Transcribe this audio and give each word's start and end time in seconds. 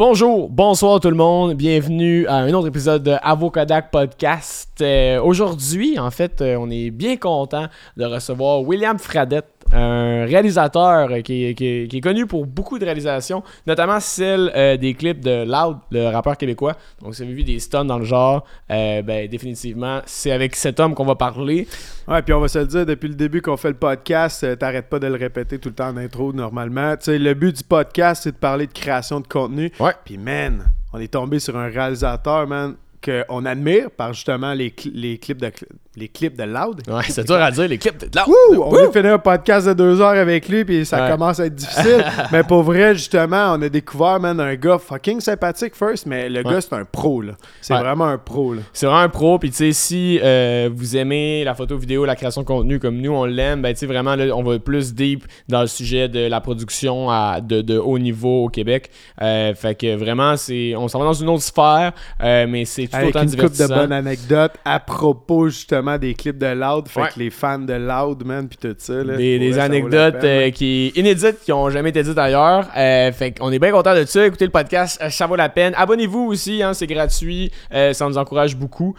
Bonjour, 0.00 0.48
bonsoir 0.48 0.98
tout 0.98 1.10
le 1.10 1.14
monde, 1.14 1.52
bienvenue 1.52 2.26
à 2.26 2.36
un 2.36 2.54
autre 2.54 2.68
épisode 2.68 3.02
de 3.02 3.16
Avocodac 3.22 3.90
Podcast. 3.90 4.70
Euh, 4.80 5.20
Aujourd'hui, 5.20 5.98
en 5.98 6.10
fait, 6.10 6.40
euh, 6.40 6.56
on 6.58 6.70
est 6.70 6.90
bien 6.90 7.18
content 7.18 7.66
de 7.98 8.06
recevoir 8.06 8.62
William 8.62 8.98
Fradette, 8.98 9.59
un 9.72 10.24
réalisateur 10.26 11.08
qui 11.22 11.44
est, 11.46 11.54
qui 11.54 11.66
est- 11.66 11.88
qui 11.88 11.98
est 11.98 12.00
connu 12.00 12.26
pour 12.26 12.46
beaucoup 12.46 12.78
de 12.78 12.84
réalisations, 12.84 13.42
notamment 13.66 14.00
celle 14.00 14.50
euh, 14.56 14.76
des 14.76 14.94
clips 14.94 15.20
de 15.20 15.44
Loud, 15.44 15.78
le 15.90 16.08
rappeur 16.08 16.36
québécois. 16.36 16.74
Donc, 17.02 17.14
si 17.14 17.22
vous 17.22 17.28
avez 17.28 17.34
vu 17.36 17.44
des 17.44 17.58
stuns 17.60 17.84
dans 17.84 17.98
le 17.98 18.04
genre, 18.04 18.44
euh, 18.70 19.02
ben, 19.02 19.28
définitivement, 19.28 20.00
c'est 20.06 20.32
avec 20.32 20.56
cet 20.56 20.80
homme 20.80 20.94
qu'on 20.94 21.04
va 21.04 21.14
parler. 21.14 21.68
Ouais, 22.08 22.22
puis 22.22 22.32
on 22.34 22.40
va 22.40 22.48
se 22.48 22.58
le 22.58 22.66
dire, 22.66 22.86
depuis 22.86 23.08
le 23.08 23.14
début 23.14 23.42
qu'on 23.42 23.56
fait 23.56 23.68
le 23.68 23.74
podcast, 23.74 24.42
euh, 24.44 24.56
t'arrêtes 24.56 24.88
pas 24.88 24.98
de 24.98 25.06
le 25.06 25.14
répéter 25.16 25.58
tout 25.58 25.68
le 25.68 25.74
temps 25.74 25.88
en 25.90 25.96
intro 25.96 26.32
normalement. 26.32 26.96
Tu 26.96 27.04
sais, 27.04 27.18
le 27.18 27.34
but 27.34 27.56
du 27.56 27.64
podcast, 27.64 28.22
c'est 28.24 28.32
de 28.32 28.36
parler 28.36 28.66
de 28.66 28.72
création 28.72 29.20
de 29.20 29.26
contenu. 29.26 29.70
Ouais. 29.78 29.92
Puis 30.04 30.18
man, 30.18 30.72
on 30.92 30.98
est 30.98 31.12
tombé 31.12 31.38
sur 31.38 31.56
un 31.56 31.68
réalisateur, 31.68 32.46
man, 32.46 32.74
qu'on 33.04 33.44
admire 33.44 33.90
par 33.90 34.12
justement 34.12 34.52
les, 34.52 34.70
cl- 34.70 34.92
les 34.94 35.18
clips 35.18 35.40
de 35.40 35.50
les 35.96 36.06
clips 36.08 36.36
de 36.38 36.44
Loud. 36.44 36.82
Ouais, 36.86 37.02
c'est 37.08 37.26
dur 37.26 37.34
à 37.34 37.50
dire, 37.50 37.66
les 37.66 37.76
clips 37.76 37.98
de 37.98 38.06
Loud. 38.16 38.58
On 38.64 38.70
de 38.86 38.92
finir 38.92 39.14
un 39.14 39.18
podcast 39.18 39.66
de 39.66 39.72
deux 39.72 40.00
heures 40.00 40.10
avec 40.16 40.48
lui, 40.48 40.64
puis 40.64 40.86
ça 40.86 41.02
Ouais. 41.04 41.10
commence 41.10 41.40
à 41.40 41.46
être 41.46 41.54
difficile. 41.56 42.04
mais 42.32 42.44
pour 42.44 42.62
vrai, 42.62 42.94
justement, 42.94 43.54
on 43.56 43.62
a 43.62 43.68
découvert, 43.68 44.20
man, 44.20 44.38
un 44.38 44.54
gars 44.54 44.78
fucking 44.78 45.20
sympathique 45.20 45.74
first, 45.74 46.06
mais 46.06 46.28
le 46.28 46.42
Ouais. 46.44 46.52
gars, 46.52 46.60
c'est 46.60 46.72
un 46.74 46.84
pro, 46.84 47.20
là. 47.22 47.32
C'est 47.60 47.74
Ouais. 47.74 47.80
vraiment 47.80 48.04
un 48.06 48.18
pro, 48.18 48.54
là. 48.54 48.62
C'est 48.72 48.86
vraiment 48.86 49.00
un 49.02 49.08
pro. 49.08 49.38
Puis, 49.40 49.50
tu 49.50 49.56
sais, 49.56 49.72
si 49.72 50.20
euh, 50.22 50.70
vous 50.72 50.96
aimez 50.96 51.42
la 51.42 51.54
photo 51.54 51.76
vidéo, 51.76 52.04
la 52.04 52.14
création 52.14 52.42
de 52.42 52.46
contenu 52.46 52.78
comme 52.78 52.98
nous, 52.98 53.12
on 53.12 53.24
l'aime, 53.24 53.60
ben, 53.60 53.72
tu 53.72 53.80
sais, 53.80 53.86
vraiment, 53.86 54.14
là, 54.14 54.26
on 54.34 54.44
va 54.44 54.58
plus 54.60 54.94
deep 54.94 55.24
dans 55.48 55.62
le 55.62 55.66
sujet 55.66 56.08
de 56.08 56.20
la 56.20 56.40
production 56.40 57.10
à, 57.10 57.40
de, 57.42 57.62
de 57.62 57.76
haut 57.76 57.98
niveau 57.98 58.44
au 58.44 58.48
Québec. 58.48 58.90
Euh, 59.20 59.54
fait 59.54 59.74
que 59.74 59.96
vraiment, 59.96 60.36
c'est 60.36 60.74
on 60.76 60.86
s'en 60.86 61.00
va 61.00 61.04
dans 61.06 61.12
une 61.14 61.28
autre 61.30 61.42
sphère, 61.42 61.92
euh, 62.22 62.46
mais 62.48 62.64
c'est 62.64 62.86
tout 62.90 62.96
Avec 62.96 63.10
autant 63.10 63.22
une 63.22 63.30
couple 63.36 63.56
de 63.56 63.66
bonnes 63.66 63.92
anecdotes 63.92 64.52
à 64.64 64.80
propos 64.80 65.48
justement 65.48 65.98
des 65.98 66.14
clips 66.14 66.38
de 66.38 66.46
Loud. 66.46 66.88
Fait 66.88 67.00
Ouais. 67.00 67.08
que 67.14 67.18
les 67.18 67.30
fans 67.30 67.58
de 67.58 67.72
Loud, 67.74 68.24
man, 68.24 68.48
puis 68.48 68.58
tout 68.60 68.74
ça. 68.78 68.92
Là, 69.04 69.16
Des, 69.16 69.58
anecdotes 69.58 70.20
peine, 70.20 70.48
euh, 70.48 70.50
qui 70.50 70.88
inédites 70.96 71.40
qui 71.44 71.52
ont 71.52 71.70
jamais 71.70 71.90
été 71.90 72.02
dites 72.02 72.18
ailleurs. 72.18 72.68
Euh, 72.76 73.12
fait 73.12 73.32
qu'on 73.38 73.50
est 73.52 73.58
bien 73.58 73.70
content 73.70 73.94
de 73.94 74.04
ça. 74.04 74.26
Écoutez 74.26 74.44
le 74.44 74.50
podcast, 74.50 75.00
euh, 75.02 75.10
ça 75.10 75.26
vaut 75.26 75.36
la 75.36 75.48
peine. 75.48 75.72
Abonnez-vous 75.76 76.26
aussi, 76.26 76.62
hein, 76.62 76.74
c'est 76.74 76.86
gratuit. 76.86 77.50
Euh, 77.72 77.92
ça 77.92 78.06
nous 78.06 78.18
encourage 78.18 78.56
beaucoup. 78.56 78.94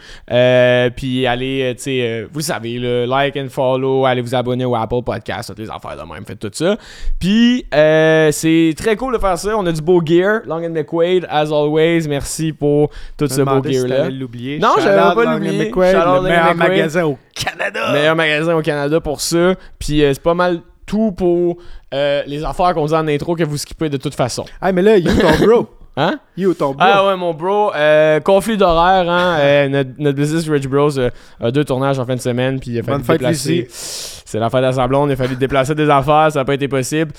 Puis 0.96 1.26
allez, 1.26 1.74
tu 1.76 1.82
sais, 1.84 2.26
vous 2.32 2.38
le 2.38 2.44
savez, 2.44 2.78
là, 2.78 3.06
like 3.06 3.36
and 3.36 3.48
follow, 3.50 4.06
allez 4.06 4.22
vous 4.22 4.34
abonner 4.34 4.64
au 4.64 4.74
Apple 4.74 5.02
Podcast, 5.04 5.48
toutes 5.48 5.58
les 5.58 5.70
affaires 5.70 5.96
de 5.96 6.12
même, 6.12 6.24
faites 6.26 6.38
tout 6.38 6.50
ça. 6.52 6.76
Puis 7.18 7.66
c'est 7.70 8.74
très 8.76 8.96
cool 8.96 9.14
de 9.14 9.18
faire 9.18 9.38
ça. 9.38 9.56
On 9.56 9.66
a 9.66 9.72
du 9.72 9.82
beau 9.82 10.00
gear. 10.04 10.40
Long 10.46 10.64
and 10.64 10.70
McQuaid, 10.70 11.26
as 11.28 11.50
always. 11.52 12.08
Merci 12.08 12.52
pour 12.52 12.90
tout 13.16 13.28
ce 13.28 13.36
beau 13.42 13.50
demandais 13.50 13.81
t'allais 13.88 14.10
l'oublier. 14.10 14.58
Non, 14.58 14.74
j'avais 14.78 14.96
pas 14.96 15.14
out 15.14 15.40
le 15.40 16.22
meilleur 16.22 16.54
magasin 16.54 17.04
au 17.04 17.18
Canada. 17.34 17.92
meilleur 17.92 18.16
magasin 18.16 18.56
au 18.56 18.62
Canada 18.62 19.00
pour 19.00 19.20
ça. 19.20 19.54
Puis 19.78 20.02
euh, 20.02 20.12
c'est 20.12 20.22
pas 20.22 20.34
mal 20.34 20.60
tout 20.86 21.12
pour 21.12 21.58
euh, 21.94 22.22
les 22.26 22.44
affaires 22.44 22.74
qu'on 22.74 22.86
dit 22.86 22.94
en 22.94 23.06
intro 23.08 23.36
que 23.36 23.44
vous 23.44 23.56
skippez 23.56 23.88
de 23.88 23.96
toute 23.96 24.14
façon. 24.14 24.44
Hey, 24.60 24.72
mais 24.72 24.82
là, 24.82 24.96
you 24.96 25.10
ton 25.20 25.44
bro. 25.44 25.68
Hein? 25.96 26.18
You 26.38 26.54
ton 26.54 26.70
bro. 26.72 26.76
Ah 26.80 27.06
ouais, 27.06 27.16
mon 27.16 27.34
bro. 27.34 27.70
euh, 27.74 28.18
conflit 28.20 28.56
d'horaire, 28.56 29.10
hein? 29.10 29.36
euh, 29.40 29.68
notre, 29.68 29.90
notre 29.98 30.16
business 30.16 30.48
Rich 30.48 30.66
Bros 30.66 30.98
euh, 30.98 31.10
a 31.38 31.50
deux 31.50 31.64
tournages 31.64 31.98
en 31.98 32.06
fin 32.06 32.16
de 32.16 32.20
semaine. 32.20 32.58
Puis 32.60 32.70
il 32.70 32.78
a 32.78 32.82
fallu 32.82 32.98
Bonne 33.02 33.06
déplacer. 33.18 33.66
C'est 33.70 34.38
la 34.38 34.48
fête 34.48 34.64
à 34.64 34.72
sa 34.72 34.88
blonde, 34.88 35.10
il 35.10 35.12
a 35.12 35.16
fallu 35.16 35.36
déplacer 35.36 35.74
des 35.74 35.90
affaires, 35.90 36.32
ça 36.32 36.38
n'a 36.38 36.44
pas 36.46 36.54
été 36.54 36.66
possible. 36.66 37.12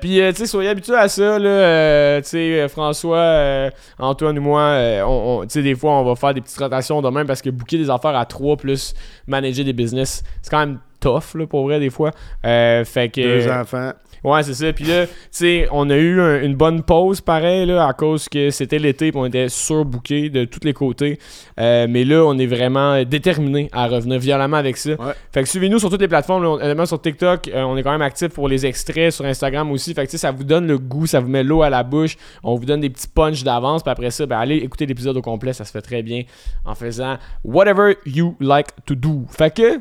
Puis, 0.00 0.20
tu 0.20 0.34
sais, 0.36 0.46
soyez 0.46 0.68
habitués 0.68 0.94
à 0.94 1.08
ça, 1.08 1.36
là. 1.36 2.20
tu 2.22 2.28
sais, 2.28 2.68
François, 2.68 3.70
Antoine 3.98 4.38
ou 4.38 4.42
moi, 4.42 4.76
on, 5.04 5.40
on- 5.40 5.42
tu 5.42 5.48
sais, 5.48 5.62
des 5.62 5.74
fois, 5.74 5.90
on 5.94 6.04
va 6.04 6.14
faire 6.14 6.32
des 6.32 6.40
petites 6.40 6.58
rotations 6.58 7.02
de 7.02 7.08
même 7.08 7.26
parce 7.26 7.42
que 7.42 7.50
booker 7.50 7.76
des 7.78 7.90
affaires 7.90 8.14
à 8.14 8.24
trois 8.24 8.56
plus 8.56 8.94
manager 9.26 9.64
des 9.64 9.72
business, 9.72 10.22
c'est 10.42 10.50
quand 10.50 10.60
même 10.60 10.78
tough, 11.00 11.34
là, 11.34 11.46
pour 11.48 11.64
vrai, 11.64 11.80
des 11.80 11.90
fois. 11.90 12.12
Fait 12.44 13.10
que. 13.12 13.20
Deux 13.20 13.50
enfants. 13.50 13.90
Ouais, 14.24 14.42
c'est 14.42 14.54
ça. 14.54 14.72
Puis 14.72 14.84
là, 14.84 15.06
tu 15.06 15.12
sais, 15.30 15.68
on 15.70 15.88
a 15.90 15.96
eu 15.96 16.20
un- 16.20 16.42
une 16.42 16.54
bonne 16.54 16.82
pause, 16.82 17.20
pareil, 17.20 17.66
là, 17.66 17.86
à 17.86 17.92
cause 17.92 18.28
que 18.28 18.50
c'était 18.50 18.78
l'été, 18.78 19.10
puis 19.12 19.20
on 19.20 19.26
était 19.26 19.48
surbookés 19.48 20.28
de 20.30 20.44
tous 20.44 20.60
les 20.64 20.72
côtés. 20.72 21.18
Euh, 21.58 21.86
mais 21.88 22.04
là, 22.04 22.24
on 22.24 22.36
est 22.38 22.46
vraiment 22.46 23.02
déterminé 23.04 23.68
à 23.72 23.86
revenir 23.86 24.18
violemment 24.18 24.56
avec 24.56 24.76
ça. 24.76 24.90
Ouais. 24.90 25.12
Fait 25.32 25.42
que 25.42 25.48
suivez-nous 25.48 25.78
sur 25.78 25.90
toutes 25.90 26.00
les 26.00 26.08
plateformes, 26.08 26.42
là, 26.42 26.74
on- 26.76 26.86
sur 26.86 27.00
TikTok, 27.00 27.48
euh, 27.48 27.62
on 27.62 27.76
est 27.76 27.82
quand 27.82 27.92
même 27.92 28.02
actif 28.02 28.28
pour 28.28 28.48
les 28.48 28.66
extraits, 28.66 29.12
sur 29.12 29.24
Instagram 29.24 29.70
aussi. 29.72 29.94
Fait 29.94 30.04
que 30.04 30.10
tu 30.10 30.12
sais, 30.12 30.18
ça 30.18 30.30
vous 30.32 30.44
donne 30.44 30.66
le 30.66 30.78
goût, 30.78 31.06
ça 31.06 31.20
vous 31.20 31.28
met 31.28 31.42
l'eau 31.44 31.62
à 31.62 31.70
la 31.70 31.82
bouche, 31.82 32.16
on 32.42 32.54
vous 32.56 32.64
donne 32.64 32.80
des 32.80 32.90
petits 32.90 33.08
punchs 33.08 33.42
d'avance, 33.42 33.82
puis 33.82 33.90
après 33.90 34.10
ça, 34.10 34.26
ben, 34.26 34.38
allez 34.38 34.56
écouter 34.56 34.86
l'épisode 34.86 35.16
au 35.16 35.22
complet, 35.22 35.52
ça 35.52 35.64
se 35.64 35.70
fait 35.72 35.82
très 35.82 36.02
bien 36.02 36.22
en 36.64 36.74
faisant 36.74 37.16
whatever 37.44 37.96
you 38.06 38.36
like 38.40 38.68
to 38.86 38.94
do. 38.94 39.24
Fait 39.30 39.54
que, 39.54 39.80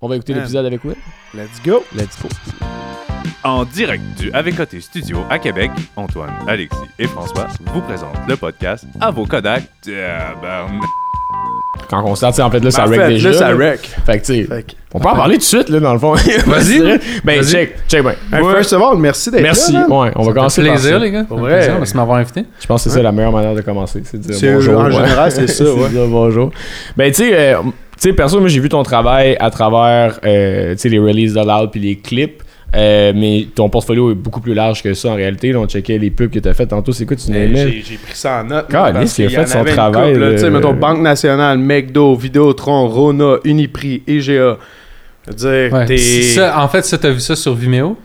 on 0.00 0.08
va 0.08 0.16
écouter 0.16 0.32
l'épisode 0.40 0.64
avec 0.66 0.82
Will. 0.84 0.96
Let's 1.34 1.60
go. 1.64 1.82
Let's 1.94 2.20
go. 2.22 2.28
En 3.42 3.64
direct 3.64 4.02
du 4.18 4.30
Avocoté 4.32 4.80
Studio 4.82 5.18
à 5.30 5.38
Québec, 5.38 5.70
Antoine, 5.96 6.30
Alexis 6.46 6.76
et 6.98 7.06
François 7.06 7.46
vous 7.72 7.80
présentent 7.80 8.18
le 8.28 8.36
podcast 8.36 8.84
À 9.00 9.10
vos 9.10 9.24
Kodak. 9.24 9.62
Tabarnak. 9.82 10.82
Quand 11.88 12.04
on 12.04 12.14
sort, 12.14 12.38
en 12.38 12.50
fait, 12.50 12.60
là, 12.60 12.70
ça 12.70 12.84
En 12.84 12.88
fait, 12.88 13.08
déjà. 13.08 13.30
là, 13.30 13.38
ça 13.38 13.54
wreck. 13.54 13.80
Fait 14.04 14.20
que, 14.20 14.26
tu 14.26 14.34
sais, 14.34 14.44
Fait 14.44 14.62
que- 14.62 14.72
on 14.92 15.00
peut 15.00 15.08
en 15.08 15.14
parler 15.16 15.34
tout 15.36 15.40
de 15.40 15.44
suite, 15.44 15.68
là, 15.70 15.80
dans 15.80 15.92
le 15.94 15.98
fond. 15.98 16.12
Vas-y. 16.14 16.80
ben, 17.24 17.40
Vas-y. 17.40 17.44
check, 17.50 17.76
check, 17.88 18.02
ben. 18.04 18.14
Hey, 18.32 18.42
Ouais. 18.42 18.52
First 18.56 18.72
of 18.74 18.82
all, 18.82 18.98
merci 18.98 19.30
d'être 19.30 19.42
Merci. 19.42 19.72
là. 19.72 19.86
man. 19.88 19.98
Ouais, 19.98 20.12
on 20.16 20.22
va 20.22 20.32
commencer 20.34 20.62
par 20.62 20.72
plaisir, 20.74 20.92
ça. 20.92 20.98
les 20.98 21.10
gars. 21.10 21.24
Pour 21.24 21.38
Ça 21.38 21.44
fait 21.44 21.48
vrai. 21.50 21.56
plaisir, 21.60 21.74
Merci 21.78 21.92
de 21.92 21.96
m'avoir 21.96 22.18
invité. 22.18 22.44
Je 22.60 22.66
pense 22.66 22.84
que 22.84 22.90
c'est 22.90 22.96
ça 22.96 23.02
la 23.02 23.12
meilleure 23.12 23.32
manière 23.32 23.54
de 23.54 23.60
commencer, 23.62 24.02
c'est 24.04 24.18
de 24.18 24.32
dire 24.32 24.52
bonjour. 24.54 24.80
en 24.80 24.84
ouais. 24.84 24.92
général, 24.92 25.32
c'est 25.32 25.46
ça, 25.46 25.64
ouais. 25.74 25.84
de 25.84 25.88
dire 25.88 26.06
bonjour. 26.08 26.50
Ben, 26.96 27.10
tu 27.10 27.16
sais, 27.24 27.30
euh, 27.32 27.62
tu 27.62 27.70
sais, 27.98 28.12
perso, 28.12 28.38
moi, 28.40 28.48
j'ai 28.48 28.60
vu 28.60 28.68
ton 28.68 28.82
travail 28.82 29.36
à 29.40 29.50
travers, 29.50 30.20
euh, 30.24 30.72
tu 30.72 30.78
sais, 30.80 30.88
les 30.90 30.98
releases 30.98 31.34
de 31.34 31.40
Loud 31.40 31.70
puis 31.70 31.80
les 31.80 31.96
clips. 31.96 32.42
Euh, 32.74 33.12
mais 33.14 33.48
ton 33.54 33.68
portfolio 33.68 34.12
est 34.12 34.14
beaucoup 34.14 34.40
plus 34.40 34.54
large 34.54 34.82
que 34.82 34.94
ça 34.94 35.08
en 35.08 35.14
réalité. 35.14 35.52
Là, 35.52 35.58
on 35.58 35.66
checkait 35.66 35.98
les 35.98 36.10
pubs 36.10 36.30
que 36.30 36.38
tu 36.38 36.48
as 36.48 36.54
fait 36.54 36.66
tantôt. 36.66 36.92
C'est 36.92 37.04
quoi 37.04 37.16
tu 37.16 37.30
n'aimais? 37.30 37.82
J'ai 37.84 37.96
pris 37.96 38.14
ça 38.14 38.40
en 38.40 38.44
note. 38.44 38.68
Caliste, 38.68 39.18
parce 39.18 39.18
il 39.18 39.36
a 39.36 39.44
fait 39.44 39.46
son 39.46 39.64
travail, 39.64 40.16
là. 40.16 40.32
Tu 40.32 40.38
sais, 40.38 40.50
mettons 40.50 40.74
Banque 40.74 41.00
Nationale, 41.00 41.58
McDo, 41.58 42.14
Vidéotron, 42.14 42.88
Rona, 42.88 43.36
Uniprix, 43.44 44.02
IGA. 44.06 44.56
Veux 45.26 45.34
dire, 45.34 45.72
Ouais. 45.72 45.96
Ça, 45.96 46.62
en 46.62 46.68
fait, 46.68 46.84
ça, 46.84 46.96
t'as 46.98 47.10
vu 47.10 47.20
ça 47.20 47.36
sur 47.36 47.54
Vimeo? 47.54 47.96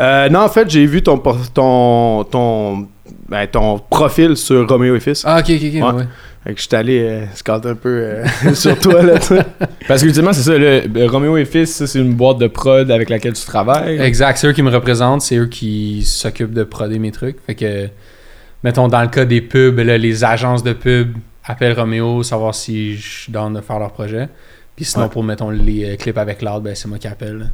Euh, 0.00 0.28
non, 0.28 0.40
en 0.40 0.48
fait, 0.48 0.68
j'ai 0.68 0.84
vu 0.86 1.02
ton, 1.02 1.18
ton, 1.54 2.24
ton, 2.24 2.88
ben, 3.28 3.46
ton 3.46 3.78
profil 3.78 4.36
sur 4.36 4.68
Roméo 4.68 4.96
et 4.96 5.00
Fils. 5.00 5.22
Ah, 5.24 5.38
ok, 5.38 5.50
ok, 5.50 5.62
ok. 5.62 5.74
Ouais. 5.74 6.00
ouais. 6.00 6.08
Fait 6.44 6.52
que 6.52 6.60
je 6.60 6.66
suis 6.66 6.76
allé 6.76 7.00
euh, 7.00 7.24
un 7.70 7.74
peu 7.74 7.88
euh, 7.88 8.24
sur 8.54 8.78
toi, 8.78 9.02
là, 9.02 9.18
tu. 9.18 9.34
Parce 9.88 10.02
que 10.02 10.06
ultimement, 10.08 10.32
c'est 10.34 10.42
ça. 10.42 10.58
Le, 10.58 11.06
Roméo 11.06 11.38
et 11.38 11.46
Fils, 11.46 11.74
ça, 11.74 11.86
c'est 11.86 11.98
une 12.00 12.12
boîte 12.14 12.36
de 12.38 12.48
prod 12.48 12.90
avec 12.90 13.08
laquelle 13.08 13.32
tu 13.32 13.46
travailles. 13.46 13.98
Exact, 13.98 14.36
c'est 14.36 14.46
eux 14.48 14.52
qui 14.52 14.62
me 14.62 14.70
représentent, 14.70 15.22
c'est 15.22 15.36
eux 15.36 15.46
qui 15.46 16.02
s'occupent 16.04 16.52
de 16.52 16.64
proder 16.64 16.98
mes 16.98 17.12
trucs. 17.12 17.38
Fait 17.46 17.54
que, 17.54 17.88
mettons, 18.62 18.88
dans 18.88 19.00
le 19.00 19.08
cas 19.08 19.24
des 19.24 19.40
pubs, 19.40 19.78
là, 19.78 19.96
les 19.96 20.22
agences 20.22 20.62
de 20.62 20.74
pubs 20.74 21.16
appellent 21.46 21.78
Roméo, 21.78 22.22
savoir 22.22 22.54
si 22.54 22.96
je 22.96 23.20
suis 23.22 23.32
down 23.32 23.54
de 23.54 23.62
faire 23.62 23.78
leur 23.78 23.92
projet. 23.92 24.28
Puis 24.76 24.84
sinon, 24.84 25.04
Ouais. 25.04 25.10
pour, 25.10 25.22
mettons, 25.24 25.50
les 25.50 25.92
euh, 25.92 25.96
clips 25.96 26.18
avec 26.18 26.42
Loud, 26.42 26.62
ben, 26.62 26.74
c'est 26.74 26.88
moi 26.88 26.98
qui 26.98 27.06
appelle. 27.08 27.50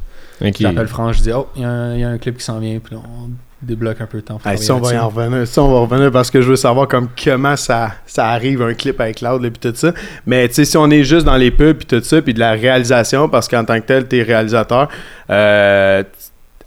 J'appelle 0.59 0.87
France, 0.87 1.17
je 1.17 1.21
dis, 1.21 1.31
oh, 1.31 1.47
il 1.55 1.61
y, 1.61 1.65
a 1.65 1.69
un- 1.69 1.93
il 1.93 1.99
y 2.01 2.03
a 2.03 2.09
un 2.09 2.17
clip 2.17 2.37
qui 2.37 2.43
s'en 2.43 2.59
vient, 2.59 2.79
puis 2.79 2.95
là, 2.95 3.01
on 3.05 3.29
débloque 3.61 4.01
un 4.01 4.05
peu 4.05 4.19
de 4.19 4.25
temps. 4.25 4.39
Hey, 4.45 4.57
ça, 4.57 4.75
on 4.75 4.79
va 4.79 4.93
y 4.93 4.97
en 4.97 5.09
revenir. 5.09 5.47
Ça, 5.47 5.61
on 5.61 5.71
va 5.71 5.79
revenir 5.81 6.11
parce 6.11 6.31
que 6.31 6.41
je 6.41 6.49
veux 6.49 6.55
savoir 6.55 6.87
comme 6.87 7.09
comment 7.23 7.55
ça, 7.55 7.91
ça 8.05 8.27
arrive 8.29 8.61
un 8.61 8.73
clip 8.73 8.99
avec 8.99 9.17
Cloud 9.17 9.43
et 9.45 9.51
puis 9.51 9.71
tout 9.71 9.75
ça. 9.75 9.93
Mais 10.25 10.47
tu 10.47 10.55
sais, 10.55 10.65
si 10.65 10.77
on 10.77 10.89
est 10.89 11.03
juste 11.03 11.25
dans 11.25 11.37
les 11.37 11.51
pubs 11.51 11.77
puis 11.77 11.85
tout 11.85 12.03
ça, 12.03 12.21
puis 12.21 12.33
de 12.33 12.39
la 12.39 12.53
réalisation, 12.53 13.29
parce 13.29 13.47
qu'en 13.47 13.63
tant 13.63 13.79
que 13.79 13.85
tel, 13.85 14.07
t'es 14.07 14.23
réalisateur, 14.23 14.89
euh, 15.29 16.03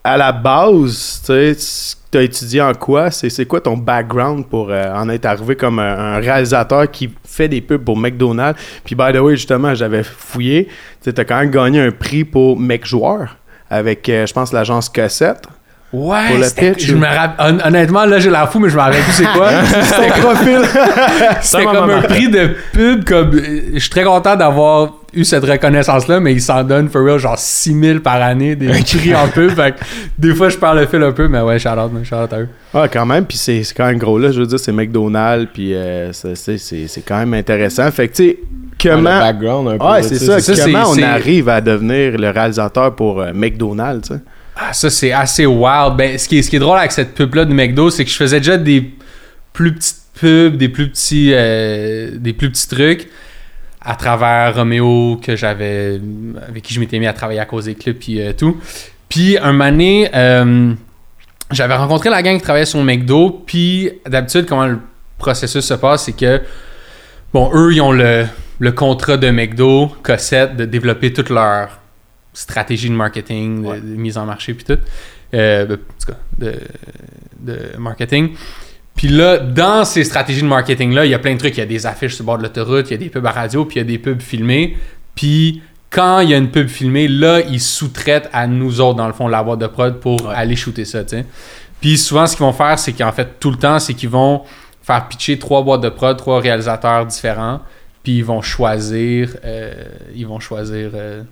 à 0.03 0.17
la 0.17 0.33
base, 0.33 1.23
tu 1.25 1.55
sais, 1.55 1.97
as 2.19 2.23
étudié 2.23 2.61
en 2.61 2.75
quoi? 2.75 3.11
C'est 3.11 3.47
quoi 3.47 3.61
ton 3.61 3.77
background 3.77 4.47
pour 4.47 4.71
euh, 4.71 4.95
en 4.95 5.09
être 5.09 5.27
arrivé 5.27 5.57
comme 5.57 5.81
un, 5.81 6.15
un 6.15 6.19
réalisateur 6.19 6.89
qui 6.91 7.11
fait 7.25 7.49
des 7.49 7.61
pubs 7.61 7.83
pour 7.83 7.97
McDonald's? 7.97 8.61
Puis 8.85 8.95
by 8.95 9.13
the 9.13 9.19
way, 9.19 9.35
justement, 9.37 9.75
j'avais 9.75 10.05
fouillé. 10.05 10.69
Tu 11.03 11.11
as 11.17 11.25
quand 11.25 11.41
même 11.41 11.51
gagné 11.51 11.81
un 11.81 11.91
prix 11.91 12.25
pour 12.25 12.59
Mec 12.59 12.87
Joueur 12.87 13.37
avec, 13.71 14.09
euh, 14.09 14.27
je 14.27 14.33
pense, 14.33 14.53
l'agence 14.53 14.89
Cossette. 14.89 15.49
Ouais, 15.95 16.29
Pour 16.29 16.39
le 16.39 16.45
c'était- 16.45 16.73
pitch, 16.73 16.87
je 16.87 16.95
ou- 16.95 16.99
me 16.99 17.07
rapp- 17.07 17.37
hon- 17.39 17.61
honnêtement, 17.69 18.05
là, 18.05 18.19
j'ai 18.19 18.31
la 18.31 18.47
fou, 18.49 18.59
mais 18.59 18.69
je 18.69 18.75
me 18.75 18.81
rappelle 18.81 19.01
plus 19.03 19.13
c'est 19.13 19.25
quoi. 19.33 19.49
C'était 19.83 20.09
profil. 20.21 20.59
C'était 21.41 21.65
m'a 21.65 21.73
comme 21.73 21.91
un 21.91 22.01
prix 22.03 22.29
de 22.29 22.51
pub. 22.73 23.05
Comme, 23.05 23.31
euh, 23.35 23.61
je 23.75 23.79
suis 23.79 23.91
très 23.91 24.03
content 24.03 24.35
d'avoir 24.35 24.95
eu 25.15 25.23
cette 25.25 25.45
reconnaissance-là, 25.45 26.19
mais 26.19 26.33
ils 26.33 26.41
s'en 26.41 26.65
donnent, 26.65 26.89
for 26.89 27.05
real, 27.05 27.19
genre 27.19 27.39
6000 27.39 28.01
par 28.01 28.21
année 28.21 28.57
des 28.57 28.67
prix 28.67 29.15
en 29.15 29.29
pub. 29.29 29.51
Fait 29.55 29.73
que 29.73 29.79
des 30.19 30.35
fois, 30.35 30.49
je 30.49 30.57
parle 30.57 30.81
le 30.81 30.87
fil 30.87 31.03
un 31.03 31.13
peu, 31.13 31.29
mais 31.29 31.41
ouais, 31.41 31.59
shout 31.61 31.69
out, 31.69 31.93
man, 31.93 32.05
shout 32.05 32.17
out 32.17 32.33
à 32.33 32.41
eux. 32.41 32.49
Ah, 32.75 32.89
quand 32.89 33.07
même, 33.07 33.25
puis 33.25 33.37
c'est 33.39 33.63
c'est 33.63 33.75
quand 33.75 33.87
même 33.87 33.99
gros 33.99 34.19
là, 34.19 34.33
je 34.33 34.41
veux 34.41 34.47
dire, 34.47 34.59
c'est 34.59 34.73
McDonald's, 34.73 35.49
puis 35.55 35.75
euh, 35.75 36.13
c'est- 36.13 36.35
c'est 36.35 36.59
c'est- 36.59 36.89
c'est 36.89 37.03
quand 37.03 37.19
même 37.19 37.35
intéressant. 37.35 37.89
Fait 37.93 38.09
que, 38.09 38.15
tu 38.17 38.23
sais, 38.25 38.39
Ouais, 38.91 38.91
comment. 38.91 39.19
background 39.21 39.69
un 39.69 39.79
peu. 39.79 39.85
Ouais, 39.85 40.03
là, 40.03 40.09
c'est 40.09 40.17
ça, 40.17 40.33
comment 40.65 40.85
c'est- 40.85 40.91
on 40.91 40.95
c'est- 40.95 41.03
arrive 41.05 41.49
à 41.49 41.61
devenir 41.61 42.19
le 42.19 42.31
réalisateur 42.31 42.95
pour 42.97 43.21
euh, 43.21 43.31
McDonald's, 43.33 44.09
tu 44.09 44.15
sais? 44.15 44.21
Ah, 44.67 44.73
ça, 44.73 44.89
c'est 44.89 45.13
assez 45.13 45.45
wild. 45.45 45.97
Ben, 45.97 46.17
ce 46.17 46.27
qui 46.27 46.39
est, 46.39 46.43
ce 46.43 46.49
qui 46.49 46.57
est 46.57 46.61
drôle 46.61 46.79
avec 46.79 46.93
cette 46.93 47.15
pub-là 47.15 47.45
de 47.45 47.53
McDo, 47.53 47.91
c'est 47.91 48.05
que 48.05 48.11
je 48.11 48.17
faisais 48.17 48.39
déjà 48.39 48.57
des 48.57 48.91
plus 49.53 49.75
petites 49.75 49.99
pubs, 50.15 50.57
des 50.57 50.69
plus 50.69 50.89
petits, 50.89 51.33
euh, 51.33 52.13
des 52.15 52.33
plus 52.33 52.51
petits 52.51 52.69
trucs 52.69 53.09
à 53.83 53.95
travers 53.97 54.55
Roméo 54.55 55.21
que 55.23 55.37
j'avais 55.37 56.01
avec 56.49 56.63
qui 56.63 56.73
je 56.73 56.81
m'étais 56.81 56.99
mis 56.99 57.07
à 57.07 57.13
travailler 57.13 57.41
à 57.41 57.45
cause 57.45 57.67
des 57.67 57.75
clips 57.75 57.99
puis 57.99 58.23
euh, 58.23 58.33
tout. 58.33 58.57
Puis 59.11 59.37
un 59.37 59.53
donné, 59.53 60.09
euh, 60.15 60.73
j'avais 61.51 61.75
rencontré 61.75 62.09
la 62.09 62.23
gang 62.23 62.37
qui 62.37 62.43
travaillait 62.43 62.65
sur 62.65 62.83
McDo, 62.83 63.43
puis 63.47 63.91
d'habitude 64.07 64.47
comment 64.47 64.67
le 64.67 64.79
processus 65.19 65.65
se 65.65 65.75
passe, 65.75 66.05
c'est 66.05 66.17
que 66.17 66.41
bon, 67.35 67.51
eux 67.53 67.75
ils 67.75 67.83
ont 67.83 67.93
le, 67.93 68.25
le 68.59 68.73
contrat 68.73 69.19
de 69.19 69.29
McDo, 69.29 69.93
Cossette, 70.03 70.57
de 70.57 70.65
développer 70.65 71.13
toute 71.13 71.29
leur 71.29 71.84
stratégie 72.35 72.89
de 72.91 72.95
marketing, 72.95 73.63
de, 73.63 73.67
Ouais. 73.69 73.81
de 73.81 73.87
mise 73.97 74.19
en 74.19 74.27
marché 74.27 74.53
puis 74.55 74.65
tout, 74.65 74.79
euh, 75.33 75.65
en 75.65 75.69
tout 75.69 76.13
cas, 76.13 76.19
de, 76.39 76.55
de 77.41 77.59
marketing. 77.79 78.35
Puis 78.97 79.09
là, 79.09 79.39
dans 79.39 79.85
ces 79.85 80.05
stratégies 80.05 80.43
de 80.43 80.47
marketing-là, 80.47 81.05
il 81.07 81.11
y 81.11 81.15
a 81.15 81.19
plein 81.19 81.33
de 81.35 81.39
trucs. 81.39 81.57
Il 81.57 81.61
y 81.61 81.63
a 81.63 81.67
des 81.67 81.87
affiches 81.87 82.15
sur 82.15 82.23
le 82.23 82.27
bord 82.27 82.39
de 82.39 82.43
l'autoroute, 82.45 82.91
il 82.91 82.93
y 82.93 82.95
a 82.95 82.99
des 82.99 83.09
pubs 83.09 83.27
à 83.27 83.31
radio, 83.33 83.65
puis 83.65 83.77
il 83.77 83.79
y 83.79 83.81
a 83.81 83.85
des 83.85 83.99
pubs 83.99 84.21
filmées. 84.21 84.77
Puis 85.17 85.63
quand 85.91 86.21
il 86.21 86.31
y 86.31 86.35
a 86.35 86.37
une 86.39 86.51
pub 86.51 86.69
filmée, 86.69 87.09
là, 87.09 87.41
ils 87.41 87.61
sous-traitent 87.61 88.29
à 88.33 88.47
nous 88.47 88.81
autres, 88.81 88.97
dans 88.97 89.07
le 89.07 89.13
fond, 89.13 89.27
la 89.29 89.43
boîte 89.43 89.61
de 89.61 89.67
prod 89.67 89.99
pour 90.01 90.25
Ouais. 90.27 90.35
aller 90.35 90.55
shooter 90.57 90.85
ça, 90.85 91.03
tu 91.05 91.17
sais. 91.17 91.25
Puis 91.81 91.99
souvent, 91.99 92.27
ce 92.27 92.37
qu'ils 92.37 92.45
vont 92.47 92.53
faire, 92.53 92.79
c'est 92.79 92.93
qu'en 92.93 93.13
fait, 93.13 93.39
tout 93.41 93.51
le 93.51 93.57
temps, 93.59 93.79
c'est 93.79 93.95
qu'ils 93.95 94.09
vont 94.09 94.43
faire 94.83 95.07
pitcher 95.09 95.39
trois 95.39 95.63
boîtes 95.63 95.81
de 95.83 95.89
prod, 95.89 96.17
trois 96.17 96.41
réalisateurs 96.41 97.05
différents, 97.07 97.61
puis 98.03 98.19
ils 98.19 98.25
vont 98.25 98.43
choisir, 98.43 99.37
euh, 99.45 99.73
ils 100.15 100.27
vont 100.27 100.39
choisir 100.41 100.91
euh, 100.95 101.23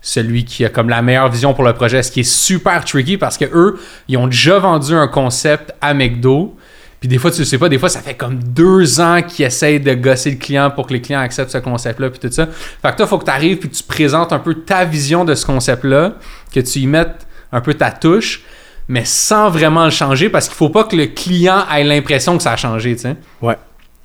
celui 0.00 0.44
qui 0.44 0.64
a 0.64 0.68
comme 0.68 0.88
la 0.88 1.02
meilleure 1.02 1.30
vision 1.30 1.54
pour 1.54 1.64
le 1.64 1.72
projet, 1.72 2.02
ce 2.02 2.10
qui 2.10 2.20
est 2.20 2.30
super 2.30 2.84
tricky 2.84 3.16
parce 3.16 3.36
que 3.36 3.44
eux, 3.52 3.78
ils 4.08 4.16
ont 4.16 4.26
déjà 4.26 4.58
vendu 4.58 4.94
un 4.94 5.08
concept 5.08 5.74
à 5.80 5.94
McDo. 5.94 6.56
Puis 7.00 7.08
des 7.08 7.18
fois, 7.18 7.30
tu 7.30 7.38
le 7.38 7.44
sais 7.46 7.56
pas, 7.56 7.70
des 7.70 7.78
fois, 7.78 7.88
ça 7.88 8.00
fait 8.00 8.14
comme 8.14 8.42
deux 8.42 9.00
ans 9.00 9.22
qu'ils 9.22 9.46
essayent 9.46 9.80
de 9.80 9.94
gosser 9.94 10.32
le 10.32 10.36
client 10.36 10.70
pour 10.70 10.86
que 10.86 10.92
les 10.92 11.00
clients 11.00 11.20
acceptent 11.20 11.50
ce 11.50 11.58
concept-là, 11.58 12.10
puis 12.10 12.20
tout 12.20 12.30
ça. 12.30 12.46
Fait 12.46 12.90
que 12.90 12.96
toi, 12.96 13.06
il 13.06 13.08
faut 13.08 13.18
que 13.18 13.24
tu 13.24 13.30
arrives 13.30 13.56
puis 13.56 13.70
que 13.70 13.74
tu 13.74 13.82
présentes 13.82 14.32
un 14.34 14.38
peu 14.38 14.54
ta 14.54 14.84
vision 14.84 15.24
de 15.24 15.34
ce 15.34 15.46
concept-là, 15.46 16.16
que 16.52 16.60
tu 16.60 16.80
y 16.80 16.86
mettes 16.86 17.26
un 17.52 17.62
peu 17.62 17.72
ta 17.72 17.90
touche, 17.90 18.42
mais 18.86 19.04
sans 19.06 19.48
vraiment 19.48 19.84
le 19.84 19.90
changer 19.90 20.28
parce 20.28 20.46
qu'il 20.46 20.56
faut 20.56 20.68
pas 20.68 20.84
que 20.84 20.94
le 20.94 21.06
client 21.06 21.64
ait 21.74 21.84
l'impression 21.84 22.36
que 22.36 22.42
ça 22.42 22.52
a 22.52 22.56
changé, 22.56 22.94
tu 22.96 23.02
sais. 23.02 23.16
Ouais. 23.40 23.56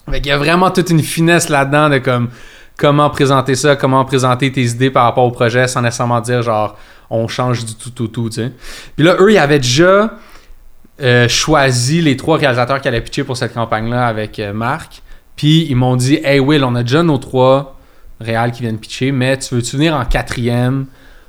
Fait 0.10 0.22
qu'il 0.22 0.30
y 0.30 0.32
a 0.32 0.38
vraiment 0.38 0.72
toute 0.72 0.90
une 0.90 1.02
finesse 1.02 1.50
là-dedans 1.50 1.90
de 1.90 1.98
comme 1.98 2.30
comment 2.78 3.10
présenter 3.10 3.56
ça, 3.56 3.76
comment 3.76 4.04
présenter 4.06 4.52
tes 4.52 4.64
idées 4.64 4.90
par 4.90 5.04
rapport 5.04 5.26
au 5.26 5.32
projet 5.32 5.68
sans 5.68 5.82
nécessairement 5.82 6.22
dire 6.22 6.42
genre 6.42 6.78
on 7.10 7.28
change 7.28 7.66
du 7.66 7.76
tout 7.76 7.92
tout 7.92 8.08
tout, 8.08 8.30
tu 8.30 8.36
sais. 8.36 8.52
Puis 8.96 9.06
là, 9.06 9.16
eux, 9.20 9.32
ils 9.32 9.38
avaient 9.38 9.60
déjà 9.60 10.14
euh, 11.02 11.28
choisi 11.28 12.02
les 12.02 12.18
trois 12.18 12.38
réalisateurs 12.38 12.82
qui 12.82 12.88
allaient 12.88 13.02
pitcher 13.02 13.24
pour 13.24 13.38
cette 13.38 13.54
campagne-là 13.54 14.08
avec 14.08 14.40
euh, 14.40 14.54
Marc. 14.54 15.02
Puis 15.36 15.68
ils 15.70 15.76
m'ont 15.76 15.96
dit 15.96 16.20
Hey 16.24 16.40
Will, 16.40 16.64
on 16.64 16.76
a 16.76 16.84
déjà 16.84 17.04
nos 17.04 17.18
trois 17.18 17.78
réals 18.20 18.52
qui 18.52 18.62
viennent 18.62 18.80
pitcher, 18.80 19.12
mais 19.12 19.38
tu 19.38 19.56
veux-tu 19.56 19.76
venir 19.76 19.96
en 19.96 20.06
quatrième? 20.06 20.86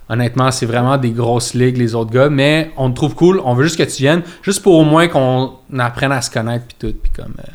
Honnêtement, 0.08 0.52
c'est 0.52 0.66
vraiment 0.66 0.98
des 0.98 1.10
grosses 1.10 1.52
ligues, 1.54 1.78
les 1.78 1.96
autres 1.96 2.12
gars, 2.12 2.30
mais 2.30 2.70
on 2.76 2.90
te 2.90 2.94
trouve 2.94 3.16
cool, 3.16 3.40
on 3.44 3.54
veut 3.54 3.64
juste 3.64 3.76
que 3.76 3.82
tu 3.82 4.02
viennes, 4.02 4.22
juste 4.42 4.62
pour 4.62 4.76
au 4.76 4.84
moins 4.84 5.08
qu'on 5.08 5.54
apprenne 5.78 6.12
à 6.12 6.22
se 6.22 6.30
connaître, 6.30 6.64
puis 6.66 6.76
tout, 6.78 6.96
puis 7.02 7.10
comme. 7.10 7.34
euh, 7.40 7.52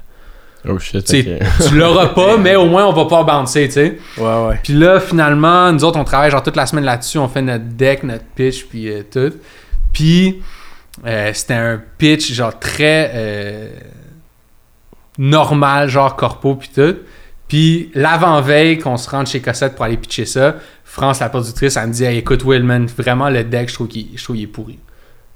Oh 0.68 0.78
shit, 0.78 1.04
tu 1.06 1.76
l'auras 1.76 2.08
pas, 2.10 2.38
mais 2.40 2.56
au 2.56 2.66
moins 2.66 2.86
on 2.86 2.94
va 2.94 3.06
pas 3.06 3.24
bouncer, 3.24 3.68
tu 3.68 3.74
sais. 3.74 3.98
Ouais, 4.18 4.48
ouais. 4.48 4.60
Puis 4.64 4.74
là, 4.74 5.00
finalement, 5.00 5.72
nous 5.72 5.84
autres, 5.84 5.98
on 6.00 6.04
travaille 6.04 6.30
genre 6.30 6.44
toute 6.44 6.56
la 6.56 6.68
semaine 6.68 6.84
là-dessus. 6.86 7.18
On 7.18 7.28
fait 7.28 7.42
notre 7.42 7.64
deck, 7.66 8.04
notre 8.04 8.26
pitch, 8.36 8.66
puis 8.66 8.90
euh, 8.90 9.02
tout. 9.12 9.34
Puis 9.92 10.42
euh, 11.08 11.32
c'était 11.34 11.56
un 11.56 11.82
pitch 11.98 12.32
genre 12.32 12.60
très 12.60 13.12
euh, 13.16 13.70
normal, 15.18 15.90
genre 15.90 16.16
corpo, 16.16 16.56
puis 16.56 16.70
tout. 16.74 16.96
Puis 17.48 17.92
l'avant-veille 17.96 18.78
qu'on 18.78 18.98
se 18.98 19.10
rende 19.10 19.28
chez 19.28 19.42
Cossette 19.42 19.76
pour 19.76 19.86
aller 19.86 19.98
pitcher 19.98 20.26
ça, 20.26 20.56
France, 20.86 21.20
la 21.20 21.30
productrice, 21.30 21.76
elle 21.76 21.88
me 21.88 21.94
dit 21.94 22.04
Hey, 22.04 22.18
écoute, 22.20 22.44
Willman, 22.46 22.86
vraiment 22.86 23.30
le 23.30 23.44
deck, 23.44 23.70
je 23.70 23.74
trouve 23.74 23.88
qu'il 23.88 24.08
je 24.16 24.24
trouve 24.24 24.36
qu'il 24.36 24.44
est 24.46 24.48
pourri. 24.48 24.80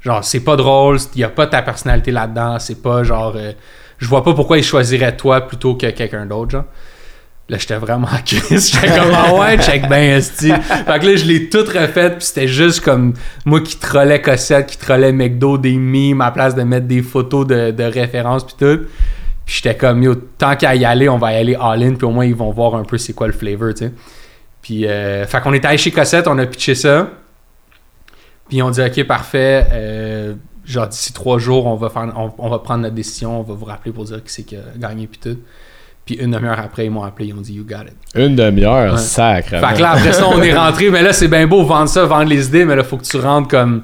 Genre, 0.01 0.23
c'est 0.23 0.41
pas 0.41 0.55
drôle, 0.55 0.99
il 1.15 1.21
y 1.21 1.23
a 1.23 1.29
pas 1.29 1.47
ta 1.47 1.61
personnalité 1.63 2.11
là-dedans, 2.11 2.59
c'est 2.59 2.81
pas 2.81 3.03
genre. 3.03 3.33
euh, 3.35 3.53
je 3.97 4.07
vois 4.07 4.23
pas 4.23 4.33
pourquoi 4.33 4.57
il 4.57 4.63
choisirait 4.63 5.15
toi 5.15 5.41
plutôt 5.41 5.75
que 5.75 5.89
quelqu'un 5.89 6.25
d'autre, 6.25 6.51
genre. 6.51 6.65
Là, 7.47 7.57
j'étais 7.59 7.75
vraiment 7.75 8.07
à 8.07 8.21
crise. 8.21 8.71
J'étais 8.73 8.87
comme, 8.87 9.13
ah 9.13 9.35
ouais, 9.35 9.59
check 9.59 9.87
ben, 9.87 10.17
esti. 10.17 10.51
Fait 10.51 10.99
que 10.99 11.05
là, 11.05 11.15
je 11.15 11.25
l'ai 11.25 11.47
tout 11.47 11.59
refait, 11.63 12.09
puis 12.09 12.25
c'était 12.25 12.47
juste 12.47 12.81
comme 12.81 13.13
moi 13.45 13.61
qui 13.61 13.77
trollais 13.77 14.19
Cossette, 14.19 14.65
qui 14.65 14.77
trollais 14.79 15.11
McDo, 15.11 15.59
des 15.59 15.77
memes 15.77 16.21
à 16.21 16.31
place 16.31 16.55
de 16.55 16.63
mettre 16.63 16.87
des 16.87 17.03
photos 17.03 17.45
de, 17.45 17.69
de 17.69 17.83
référence, 17.83 18.43
puis 18.43 18.55
tout. 18.57 18.85
Puis 19.45 19.57
j'étais 19.61 19.75
comme, 19.77 20.01
yo, 20.01 20.15
tant 20.15 20.55
qu'à 20.55 20.73
y 20.73 20.85
aller, 20.85 21.07
on 21.07 21.19
va 21.19 21.33
y 21.33 21.35
aller 21.35 21.55
all-in, 21.55 21.93
puis 21.93 22.07
au 22.07 22.09
moins, 22.09 22.25
ils 22.25 22.33
vont 22.33 22.49
voir 22.49 22.73
un 22.73 22.83
peu 22.83 22.97
c'est 22.97 23.13
quoi 23.13 23.27
le 23.27 23.33
flavor, 23.33 23.75
tu 23.75 23.85
sais. 23.85 23.91
Puis, 24.63 24.87
euh, 24.87 25.27
fait 25.27 25.39
qu'on 25.41 25.53
est 25.53 25.63
allé 25.65 25.77
chez 25.77 25.91
Cossette, 25.91 26.27
on 26.27 26.39
a 26.39 26.47
pitché 26.47 26.73
ça. 26.73 27.11
Puis 28.49 28.63
on 28.63 28.71
dit, 28.71 28.81
ok, 28.81 29.03
parfait. 29.03 29.67
euh, 29.71 30.33
genre, 30.65 30.87
d'ici 30.87 31.13
trois 31.13 31.37
jours, 31.39 31.65
on 31.67 31.75
va, 31.75 31.89
faire, 31.89 32.11
on, 32.17 32.31
on 32.37 32.49
va 32.49 32.59
prendre 32.59 32.81
notre 32.81 32.95
décision, 32.95 33.39
on 33.39 33.43
va 33.43 33.53
vous 33.53 33.65
rappeler 33.65 33.91
pour 33.91 34.03
dire 34.05 34.23
qui 34.23 34.31
c'est 34.33 34.43
qui 34.43 34.55
a 34.55 34.61
gagné, 34.77 35.07
puis 35.07 35.19
tout. 35.21 35.37
Puis 36.05 36.15
une 36.15 36.31
demi-heure 36.31 36.59
après, 36.59 36.85
ils 36.85 36.91
m'ont 36.91 37.03
appelé, 37.03 37.29
ils 37.29 37.33
ont 37.33 37.41
dit, 37.41 37.53
you 37.53 37.63
got 37.67 37.83
it. 37.87 37.95
Une 38.15 38.35
demi-heure, 38.35 38.93
Ouais. 38.93 38.99
sacre. 38.99 39.49
Fait 39.59 39.75
que 39.75 39.81
là, 39.81 39.91
après 39.91 40.13
ça, 40.13 40.27
on 40.27 40.39
est 40.41 40.53
rentré. 40.55 40.91
Mais 40.91 41.01
là, 41.01 41.13
c'est 41.13 41.27
bien 41.27 41.47
beau 41.47 41.63
vendre 41.63 41.89
ça, 41.89 42.05
vendre 42.05 42.29
les 42.29 42.47
idées, 42.47 42.63
mais 42.65 42.75
là, 42.75 42.83
faut 42.83 42.97
que 42.97 43.03
tu 43.03 43.17
rentres 43.17 43.47
comme 43.47 43.83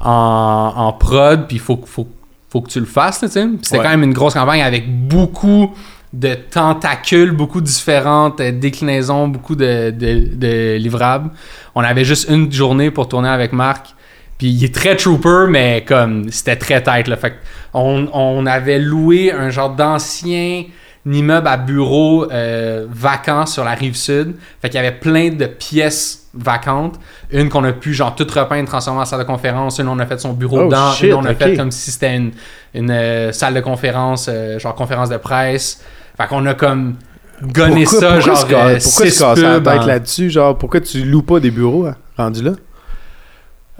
en, 0.00 0.72
en 0.76 0.92
prod, 0.94 1.46
puis 1.46 1.56
il 1.56 1.60
faut, 1.60 1.78
faut, 1.84 2.08
faut 2.48 2.60
que 2.62 2.70
tu 2.70 2.80
le 2.80 2.86
fasses, 2.86 3.20
tu 3.20 3.28
sais. 3.28 3.46
C'était 3.62 3.76
Ouais. 3.78 3.84
quand 3.84 3.90
même 3.90 4.02
une 4.02 4.14
grosse 4.14 4.34
campagne 4.34 4.62
avec 4.62 4.90
beaucoup 5.08 5.74
de 6.12 6.34
tentacules, 6.34 7.30
beaucoup 7.32 7.60
de 7.60 7.66
différentes 7.66 8.40
euh, 8.40 8.50
déclinaisons, 8.50 9.28
beaucoup 9.28 9.54
de, 9.54 9.90
de- 9.90 10.34
de 10.34 10.76
livrables. 10.76 11.30
On 11.74 11.82
avait 11.82 12.04
juste 12.04 12.28
une 12.30 12.50
journée 12.50 12.90
pour 12.90 13.06
tourner 13.08 13.28
avec 13.28 13.52
Marc. 13.52 13.94
Puis 14.40 14.48
il 14.48 14.64
est 14.64 14.74
très 14.74 14.96
trooper, 14.96 15.44
mais 15.50 15.84
comme 15.86 16.30
c'était 16.30 16.56
très 16.56 16.82
tight. 16.82 17.08
Là. 17.08 17.16
Fait 17.18 17.34
on, 17.74 18.08
on 18.14 18.46
avait 18.46 18.78
loué 18.78 19.30
un 19.32 19.50
genre 19.50 19.68
d'ancien 19.76 20.64
immeuble 21.04 21.46
à 21.46 21.58
bureau 21.58 22.26
euh, 22.32 22.86
vacant 22.90 23.44
sur 23.44 23.64
la 23.64 23.72
rive 23.72 23.96
sud. 23.96 24.34
Fait 24.62 24.70
qu'il 24.70 24.76
y 24.80 24.86
avait 24.86 24.96
plein 24.96 25.28
de 25.28 25.44
pièces 25.44 26.28
vacantes. 26.32 26.98
Une 27.30 27.50
qu'on 27.50 27.64
a 27.64 27.72
pu 27.72 27.92
genre 27.92 28.14
tout 28.14 28.26
repeindre, 28.34 28.66
transformer 28.66 29.02
en 29.02 29.04
salle 29.04 29.18
de 29.20 29.24
conférence. 29.24 29.78
Une 29.78 29.88
on 29.88 29.98
a 29.98 30.06
fait 30.06 30.18
son 30.18 30.32
bureau 30.32 30.60
Oh, 30.62 30.64
dedans. 30.68 30.90
shit, 30.92 31.08
une 31.10 31.14
on 31.16 31.24
a 31.26 31.34
fait 31.34 31.54
comme 31.54 31.70
si 31.70 31.90
c'était 31.90 32.16
une, 32.16 32.30
une, 32.74 32.90
euh, 32.90 33.32
salle 33.32 33.52
de 33.52 33.60
conférence, 33.60 34.26
euh, 34.32 34.58
genre 34.58 34.74
conférence 34.74 35.10
de 35.10 35.18
presse. 35.18 35.84
Fait 36.16 36.26
qu'on 36.28 36.46
a 36.46 36.54
comme 36.54 36.94
gonné 37.42 37.84
Pourquoi- 37.84 38.00
ça, 38.00 38.14
pourquoi 38.16 38.34
genre 38.34 38.46
euh, 38.68 38.78
Pourquoi 38.82 39.10
se 39.10 39.18
casser 39.20 39.42
la 39.42 39.60
tête 39.60 39.84
là-dessus? 39.86 40.30
Genre, 40.30 40.56
pourquoi 40.56 40.80
tu 40.80 41.04
loues 41.04 41.22
pas 41.22 41.40
des 41.40 41.50
bureaux 41.50 41.84
hein, 41.86 41.96
rendus 42.16 42.42
là? 42.42 42.52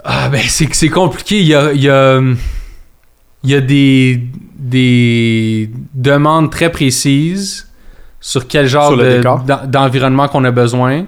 Ah 0.03 0.29
ben 0.29 0.41
c'est 0.47 0.65
que 0.67 0.75
c'est 0.75 0.89
compliqué. 0.89 1.39
Il 1.39 1.47
y 1.47 1.55
a, 1.55 1.71
il 1.73 1.81
y 1.81 1.89
a, 1.89 2.19
il 3.43 3.49
y 3.49 3.55
a 3.55 3.61
des, 3.61 4.23
des 4.57 5.69
demandes 5.93 6.51
très 6.51 6.71
précises 6.71 7.67
sur 8.19 8.47
quel 8.47 8.67
genre 8.67 8.95
de- 8.97 9.21
d'environnement 9.67 10.27
qu'on 10.27 10.43
a 10.43 10.51
besoin. 10.51 11.05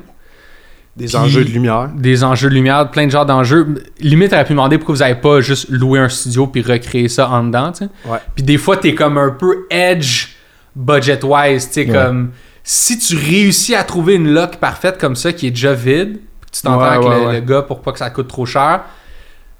Des 0.95 1.05
Puis- 1.07 1.15
enjeux 1.15 1.43
de 1.43 1.49
lumière. 1.49 1.89
Des 1.95 2.23
enjeux 2.23 2.49
de 2.49 2.53
lumière, 2.53 2.89
plein 2.91 3.05
de 3.07 3.11
genres 3.11 3.25
d'enjeux. 3.25 3.75
Limite, 3.99 4.31
elle 4.31 4.39
a 4.39 4.43
pu 4.43 4.53
demander 4.53 4.77
pourquoi 4.77 4.93
vous 4.95 5.01
n'avez 5.01 5.15
pas 5.15 5.41
juste 5.41 5.67
loué 5.69 5.97
un 5.99 6.09
studio 6.09 6.45
puis 6.45 6.61
recréer 6.61 7.07
ça 7.07 7.29
en 7.29 7.43
dedans. 7.45 7.71
Ouais. 8.05 8.19
Puis 8.35 8.43
des 8.43 8.57
fois, 8.59 8.77
t'es 8.77 8.93
comme 8.93 9.17
un 9.17 9.31
peu 9.31 9.65
edge 9.71 10.27
budget-wise. 10.75 11.69
Ouais. 11.75 11.85
comme 11.87 12.31
si 12.63 12.97
tu 12.99 13.15
réussis 13.15 13.73
à 13.75 13.83
trouver 13.83 14.13
une 14.15 14.31
lock 14.33 14.57
parfaite 14.57 14.97
comme 14.99 15.15
ça 15.15 15.33
qui 15.33 15.47
est 15.47 15.51
déjà 15.51 15.73
vide, 15.73 16.19
tu 16.53 16.61
t'entends 16.61 16.79
Ouais, 16.81 16.87
avec 16.87 17.07
ouais, 17.09 17.19
le, 17.19 17.25
ouais. 17.27 17.33
le 17.33 17.39
gars 17.41 17.61
pour 17.63 17.81
pas 17.81 17.91
que 17.91 17.99
ça 17.99 18.09
coûte 18.09 18.27
trop 18.29 18.45
cher. 18.45 18.81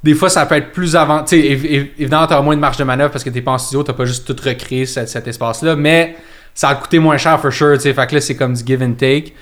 Des 0.04 0.14
fois, 0.16 0.30
ça 0.30 0.46
peut 0.46 0.56
être 0.56 0.72
plus 0.72 0.96
avant. 0.96 1.24
Tu 1.24 1.30
sais, 1.30 1.48
évi- 1.48 1.68
évi- 1.70 1.92
évidemment, 1.98 2.28
t'as 2.28 2.42
moins 2.42 2.56
de 2.56 2.62
marge 2.62 2.78
de 2.78 2.84
manœuvre 2.84 3.12
parce 3.12 3.24
que 3.24 3.30
t'es 3.30 3.42
pas 3.42 3.52
en 3.52 3.58
studio, 3.58 3.84
t'as 3.84 3.94
pas 3.94 4.06
juste 4.06 4.26
tout 4.26 4.36
recréé 4.44 4.86
cet, 4.86 5.08
cet 5.10 5.28
espace-là, 5.28 5.76
mais 5.78 6.16
ça 6.54 6.70
a 6.70 6.76
coûté 6.76 7.00
moins 7.00 7.18
cher, 7.18 7.40
for 7.40 7.52
sure. 7.52 7.76
tu 7.76 7.82
sais. 7.84 7.94
Fait 7.94 8.06
que 8.08 8.16
là, 8.16 8.22
c'est 8.22 8.36
comme 8.36 8.54
du 8.54 8.64
give 8.66 8.84
and 8.84 8.94
take. 8.94 9.34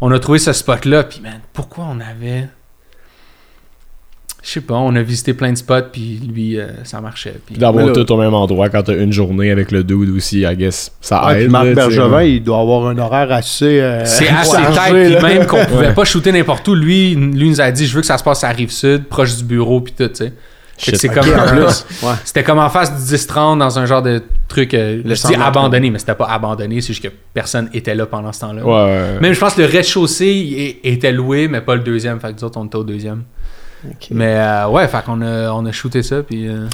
On 0.00 0.10
a 0.12 0.18
trouvé 0.18 0.38
ce 0.38 0.52
spot-là, 0.52 1.04
puis 1.04 1.20
man, 1.22 1.40
pourquoi 1.52 1.84
on 1.90 2.00
avait. 2.00 2.48
Je 4.46 4.52
sais 4.52 4.60
pas, 4.60 4.74
on 4.74 4.94
a 4.94 5.02
visité 5.02 5.34
plein 5.34 5.50
de 5.50 5.58
spots, 5.58 5.88
puis 5.92 6.20
lui, 6.32 6.56
euh, 6.56 6.66
ça 6.84 7.00
marchait. 7.00 7.34
Puis... 7.44 7.56
D'avoir 7.56 7.92
tout 7.92 8.12
au 8.12 8.16
même 8.16 8.32
endroit 8.32 8.68
quand 8.68 8.84
t'as 8.84 8.96
une 8.96 9.12
journée 9.12 9.50
avec 9.50 9.72
le 9.72 9.82
dude 9.82 10.10
aussi, 10.16 10.42
I 10.42 10.54
guess, 10.56 10.92
ça 11.00 11.26
Ouais, 11.26 11.32
aide. 11.32 11.38
puis 11.40 11.48
Marc 11.48 11.64
là. 11.66 11.74
Bergevin, 11.74 12.22
il 12.22 12.44
doit 12.44 12.60
avoir 12.60 12.86
un 12.86 12.96
horaire 12.96 13.32
assez. 13.32 13.80
euh, 13.80 14.02
C'est 14.04 14.28
assez 14.28 14.56
puis 14.56 15.16
même 15.20 15.46
qu'on 15.46 15.64
pouvait 15.64 15.88
Ouais. 15.88 15.94
pas 15.94 16.04
shooter 16.04 16.30
n'importe 16.30 16.68
où. 16.68 16.76
Lui, 16.76 17.16
lui 17.16 17.48
nous 17.50 17.60
a 17.60 17.72
dit, 17.72 17.86
je 17.88 17.94
veux 17.96 18.02
que 18.02 18.06
ça 18.06 18.18
se 18.18 18.22
passe 18.22 18.44
à 18.44 18.48
la 18.50 18.54
rive 18.54 18.70
sud, 18.70 19.06
proche 19.08 19.36
du 19.36 19.42
bureau, 19.42 19.80
puis 19.80 19.94
tout, 19.98 20.06
tu 20.06 20.14
sais. 20.14 20.32
Ok. 20.78 21.14
comme 21.14 21.28
Ok, 21.28 21.36
en 21.36 21.40
un- 21.42 21.46
plus. 21.48 21.84
Ouais. 22.04 22.12
C'était 22.24 22.44
comme 22.44 22.58
en 22.58 22.68
face 22.68 22.94
du 22.94 23.16
10-30 23.16 23.58
dans 23.58 23.78
un 23.80 23.86
genre 23.86 24.02
de 24.02 24.22
truc, 24.46 24.74
euh, 24.74 25.00
Le 25.04 25.14
je 25.16 25.26
dis 25.26 25.34
abandonné, 25.34 25.90
mais 25.90 25.98
c'était 25.98 26.14
pas 26.14 26.26
abandonné, 26.26 26.80
c'est 26.82 26.88
juste 26.92 27.02
que 27.02 27.08
personne 27.34 27.68
était 27.74 27.94
là 27.96 28.06
pendant 28.06 28.30
ce 28.32 28.40
temps-là. 28.42 28.62
Ouais, 28.64 28.72
ouais. 29.14 29.20
Même 29.20 29.32
je 29.32 29.40
pense 29.40 29.54
que 29.54 29.62
le 29.62 29.66
ré-de-chaussée 29.68 30.78
il- 30.84 30.88
était 30.92 31.10
loué, 31.12 31.48
mais 31.48 31.62
pas 31.62 31.74
le 31.74 31.80
deuxième, 31.80 32.20
fait 32.20 32.28
que 32.28 32.34
nous 32.40 32.44
autres 32.44 32.60
on 32.60 32.66
était 32.66 32.76
au 32.76 32.84
deuxième. 32.84 33.22
Mais 34.10 34.36
euh, 34.38 34.68
ouais, 34.68 34.86
fait 34.88 35.04
qu'on 35.04 35.20
a, 35.22 35.50
on 35.52 35.64
a 35.66 35.72
shooté 35.72 36.02
ça, 36.02 36.22
puis... 36.22 36.48
euh, 36.48 36.66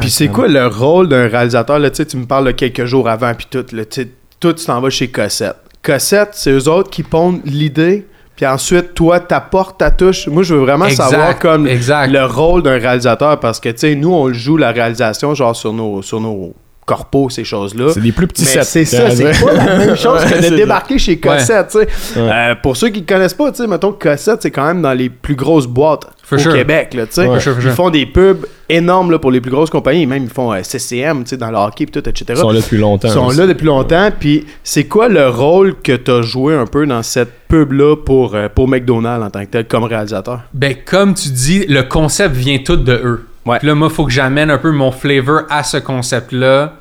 Puis 0.00 0.10
c'est 0.10 0.28
quoi 0.28 0.48
le 0.48 0.66
rôle 0.66 1.08
d'un 1.08 1.28
réalisateur? 1.28 1.78
Là, 1.78 1.90
tu 1.90 2.16
me 2.16 2.26
parles 2.26 2.46
de 2.46 2.50
quelques 2.52 2.84
jours 2.84 3.08
avant, 3.08 3.32
puis 3.34 3.46
tout. 3.50 3.64
Là, 3.72 3.84
tu 3.84 4.08
t'en 4.40 4.80
vas 4.80 4.90
chez 4.90 5.08
Cossette. 5.08 5.56
Cossette, 5.82 6.30
c'est 6.32 6.50
eux 6.50 6.68
autres 6.68 6.90
qui 6.90 7.02
pondent 7.02 7.40
l'idée, 7.44 8.06
puis 8.34 8.44
ensuite, 8.46 8.94
toi, 8.94 9.20
t'apportes 9.20 9.78
ta 9.78 9.90
touche. 9.90 10.26
Moi, 10.28 10.42
je 10.42 10.54
veux 10.54 10.60
vraiment 10.60 10.86
Exact, 10.86 11.10
savoir 11.10 11.38
comme 11.38 11.66
exact. 11.66 12.08
le 12.10 12.24
rôle 12.24 12.62
d'un 12.62 12.78
réalisateur, 12.78 13.38
parce 13.40 13.60
que, 13.60 13.68
tu 13.68 13.78
sais, 13.78 13.94
nous, 13.94 14.12
on 14.12 14.26
le 14.26 14.34
joue, 14.34 14.56
la 14.56 14.72
réalisation, 14.72 15.34
genre 15.34 15.54
sur 15.54 15.72
nos, 15.72 16.02
sur 16.02 16.20
nos 16.20 16.54
corpos, 16.86 17.28
ces 17.30 17.44
choses-là. 17.44 17.88
C'est 17.92 18.00
des 18.00 18.12
plus 18.12 18.26
petits 18.28 18.44
sets. 18.44 18.62
c'est 18.62 18.84
ça, 18.84 19.10
c'est 19.10 19.44
pas 19.44 19.52
la 19.52 19.76
même 19.76 19.96
chose 19.96 20.22
Ouais, 20.22 20.30
que 20.30 20.36
c'est 20.36 20.50
de 20.50 20.56
ça. 20.56 20.56
débarquer 20.56 20.98
chez 20.98 21.18
Cossette. 21.18 21.74
Ouais. 21.74 21.86
Euh, 22.16 22.54
pour 22.62 22.76
ceux 22.76 22.88
qui 22.90 23.00
ne 23.02 23.06
connaissent 23.06 23.34
pas, 23.34 23.50
tu 23.50 23.58
sais, 23.58 23.66
mettons 23.66 23.92
que 23.92 24.08
Cossette, 24.08 24.40
c'est 24.40 24.50
quand 24.52 24.66
même 24.66 24.80
dans 24.80 24.92
les 24.92 25.10
plus 25.10 25.34
grosses 25.34 25.66
boîtes 25.66 26.06
For 26.22 26.38
au 26.38 26.42
sure. 26.42 26.54
Québec, 26.54 26.94
là, 26.94 27.06
tu 27.06 27.12
sais. 27.14 27.26
Ouais. 27.26 27.34
For 27.34 27.42
sure, 27.42 27.54
for 27.54 27.62
Ils 27.64 27.70
font 27.72 27.90
des 27.90 28.06
pubs 28.06 28.46
énormes 28.68 29.10
là, 29.10 29.18
pour 29.18 29.30
les 29.32 29.40
plus 29.40 29.50
grosses 29.50 29.70
compagnies, 29.70 30.06
même 30.06 30.22
ils 30.24 30.30
font 30.30 30.52
euh, 30.52 30.62
CCM, 30.62 31.24
tu 31.24 31.30
sais, 31.30 31.36
dans 31.36 31.50
le 31.50 31.56
hockey, 31.56 31.86
tout, 31.86 31.98
etc. 32.08 32.24
Ils 32.30 32.36
sont 32.36 32.50
là 32.50 32.60
depuis 32.60 32.78
longtemps. 32.78 33.08
Ils 33.08 33.14
sont 33.14 33.26
aussi. 33.26 33.38
là 33.38 33.46
depuis 33.48 33.66
longtemps, 33.66 34.10
puis 34.18 34.46
c'est 34.62 34.84
quoi 34.84 35.08
le 35.08 35.28
rôle 35.28 35.74
que 35.82 35.92
tu 35.96 36.10
as 36.12 36.22
joué 36.22 36.54
un 36.54 36.66
peu 36.66 36.86
dans 36.86 37.02
cette 37.02 37.32
pub-là 37.48 37.96
pour, 37.96 38.34
euh, 38.36 38.48
pour 38.52 38.68
McDonald's 38.68 39.24
en 39.26 39.30
tant 39.30 39.40
que 39.44 39.50
tel, 39.50 39.66
comme 39.66 39.84
réalisateur? 39.84 40.40
Ben, 40.54 40.74
comme 40.84 41.14
tu 41.14 41.28
dis, 41.30 41.64
le 41.66 41.82
concept 41.82 42.34
vient 42.36 42.58
tout 42.58 42.76
de 42.76 42.92
eux. 42.92 43.26
Ouais. 43.46 43.58
Puis 43.58 43.68
là, 43.68 43.74
moi, 43.74 43.88
faut 43.88 44.04
que 44.04 44.12
j'amène 44.12 44.50
un 44.50 44.58
peu 44.58 44.72
mon 44.72 44.90
flavor 44.90 45.42
à 45.48 45.62
ce 45.62 45.76
concept-là. 45.76 46.74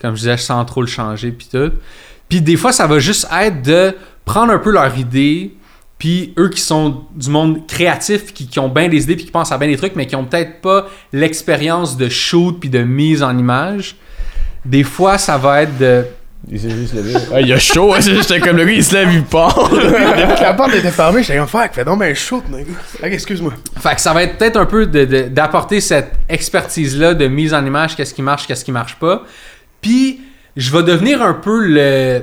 Comme 0.00 0.14
je 0.14 0.20
disais, 0.20 0.36
sans 0.36 0.64
trop 0.64 0.80
le 0.80 0.86
changer, 0.86 1.32
puis 1.32 1.48
tout. 1.50 1.72
Puis 2.28 2.40
des 2.40 2.56
fois, 2.56 2.72
ça 2.72 2.86
va 2.86 2.98
juste 2.98 3.26
être 3.30 3.62
de 3.62 3.94
prendre 4.24 4.52
un 4.52 4.58
peu 4.58 4.70
leur 4.70 4.96
idée, 4.96 5.54
puis 5.98 6.32
eux 6.38 6.48
qui 6.48 6.60
sont 6.60 7.04
du 7.14 7.28
monde 7.28 7.66
créatif, 7.66 8.32
qui, 8.32 8.46
qui 8.46 8.58
ont 8.58 8.68
bien 8.68 8.88
des 8.88 9.02
idées, 9.04 9.16
puis 9.16 9.26
qui 9.26 9.30
pensent 9.30 9.52
à 9.52 9.58
bien 9.58 9.68
des 9.68 9.76
trucs, 9.76 9.94
mais 9.94 10.06
qui 10.06 10.16
ont 10.16 10.24
peut-être 10.24 10.60
pas 10.60 10.88
l'expérience 11.12 11.96
de 11.96 12.08
shoot, 12.08 12.58
puis 12.58 12.70
de 12.70 12.80
mise 12.80 13.22
en 13.22 13.36
image. 13.36 13.96
Des 14.64 14.84
fois, 14.84 15.18
ça 15.18 15.38
va 15.38 15.62
être 15.62 15.76
de... 15.78 16.06
Il 16.50 16.60
s'est 16.60 16.70
juste 16.70 16.94
levé. 16.94 17.14
Ah, 17.32 17.40
il 17.40 17.52
a 17.52 17.58
chaud. 17.58 17.94
J'étais 18.00 18.40
comme 18.40 18.56
le 18.56 18.64
gars, 18.64 18.72
il 18.72 18.84
se 18.84 18.94
lève, 18.94 19.12
il 19.12 19.22
part. 19.24 19.68
Depuis 19.70 19.80
que 20.36 20.42
la 20.42 20.54
porte 20.54 20.74
était 20.74 20.90
fermée, 20.90 21.22
j'étais 21.22 21.38
comme 21.38 21.46
fuck, 21.48 21.70
fais 21.72 21.84
donc 21.84 21.98
ben 22.00 22.14
chaud, 22.14 22.42
mec. 22.50 22.66
Ok, 23.02 23.08
excuse-moi. 23.12 23.52
Fait 23.80 23.94
que 23.94 24.00
ça 24.00 24.12
va 24.12 24.22
être 24.24 24.36
peut-être 24.38 24.56
un 24.56 24.66
peu 24.66 24.86
de- 24.86 25.04
de- 25.04 25.22
d'apporter 25.28 25.80
cette 25.80 26.12
expertise-là 26.28 27.14
de 27.14 27.26
mise 27.28 27.54
en 27.54 27.64
image, 27.64 27.96
qu'est-ce 27.96 28.12
qui 28.14 28.22
marche, 28.22 28.46
qu'est-ce 28.46 28.64
qui 28.64 28.72
marche 28.72 28.96
pas. 28.98 29.22
Puis, 29.80 30.20
je 30.56 30.70
vais 30.76 30.82
devenir 30.82 31.22
un 31.22 31.32
peu 31.34 31.64
le, 31.64 32.22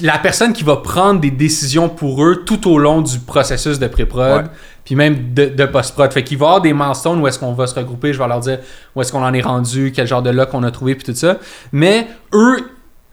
la 0.00 0.18
personne 0.18 0.52
qui 0.52 0.64
va 0.64 0.76
prendre 0.76 1.20
des 1.20 1.30
décisions 1.30 1.88
pour 1.88 2.24
eux 2.24 2.42
tout 2.46 2.68
au 2.70 2.78
long 2.78 3.02
du 3.02 3.18
processus 3.20 3.78
de 3.78 3.86
pré-prod, 3.86 4.44
Ouais. 4.44 4.50
puis 4.84 4.96
même 4.96 5.34
de, 5.34 5.46
de 5.46 5.64
post-prod. 5.66 6.10
Fait 6.12 6.24
qu'il 6.24 6.38
va 6.38 6.46
y 6.46 6.48
avoir 6.48 6.62
des 6.62 6.72
milestones 6.72 7.20
où 7.20 7.28
est-ce 7.28 7.38
qu'on 7.38 7.52
va 7.52 7.66
se 7.66 7.74
regrouper, 7.74 8.12
je 8.12 8.18
vais 8.18 8.26
leur 8.28 8.40
dire 8.40 8.58
où 8.96 9.02
est-ce 9.02 9.12
qu'on 9.12 9.22
en 9.22 9.32
est 9.34 9.42
rendu, 9.42 9.92
quel 9.94 10.06
genre 10.06 10.22
de 10.22 10.30
look 10.30 10.48
on 10.54 10.62
a 10.62 10.70
trouvé, 10.70 10.94
puis 10.94 11.04
tout 11.04 11.14
ça. 11.14 11.36
Mais 11.72 12.06
eux, 12.32 12.58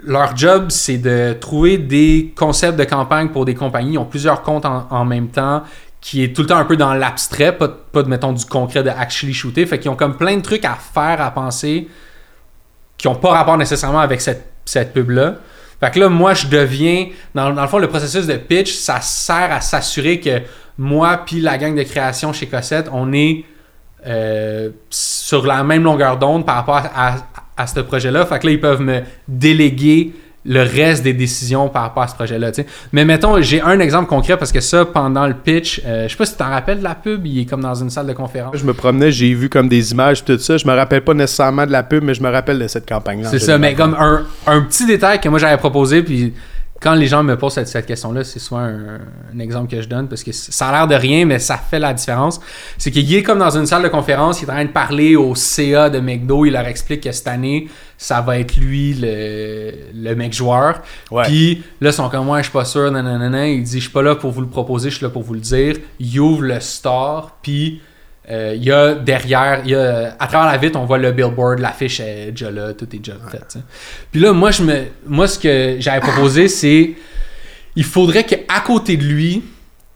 leur 0.03 0.35
job, 0.35 0.67
c'est 0.69 0.97
de 0.97 1.33
trouver 1.33 1.77
des 1.77 2.33
concepts 2.35 2.77
de 2.77 2.83
campagne 2.83 3.29
pour 3.29 3.45
des 3.45 3.55
compagnies. 3.55 3.93
Ils 3.93 3.97
ont 3.97 4.05
plusieurs 4.05 4.41
comptes 4.41 4.65
en, 4.65 5.05
même 5.05 5.29
temps, 5.29 5.63
qui 6.01 6.23
est 6.23 6.35
tout 6.35 6.43
le 6.43 6.47
temps 6.47 6.57
un 6.57 6.65
peu 6.65 6.77
dans 6.77 6.93
l'abstrait, 6.93 7.57
pas, 7.57 7.67
pas 7.67 8.03
de, 8.03 8.09
mettons, 8.09 8.31
du 8.31 8.45
concret 8.45 8.83
de 8.83 8.89
actually 8.89 9.33
shooter. 9.33 9.65
Fait 9.65 9.79
qu'ils 9.79 9.91
ont 9.91 9.95
comme 9.95 10.15
plein 10.15 10.37
de 10.37 10.41
trucs 10.41 10.65
à 10.65 10.75
faire, 10.75 11.21
à 11.21 11.31
penser, 11.31 11.87
qui 12.97 13.07
ont 13.07 13.15
pas 13.15 13.31
rapport 13.31 13.57
nécessairement 13.57 13.99
avec 13.99 14.21
cette, 14.21 14.51
cette 14.65 14.93
pub-là. 14.93 15.35
Fait 15.79 15.91
que 15.91 15.99
là, 15.99 16.09
moi, 16.09 16.33
je 16.33 16.47
deviens... 16.47 17.07
Dans, 17.33 17.51
dans 17.51 17.61
le 17.61 17.67
fond, 17.67 17.79
le 17.79 17.87
processus 17.87 18.27
de 18.27 18.35
pitch, 18.35 18.73
ça 18.73 19.01
sert 19.01 19.51
à 19.51 19.61
s'assurer 19.61 20.19
que 20.19 20.41
moi 20.77 21.23
puis 21.25 21.41
la 21.41 21.57
gang 21.57 21.75
de 21.75 21.83
création 21.83 22.33
chez 22.33 22.47
Cossette, 22.47 22.89
on 22.91 23.11
est 23.11 23.43
euh, 24.07 24.69
sur 24.89 25.45
la 25.45 25.63
même 25.63 25.83
longueur 25.83 26.17
d'onde 26.17 26.45
par 26.45 26.55
rapport 26.55 26.77
à 26.77 27.17
ce 27.67 27.79
projet-là. 27.79 28.25
Fait 28.25 28.39
que 28.39 28.47
là, 28.47 28.51
ils 28.53 28.61
peuvent 28.61 28.81
me 28.81 29.01
déléguer 29.27 30.13
le 30.45 30.61
reste 30.61 31.03
des 31.03 31.13
décisions 31.13 31.67
par 31.67 31.83
rapport 31.83 32.03
à 32.03 32.07
ce 32.07 32.15
projet-là. 32.15 32.51
Mais 32.93 33.03
mettons, 33.03 33.41
j'ai 33.41 33.61
un 33.61 33.79
exemple 33.79 34.07
concret 34.07 34.37
parce 34.37 34.51
que 34.51 34.61
ça, 34.61 34.85
pendant 34.85 35.27
le 35.27 35.33
pitch, 35.33 35.81
euh, 35.85 36.05
je 36.07 36.11
sais 36.11 36.17
pas 36.17 36.25
si 36.25 36.31
tu 36.31 36.37
t'en 36.37 36.49
rappelles 36.49 36.79
de 36.79 36.83
la 36.83 36.95
pub, 36.95 37.25
il 37.25 37.41
est 37.41 37.45
comme 37.45 37.61
dans 37.61 37.75
une 37.75 37.89
salle 37.89 38.07
de 38.07 38.13
conférence. 38.13 38.55
Je 38.55 38.63
me 38.65 38.73
promenais, 38.73 39.11
j'ai 39.11 39.33
vu 39.33 39.49
comme 39.49 39.67
des 39.67 39.91
images, 39.91 40.23
tout 40.23 40.37
ça. 40.39 40.57
Je 40.57 40.65
me 40.65 40.73
rappelle 40.73 41.03
pas 41.03 41.13
nécessairement 41.13 41.65
de 41.65 41.71
la 41.71 41.83
pub, 41.83 42.03
mais 42.03 42.13
je 42.13 42.23
me 42.23 42.29
rappelle 42.29 42.57
de 42.57 42.67
cette 42.67 42.87
campagne-là. 42.87 43.29
C'est 43.29 43.39
ça, 43.39 43.57
mais 43.57 43.75
comme 43.75 43.95
un, 43.99 44.23
un 44.47 44.61
petit 44.61 44.85
détail 44.85 45.19
que 45.19 45.27
moi 45.27 45.39
j'avais 45.39 45.57
proposé, 45.57 46.03
puis 46.03 46.33
quand 46.79 46.93
les 46.93 47.07
gens 47.07 47.23
me 47.23 47.37
posent 47.37 47.53
cette, 47.53 47.67
cette 47.67 47.85
question-là, 47.85 48.23
c'est 48.23 48.39
souvent 48.39 48.61
un, 48.61 48.99
un 49.33 49.39
exemple 49.39 49.69
que 49.69 49.81
je 49.81 49.87
donne 49.87 50.07
parce 50.07 50.23
que 50.23 50.31
ça 50.31 50.69
a 50.69 50.71
l'air 50.71 50.87
de 50.87 50.95
rien, 50.95 51.25
mais 51.25 51.39
ça 51.39 51.57
fait 51.57 51.79
la 51.79 51.93
différence. 51.93 52.39
C'est 52.77 52.91
qu'il 52.91 53.13
est 53.13 53.23
comme 53.23 53.39
dans 53.39 53.57
une 53.57 53.65
salle 53.65 53.83
de 53.83 53.87
conférence, 53.89 54.41
il 54.41 54.45
est 54.45 54.51
en 54.51 54.55
train 54.55 54.65
de 54.65 54.69
parler 54.69 55.15
au 55.15 55.35
CA 55.35 55.89
de 55.89 55.99
McDo, 55.99 56.45
il 56.45 56.53
leur 56.53 56.65
explique 56.65 57.01
que 57.01 57.11
cette 57.11 57.27
année, 57.27 57.67
ça 57.97 58.21
va 58.21 58.39
être 58.39 58.55
lui 58.55 58.93
le, 58.93 59.71
le 59.93 60.15
mec 60.15 60.33
joueur. 60.33 60.81
Ouais. 61.11 61.23
Puis 61.23 61.63
là, 61.81 61.89
ils 61.89 61.93
sont 61.93 62.09
comme, 62.09 62.29
ouais, 62.29 62.39
je 62.39 62.43
suis 62.43 62.53
pas 62.53 62.65
sûr, 62.65 62.89
nanana. 62.89 63.49
Il 63.49 63.63
dit, 63.63 63.77
je 63.77 63.83
suis 63.83 63.91
pas 63.91 64.01
là 64.01 64.15
pour 64.15 64.31
vous 64.31 64.41
le 64.41 64.47
proposer, 64.47 64.89
je 64.89 64.95
suis 64.95 65.05
là 65.05 65.09
pour 65.09 65.23
vous 65.23 65.33
le 65.33 65.41
dire. 65.41 65.75
Il 65.99 66.19
ouvre 66.19 66.43
le 66.43 66.59
store, 66.59 67.37
puis 67.41 67.81
euh, 68.31 68.53
il 68.55 68.63
y 68.63 68.71
a 68.71 68.93
derrière, 68.93 69.65
y 69.65 69.73
a, 69.73 70.15
à 70.19 70.27
travers 70.27 70.51
la 70.51 70.57
vitre, 70.57 70.79
on 70.79 70.85
voit 70.85 70.99
le 70.99 71.11
billboard, 71.11 71.59
l'affiche 71.59 71.99
est 71.99 72.31
déjà 72.31 72.51
là, 72.51 72.73
tout 72.73 72.87
est 72.93 72.99
déjà 72.99 73.17
fait. 73.31 73.57
Puis 74.11 74.21
là, 74.21 74.33
moi, 74.33 74.51
je 74.51 74.63
me, 74.63 74.83
moi, 75.07 75.27
ce 75.27 75.39
que 75.39 75.77
j'avais 75.79 75.99
proposé, 75.99 76.47
c'est 76.47 76.93
il 77.75 77.83
faudrait 77.83 78.25
qu'à 78.25 78.59
côté 78.59 78.97
de 78.97 79.03
lui, 79.03 79.43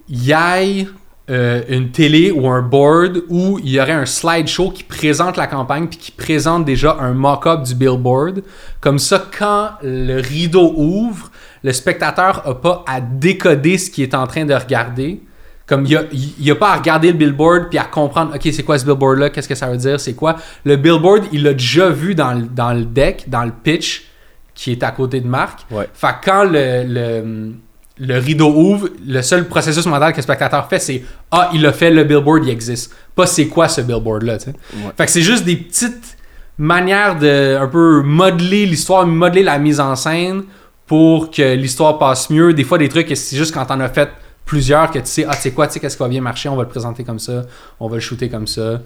il 0.10 0.24
y 0.24 0.32
ait 0.32 0.88
euh, 1.30 1.62
une 1.70 1.92
télé 1.92 2.32
ou 2.32 2.50
un 2.50 2.62
board 2.62 3.24
où 3.30 3.60
il 3.64 3.72
y 3.72 3.80
aurait 3.80 3.94
un 3.94 4.06
slideshow 4.06 4.72
qui 4.72 4.84
présente 4.84 5.38
la 5.38 5.48
campagne 5.48 5.88
puis 5.88 5.98
qui 5.98 6.12
présente 6.12 6.66
déjà 6.66 6.98
un 7.00 7.14
mock-up 7.14 7.64
du 7.64 7.76
billboard. 7.76 8.44
Comme 8.82 9.00
ça, 9.00 9.26
quand 9.38 9.70
le 9.84 10.20
rideau 10.20 10.74
ouvre, 10.76 11.32
le 11.64 11.72
spectateur 11.72 12.44
n'a 12.46 12.56
pas 12.56 12.84
à 12.88 13.00
décoder 13.00 13.78
ce 13.78 13.90
qu'il 13.90 14.04
est 14.04 14.16
en 14.16 14.28
train 14.28 14.46
de 14.46 14.54
regarder. 14.54 15.22
Comme 15.66 15.86
il 15.86 15.98
n'y 16.40 16.52
a, 16.52 16.56
pas 16.56 16.72
à 16.74 16.78
regarder 16.78 17.08
le 17.12 17.18
billboard 17.18 17.70
puis 17.70 17.80
à 17.80 17.86
comprendre, 17.86 18.36
OK, 18.36 18.42
c'est 18.52 18.64
quoi 18.64 18.78
ce 18.78 18.84
billboard-là, 18.86 19.30
qu'est-ce 19.30 19.48
que 19.48 19.56
ça 19.56 19.68
veut 19.68 19.78
dire, 19.78 19.98
c'est 20.00 20.14
quoi? 20.14 20.36
Le 20.66 20.76
billboard, 20.76 21.24
il 21.32 21.44
l'a 21.44 21.54
déjà 21.54 21.90
vu 21.90 22.16
dans, 22.16 22.34
le- 22.34 22.44
dans 22.48 22.74
le 22.74 22.84
deck, 22.84 23.26
dans 23.30 23.44
le 23.46 23.52
pitch 23.64 24.06
qui 24.54 24.74
est 24.74 24.84
à 24.84 24.92
côté 24.92 25.22
de 25.22 25.28
Marc. 25.28 25.60
Ouais. 25.72 25.88
Fait 25.94 26.08
que 26.22 26.26
quand 26.26 26.44
le, 26.44 26.84
le, 26.86 27.54
le 27.98 28.18
rideau 28.20 28.50
ouvre, 28.54 28.90
le 29.08 29.22
seul 29.22 29.48
processus 29.48 29.86
mental 29.86 30.12
que 30.12 30.18
le 30.18 30.24
spectateur 30.24 30.68
fait, 30.68 30.80
c'est 30.80 31.04
Ah, 31.32 31.50
il 31.54 31.66
a 31.66 31.72
fait, 31.72 31.92
le 31.92 32.04
billboard, 32.04 32.44
il 32.44 32.50
existe. 32.50 32.94
Pas 33.16 33.26
c'est 33.26 33.48
quoi 33.48 33.70
ce 33.70 33.80
billboard-là, 33.82 34.40
tu 34.40 34.46
sais. 34.52 34.54
Fait 34.98 35.06
que 35.06 35.12
c'est 35.12 35.22
juste 35.22 35.46
des 35.46 35.56
petites 35.56 36.18
manières 36.58 37.18
de 37.18 37.58
un 37.60 37.68
peu 37.68 38.02
modeler 38.04 38.66
l'histoire, 38.66 39.08
modeler 39.08 39.44
la 39.44 39.58
mise 39.60 39.80
en 39.80 39.96
scène 39.96 40.44
pour 40.86 41.32
que 41.32 41.56
l'histoire 41.56 41.98
passe 41.98 42.30
mieux. 42.30 42.54
Des 42.54 42.64
fois, 42.66 42.78
des 42.78 42.90
trucs, 42.90 43.08
c'est 43.16 43.38
juste 43.38 43.54
quand 43.54 43.66
t'en 43.66 43.80
as 43.80 43.90
fait 43.90 44.10
plusieurs 44.46 44.92
que 44.92 45.00
tu 45.00 45.06
sais, 45.06 45.26
ah, 45.28 45.36
tu 45.36 45.42
sais 45.42 45.52
quoi, 45.52 45.68
tu 45.68 45.74
sais 45.74 45.80
qu'est-ce 45.80 45.98
qui 45.98 46.04
va 46.04 46.10
bien 46.10 46.22
marcher, 46.22 46.50
on 46.50 46.56
va 46.56 46.64
le 46.64 46.70
présenter 46.70 47.04
comme 47.04 47.20
ça, 47.20 47.44
on 47.80 47.88
va 47.88 47.96
le 47.96 48.02
shooter 48.02 48.30
comme 48.30 48.48
ça. 48.48 48.82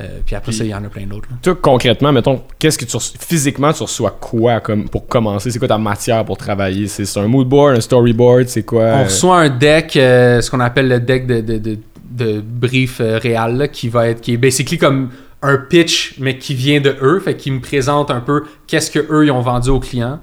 Euh, 0.00 0.18
puis 0.26 0.34
après 0.34 0.50
Puis- 0.50 0.58
ça, 0.58 0.64
il 0.64 0.70
y 0.70 0.74
en 0.74 0.84
a 0.84 0.88
plein 0.88 1.06
d'autres. 1.06 1.28
Toi, 1.40 1.54
concrètement, 1.60 2.10
mettons, 2.12 2.42
qu'est-ce 2.58 2.76
que 2.76 2.84
tu 2.84 2.96
reçois- 2.96 3.16
physiquement 3.20 3.72
tu 3.72 3.82
reçois 3.84 4.10
quoi 4.20 4.58
comme 4.60 4.88
pour 4.88 5.06
commencer? 5.06 5.52
C'est 5.52 5.60
quoi 5.60 5.68
ta 5.68 5.78
matière 5.78 6.24
pour 6.24 6.36
travailler? 6.36 6.88
C'est 6.88 7.16
un 7.18 7.28
mood 7.28 7.48
board, 7.48 7.76
un 7.76 7.80
storyboard, 7.80 8.48
c'est 8.48 8.64
quoi 8.64 8.82
On 8.82 8.86
euh, 9.00 9.04
reçoit 9.04 9.38
un 9.38 9.48
deck, 9.50 9.96
euh, 9.96 10.40
ce 10.40 10.50
qu'on 10.50 10.58
appelle 10.60 10.88
le 10.88 10.98
deck 10.98 11.26
de, 11.28 11.40
de, 11.40 11.58
de, 11.58 11.78
de 12.10 12.40
brief 12.40 13.00
réel, 13.00 13.56
là, 13.56 13.68
qui 13.68 13.88
va 13.88 14.08
être, 14.08 14.20
qui 14.20 14.32
est 14.32 14.36
basically 14.36 14.78
comme 14.78 15.10
un 15.42 15.58
pitch, 15.58 16.16
mais 16.18 16.38
qui 16.38 16.54
vient 16.54 16.80
de 16.80 16.96
eux, 17.00 17.20
fait 17.20 17.36
qu'ils 17.36 17.52
me 17.52 17.60
présentent 17.60 18.10
un 18.10 18.20
peu 18.20 18.42
qu'est-ce 18.66 18.90
que 18.90 18.98
eux 19.12 19.26
ils 19.26 19.30
ont 19.30 19.42
vendu 19.42 19.70
aux 19.70 19.78
clients. 19.80 20.18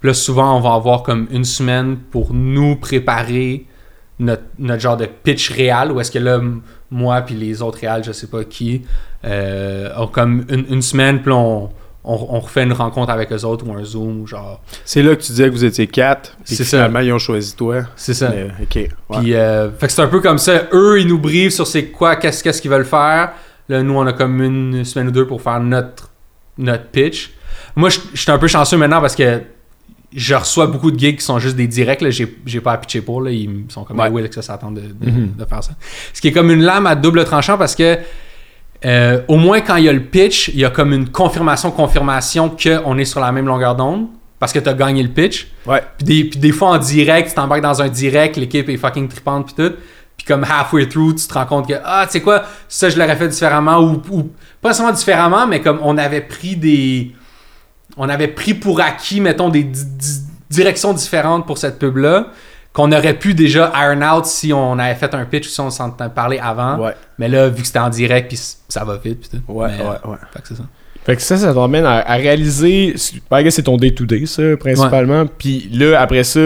Puis 0.00 0.06
là, 0.08 0.14
souvent, 0.14 0.56
on 0.56 0.60
va 0.60 0.72
avoir 0.72 1.02
comme 1.02 1.26
une 1.30 1.44
semaine 1.44 1.96
pour 2.10 2.32
nous 2.32 2.76
préparer 2.76 3.66
notre, 4.20 4.42
notre 4.58 4.80
genre 4.80 4.96
de 4.96 5.06
pitch 5.06 5.50
réel, 5.50 5.90
où 5.90 6.00
est-ce 6.00 6.12
que 6.12 6.18
là, 6.18 6.40
moi 6.90 7.22
puis 7.22 7.34
les 7.34 7.62
autres 7.62 7.78
réals, 7.78 8.04
je 8.04 8.12
sais 8.12 8.28
pas 8.28 8.44
qui, 8.44 8.82
euh, 9.24 9.90
ont 9.96 10.06
comme 10.06 10.44
une, 10.48 10.66
une 10.68 10.82
semaine, 10.82 11.22
puis 11.22 11.32
on, 11.32 11.64
on, 12.04 12.26
on 12.30 12.40
refait 12.40 12.62
une 12.62 12.72
rencontre 12.72 13.10
avec 13.10 13.32
eux 13.32 13.44
autres, 13.44 13.66
ou 13.66 13.72
un 13.72 13.82
Zoom, 13.82 14.20
ou 14.20 14.26
genre... 14.26 14.60
C'est 14.84 15.02
là 15.02 15.16
que 15.16 15.22
tu 15.22 15.32
disais 15.32 15.46
que 15.46 15.52
vous 15.52 15.64
étiez 15.64 15.86
quatre, 15.86 16.36
puis 16.44 16.54
ça. 16.54 16.64
finalement, 16.64 17.00
ils 17.00 17.12
ont 17.12 17.18
choisi 17.18 17.56
toi. 17.56 17.82
C'est 17.96 18.14
ça. 18.14 18.30
Mais, 18.30 18.48
ok. 18.62 18.76
ouais. 18.76 18.88
Puis, 19.20 19.34
euh, 19.34 19.70
fait 19.72 19.86
que 19.86 19.92
c'est 19.92 20.02
un 20.02 20.08
peu 20.08 20.20
comme 20.20 20.38
ça. 20.38 20.68
Eux, 20.72 21.00
ils 21.00 21.06
nous 21.06 21.18
briefent 21.18 21.54
sur 21.54 21.66
c'est 21.66 21.86
quoi, 21.86 22.16
qu'est-ce 22.16 22.60
qu'ils 22.60 22.70
veulent 22.70 22.84
faire. 22.84 23.32
Là, 23.68 23.82
nous, 23.82 23.94
on 23.94 24.06
a 24.06 24.12
comme 24.12 24.42
une 24.42 24.84
semaine 24.84 25.08
ou 25.08 25.12
deux 25.12 25.26
pour 25.26 25.40
faire 25.40 25.60
notre, 25.60 26.10
notre 26.58 26.84
pitch. 26.84 27.32
Moi, 27.74 27.88
je 27.88 28.20
suis 28.20 28.30
un 28.30 28.38
peu 28.38 28.48
chanceux 28.48 28.76
maintenant 28.76 29.00
parce 29.00 29.16
que 29.16 29.40
je 30.14 30.34
reçois 30.34 30.66
beaucoup 30.66 30.90
de 30.90 30.98
gigs 30.98 31.18
qui 31.18 31.24
sont 31.24 31.38
juste 31.38 31.56
des 31.56 31.66
directs. 31.66 32.04
J'ai, 32.10 32.60
pas 32.60 32.72
à 32.72 32.78
pitcher 32.78 33.00
pour. 33.00 33.22
Là. 33.22 33.30
Ils 33.30 33.64
sont 33.68 33.84
comme, 33.84 33.98
Ouais. 33.98 34.08
Will, 34.08 34.28
que 34.28 34.34
ça 34.34 34.42
s'attend 34.42 34.72
de, 34.72 34.80
de, 34.80 35.10
de 35.38 35.44
faire 35.44 35.62
ça. 35.62 35.72
Ce 36.12 36.20
qui 36.20 36.28
est 36.28 36.32
comme 36.32 36.50
une 36.50 36.62
lame 36.62 36.86
à 36.86 36.94
double 36.94 37.24
tranchant 37.24 37.56
parce 37.56 37.74
que 37.74 37.98
euh, 38.84 39.20
au 39.28 39.36
moins 39.36 39.60
quand 39.60 39.76
il 39.76 39.84
y 39.84 39.88
a 39.88 39.92
le 39.92 40.02
pitch, 40.02 40.48
il 40.48 40.58
y 40.58 40.64
a 40.64 40.70
comme 40.70 40.92
une 40.92 41.10
confirmation, 41.10 41.70
confirmation 41.70 42.48
qu'on 42.50 42.98
est 42.98 43.04
sur 43.04 43.20
la 43.20 43.30
même 43.30 43.46
longueur 43.46 43.76
d'onde 43.76 44.08
parce 44.38 44.52
que 44.52 44.58
tu 44.58 44.68
as 44.68 44.74
gagné 44.74 45.02
le 45.02 45.10
pitch. 45.10 45.48
Ouais. 45.66 45.82
Puis 45.98 46.06
des, 46.06 46.24
puis 46.24 46.40
des 46.40 46.52
fois 46.52 46.70
en 46.70 46.78
direct, 46.78 47.28
tu 47.28 47.34
t'embarques 47.34 47.62
dans 47.62 47.82
un 47.82 47.88
direct, 47.88 48.36
l'équipe 48.36 48.68
est 48.68 48.78
fucking 48.78 49.08
tripante 49.08 49.46
puis 49.46 49.54
tout. 49.54 49.74
puis 50.16 50.26
comme 50.26 50.44
halfway 50.44 50.88
through, 50.88 51.14
tu 51.14 51.26
te 51.26 51.34
rends 51.34 51.44
compte 51.44 51.68
que, 51.68 51.74
ah, 51.84 52.04
tu 52.06 52.12
sais 52.12 52.20
quoi, 52.22 52.44
ça, 52.66 52.88
je 52.88 52.98
l'aurais 52.98 53.16
fait 53.16 53.28
différemment, 53.28 53.80
ou, 53.80 54.02
ou 54.10 54.30
pas 54.62 54.72
seulement 54.72 54.92
différemment, 54.92 55.46
mais 55.46 55.60
comme 55.60 55.78
on 55.82 55.98
avait 55.98 56.22
pris 56.22 56.56
des. 56.56 57.12
On 58.02 58.08
avait 58.08 58.28
pris 58.28 58.54
pour 58.54 58.80
acquis, 58.80 59.20
mettons, 59.20 59.50
des 59.50 59.62
di- 59.62 59.84
di- 59.84 60.20
directions 60.48 60.94
différentes 60.94 61.46
pour 61.46 61.58
cette 61.58 61.78
pub-là, 61.78 62.28
qu'on 62.72 62.90
aurait 62.92 63.14
pu 63.18 63.34
déjà 63.34 63.70
iron 63.76 64.00
out 64.18 64.24
si 64.26 64.52
on 64.52 64.78
avait 64.78 64.94
fait 64.94 65.12
un 65.14 65.24
pitch 65.26 65.46
ou 65.46 65.50
si 65.50 65.60
on 65.60 65.70
s'en 65.70 65.90
parlait 65.90 66.38
avant. 66.40 66.78
Ouais, 66.78 66.94
Mais 67.18 67.28
là, 67.28 67.48
vu 67.48 67.60
que 67.60 67.66
c'était 67.66 67.78
en 67.80 67.90
direct, 67.90 68.28
puis 68.28 68.40
ça 68.68 68.84
va 68.84 68.96
vite, 68.96 69.20
puis 69.20 69.38
tout. 69.38 69.52
ouais, 69.52 69.68
Mais, 69.76 69.84
ouais, 69.84 69.90
ouais. 70.12 70.16
Fait 70.32 70.40
que 70.40 70.48
c'est 70.48 70.54
ça. 70.56 70.62
Fait 71.04 71.16
que 71.16 71.22
ça, 71.22 71.36
ça 71.36 71.52
t'emmène 71.52 71.84
à, 71.84 71.98
à 71.98 72.14
réaliser. 72.16 72.94
Gars, 73.30 73.50
c'est 73.50 73.62
ton 73.64 73.76
day-to-day, 73.76 74.24
ça, 74.26 74.42
principalement. 74.58 75.26
Puis 75.26 75.68
là, 75.72 76.00
après 76.00 76.24
ça, 76.24 76.40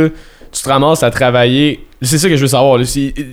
tu 0.52 0.62
te 0.62 0.68
ramasses 0.68 1.02
à 1.02 1.10
travailler. 1.10 1.86
C'est 2.02 2.18
ça 2.18 2.28
que 2.28 2.36
je 2.36 2.42
veux 2.42 2.48
savoir. 2.48 2.78
Là. 2.78 2.84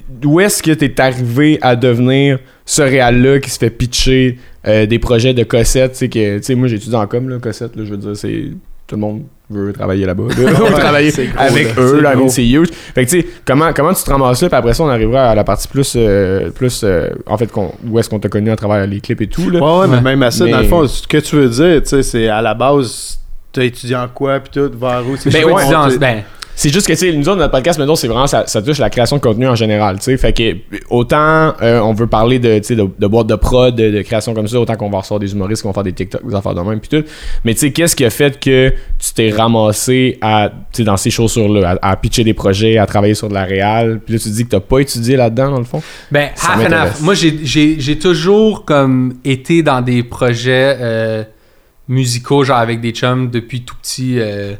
D'où 0.09 0.39
est-ce 0.39 0.61
que 0.63 0.71
t'es 0.71 0.99
arrivé 1.01 1.59
à 1.61 1.75
devenir 1.75 2.39
ce 2.65 2.81
réal-là 2.81 3.39
qui 3.39 3.49
se 3.49 3.57
fait 3.59 3.69
pitcher 3.69 4.39
euh, 4.67 4.85
des 4.85 4.99
projets 4.99 5.33
de 5.33 5.43
Cossette? 5.43 5.93
Tu 5.93 5.97
sais, 5.97 6.09
que, 6.09 6.37
tu 6.37 6.43
sais, 6.43 6.55
moi, 6.55 6.67
j'étudie 6.67 6.95
en 6.95 7.07
com, 7.07 7.29
là, 7.29 7.37
Cossette, 7.39 7.75
là, 7.75 7.83
je 7.85 7.91
veux 7.91 7.97
dire, 7.97 8.15
c'est. 8.15 8.45
Tout 8.87 8.95
le 8.97 9.01
monde 9.01 9.21
veut 9.49 9.71
travailler 9.71 10.05
là-bas. 10.05 10.23
là. 10.27 10.35
Ouais, 10.63 10.71
travailler 10.71 11.11
c'est 11.11 11.27
gros, 11.27 11.39
avec 11.41 11.75
là. 11.77 11.81
eux, 11.81 11.95
C'est 11.95 12.01
là, 12.01 12.13
c'est 12.27 12.45
huge. 12.49 12.67
Fait 12.93 13.05
que, 13.05 13.09
tu 13.09 13.21
sais, 13.21 13.27
comment, 13.45 13.71
comment 13.73 13.93
tu 13.93 14.03
te 14.03 14.09
ramasses 14.11 14.41
là, 14.41 14.49
puis 14.49 14.57
après 14.57 14.73
ça, 14.73 14.83
on 14.83 14.89
arrivera 14.89 15.29
à 15.29 15.35
la 15.35 15.45
partie 15.45 15.67
plus. 15.69 15.93
euh, 15.95 16.49
plus 16.49 16.81
euh, 16.83 17.07
en 17.25 17.37
fait, 17.37 17.49
qu'on- 17.49 17.71
où 17.89 17.97
est-ce 17.99 18.09
qu'on 18.09 18.19
t'a 18.19 18.27
connu 18.27 18.49
à 18.51 18.57
travers 18.57 18.85
les 18.85 18.99
clips 18.99 19.21
et 19.21 19.27
tout, 19.27 19.49
là. 19.49 19.59
Ouais, 19.61 19.81
ouais, 19.81 19.87
mais 19.87 20.01
même 20.01 20.23
à 20.23 20.31
ça, 20.31 20.45
dans 20.45 20.57
le 20.59 20.65
fond, 20.67 20.85
ce 20.87 21.07
que 21.07 21.17
tu 21.19 21.37
veux 21.37 21.47
dire, 21.47 21.81
tu 21.83 21.87
sais, 21.89 22.03
c'est 22.03 22.27
à 22.27 22.41
la 22.41 22.53
base, 22.53 23.19
t'as 23.53 23.63
étudié 23.63 23.95
en 23.95 24.09
quoi, 24.09 24.41
puis 24.41 24.51
tout, 24.51 24.77
vers 24.77 25.03
où, 25.07 25.15
sais, 25.15 25.29
Ben 25.29 25.45
ouais, 25.45 25.63
C'est 26.55 26.71
juste 26.71 26.85
que, 26.85 26.93
tu 26.93 26.99
sais, 26.99 27.13
nous 27.13 27.27
autres, 27.27 27.37
notre 27.39 27.51
podcast, 27.51 27.79
maintenant, 27.79 27.95
c'est 27.95 28.07
vraiment, 28.07 28.27
ça, 28.27 28.45
ça 28.45 28.61
touche 28.61 28.77
la 28.77 28.89
création 28.89 29.17
de 29.17 29.21
contenu 29.21 29.47
en 29.47 29.55
général, 29.55 29.97
tu 29.97 30.03
sais. 30.03 30.17
Fait 30.17 30.33
que, 30.33 30.57
autant 30.89 31.53
euh, 31.61 31.79
on 31.79 31.93
veut 31.93 32.07
parler 32.07 32.39
de, 32.39 32.57
tu 32.59 32.63
sais, 32.65 32.75
de, 32.75 32.87
de 32.99 33.07
boîtes 33.07 33.27
de 33.27 33.35
prod, 33.35 33.75
de, 33.75 33.89
de 33.89 34.01
création 34.01 34.33
comme 34.33 34.47
ça, 34.47 34.59
autant 34.59 34.75
qu'on 34.75 34.89
va 34.89 34.99
recevoir 34.99 35.19
des 35.19 35.31
humoristes 35.31 35.61
qui 35.61 35.67
vont 35.67 35.73
faire 35.73 35.83
des 35.83 35.93
TikTok, 35.93 36.27
des 36.27 36.35
affaires 36.35 36.53
de 36.53 36.61
même, 36.61 36.79
puis 36.79 36.89
tout. 36.89 37.07
Mais, 37.43 37.53
tu 37.53 37.61
sais, 37.61 37.71
qu'est-ce 37.71 37.95
qui 37.95 38.05
a 38.05 38.09
fait 38.09 38.39
que 38.39 38.69
tu 38.99 39.13
t'es 39.15 39.31
ramassé 39.31 40.17
à, 40.21 40.49
tu 40.71 40.77
sais, 40.77 40.83
dans 40.83 40.97
ces 40.97 41.09
chaussures-là, 41.09 41.77
à, 41.81 41.91
à 41.91 41.95
pitcher 41.95 42.23
des 42.23 42.33
projets, 42.33 42.77
à 42.77 42.85
travailler 42.85 43.15
sur 43.15 43.29
de 43.29 43.33
la 43.33 43.45
réal, 43.45 43.99
puis 44.05 44.13
là, 44.15 44.19
tu 44.19 44.29
dis 44.29 44.43
que 44.45 44.49
t'as 44.49 44.59
pas 44.59 44.79
étudié 44.79 45.15
là-dedans, 45.15 45.51
dans 45.51 45.59
le 45.59 45.65
fond? 45.65 45.81
Ben, 46.11 46.29
Ça 46.35 46.51
half 46.53 46.67
and 46.67 46.73
half. 46.73 47.01
Moi, 47.01 47.13
j'ai 47.15 47.97
toujours 47.99 48.65
comme 48.65 49.15
été 49.25 49.63
dans 49.63 49.81
des 49.81 50.03
projets 50.03 50.77
euh, 50.79 51.23
musicaux, 51.87 52.43
genre 52.43 52.57
avec 52.57 52.81
des 52.81 52.91
chums 52.91 53.29
depuis 53.29 53.61
tout 53.63 53.75
petit. 53.81 54.19
euh, 54.19 54.53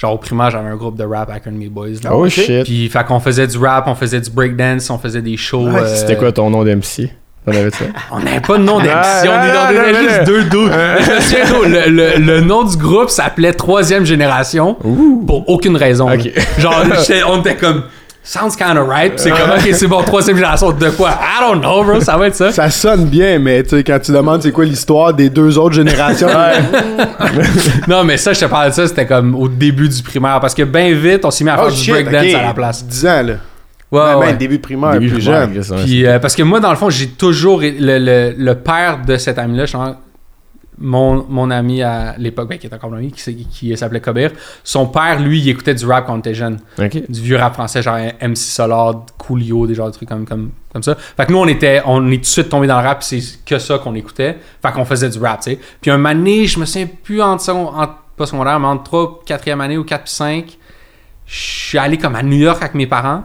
genre 0.00 0.14
au 0.14 0.18
primaire, 0.18 0.50
j'avais 0.50 0.68
un 0.68 0.76
groupe 0.76 0.96
de 0.96 1.04
rap 1.04 1.28
avec 1.28 1.46
un 1.46 1.50
de 1.52 1.56
mes 1.56 1.68
boys. 1.68 1.88
Là. 2.04 2.14
Oh, 2.14 2.28
shit. 2.28 2.64
Puis, 2.64 2.88
fait 2.88 3.04
qu'on 3.04 3.20
faisait 3.20 3.46
du 3.46 3.58
rap, 3.58 3.86
on 3.88 3.94
faisait 3.94 4.20
du 4.20 4.30
breakdance, 4.30 4.88
on 4.90 4.98
faisait 4.98 5.20
des 5.22 5.36
shows. 5.36 5.68
Ouais, 5.68 5.80
euh, 5.80 5.94
C'était 5.96 6.16
quoi 6.16 6.30
ton 6.32 6.48
nom 6.50 6.62
d'MC? 6.64 7.10
T'en 7.44 7.52
avais 7.52 7.70
ça? 7.70 7.84
On 8.12 8.20
n'avait 8.20 8.40
pas 8.40 8.58
de 8.58 8.62
nom 8.64 8.78
d'MC, 8.78 8.90
Ah, 8.92 9.22
on 9.22 9.26
est 9.26 9.74
non, 9.74 9.82
dans 9.94 10.00
des 10.02 10.08
juste 10.08 10.24
deux 10.24 10.42
gros, 10.44 11.64
le, 11.64 11.88
le- 11.90 12.18
le 12.18 12.40
nom 12.42 12.64
du 12.64 12.76
groupe 12.76 13.08
s'appelait 13.08 13.54
Troisième 13.54 14.04
Génération 14.04 14.76
pour 15.26 15.48
aucune 15.48 15.76
raison. 15.76 16.08
Genre, 16.58 16.84
on 17.28 17.40
était 17.40 17.56
comme. 17.56 17.84
Sounds 18.30 18.56
kinda 18.56 18.82
right. 18.82 19.18
C'est 19.18 19.30
comme, 19.30 19.52
ok, 19.56 19.68
c'est 19.72 19.86
bon, 19.86 20.02
troisième 20.02 20.36
génération 20.36 20.70
de 20.70 20.90
quoi? 20.90 21.12
I 21.12 21.40
don't 21.40 21.60
know, 21.62 21.82
bro, 21.82 21.98
ça 22.02 22.18
va 22.18 22.26
être 22.26 22.34
ça. 22.34 22.52
Ça 22.52 22.68
sonne 22.68 23.06
bien, 23.06 23.38
mais 23.38 23.62
tu 23.62 23.70
sais, 23.70 23.82
quand 23.82 23.98
tu 23.98 24.12
demandes 24.12 24.42
c'est 24.42 24.52
quoi 24.52 24.66
l'histoire 24.66 25.14
des 25.14 25.30
deux 25.30 25.56
autres 25.56 25.76
générations, 25.76 26.28
Non, 27.88 28.04
mais 28.04 28.18
ça, 28.18 28.34
je 28.34 28.40
te 28.40 28.44
parle 28.44 28.68
de 28.68 28.74
ça, 28.74 28.86
c'était 28.86 29.06
comme 29.06 29.34
au 29.34 29.48
début 29.48 29.88
du 29.88 30.02
primaire. 30.02 30.40
Parce 30.40 30.54
que 30.54 30.62
bien 30.62 30.92
vite, 30.94 31.24
on 31.24 31.30
s'est 31.30 31.42
mis 31.44 31.48
à 31.50 31.56
faire 31.56 31.64
oh 31.68 31.70
du 31.70 31.76
shit, 31.76 31.90
breakdance 31.92 32.34
à 32.34 32.42
la 32.42 32.52
place. 32.54 32.84
10 32.84 33.06
ans, 33.06 33.22
là. 33.22 33.32
Ouais, 33.90 34.00
Ben, 34.02 34.16
ouais. 34.18 34.26
ben, 34.26 34.36
début 34.36 34.58
primaire, 34.58 34.92
Début 34.92 35.08
plus 35.08 35.22
primaire, 35.22 35.48
jeune. 35.64 35.84
Puis, 35.84 36.06
euh, 36.06 36.18
parce 36.18 36.36
que 36.36 36.42
moi, 36.42 36.60
dans 36.60 36.68
le 36.70 36.76
fond, 36.76 36.90
j'ai 36.90 37.06
toujours. 37.08 37.60
le, 37.62 37.70
le, 37.78 38.34
le 38.36 38.54
père 38.56 38.98
de 39.06 39.16
cet 39.16 39.38
ami-là, 39.38 39.64
genre, 39.64 39.94
mon, 40.80 41.24
mon 41.28 41.50
ami 41.50 41.82
à 41.82 42.14
l'époque, 42.18 42.48
ben, 42.48 42.58
qui 42.58 42.66
est 42.66 42.74
encore 42.74 42.90
mon 42.90 42.96
ami, 42.96 43.12
qui, 43.12 43.46
qui 43.46 43.76
s'appelait 43.76 44.00
Cobir, 44.00 44.30
son 44.64 44.86
père, 44.86 45.20
lui, 45.20 45.40
il 45.40 45.48
écoutait 45.48 45.74
du 45.74 45.84
rap 45.86 46.06
quand 46.06 46.14
on 46.14 46.18
était 46.18 46.34
jeune. 46.34 46.58
Du 47.08 47.20
vieux 47.20 47.36
rap 47.36 47.54
français, 47.54 47.82
genre 47.82 47.96
MC 48.22 48.36
Solar, 48.36 49.04
Coolio, 49.18 49.66
des 49.66 49.74
genres 49.74 49.88
de 49.88 49.92
trucs 49.92 50.08
comme, 50.08 50.24
comme, 50.26 50.50
comme 50.72 50.82
ça. 50.82 50.94
Fait 50.94 51.26
que 51.26 51.32
nous, 51.32 51.38
on 51.38 51.46
était, 51.48 51.82
on 51.86 52.10
est 52.10 52.16
tout 52.16 52.20
de 52.22 52.26
suite 52.26 52.48
tombé 52.48 52.66
dans 52.66 52.80
le 52.80 52.86
rap, 52.86 53.02
c'est 53.02 53.20
que 53.44 53.58
ça 53.58 53.78
qu'on 53.78 53.94
écoutait. 53.94 54.38
Fait 54.62 54.72
qu'on 54.72 54.84
faisait 54.84 55.10
du 55.10 55.18
rap, 55.18 55.40
tu 55.40 55.50
sais. 55.52 55.58
Puis 55.80 55.90
un 55.90 55.98
donné, 55.98 56.46
je 56.46 56.58
me 56.60 56.64
souviens 56.64 56.88
plus 57.02 57.20
entre, 57.22 57.42
second- 57.42 57.68
entre 57.74 57.94
pas 58.16 58.26
secondaire, 58.26 58.58
mais 58.58 58.66
entre 58.66 58.82
3 58.84 59.22
4e 59.26 59.60
année 59.60 59.78
ou 59.78 59.84
4 59.84 60.02
puis 60.04 60.12
5, 60.12 60.58
je 61.26 61.36
suis 61.36 61.78
allé 61.78 61.98
comme 61.98 62.16
à 62.16 62.22
New 62.22 62.36
York 62.38 62.58
avec 62.60 62.74
mes 62.74 62.86
parents. 62.86 63.24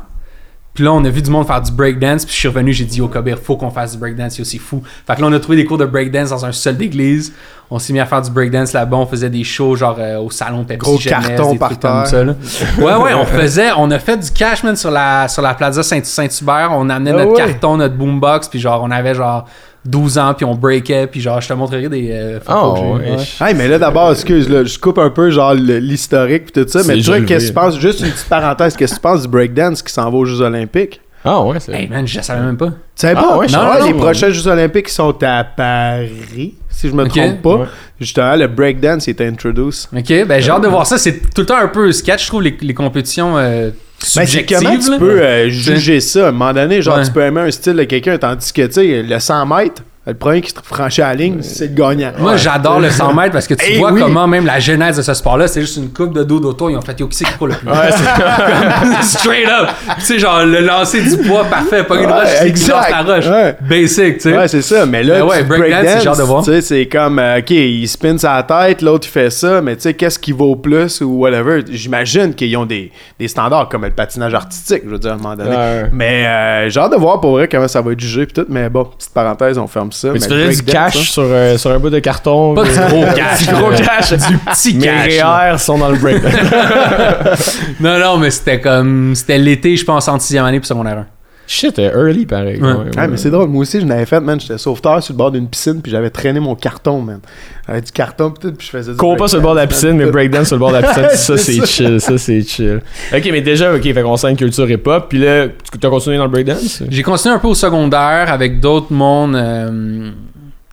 Puis 0.73 0.83
là, 0.83 0.91
on 0.91 1.05
a 1.05 1.09
vu 1.09 1.21
du 1.21 1.29
monde 1.29 1.45
faire 1.45 1.61
du 1.61 1.71
breakdance. 1.71 2.25
Puis 2.25 2.33
je 2.33 2.39
suis 2.39 2.47
revenu, 2.47 2.73
j'ai 2.73 2.85
dit 2.85 2.99
au 3.01 3.07
Cobir, 3.07 3.37
faut 3.37 3.55
qu'on 3.57 3.69
fasse 3.69 3.91
du 3.93 3.97
breakdance, 3.99 4.33
c'est 4.35 4.41
aussi 4.41 4.57
fou. 4.57 4.81
Fait 5.05 5.15
que 5.15 5.21
là, 5.21 5.27
on 5.27 5.33
a 5.33 5.39
trouvé 5.39 5.57
des 5.57 5.65
cours 5.65 5.77
de 5.77 5.85
breakdance 5.85 6.29
dans 6.31 6.45
un 6.45 6.51
sol 6.51 6.77
d'église. 6.77 7.31
On 7.69 7.77
s'est 7.79 7.93
mis 7.93 7.99
à 7.99 8.05
faire 8.05 8.21
du 8.21 8.31
breakdance 8.31 8.73
là-bas. 8.73 8.97
On 8.97 9.05
faisait 9.05 9.29
des 9.29 9.43
shows 9.43 9.75
genre 9.75 9.95
euh, 9.99 10.17
au 10.19 10.29
salon 10.31 10.63
Pepsi 10.63 10.77
Gros 10.79 10.97
Jeunesse, 10.99 11.27
carton 11.27 11.51
des 11.53 11.57
par 11.59 11.69
trucs 11.69 11.81
comme 11.81 11.91
terre. 12.03 12.07
ça. 12.07 12.23
là. 12.23 12.33
Ouais, 12.79 13.03
ouais, 13.03 13.13
on 13.13 13.25
faisait, 13.25 13.69
on 13.77 13.89
a 13.91 13.99
fait 13.99 14.17
du 14.17 14.31
cash, 14.31 14.63
man, 14.63 14.75
sur 14.75 14.91
la, 14.91 15.27
sur 15.27 15.41
la 15.43 15.53
plaza 15.53 15.81
Saint- 15.83 16.03
Saint-Hubert. 16.03 16.69
On 16.71 16.89
amenait 16.89 17.11
Ah 17.11 17.17
notre 17.17 17.31
ouais. 17.31 17.37
carton, 17.37 17.77
notre 17.77 17.95
boombox. 17.95 18.47
Puis 18.47 18.59
genre, 18.59 18.81
on 18.83 18.91
avait 18.91 19.13
genre 19.15 19.45
12 19.85 20.17
ans, 20.17 20.33
puis 20.33 20.45
on 20.45 20.55
breakait. 20.55 21.07
Puis 21.07 21.19
genre, 21.21 21.41
je 21.41 21.47
te 21.47 21.53
montrerai 21.53 21.89
des 21.89 22.09
euh, 22.11 22.39
photos 22.39 22.79
Oh, 22.79 22.97
que 22.97 23.03
ouais. 23.03 23.47
Hey, 23.49 23.55
mais 23.55 23.67
là, 23.67 23.77
d'abord, 23.79 24.11
excuse, 24.11 24.49
là, 24.49 24.63
je 24.63 24.79
coupe 24.79 24.97
un 24.97 25.09
peu, 25.09 25.29
genre, 25.29 25.53
l'historique 25.53 26.45
pis 26.45 26.51
tout 26.53 26.65
ça, 26.67 26.81
mais 26.87 26.97
élevé. 26.97 27.25
qu'est-ce 27.25 27.45
que 27.45 27.47
tu 27.49 27.53
penses, 27.53 27.79
juste 27.79 27.99
une 28.01 28.11
petite 28.11 28.29
parenthèse, 28.29 28.75
qu'est-ce 28.75 28.93
que 28.93 28.97
tu 28.99 29.01
penses 29.01 29.21
du 29.23 29.27
breakdance 29.27 29.81
qui 29.81 29.91
s'en 29.93 30.09
va 30.09 30.17
aux 30.17 30.25
Jeux 30.25 30.41
Olympiques? 30.41 31.01
Ah, 31.25 31.41
ouais, 31.41 31.57
c'est. 31.61 31.71
Hey 31.73 31.87
man, 31.87 32.05
je 32.05 32.19
savais 32.19 32.41
même 32.41 32.57
pas. 32.57 32.67
Tu 32.67 32.73
savais 32.95 33.15
Ah 33.17 33.21
pas? 33.21 33.37
ouais, 33.37 33.47
je 33.47 33.53
non, 33.55 33.61
savais 33.61 33.79
pas. 33.79 33.85
les 33.87 33.93
prochains 33.93 34.29
Jeux 34.29 34.47
Olympiques 34.47 34.89
sont 34.89 35.15
à 35.23 35.43
Paris, 35.45 36.55
si 36.69 36.89
je 36.89 36.93
me 36.93 37.07
trompe 37.07 37.41
pas. 37.41 37.55
Ouais. 37.55 37.65
Justement, 37.99 38.35
le 38.35 38.47
breakdance 38.47 39.07
est 39.07 39.21
introduce. 39.21 39.87
Ok, 39.95 40.25
ben 40.27 40.41
j'ai 40.41 40.51
hâte 40.51 40.63
de 40.63 40.67
voir 40.67 40.85
ça. 40.85 40.97
C'est 40.97 41.13
tout 41.33 41.41
le 41.41 41.45
temps 41.45 41.57
un 41.57 41.69
peu 41.69 41.91
sketch, 41.93 42.23
je 42.23 42.27
trouve, 42.27 42.41
les, 42.41 42.57
les 42.61 42.73
compétitions 42.73 43.37
euh, 43.37 43.69
Ben, 44.15 44.25
c'est 44.25 44.45
comment 44.45 44.77
tu 44.77 44.97
peux 44.99 45.21
euh, 45.21 45.49
juger 45.49 45.99
ça? 45.99 46.25
À 46.25 46.29
un 46.29 46.31
moment 46.31 46.53
donné, 46.53 46.81
genre, 46.81 46.97
Ouais. 46.97 47.05
tu 47.05 47.11
peux 47.11 47.21
aimer 47.21 47.41
un 47.41 47.51
style 47.51 47.73
de 47.75 47.83
quelqu'un, 47.83 48.17
tandis 48.17 48.51
que, 48.51 48.65
tu 48.67 48.73
sais, 48.73 49.01
le 49.03 49.19
100 49.19 49.45
mètres, 49.45 49.81
le 50.05 50.13
premier 50.15 50.41
qui 50.41 50.53
franchit 50.63 50.99
la 51.01 51.13
ligne, 51.13 51.41
c'est 51.41 51.67
le 51.67 51.73
gagnant. 51.75 52.11
Moi, 52.19 52.35
j'adore 52.35 52.79
le 52.81 52.89
100 52.89 53.13
mètres 53.13 53.31
parce 53.31 53.47
que 53.47 53.53
tu 53.53 53.65
Eh 53.69 53.77
vois 53.77 53.91
oui. 53.93 54.01
comment 54.01 54.27
même 54.27 54.45
la 54.45 54.59
genèse 54.59 54.97
de 54.97 55.01
ce 55.01 55.13
sport-là, 55.13 55.47
c'est 55.47 55.61
juste 55.61 55.77
une 55.77 55.93
coupe 55.93 56.13
de 56.13 56.23
dos 56.23 56.39
d'auto. 56.41 56.69
Ils 56.69 56.75
ont 56.75 56.81
fait, 56.81 56.99
yo, 56.99 57.07
qui 57.07 57.17
c'est 57.17 57.23
qui 57.25 57.33
court 57.37 57.47
le 57.47 57.55
plus? 57.55 57.69
Ouais, 57.69 57.89
c'est 57.91 59.03
Straight 59.17 59.47
up! 59.47 59.69
Tu 59.99 60.05
sais, 60.05 60.19
genre, 60.19 60.43
le 60.45 60.59
lancer 60.59 61.01
du 61.01 61.17
poids 61.25 61.45
parfait, 61.45 61.83
pas 61.83 61.95
une 61.95 62.05
Ouais, 62.07 62.11
roche, 62.11 62.41
exact. 62.41 62.89
la 62.91 63.01
roche? 63.15 63.27
Ouais. 63.27 63.55
Basic, 63.61 64.15
tu 64.15 64.19
sais. 64.21 64.37
Ouais, 64.37 64.47
c'est 64.49 64.61
ça. 64.61 64.85
Mais 64.85 65.03
là, 65.03 65.15
Mais 65.15 65.21
ouais, 65.21 65.37
tu 65.39 65.43
breakdance, 65.45 65.85
c'est 65.87 66.01
genre 66.03 66.17
de 66.17 66.23
voir. 66.23 66.43
tu 66.43 66.51
sais, 66.51 66.61
c'est 66.61 66.85
comme, 66.87 67.19
euh, 67.19 67.39
OK, 67.39 67.51
il 67.51 67.87
spin 67.87 68.17
sa 68.17 68.43
tête, 68.43 68.81
l'autre, 68.81 69.07
il 69.07 69.11
fait 69.11 69.29
ça, 69.29 69.61
mais 69.61 69.75
tu 69.77 69.83
sais, 69.83 69.93
qu'est-ce 69.93 70.19
qui 70.19 70.33
vaut 70.33 70.55
plus 70.57 70.99
ou 71.01 71.19
whatever? 71.21 71.63
J'imagine 71.69 72.33
qu'ils 72.33 72.55
ont 72.57 72.65
des, 72.65 72.91
des 73.17 73.27
standards 73.29 73.69
comme 73.69 73.83
le 73.83 73.91
patinage 73.91 74.33
artistique, 74.33 74.81
je 74.85 74.89
veux 74.89 74.99
dire, 74.99 75.11
à 75.11 75.13
un 75.13 75.17
moment 75.17 75.35
donné. 75.35 75.49
Ouais. 75.55 75.89
Mais 75.93 76.25
euh, 76.27 76.69
j'ai 76.69 76.79
hâte 76.79 76.91
de 76.91 76.97
voir 76.97 77.21
pour 77.21 77.31
vrai 77.31 77.47
comment 77.47 77.67
ça 77.69 77.81
va 77.81 77.93
être 77.93 77.99
jugé 78.01 78.25
pis 78.25 78.33
tout. 78.33 78.45
Mais 78.49 78.69
bon, 78.69 78.83
petite 78.85 79.13
parenthèse, 79.13 79.57
on 79.57 79.67
ferme 79.67 79.91
ça. 79.93 80.09
Mais 80.11 80.19
tu 80.19 80.27
Mais 80.29 80.47
faisais 80.47 80.63
du 80.63 80.71
cash 80.71 81.11
sur, 81.11 81.23
euh, 81.25 81.57
sur 81.57 81.71
un 81.71 81.79
bout 81.79 81.89
de 81.89 81.99
carton. 81.99 82.53
Pas 82.55 82.63
du 82.63 82.69
gros 82.69 83.05
cash. 83.15 83.47
Du 83.47 83.53
gros 83.53 83.71
cash. 83.71 84.09
Du 84.13 84.37
petit 84.37 84.75
Mais 84.77 84.85
cash. 84.85 85.07
les 85.07 85.17
là. 85.17 85.51
REER 85.51 85.57
sont 85.59 85.77
dans 85.77 85.89
le 85.89 85.97
break. 85.97 86.21
Non, 87.79 87.99
non, 87.99 88.17
mais 88.17 88.31
c'était 88.31 88.59
comme. 88.59 89.15
C'était 89.15 89.37
l'été, 89.37 89.75
je 89.75 89.85
pense, 89.85 90.07
en 90.07 90.19
6 90.19 90.37
année 90.37 90.59
puis 90.59 90.67
secondaire 90.67 90.99
1. 90.99 91.05
Shit, 91.45 91.77
early 91.77 92.25
pareil. 92.25 92.61
Ouais. 92.61 92.91
Ah, 92.95 93.07
mais 93.07 93.17
c'est 93.17 93.29
drôle, 93.29 93.49
moi 93.49 93.61
aussi, 93.63 93.81
je 93.81 93.85
n'avais 93.85 94.05
fait, 94.05 94.21
man. 94.21 94.39
J'étais 94.39 94.57
sauveteur 94.57 95.03
sur 95.03 95.13
le 95.13 95.17
bord 95.17 95.31
d'une 95.31 95.47
piscine, 95.47 95.81
puis 95.81 95.91
j'avais 95.91 96.09
traîné 96.09 96.39
mon 96.39 96.55
carton, 96.55 97.01
man. 97.01 97.19
J'avais 97.67 97.81
du 97.81 97.91
carton, 97.91 98.31
pis 98.31 98.39
tout, 98.39 98.53
puis 98.53 98.67
je 98.67 98.71
faisais 98.71 98.91
du. 98.91 98.97
Cours 98.97 99.17
pas 99.17 99.27
sur 99.27 99.37
le 99.37 99.43
bord 99.43 99.53
de 99.53 99.59
la 99.59 99.67
piscine, 99.67 99.93
mais 99.93 100.05
breakdance 100.11 100.47
sur 100.47 100.55
le 100.55 100.59
bord 100.59 100.71
de 100.71 100.77
la 100.77 100.83
piscine, 100.83 101.09
ça 101.09 101.37
C'est 101.37 101.65
chill, 101.65 101.99
ça 101.99 102.17
c'est 102.17 102.41
chill. 102.41 102.81
Ok, 103.13 103.29
mais 103.31 103.41
déjà, 103.41 103.73
ok, 103.75 103.83
fait 103.83 104.01
qu'on 104.01 104.15
sent 104.15 104.31
une 104.31 104.37
culture 104.37 104.69
hip-hop, 104.69 105.07
puis 105.09 105.19
là, 105.19 105.47
tu 105.47 105.85
as 105.85 105.89
continué 105.89 106.17
dans 106.17 106.25
le 106.25 106.31
breakdance? 106.31 106.83
J'ai 106.89 107.03
continué 107.03 107.35
un 107.35 107.39
peu 107.39 107.47
au 107.47 107.55
secondaire 107.55 108.31
avec 108.31 108.61
d'autres 108.61 108.93
mondes 108.93 109.35
euh, 109.35 110.11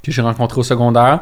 que 0.05 0.13
j'ai 0.13 0.23
rencontrés 0.23 0.61
au 0.61 0.65
secondaire. 0.65 1.21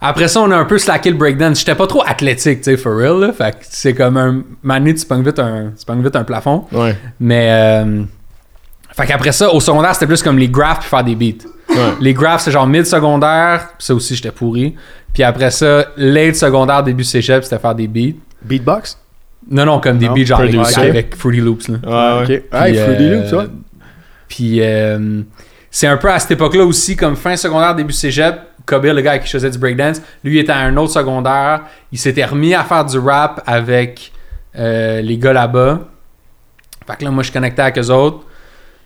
Après 0.00 0.28
ça, 0.28 0.40
on 0.40 0.50
a 0.50 0.56
un 0.56 0.64
peu 0.64 0.78
slacké 0.78 1.10
le 1.10 1.16
breakdance. 1.16 1.58
J'étais 1.58 1.74
pas 1.74 1.86
trop 1.86 2.02
athlétique, 2.06 2.62
tu 2.62 2.70
sais, 2.70 2.76
for 2.76 2.96
real. 2.96 3.20
Là. 3.20 3.32
Fait 3.32 3.50
que 3.50 3.58
c'est 3.62 3.94
comme 3.94 4.16
un. 4.16 4.42
Mané, 4.62 4.94
tu 4.94 5.04
pognes 5.04 5.22
vite 5.22 5.38
un, 5.38 5.72
tu 5.76 6.02
vite 6.02 6.16
un 6.16 6.24
plafond. 6.24 6.64
Ouais. 6.72 6.96
Mais. 7.18 7.48
Euh, 7.50 8.02
fait 9.00 9.06
qu'après 9.06 9.32
ça, 9.32 9.52
au 9.52 9.60
secondaire, 9.60 9.94
c'était 9.94 10.06
plus 10.06 10.22
comme 10.22 10.38
les 10.38 10.48
graphs 10.48 10.80
puis 10.80 10.88
faire 10.88 11.04
des 11.04 11.14
beats. 11.14 11.46
Ouais. 11.68 11.76
Les 12.00 12.14
graphs, 12.14 12.42
c'est 12.42 12.50
genre 12.50 12.66
mid-secondaire. 12.66 13.68
puis 13.78 13.86
Ça 13.86 13.94
aussi, 13.94 14.14
j'étais 14.14 14.30
pourri. 14.30 14.74
Puis 15.12 15.22
après 15.22 15.50
ça, 15.50 15.86
late 15.96 16.36
secondaire, 16.36 16.82
début 16.82 17.04
cégep, 17.04 17.42
c'était 17.44 17.58
faire 17.58 17.74
des 17.74 17.88
beats. 17.88 18.18
Beatbox? 18.42 18.98
Non, 19.50 19.64
non, 19.64 19.80
comme 19.80 19.98
des 19.98 20.08
Non, 20.08 20.14
beats 20.14 20.24
genre 20.24 20.40
avec, 20.40 20.78
avec 20.78 21.16
Fruity 21.16 21.40
Loops. 21.40 21.68
Là. 21.68 21.76
Ouais, 21.84 22.18
ouais. 22.18 22.22
Ok. 22.22 22.30
Hey, 22.52 22.72
Puis, 22.72 22.82
Fruity 22.82 23.04
euh, 23.04 23.22
Loops, 23.22 23.32
ouais. 23.32 23.46
Puis 24.28 24.58
euh, 24.60 25.22
c'est 25.70 25.86
un 25.86 25.96
peu 25.96 26.10
à 26.10 26.18
cette 26.18 26.32
époque-là 26.32 26.64
aussi, 26.64 26.96
comme 26.96 27.16
fin 27.16 27.36
secondaire, 27.36 27.74
début 27.74 27.92
cégep, 27.92 28.38
Kobir, 28.66 28.94
le 28.94 29.00
gars 29.00 29.12
avec 29.12 29.22
qui 29.22 29.28
je 29.28 29.32
faisais 29.32 29.50
du 29.50 29.58
breakdance, 29.58 30.00
lui 30.22 30.36
il 30.36 30.38
était 30.38 30.52
à 30.52 30.58
un 30.58 30.76
autre 30.76 30.92
secondaire. 30.92 31.62
Il 31.90 31.98
s'était 31.98 32.24
remis 32.24 32.54
à 32.54 32.62
faire 32.62 32.84
du 32.84 32.98
rap 32.98 33.42
avec 33.46 34.12
euh, 34.56 35.00
les 35.00 35.18
gars 35.18 35.32
là-bas. 35.32 35.80
Fait 36.86 36.96
que 36.96 37.04
là, 37.04 37.10
moi, 37.10 37.22
je 37.22 37.32
connectais 37.32 37.62
avec 37.62 37.78
eux 37.78 37.90
autres. 37.90 38.26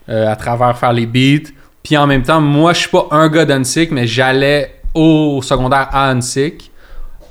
Euh, 0.09 0.31
à 0.31 0.37
travers 0.37 0.77
faire 0.79 0.93
les 0.93 1.07
beats. 1.07 1.51
Puis 1.83 1.97
en 1.97 2.07
même 2.07 2.23
temps, 2.23 2.41
moi, 2.41 2.73
je 2.73 2.81
suis 2.81 2.89
pas 2.89 3.07
un 3.11 3.29
gars 3.29 3.45
d'Unsick, 3.45 3.91
mais 3.91 4.07
j'allais 4.07 4.75
au 4.95 5.41
secondaire 5.43 5.89
à 5.93 6.11
Unsick, 6.11 6.71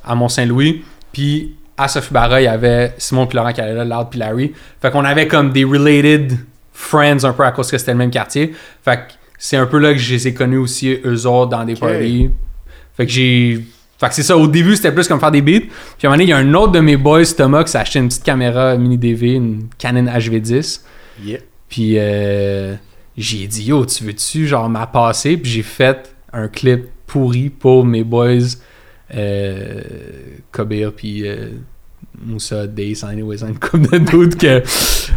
à 0.06 0.16
Mont-Saint-Louis. 0.16 0.84
Puis 1.12 1.56
à 1.78 1.88
Sophie 1.88 2.14
Barra, 2.14 2.42
il 2.42 2.46
y 2.46 2.48
avait 2.48 2.94
Simon 2.98 3.26
puis 3.26 3.38
Laurent 3.38 3.52
qui 3.52 3.62
allaient 3.62 3.74
là, 3.74 3.86
Loud 3.86 4.08
puis 4.10 4.20
Larry. 4.20 4.54
Fait 4.82 4.92
qu'on 4.92 5.06
avait 5.06 5.28
comme 5.28 5.52
des 5.52 5.64
related 5.64 6.38
friends 6.72 7.24
un 7.24 7.34
peu 7.34 7.44
à 7.44 7.52
cause 7.52 7.72
que 7.72 7.78
c'était 7.78 7.92
le 7.92 7.98
même 7.98 8.12
quartier. 8.12 8.54
Fait 8.84 8.98
que 8.98 9.14
c'est 9.38 9.58
un 9.58 9.66
peu 9.66 9.78
là 9.80 9.94
que 9.94 10.00
je 10.00 10.14
les 10.14 10.28
ai 10.28 10.34
connus 10.34 10.58
aussi, 10.58 11.00
eux 11.06 11.26
autres, 11.26 11.50
dans 11.50 11.64
des 11.64 11.76
parties. 11.76 12.30
Fait 12.96 13.06
que 13.06 13.12
j'ai. 13.12 13.64
Fait 14.00 14.10
que 14.10 14.16
c'est 14.16 14.24
ça, 14.24 14.38
au 14.38 14.48
début 14.48 14.76
c'était 14.76 14.92
plus 14.92 15.08
comme 15.08 15.20
faire 15.20 15.32
des 15.32 15.42
beats. 15.42 15.62
Puis 15.98 16.08
à 16.08 16.10
un 16.10 16.10
moment 16.10 16.14
donné, 16.16 16.24
il 16.26 16.30
y 16.30 16.34
a 16.34 16.38
un 16.38 16.54
autre 16.54 16.74
de 16.74 16.80
mes 16.80 16.98
boys, 16.98 17.26
Thomas, 17.38 17.64
qui 17.64 17.72
s'est 17.72 17.78
acheté 17.78 18.00
une 18.00 18.08
petite 18.08 18.24
caméra 18.24 18.76
mini 18.76 18.98
DV, 18.98 19.34
une 19.34 19.68
Canon 19.78 20.06
HV10. 20.06 20.82
Yeah. 21.24 21.40
Puis 21.74 21.96
euh, 21.98 22.76
j'ai 23.18 23.48
dit, 23.48 23.64
yo, 23.64 23.84
tu 23.84 24.04
veux-tu 24.04 24.46
genre 24.46 24.70
m'a 24.70 24.86
passé? 24.86 25.38
Puis 25.38 25.50
j'ai 25.50 25.64
fait 25.64 26.14
un 26.32 26.48
clip 26.48 26.86
pourri 27.08 27.50
pour 27.50 27.84
mes 27.84 28.04
boys, 28.04 28.58
euh, 29.16 29.82
puis 30.96 31.28
euh, 31.28 31.48
Moussa, 32.24 32.68
Dace, 32.68 33.04
anyways, 33.04 33.40
couple 33.60 33.90
de 33.90 33.98
doutes 33.98 34.36
que 34.36 34.62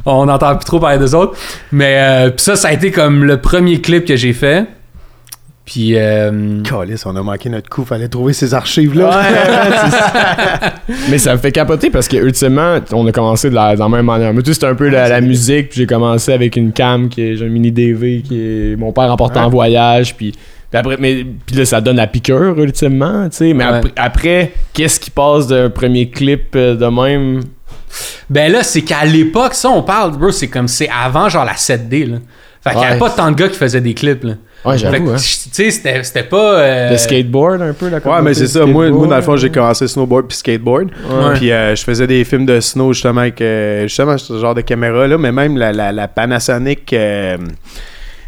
on 0.07 0.25
n'entend 0.25 0.57
plus 0.57 0.64
trop 0.64 0.81
parler 0.81 0.99
des 0.99 1.14
autres. 1.14 1.37
Mais 1.73 1.99
euh, 1.99 2.31
ça, 2.38 2.57
ça 2.57 2.69
a 2.69 2.73
été 2.73 2.90
comme 2.90 3.25
le 3.25 3.38
premier 3.38 3.83
clip 3.83 4.07
que 4.07 4.16
j'ai 4.16 4.33
fait. 4.33 4.66
Puis 5.66 5.94
euh, 5.96 6.62
Calice, 6.62 7.05
on 7.07 7.16
a 7.16 7.22
manqué 7.22 7.48
notre 7.50 7.68
coup, 7.68 7.85
fallait 7.85 8.07
trouver 8.09 8.33
ces 8.33 8.55
archives-là. 8.55 9.20
Mais 11.11 11.18
ça 11.18 11.33
me 11.33 11.38
fait 11.38 11.52
capoter 11.52 11.90
parce 11.90 12.07
que 12.09 12.16
ultimement, 12.16 12.79
on 12.92 13.07
a 13.07 13.12
commencé 13.12 13.50
de 13.50 13.55
la, 13.55 13.74
de 13.74 13.81
la 13.81 13.88
même 13.88 14.07
manière. 14.07 14.33
Moi, 14.33 14.42
tout 14.42 14.52
c'était 14.52 14.66
un 14.66 14.74
peu 14.76 14.88
la, 14.88 15.09
la 15.09 15.20
musique, 15.20 15.70
puis 15.70 15.81
j'ai 15.81 15.87
commencé 15.87 16.33
avec 16.33 16.57
une 16.57 16.72
cam 16.72 17.09
qui 17.09 17.20
est 17.22 17.37
j'ai 17.37 17.46
un 17.46 17.48
mini 17.48 17.72
DV 17.72 18.22
qui 18.22 18.38
est 18.40 18.76
mon 18.76 18.92
père 18.92 19.11
emporté 19.11 19.38
en 19.40 19.48
voyage, 19.50 20.14
puis 20.16 20.33
puis 20.68 20.79
après, 20.81 20.96
mais, 20.98 21.24
puis 21.46 21.55
là, 21.57 21.64
ça 21.64 21.81
donne 21.81 21.96
la 21.96 22.09
piqûre, 22.09 22.59
ultimement, 22.59 23.29
tu 23.29 23.37
sais. 23.37 23.52
Mais 23.55 23.64
Ouais. 23.64 23.70
après, 23.76 23.92
après, 23.96 24.52
qu'est-ce 24.72 24.98
qui 24.98 25.11
passe 25.12 25.46
d'un 25.46 25.70
premier 25.70 26.11
clip 26.11 26.55
euh, 26.57 26.74
de 26.74 26.87
même? 26.87 27.42
Ben 28.29 28.50
là, 28.50 28.64
c'est 28.64 28.83
qu'à 28.83 29.05
l'époque, 29.05 29.55
ça, 29.55 29.68
on 29.70 29.83
parle, 29.85 30.16
bro, 30.18 30.33
c'est 30.33 30.48
comme 30.48 30.66
c'est 30.66 30.88
avant 30.88 31.29
genre 31.29 31.44
la 31.44 31.55
7D, 31.55 32.07
là. 32.11 32.16
Fait 32.62 32.70
qu'il 32.70 32.81
y 32.81 32.85
avait 32.85 32.94
Ouais. 32.94 32.98
pas 32.98 33.11
tant 33.11 33.31
de 33.31 33.37
gars 33.37 33.48
qui 33.48 33.57
faisaient 33.57 33.81
des 33.81 33.94
clips, 33.94 34.24
là. 34.24 34.33
Ouais, 34.66 34.79
j'avoue, 34.79 35.11
hein. 35.11 35.16
tu 35.16 35.22
sais, 35.52 35.70
c'était 35.70 36.02
c'était 36.02 36.22
pas. 36.24 36.59
euh, 36.61 36.90
Le 36.90 36.96
skateboard, 36.96 37.62
un 37.62 37.72
peu, 37.72 37.88
la 37.88 37.98
Ouais, 37.98 38.22
mais 38.22 38.35
c'est 38.35 38.46
ça. 38.48 38.66
Moi, 38.66 38.90
moi, 38.90 39.07
dans 39.07 39.16
le 39.16 39.22
fond, 39.22 39.37
j'ai 39.37 39.50
commencé 39.50 39.87
snowboard 39.87 40.26
puis 40.29 40.37
skateboard. 40.37 40.90
Ouais. 41.09 41.35
Puis 41.35 41.52
euh, 41.52 41.74
je 41.76 41.85
faisais 41.85 42.07
des 42.07 42.24
films 42.24 42.46
de 42.46 42.59
snow 42.61 42.92
justement 42.92 43.20
avec 43.22 43.40
euh, 43.40 43.83
justement 43.83 44.18
ce 44.18 44.38
genre 44.38 44.55
de 44.55 44.61
caméra 44.62 45.07
là, 45.07 45.16
mais 45.18 45.33
même 45.33 45.57
la, 45.57 45.72
la, 45.72 45.92
la 45.92 46.09
Panasonic. 46.09 46.92
euh, 46.92 47.37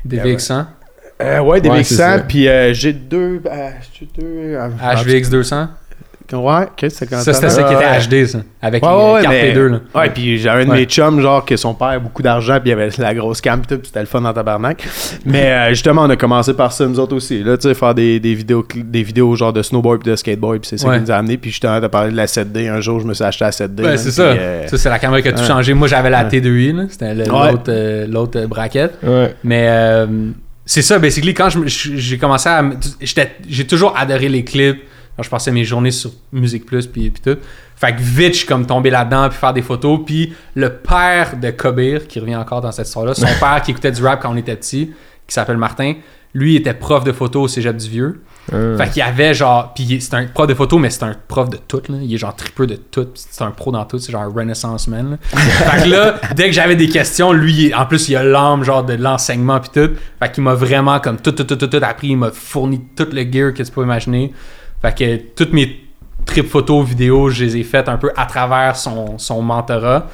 Des 0.05 0.19
VX100, 0.19 0.65
euh, 1.21 1.41
ouais, 1.41 1.61
des 1.61 1.69
Ouais, 1.69 1.83
c'est 1.83 1.95
VX100. 1.95 1.97
ça. 1.97 2.19
Puis 2.21 2.49
euh, 2.49 2.73
j'ai 2.73 2.93
deux. 2.93 3.41
euh, 3.45 3.71
deux. 4.17 4.25
euh, 4.55 4.69
HVX200. 4.81 5.67
Ouais, 6.33 6.65
ok, 6.65 6.87
c'est 6.91 7.09
quand 7.09 7.19
Ça, 7.21 7.33
c'était 7.33 7.49
ça 7.49 7.63
qui 7.63 7.73
était 7.73 7.99
HD, 8.23 8.27
ça. 8.27 8.39
Avec 8.61 8.85
Ouais, 8.85 8.91
les 8.91 9.13
ouais, 9.15 9.23
cartes 9.23 9.35
mais- 9.35 9.53
P2, 9.55 9.67
là. 9.69 9.81
Ouais, 9.95 10.11
puis 10.11 10.39
j'avais 10.39 10.63
un 10.63 10.67
de 10.67 10.71
Ouais. 10.73 10.77
mes 10.81 10.85
chums, 10.85 11.21
genre, 11.21 11.45
que 11.45 11.57
son 11.57 11.73
père 11.75 11.89
a 11.89 11.99
beaucoup 11.99 12.23
d'argent, 12.23 12.59
puis 12.61 12.71
il 12.71 12.73
avait 12.73 12.91
la 12.99 13.15
grosse 13.15 13.41
cam, 13.41 13.61
puis 13.63 13.79
c'était 13.83 14.01
le 14.01 14.07
fun 14.07 14.21
dans 14.21 14.33
tabarnak. 14.35 14.87
Mais 15.25 15.51
euh, 15.51 15.69
justement, 15.71 16.03
on 16.03 16.11
a 16.11 16.17
commencé 16.17 16.53
par 16.55 16.73
ça, 16.73 16.87
nous 16.87 17.01
autres 17.01 17.17
aussi. 17.17 17.43
Là, 17.43 17.57
tu 17.57 17.69
sais, 17.69 17.75
faire 17.75 17.95
des, 17.95 18.21
des, 18.21 18.35
vidéos, 18.35 18.67
des 18.75 19.03
vidéos 19.03 19.35
genre 19.37 19.53
de 19.53 19.63
snowboard 19.63 20.03
puis 20.03 20.11
de 20.11 20.17
skateboard, 20.17 20.61
puis 20.61 20.69
c'est 20.69 20.79
ça 20.79 20.89
Ouais. 20.89 20.97
qui 20.97 21.03
nous 21.05 21.11
a 21.11 21.15
amené. 21.17 21.39
Puis 21.39 21.51
justement, 21.51 21.81
t'as 21.81 21.89
parlé 21.89 22.11
de 22.13 22.17
la 22.17 22.27
7D. 22.27 22.69
Un 22.69 22.81
jour, 22.81 23.01
je 23.01 23.07
me 23.07 23.15
suis 23.15 23.25
acheté 23.25 23.45
la 23.45 23.51
7D. 23.53 23.83
Ouais, 23.85 23.97
c'est 23.97 24.11
ça. 24.11 24.23
euh, 24.23 24.67
Ça, 24.67 24.77
c'est 24.77 24.91
la 24.91 24.99
caméra 24.99 25.23
qui 25.23 25.29
a 25.29 25.33
tout 25.33 25.41
ouais. 25.41 25.47
changé. 25.47 25.73
Moi, 25.73 25.89
j'avais 25.89 26.11
la 26.11 26.25
Ouais. 26.25 26.29
T2i, 26.29 26.77
là. 26.77 26.83
C'était 26.91 27.15
l'autre 27.15 27.63
euh, 27.69 28.07
l'autre 28.07 28.45
braquette. 28.47 28.99
Ouais. 29.03 29.35
Mais 29.45 29.67
euh, 29.69 30.07
c'est 30.67 30.83
ça, 30.83 30.99
basically, 30.99 31.33
quand 31.33 31.49
je 31.49 31.59
me- 31.59 31.67
je- 31.67 31.97
j'ai 31.97 32.19
commencé 32.19 32.49
à. 32.51 32.63
J'ai 33.49 33.67
toujours 33.67 33.95
adoré 33.97 34.29
les 34.29 34.45
clips. 34.45 34.83
Je 35.23 35.29
passais 35.29 35.51
mes 35.51 35.65
journées 35.65 35.91
sur 35.91 36.11
Musique 36.33 36.65
Plus, 36.65 36.87
puis, 36.87 37.11
puis 37.11 37.23
tout. 37.23 37.41
Fait 37.77 37.95
que 37.95 38.01
vite, 38.01 38.35
je 38.35 38.39
suis 38.39 38.47
comme 38.47 38.67
tombé 38.67 38.91
là-dedans, 38.91 39.29
puis 39.29 39.39
faire 39.39 39.53
des 39.53 39.63
photos. 39.63 40.01
Puis 40.05 40.33
le 40.55 40.75
père 40.75 41.37
de 41.41 41.51
Kobir, 41.51 42.07
qui 42.07 42.21
revient 42.21 42.37
encore 42.37 42.61
dans 42.61 42.73
cette 42.73 42.87
histoire-là, 42.87 43.15
son 43.15 43.27
père 43.41 43.63
qui 43.63 43.73
écoutait 43.73 43.93
du 43.93 44.03
rap 44.05 44.21
quand 44.23 44.33
on 44.33 44.37
était 44.37 44.57
petit, 44.57 44.93
qui 45.27 45.35
s'appelle 45.35 45.59
Martin, 45.59 45.95
lui 46.35 46.57
était 46.57 46.75
prof 46.75 47.05
de 47.05 47.13
photo 47.13 47.43
au 47.43 47.49
cégep 47.49 47.77
du 47.77 47.89
Vieux. 47.89 48.23
Hein. 48.53 48.77
Fait 48.79 48.89
qu'il 48.89 48.99
y 48.99 49.03
avait 49.03 49.35
genre. 49.35 49.73
Puis 49.75 50.01
c'est 50.01 50.15
un 50.15 50.27
prof 50.27 50.47
de 50.47 50.55
photo, 50.55 50.79
mais 50.79 50.91
c'est 50.91 51.03
un 51.03 51.15
prof 51.27 51.51
de 51.51 51.57
tout. 51.57 51.83
Là. 51.89 51.99
Il 52.03 52.13
est 52.13 52.19
genre 52.19 52.35
tripeux 52.35 52.67
de 52.67 52.77
tout. 52.77 53.09
C'est 53.15 53.43
un 53.43 53.51
pro 53.51 53.71
dans 53.71 53.85
tout. 53.85 53.99
C'est 53.99 54.13
genre 54.13 54.23
un 54.23 54.33
Renaissance 54.33 54.89
man. 54.89 55.11
là. 55.11 55.39
fait 55.39 55.85
que 55.85 55.89
là, 55.89 56.15
dès 56.35 56.47
que 56.47 56.53
j'avais 56.53 56.77
des 56.77 56.89
questions, 56.89 57.33
lui, 57.33 57.75
en 57.75 57.87
plus, 57.87 58.09
il 58.09 58.17
a 58.17 58.23
l'âme 58.23 58.65
genre 58.65 58.85
de 58.85 58.95
l'enseignement 58.95 59.61
puis 59.61 59.71
tout. 59.73 59.95
Fait 60.19 60.33
qu'il 60.33 60.43
m'a 60.43 60.55
vraiment 60.55 61.01
comme 61.01 61.19
tout, 61.19 61.33
tout, 61.33 61.45
tout, 61.45 61.57
tout, 61.57 61.67
tout 61.67 61.81
appris. 61.83 62.09
Il 62.09 62.17
m'a 62.17 62.31
fourni 62.31 62.81
tout 62.97 63.09
le 63.13 63.23
gear 63.31 63.53
que 63.53 63.63
tu 63.63 63.71
peux 63.71 63.83
imaginer. 63.83 64.33
Fait 64.83 64.97
que 64.97 65.17
toutes 65.35 65.53
mes 65.53 65.89
trips 66.25 66.49
photos, 66.49 66.87
vidéos, 66.87 67.31
je 67.31 67.45
les 67.45 67.57
ai 67.57 67.65
faites 67.65 67.89
un 67.89 67.97
peu 67.97 68.13
à 68.17 68.27
travers 68.27 68.77
son, 68.77 69.19
son 69.19 69.43
mentorat. 69.43 70.07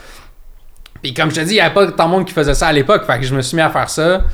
Puis 1.03 1.13
comme 1.13 1.31
je 1.31 1.37
te 1.37 1.41
dis, 1.41 1.53
il 1.53 1.55
n'y 1.55 1.61
avait 1.61 1.75
pas 1.75 1.91
tant 1.93 2.07
de 2.07 2.11
monde 2.11 2.25
qui 2.25 2.33
faisait 2.33 2.55
ça 2.55 2.69
à 2.69 2.73
l'époque. 2.73 3.05
Fait 3.05 3.19
que 3.19 3.27
je 3.27 3.35
me 3.35 3.43
suis 3.43 3.57
mis 3.57 3.63
à 3.63 3.71
faire 3.71 3.91
ça. 3.91 4.25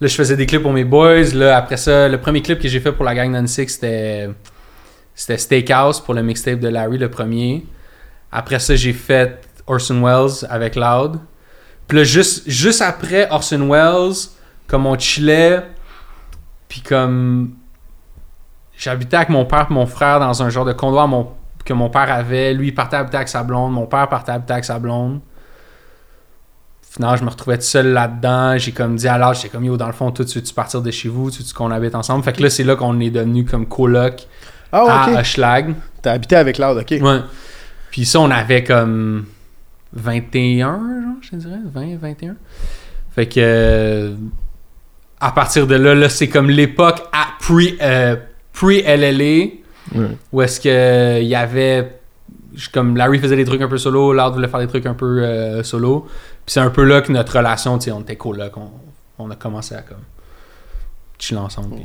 Là, 0.00 0.08
je 0.08 0.14
faisais 0.14 0.36
des 0.36 0.46
clips 0.46 0.62
pour 0.62 0.72
mes 0.72 0.84
boys. 0.84 1.34
Là, 1.34 1.56
après 1.56 1.76
ça, 1.76 2.08
le 2.08 2.20
premier 2.20 2.42
clip 2.42 2.60
que 2.60 2.68
j'ai 2.68 2.80
fait 2.80 2.92
pour 2.92 3.04
la 3.04 3.14
gang 3.14 3.32
d'Unsix, 3.32 3.74
c'était 3.74 4.28
c'était 5.14 5.36
Steakhouse 5.36 6.00
pour 6.00 6.14
le 6.14 6.22
mixtape 6.22 6.58
de 6.58 6.68
Larry, 6.68 6.98
le 6.98 7.10
premier. 7.10 7.64
Après 8.30 8.58
ça, 8.58 8.74
j'ai 8.76 8.92
fait 8.92 9.40
Orson 9.66 10.02
Welles 10.02 10.46
avec 10.48 10.76
Loud. 10.76 11.18
Puis 11.86 11.98
là, 11.98 12.04
juste, 12.04 12.48
juste 12.48 12.82
après 12.82 13.28
Orson 13.30 13.68
Welles, 13.68 14.14
comme 14.66 14.86
on 14.86 14.98
chillait, 14.98 15.62
puis 16.68 16.80
comme 16.80 17.54
j'habitais 18.82 19.16
avec 19.16 19.28
mon 19.28 19.44
père 19.44 19.66
et 19.70 19.72
mon 19.72 19.86
frère 19.86 20.18
dans 20.20 20.42
un 20.42 20.48
genre 20.50 20.64
de 20.64 20.72
condo 20.72 20.98
à 20.98 21.06
mon- 21.06 21.28
que 21.64 21.72
mon 21.72 21.88
père 21.90 22.12
avait. 22.12 22.52
Lui, 22.54 22.68
il 22.68 22.74
partait 22.74 22.96
habiter 22.96 23.16
avec 23.16 23.28
sa 23.28 23.42
blonde. 23.44 23.72
Mon 23.72 23.86
père 23.86 24.08
partait 24.08 24.32
habiter 24.32 24.52
avec 24.54 24.64
sa 24.64 24.78
blonde. 24.80 25.20
Finalement, 26.90 27.16
je 27.16 27.24
me 27.24 27.30
retrouvais 27.30 27.56
tout 27.56 27.62
seul 27.64 27.86
là-dedans. 27.92 28.58
J'ai 28.58 28.72
comme 28.72 28.96
dit 28.96 29.08
à 29.08 29.16
l'âge, 29.16 29.36
j'étais 29.36 29.48
comme 29.50 29.64
yo, 29.64 29.76
dans 29.76 29.86
le 29.86 29.92
fond, 29.92 30.10
toi, 30.10 30.24
tu 30.24 30.38
veux-tu 30.38 30.52
partir 30.52 30.82
de 30.82 30.90
chez 30.90 31.08
vous? 31.08 31.30
Tu 31.30 31.42
qu'on 31.54 31.70
habite 31.70 31.94
ensemble? 31.94 32.22
Fait 32.24 32.32
que 32.32 32.42
là, 32.42 32.50
c'est 32.50 32.64
là 32.64 32.76
qu'on 32.76 32.98
est 33.00 33.10
devenu 33.10 33.44
comme 33.44 33.66
coloc 33.66 34.26
Ah, 34.72 35.04
à 35.06 35.10
ok. 35.12 35.18
Hochelag. 35.20 35.74
T'as 36.02 36.12
habité 36.12 36.36
avec 36.36 36.58
Loud, 36.58 36.78
ok. 36.78 36.94
Ouais. 37.00 37.20
Puis 37.90 38.04
ça, 38.04 38.20
on 38.20 38.30
avait 38.30 38.64
comme 38.64 39.24
21, 39.94 40.66
genre, 40.72 41.14
je 41.22 41.36
dirais, 41.36 41.58
20, 41.72 41.96
21. 41.98 42.34
Fait 43.14 43.26
que 43.26 43.34
euh, 43.38 44.14
à 45.20 45.30
partir 45.32 45.66
de 45.66 45.74
là, 45.76 45.94
là 45.94 46.08
c'est 46.08 46.28
comme 46.28 46.48
l'époque 46.50 47.02
à 47.12 47.26
pre, 47.40 47.60
euh, 47.80 48.16
pre-LLA, 48.52 49.50
Ouais. 49.94 50.06
où 50.32 50.40
est-ce 50.42 50.60
que 50.60 51.20
il 51.20 51.26
y 51.26 51.34
avait 51.34 51.98
comme 52.72 52.96
Larry 52.96 53.18
faisait 53.18 53.36
des 53.36 53.44
trucs 53.44 53.60
un 53.62 53.68
peu 53.68 53.78
solo, 53.78 54.12
Loud 54.12 54.34
voulait 54.34 54.48
faire 54.48 54.60
des 54.60 54.66
trucs 54.68 54.86
un 54.86 54.94
peu 54.94 55.22
euh, 55.22 55.62
solo. 55.62 56.06
Puis 56.46 56.52
c'est 56.54 56.60
un 56.60 56.70
peu 56.70 56.84
là 56.84 57.00
que 57.00 57.10
notre 57.12 57.36
relation, 57.36 57.78
tu 57.78 57.86
sais, 57.86 57.90
on 57.92 58.00
était 58.00 58.16
cool 58.16 58.36
là, 58.38 58.48
qu'on 58.50 58.70
on 59.18 59.30
a 59.30 59.36
commencé 59.36 59.74
à 59.74 59.82
comme 59.82 59.98
chiller 61.18 61.40
ensemble 61.40 61.76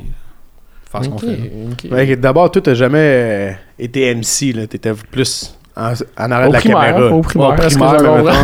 faire 0.91 1.03
ce 1.03 1.10
qu'on 1.10 1.17
fait. 1.17 1.51
Ouais, 1.91 2.15
D'abord, 2.15 2.49
toi, 2.51 2.62
t'as 2.62 2.73
jamais 2.73 2.97
euh, 2.99 3.51
été 3.80 4.13
MC, 4.13 4.53
là. 4.53 4.67
T'étais 4.67 4.93
plus 4.93 5.58
en, 5.77 5.91
Au 5.93 6.47
de 6.47 6.53
la 6.53 6.59
primaire, 6.59 6.79
caméra. 6.95 7.11
au 7.15 7.21
primaire, 7.21 7.49
Ouais, 7.49 7.55
est-ce 7.67 7.77
que 7.77 7.83
primaire, 7.83 8.35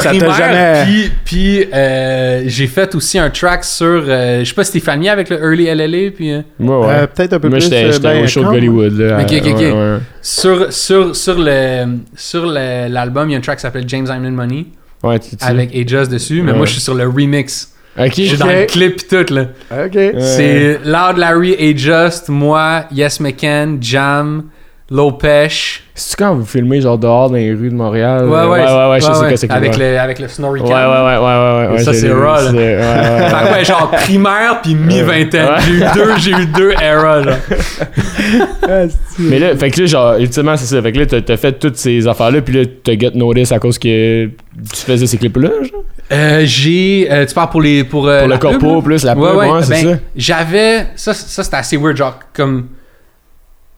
Ça? 0.00 0.10
T'a 0.10 0.32
jamais. 0.32 0.82
Puis, 0.84 1.10
puis 1.24 1.66
euh, 1.72 2.42
j'ai 2.46 2.66
fait 2.66 2.94
aussi 2.96 3.18
un 3.18 3.30
track 3.30 3.64
sur. 3.64 3.86
euh, 3.86 4.40
je 4.40 4.44
sais 4.48 4.54
pas 4.54 4.64
si 4.64 4.72
t'es 4.72 4.80
familier 4.80 5.10
avec 5.10 5.30
le 5.30 5.38
Early 5.38 5.66
LLA. 5.72 6.10
Puis, 6.10 6.32
euh, 6.32 6.40
Ouais, 6.58 6.68
ouais. 6.76 6.86
Euh, 6.88 7.06
Peut-être 7.06 7.34
un 7.34 7.38
peu 7.40 7.48
Moi, 7.48 7.58
plus. 7.58 7.64
j'étais 7.64 7.84
euh, 7.84 7.92
j'étais 7.92 8.02
ben, 8.14 8.24
au 8.24 8.26
show 8.26 8.40
de 8.42 8.46
Hollywood. 8.48 8.92
Là, 8.98 9.18
Ok, 9.20 9.32
ok, 9.32 9.46
ok. 9.52 9.58
Ouais, 9.60 9.72
ouais. 9.72 9.98
sur 10.20 10.72
sur, 10.72 11.14
sur 11.14 11.36
le 11.38 11.84
sur 12.16 12.46
le- 12.46 12.88
l'album, 12.88 13.28
il 13.28 13.32
y 13.32 13.34
a 13.36 13.38
un 13.38 13.40
track 13.40 13.58
qui 13.58 13.62
s'appelle 13.62 13.84
James 13.86 14.06
I'm 14.10 14.24
in 14.24 14.30
Money 14.32 14.66
Ouais, 15.02 15.18
tu- 15.18 15.36
tu- 15.36 15.44
avec 15.44 15.74
Ajas 15.74 16.06
dessus. 16.06 16.42
Mais 16.42 16.50
Ouais. 16.52 16.56
moi, 16.58 16.66
je 16.66 16.72
suis 16.72 16.80
sur 16.82 16.94
le 16.94 17.06
remix. 17.06 17.72
Ok, 17.98 18.12
Je 18.16 18.22
suis 18.22 18.36
dans 18.36 18.46
le 18.46 18.66
clip 18.66 18.96
pis 18.96 19.04
tout. 19.08 19.32
là. 19.34 19.42
Ok. 19.84 19.98
C'est 20.20 20.78
Loud 20.84 21.16
Larry, 21.18 21.54
Ajust, 21.54 22.28
moi, 22.28 22.84
Yes 22.92 23.18
McCann, 23.20 23.78
Jam, 23.80 24.44
Lopesh. 24.90 25.84
C'est 25.94 26.16
quand 26.18 26.34
vous 26.34 26.44
filmez 26.44 26.80
genre 26.80 26.98
dehors 26.98 27.28
dans 27.30 27.36
les 27.36 27.52
rues 27.52 27.68
de 27.68 27.74
Montréal? 27.74 28.24
Ouais, 28.24 28.30
ouais, 28.30 28.46
ouais, 28.46 28.64
ouais, 28.64 28.90
ouais, 28.90 29.00
je 29.00 29.04
sais 29.06 29.10
ouais, 29.20 29.36
c'est 29.36 29.50
avec, 29.50 29.72
ouais. 29.76 29.92
le, 29.92 29.98
avec 30.00 30.18
le 30.18 30.26
Snorri 30.28 30.60
Ouais, 30.62 30.68
ouais, 30.68 30.74
ouais, 30.74 31.16
ouais, 31.18 31.66
ouais, 31.68 31.68
ouais. 31.74 31.78
Ça, 31.84 31.92
j'ai 31.92 31.98
c'est 32.00 32.12
raw, 32.12 32.22
là. 32.42 32.50
Ouais, 32.52 33.52
ouais, 33.52 33.64
genre 33.64 33.90
primaire 33.90 34.60
puis 34.62 34.74
mi-vingtaine. 34.74 35.46
Ouais. 35.46 35.60
J'ai 35.60 35.72
eu 35.74 35.84
deux, 35.94 36.16
j'ai 36.18 36.30
eu 36.32 36.46
deux 36.46 36.72
eras, 36.82 37.20
là. 37.24 37.36
Mais 39.18 39.38
là, 39.38 39.56
fait 39.56 39.70
que 39.70 39.80
là, 39.80 39.86
genre, 39.86 40.14
ultimement, 40.16 40.56
c'est 40.56 40.66
ça. 40.74 40.82
Fait 40.82 40.92
que 40.92 40.98
là, 40.98 41.06
t'as- 41.06 41.22
t'as 41.22 41.36
fait 41.36 41.52
toutes 41.52 41.76
ces 41.76 42.06
affaires-là, 42.08 42.40
puis 42.40 42.54
là, 42.54 42.64
t'as 42.82 42.98
get 42.98 43.12
notice 43.14 43.52
à 43.52 43.58
cause 43.58 43.78
que 43.78 44.26
tu 44.26 44.76
faisais 44.76 45.06
ces 45.06 45.18
clips-là, 45.18 45.50
genre? 45.70 45.82
Euh, 46.12 46.42
j'ai. 46.44 47.06
euh, 47.10 47.24
tu 47.26 47.34
parles 47.34 47.50
pour 47.50 47.60
les. 47.62 47.84
Pour, 47.84 48.08
euh, 48.08 48.20
Pour 48.20 48.28
le 48.28 48.38
pub, 48.38 48.50
corpo, 48.50 48.74
là? 48.76 48.82
plus 48.82 49.04
la 49.04 49.14
pub, 49.14 49.22
Ouais, 49.22 49.30
ouais, 49.32 49.50
ouais, 49.52 49.62
c'est 49.62 49.84
ben, 49.84 49.92
ça. 49.94 49.98
J'avais. 50.16 50.86
Ça, 50.96 51.14
ça 51.14 51.44
c'était 51.44 51.56
assez 51.56 51.76
weird. 51.76 51.96
Genre, 51.96 52.18
comme. 52.34 52.66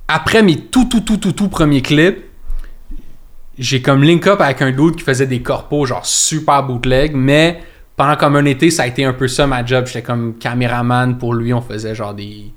Après 0.09 0.43
mes 0.43 0.57
tout, 0.57 0.85
tout, 0.87 1.01
tout, 1.01 1.17
tout, 1.17 1.33
tout 1.33 1.49
premiers 1.49 1.83
clips, 1.83 2.25
j'ai 3.59 3.83
comme 3.83 4.03
link 4.03 4.27
up 4.27 4.41
avec 4.41 4.62
un 4.62 4.71
dude 4.73 4.97
qui 4.97 5.03
faisait 5.05 5.27
des 5.27 5.43
corpos, 5.43 5.87
genre 5.87 6.05
super 6.07 6.62
bootleg, 6.65 7.15
mais 7.15 7.62
pendant 7.97 8.17
comme 8.17 8.37
un 8.37 8.45
été, 8.47 8.71
ça 8.71 8.85
a 8.85 8.87
été 8.87 9.05
un 9.05 9.12
peu 9.12 9.29
ça 9.29 9.47
ma 9.47 9.65
job. 9.65 9.87
J'étais 9.87 10.03
comme 10.03 10.35
caméraman 10.38 11.19
pour 11.19 11.35
lui. 11.35 11.53
On 11.53 11.61
faisait 11.61 11.95
genre 11.95 12.15
des 12.15 12.53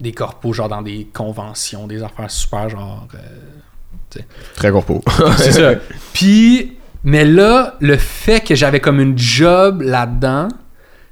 des 0.00 0.12
corpos, 0.12 0.52
genre 0.52 0.68
dans 0.68 0.82
des 0.82 1.08
conventions, 1.12 1.86
des 1.88 2.02
affaires 2.02 2.30
super 2.30 2.68
genre. 2.68 3.08
euh, 3.14 4.20
Très 4.54 4.70
corpo. 4.70 5.02
c'est 5.38 5.52
ça. 5.52 5.72
Puis, 6.12 6.78
mais 7.04 7.24
là, 7.24 7.74
le 7.80 7.96
fait 7.96 8.40
que 8.40 8.54
j'avais 8.54 8.80
comme 8.80 9.00
une 9.00 9.18
job 9.18 9.82
là-dedans, 9.82 10.48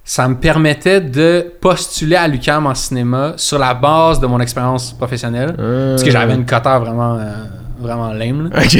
ça 0.08 0.28
me 0.28 0.36
permettait 0.36 1.00
de 1.00 1.44
postuler 1.60 2.14
à 2.14 2.28
l'UQAM 2.28 2.64
en 2.66 2.76
cinéma 2.76 3.32
sur 3.36 3.58
la 3.58 3.74
base 3.74 4.20
de 4.20 4.26
mon 4.28 4.38
expérience 4.38 4.92
professionnelle. 4.92 5.52
Parce 5.56 6.04
que 6.04 6.10
j'avais 6.12 6.34
une 6.34 6.46
coteur 6.46 6.78
vraiment, 6.80 7.16
euh, 7.16 7.24
vraiment 7.80 8.12
lame. 8.12 8.48
là. 8.52 8.60
Ok. 8.62 8.70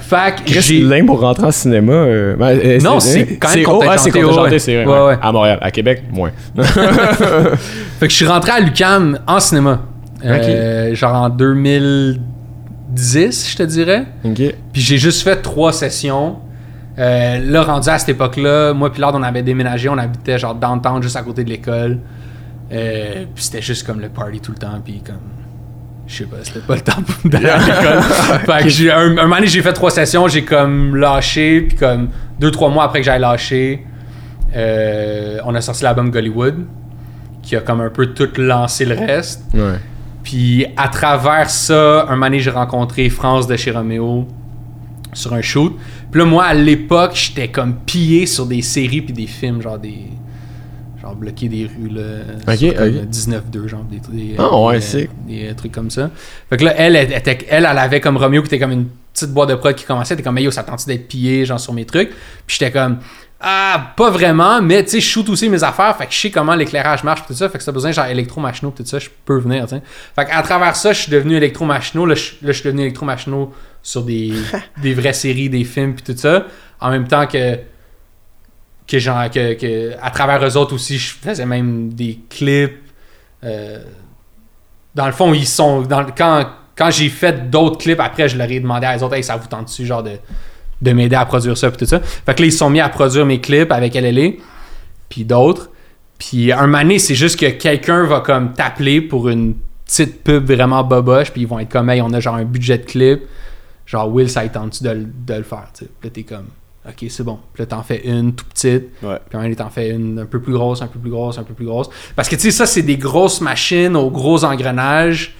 Fait 0.00 0.34
que 0.44 0.60
j'ai. 0.60 0.80
lame 0.82 1.06
pour 1.06 1.20
rentrer 1.20 1.46
en 1.46 1.50
cinéma. 1.50 1.92
euh, 1.92 2.36
ben, 2.36 2.58
euh, 2.62 2.78
Non, 2.80 3.00
c'est 3.00 3.36
quand 3.38 3.48
même 3.48 3.64
c'est- 3.64 3.98
c'est 3.98 4.12
ouais. 4.22 4.58
c'est 4.58 4.84
vrai. 4.84 4.92
Ouais, 4.92 5.06
ouais. 5.06 5.16
À 5.22 5.32
Montréal. 5.32 5.58
À 5.62 5.70
Québec, 5.70 6.02
moins. 6.12 6.30
Fait 6.56 8.06
que 8.06 8.10
je 8.10 8.14
suis 8.16 8.26
rentré 8.26 8.50
à 8.52 8.60
l'UQAM 8.60 9.18
en 9.26 9.40
cinéma. 9.40 9.80
Euh, 10.24 10.94
genre 10.94 11.14
en 11.14 11.28
2010, 11.30 13.50
je 13.50 13.56
te 13.56 13.62
dirais. 13.62 14.04
ok. 14.24 14.36
Puis 14.72 14.82
j'ai 14.82 14.98
juste 14.98 15.22
fait 15.22 15.36
trois 15.36 15.72
sessions. 15.72 16.36
Euh, 16.98 17.38
là, 17.50 17.62
rendu 17.62 17.88
à 17.88 17.98
cette 17.98 18.10
époque-là, 18.10 18.72
moi 18.72 18.90
puis 18.92 19.00
Lord, 19.00 19.12
on 19.16 19.22
avait 19.22 19.42
déménagé, 19.42 19.88
on 19.88 19.98
habitait 19.98 20.38
genre 20.38 20.54
downtown, 20.54 21.02
juste 21.02 21.16
à 21.16 21.22
côté 21.22 21.42
de 21.44 21.50
l'école. 21.50 21.98
Euh, 22.72 23.24
puis 23.34 23.44
c'était 23.44 23.62
juste 23.62 23.84
comme 23.86 24.00
le 24.00 24.08
party 24.08 24.40
tout 24.40 24.52
le 24.52 24.58
temps, 24.58 24.80
puis 24.84 25.00
comme... 25.04 25.16
Je 26.06 26.16
sais 26.18 26.24
pas, 26.24 26.36
c'était 26.42 26.60
pas 26.60 26.74
le 26.74 26.80
temps 26.82 27.02
pour- 27.02 27.30
d'aller 27.30 27.48
à 27.48 27.58
l'école. 27.58 28.02
fait 28.02 28.62
que 28.64 28.68
j'ai, 28.68 28.90
un, 28.92 28.98
un 28.98 29.22
moment 29.22 29.36
donné, 29.36 29.46
j'ai 29.48 29.62
fait 29.62 29.72
trois 29.72 29.90
sessions, 29.90 30.28
j'ai 30.28 30.44
comme 30.44 30.94
lâché, 30.96 31.62
puis 31.62 31.76
comme 31.76 32.08
deux, 32.38 32.50
trois 32.50 32.68
mois 32.68 32.84
après 32.84 33.00
que 33.00 33.06
j'ai 33.10 33.18
lâché, 33.18 33.84
euh, 34.54 35.38
on 35.44 35.54
a 35.54 35.60
sorti 35.60 35.82
l'album 35.82 36.10
Gollywood, 36.10 36.64
qui 37.42 37.56
a 37.56 37.60
comme 37.60 37.80
un 37.80 37.90
peu 37.90 38.06
tout 38.14 38.28
lancé 38.38 38.84
le 38.84 38.94
reste. 38.94 39.42
Ouais. 39.54 39.78
Puis 40.22 40.66
à 40.76 40.88
travers 40.88 41.50
ça, 41.50 42.02
un 42.04 42.10
moment 42.12 42.26
donné, 42.26 42.38
j'ai 42.38 42.50
rencontré 42.50 43.08
France 43.10 43.46
de 43.46 43.56
chez 43.56 43.70
Roméo 43.70 44.26
sur 45.14 45.32
un 45.32 45.40
shoot. 45.40 45.74
Puis 46.10 46.18
là, 46.20 46.26
moi, 46.26 46.44
à 46.44 46.54
l'époque, 46.54 47.12
j'étais 47.14 47.48
comme 47.48 47.76
pillé 47.86 48.26
sur 48.26 48.46
des 48.46 48.60
séries 48.62 49.00
puis 49.02 49.14
des 49.14 49.26
films, 49.26 49.62
genre 49.62 49.78
des... 49.78 49.98
Genre 51.00 51.14
bloquer 51.16 51.48
des 51.48 51.66
rues, 51.66 51.88
là. 51.90 52.02
Ok, 52.48 52.56
sur 52.58 52.74
comme 52.74 52.88
ok. 52.88 53.10
19-2, 53.10 53.66
genre 53.68 53.84
des, 53.84 53.98
des, 54.10 54.34
Ah, 54.38 54.58
ouais, 54.58 54.76
des- 54.76 54.80
sick. 54.80 55.10
des, 55.26 55.48
euh, 55.50 55.54
trucs 55.54 55.72
comme 55.72 55.90
ça. 55.90 56.10
Fait 56.48 56.56
que 56.56 56.64
là, 56.64 56.74
elle, 56.78 56.96
elle, 56.96 57.12
elle, 57.24 57.38
elle 57.50 57.66
avait 57.66 58.00
comme 58.00 58.16
Roméo 58.16 58.40
qui 58.42 58.46
était 58.46 58.58
comme 58.58 58.72
une 58.72 58.86
petite 59.12 59.30
boîte 59.30 59.50
de 59.50 59.54
prod 59.56 59.74
qui 59.74 59.84
commençait. 59.84 60.14
Elle 60.14 60.20
était 60.20 60.24
comme, 60.24 60.34
mais 60.36 60.42
yo, 60.42 60.50
ça 60.50 60.62
tente 60.62 60.86
d'être 60.86 61.06
pillé, 61.06 61.44
genre 61.44 61.60
sur 61.60 61.72
mes 61.74 61.84
trucs? 61.84 62.08
Puis 62.46 62.56
j'étais 62.58 62.70
comme, 62.72 62.98
ah, 63.40 63.92
pas 63.96 64.10
vraiment, 64.10 64.62
mais 64.62 64.82
tu 64.84 64.90
sais, 64.92 65.00
je 65.00 65.06
shoot 65.06 65.28
aussi 65.28 65.48
mes 65.50 65.62
affaires. 65.62 65.94
Fait 65.96 66.06
que 66.06 66.12
je 66.12 66.18
sais 66.18 66.30
comment 66.30 66.54
l'éclairage 66.54 67.04
marche, 67.04 67.26
tout 67.26 67.34
ça. 67.34 67.48
Fait 67.48 67.58
que 67.58 67.62
si 67.62 67.66
t'as 67.66 67.72
besoin, 67.72 67.92
genre 67.92 68.06
électromachino, 68.06 68.70
pis 68.70 68.82
tout 68.82 68.88
ça, 68.88 68.98
je 68.98 69.08
peux 69.24 69.38
venir, 69.38 69.66
tu. 69.66 69.74
Fait 70.16 70.24
qu'à 70.24 70.40
travers 70.42 70.74
ça, 70.76 70.92
je 70.92 71.00
suis 71.02 71.12
devenu 71.12 71.36
électromachino. 71.36 72.06
Là, 72.06 72.14
je 72.14 72.52
suis 72.52 72.64
devenu 72.64 72.82
électromachino 72.82 73.52
sur 73.82 74.02
des, 74.02 74.32
des 74.82 74.94
vraies 74.94 75.12
séries, 75.12 75.50
des 75.50 75.64
films, 75.64 75.94
puis 75.94 76.04
tout 76.14 76.18
ça. 76.18 76.46
En 76.80 76.90
même 76.90 77.06
temps 77.06 77.26
que 77.26 77.58
que 78.86 78.98
genre 78.98 79.30
que, 79.30 79.54
que 79.54 79.92
à 80.02 80.10
travers 80.10 80.44
eux 80.46 80.56
autres 80.58 80.74
aussi 80.74 80.98
je 80.98 81.14
faisais 81.14 81.46
même 81.46 81.92
des 81.94 82.18
clips 82.28 82.78
Euh, 83.42 83.82
dans 84.94 85.06
le 85.06 85.12
fond 85.12 85.32
ils 85.34 85.46
sont 85.46 85.82
dans 85.82 86.00
le- 86.02 86.12
quand 86.16 86.46
quand 86.76 86.90
j'ai 86.90 87.08
fait 87.08 87.50
d'autres 87.50 87.78
clips 87.78 88.00
après 88.00 88.28
je 88.28 88.36
leur 88.36 88.50
ai 88.50 88.60
demandé 88.60 88.86
à 88.86 88.96
eux 88.98 89.02
autres 89.02 89.14
hey, 89.14 89.24
ça 89.24 89.36
vous 89.36 89.46
tente 89.48 89.66
dessus 89.66 89.86
genre 89.86 90.02
de 90.02 90.18
de 90.82 90.92
m'aider 90.92 91.16
à 91.16 91.24
produire 91.24 91.56
ça 91.56 91.70
puis 91.70 91.78
tout 91.78 91.86
ça 91.86 92.00
fait 92.00 92.34
que 92.34 92.40
là 92.42 92.46
ils 92.46 92.52
se 92.52 92.58
sont 92.58 92.70
mis 92.70 92.80
à 92.80 92.88
produire 92.88 93.24
mes 93.26 93.40
clips 93.40 93.70
avec 93.72 93.94
LLA 93.94 94.32
puis 95.08 95.24
d'autres 95.24 95.70
puis 96.18 96.52
un 96.52 96.68
donné, 96.68 96.98
c'est 96.98 97.14
juste 97.14 97.38
que 97.38 97.46
quelqu'un 97.50 98.04
va 98.06 98.20
comme 98.20 98.52
t'appeler 98.52 99.00
pour 99.00 99.28
une 99.28 99.54
petite 99.84 100.22
pub 100.24 100.50
vraiment 100.50 100.82
boboche 100.84 101.30
puis 101.32 101.42
ils 101.42 101.46
vont 101.48 101.58
être 101.58 101.68
comme 101.70 101.90
hey 101.90 102.00
on 102.02 102.12
a 102.12 102.20
genre 102.20 102.36
un 102.36 102.44
budget 102.44 102.78
de 102.78 102.84
clip 102.84 103.22
genre 103.86 104.12
Will 104.12 104.28
ça 104.30 104.46
tente-tu 104.48 104.84
de, 104.84 104.90
le- 104.90 105.06
de 105.26 105.34
le 105.34 105.42
faire 105.42 105.68
tu 105.76 105.84
sais? 105.84 105.90
Puis 106.00 106.08
là 106.08 106.10
t'es 106.14 106.22
comme 106.22 106.46
ok 106.88 107.06
c'est 107.10 107.22
bon 107.24 107.38
puis 107.52 107.62
là 107.62 107.66
t'en 107.66 107.82
fais 107.82 108.06
une 108.06 108.34
tout 108.34 108.44
petite 108.46 108.84
Ouais. 109.02 109.18
puis 109.28 109.38
un 109.38 109.52
t'en 109.54 109.70
fais 109.70 109.90
une 109.90 110.20
un 110.20 110.26
peu 110.26 110.40
plus 110.40 110.52
grosse, 110.52 110.82
un 110.82 110.86
peu 110.86 110.98
plus 110.98 111.10
grosse, 111.10 111.36
un 111.38 111.42
peu 111.42 111.54
plus 111.54 111.66
grosse. 111.66 111.88
Parce 112.16 112.28
que 112.28 112.36
tu 112.36 112.42
sais, 112.42 112.50
ça, 112.50 112.66
c'est 112.66 112.82
des 112.82 112.96
grosses 112.96 113.40
machines 113.40 113.94
aux 113.96 114.10
gros 114.10 114.44
engrenages. 114.44 115.34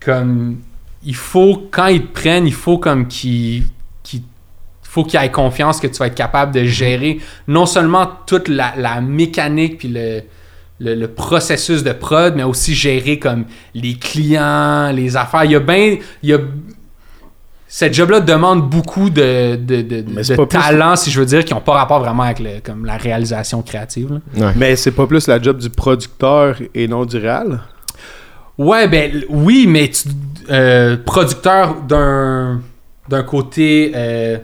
Comme 0.00 0.58
il 1.04 1.14
faut, 1.14 1.68
quand 1.70 1.86
ils 1.86 2.02
te 2.06 2.12
prennent, 2.12 2.46
il 2.46 2.52
faut 2.54 2.78
comme 2.78 3.06
qu'ils. 3.08 3.64
Faut 4.92 5.04
qu'ils 5.04 5.20
aient 5.20 5.30
confiance 5.30 5.78
que 5.80 5.86
tu 5.86 5.94
vas 5.98 6.08
être 6.08 6.16
capable 6.16 6.52
de 6.52 6.64
gérer 6.64 7.20
non 7.46 7.64
seulement 7.64 8.08
toute 8.26 8.48
la, 8.48 8.72
la 8.76 9.00
mécanique 9.00 9.78
puis 9.78 9.86
le, 9.88 10.22
le, 10.80 10.94
le 10.96 11.06
processus 11.08 11.84
de 11.84 11.92
prod, 11.92 12.34
mais 12.34 12.42
aussi 12.42 12.74
gérer 12.74 13.20
comme 13.20 13.44
les 13.72 13.94
clients, 13.94 14.90
les 14.92 15.16
affaires. 15.16 15.44
Il 15.44 15.52
y 15.52 15.54
a 15.54 15.60
bien. 15.60 15.96
Il 16.24 16.30
y 16.30 16.34
a, 16.34 16.38
cette 17.68 17.94
job-là 17.94 18.18
demande 18.18 18.68
beaucoup 18.68 19.10
de, 19.10 19.54
de, 19.54 19.82
de, 19.82 20.02
plus- 20.02 20.46
talent, 20.48 20.96
si 20.96 21.08
je 21.12 21.20
veux 21.20 21.26
dire, 21.26 21.44
qui 21.44 21.54
n'ont 21.54 21.60
pas 21.60 21.74
rapport 21.74 22.00
vraiment 22.00 22.24
avec 22.24 22.40
le, 22.40 22.58
comme 22.60 22.84
la 22.84 22.96
réalisation 22.96 23.62
créative. 23.62 24.12
là. 24.36 24.46
Ouais. 24.48 24.52
Mais 24.56 24.74
c'est 24.74 24.90
pas 24.90 25.06
plus 25.06 25.28
la 25.28 25.40
job 25.40 25.58
du 25.58 25.70
producteur 25.70 26.56
et 26.74 26.88
non 26.88 27.04
du 27.04 27.16
réal? 27.16 27.60
Ouais, 28.58 28.88
ben 28.88 29.22
oui, 29.28 29.66
mais 29.68 29.88
tu, 29.88 30.08
euh, 30.50 30.96
producteur 31.06 31.76
d'un 31.82 32.60
d'un 33.08 33.22
côté. 33.22 33.92
euh, 33.94 34.38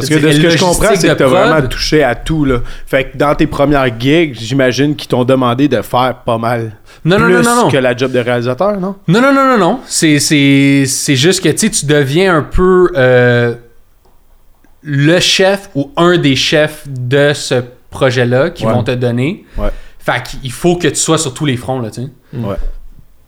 Parce 0.00 0.08
que 0.10 0.14
de 0.14 0.30
ce 0.30 0.40
que 0.40 0.50
je 0.50 0.58
comprends, 0.58 0.94
c'est 0.94 1.08
que 1.08 1.12
t'as 1.14 1.26
vraiment 1.26 1.66
touché 1.68 2.02
à 2.04 2.14
tout, 2.14 2.44
là. 2.44 2.58
Fait 2.86 3.04
que 3.10 3.16
dans 3.16 3.34
tes 3.34 3.46
premières 3.46 3.88
gigs, 3.98 4.34
j'imagine 4.38 4.94
qu'ils 4.94 5.08
t'ont 5.08 5.24
demandé 5.24 5.68
de 5.68 5.80
faire 5.82 6.16
pas 6.24 6.38
mal 6.38 6.72
Non, 7.04 7.18
non, 7.18 7.24
plus 7.24 7.34
non, 7.34 7.42
non, 7.42 7.56
non. 7.64 7.68
que 7.70 7.76
la 7.78 7.96
job 7.96 8.12
de 8.12 8.18
réalisateur, 8.18 8.78
non? 8.78 8.96
Non, 9.08 9.20
non, 9.22 9.32
non, 9.32 9.44
non, 9.48 9.58
non. 9.58 9.80
C'est, 9.86 10.18
c'est, 10.18 10.84
c'est 10.86 11.16
juste 11.16 11.42
que 11.42 11.48
tu 11.48 11.86
deviens 11.86 12.36
un 12.36 12.42
peu 12.42 12.90
euh, 12.94 13.54
le 14.82 15.18
chef 15.18 15.70
ou 15.74 15.90
un 15.96 16.18
des 16.18 16.36
chefs 16.36 16.84
de 16.88 17.32
ce 17.34 17.62
projet-là 17.90 18.50
qu'ils 18.50 18.66
Ouais. 18.66 18.72
vont 18.74 18.82
te 18.84 18.90
donner. 18.92 19.44
Ouais. 19.56 19.70
Fait 19.98 20.22
qu'il 20.22 20.52
faut 20.52 20.76
que 20.76 20.88
tu 20.88 20.96
sois 20.96 21.18
sur 21.18 21.34
tous 21.34 21.46
les 21.46 21.56
fronts, 21.56 21.80
là, 21.80 21.90
tu 21.90 22.02
sais. 22.02 22.08
Ouais. 22.34 22.56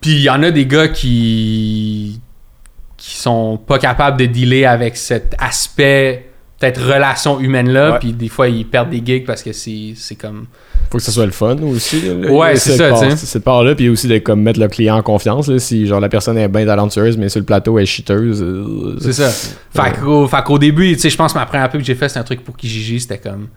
Puis 0.01 0.11
il 0.11 0.21
y 0.21 0.29
en 0.29 0.41
a 0.43 0.51
des 0.51 0.65
gars 0.65 0.87
qui 0.87 2.21
qui 2.95 3.15
sont 3.17 3.57
pas 3.57 3.79
capables 3.79 4.17
de 4.17 4.25
dealer 4.25 4.65
avec 4.65 4.97
cet 4.97 5.33
aspect 5.39 6.28
peut-être 6.59 6.81
relation 6.81 7.39
humaine 7.39 7.69
là 7.69 7.97
puis 7.99 8.11
des 8.13 8.27
fois 8.27 8.47
ils 8.49 8.65
perdent 8.65 8.89
des 8.89 9.01
gigs 9.05 9.25
parce 9.25 9.41
que 9.43 9.53
c'est 9.53 9.93
c'est 9.95 10.15
comme 10.15 10.45
Faut 10.91 10.97
que 10.97 11.03
ça 11.03 11.11
soit 11.11 11.25
le 11.25 11.31
fun 11.31 11.55
aussi. 11.63 12.01
là. 12.01 12.31
Ouais, 12.31 12.55
c'est 12.55 12.71
cette 12.71 12.77
ça, 12.77 12.89
part-. 12.89 13.17
Cette 13.17 13.43
part-là, 13.43 13.75
puis 13.75 13.89
aussi 13.89 14.07
de 14.07 14.17
comme 14.17 14.41
mettre 14.41 14.59
le 14.59 14.67
client 14.67 14.97
en 14.97 15.01
confiance. 15.03 15.47
Là, 15.47 15.59
si 15.59 15.85
genre 15.87 15.99
la 15.99 16.09
personne 16.09 16.37
est 16.37 16.47
bien 16.47 16.65
talentueuse, 16.65 17.15
mais 17.17 17.29
sur 17.29 17.39
le 17.39 17.45
plateau 17.45 17.77
elle 17.77 17.83
est 17.83 17.85
chiteuse. 17.85 18.41
euh, 18.41 18.97
c'est 18.99 19.13
ça 19.13 19.29
fait 19.29 19.99
qu'au, 19.99 20.27
fait 20.27 20.43
qu'au 20.43 20.57
début 20.59 20.93
tu 20.93 20.99
sais 20.99 21.09
je 21.09 21.17
pense 21.17 21.33
que 21.33 21.39
ma 21.39 21.45
première 21.45 21.69
pub 21.69 21.79
que 21.81 21.85
j'ai 21.87 21.95
fait 21.95 22.07
c'était 22.09 22.19
un 22.19 22.23
truc 22.23 22.43
pour 22.43 22.57
Kijiji 22.57 22.99
c'était 22.99 23.19
comme 23.19 23.47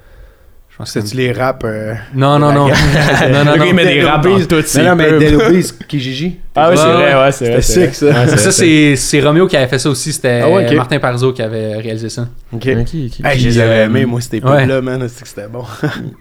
je 0.73 0.79
pense 0.79 0.91
que 0.93 1.01
C'est-tu 1.03 1.17
les 1.19 1.33
raps? 1.33 1.65
euh, 1.65 1.93
non 2.15 2.39
non 2.39 2.51
non 2.55 2.67
non 2.67 3.45
non 3.45 3.57
non 3.59 3.65
il 3.67 3.75
met 3.75 3.85
des 3.85 4.05
Obies. 4.05 4.47
toutes 4.49 4.67
ses 4.67 4.83
Non, 4.83 4.97
non, 4.97 4.97
mais 4.97 5.63
Kijiji. 5.87 6.39
Ah 6.57 6.71
oui, 6.71 6.77
c'est 6.77 6.83
vrai, 6.93 7.15
ouais, 7.15 7.33
c'est 7.33 7.51
vrai. 7.51 7.63
C'était 7.63 7.91
c'est 7.91 7.93
sick, 7.95 8.11
vrai. 8.11 8.27
ça. 8.29 8.37
Ça 8.39 8.97
c'est 8.97 9.21
Roméo 9.21 9.47
qui 9.47 9.57
avait 9.57 9.67
fait 9.69 9.79
ça 9.79 9.91
aussi 9.91 10.13
c'était 10.13 10.43
Ah. 10.43 10.75
Martin 10.75 10.99
Parizeau 10.99 11.33
qui 11.33 11.43
avait 11.43 11.77
réalisé 11.77 12.09
ça 12.09 12.27
Ok. 12.53 12.65
Je 12.65 13.45
les 13.49 13.59
avais 13.61 13.71
euh, 13.81 13.85
aimés, 13.85 14.07
moi, 14.07 14.21
ces 14.21 14.37
ouais. 14.37 14.41
pubs-là, 14.41 14.81
man. 14.81 15.07
C'est 15.09 15.23
que 15.23 15.29
c'était 15.29 15.49
bon. 15.49 15.65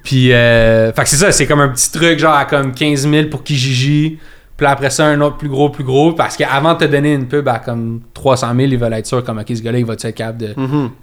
Puis, 0.04 0.32
euh, 0.34 0.92
fait 0.94 1.04
que 1.04 1.10
c'est 1.10 1.16
ça, 1.18 1.32
c'est 1.32 1.46
comme 1.48 1.62
un 1.62 1.70
petit 1.70 1.92
truc, 1.92 2.20
genre 2.20 2.34
à 2.36 2.46
comme 2.46 2.74
15 2.74 3.10
000 3.10 3.28
pour 3.30 3.44
Kijiji. 3.44 4.20
Puis 4.62 4.66
là, 4.68 4.74
après 4.74 4.92
ça, 4.92 5.08
un 5.08 5.20
autre 5.22 5.38
plus 5.38 5.50
gros, 5.50 5.70
plus 5.70 5.84
gros. 5.84 6.14
Parce 6.14 6.38
qu'avant 6.38 6.76
de 6.76 6.86
te 6.86 6.86
donner 6.86 7.16
une 7.16 7.28
pub 7.28 7.48
à 7.48 7.58
comme 7.58 8.02
300 8.14 8.54
000, 8.56 8.60
ils 8.68 8.78
veulent 8.78 8.94
être 8.94 9.08
sûrs, 9.08 9.24
comme, 9.24 9.40
OK, 9.40 9.48
ce 9.48 9.60
gars-là, 9.60 9.80
il 9.80 9.86
va 9.86 9.94
être 9.94 10.12
capable 10.12 10.38
de 10.38 10.54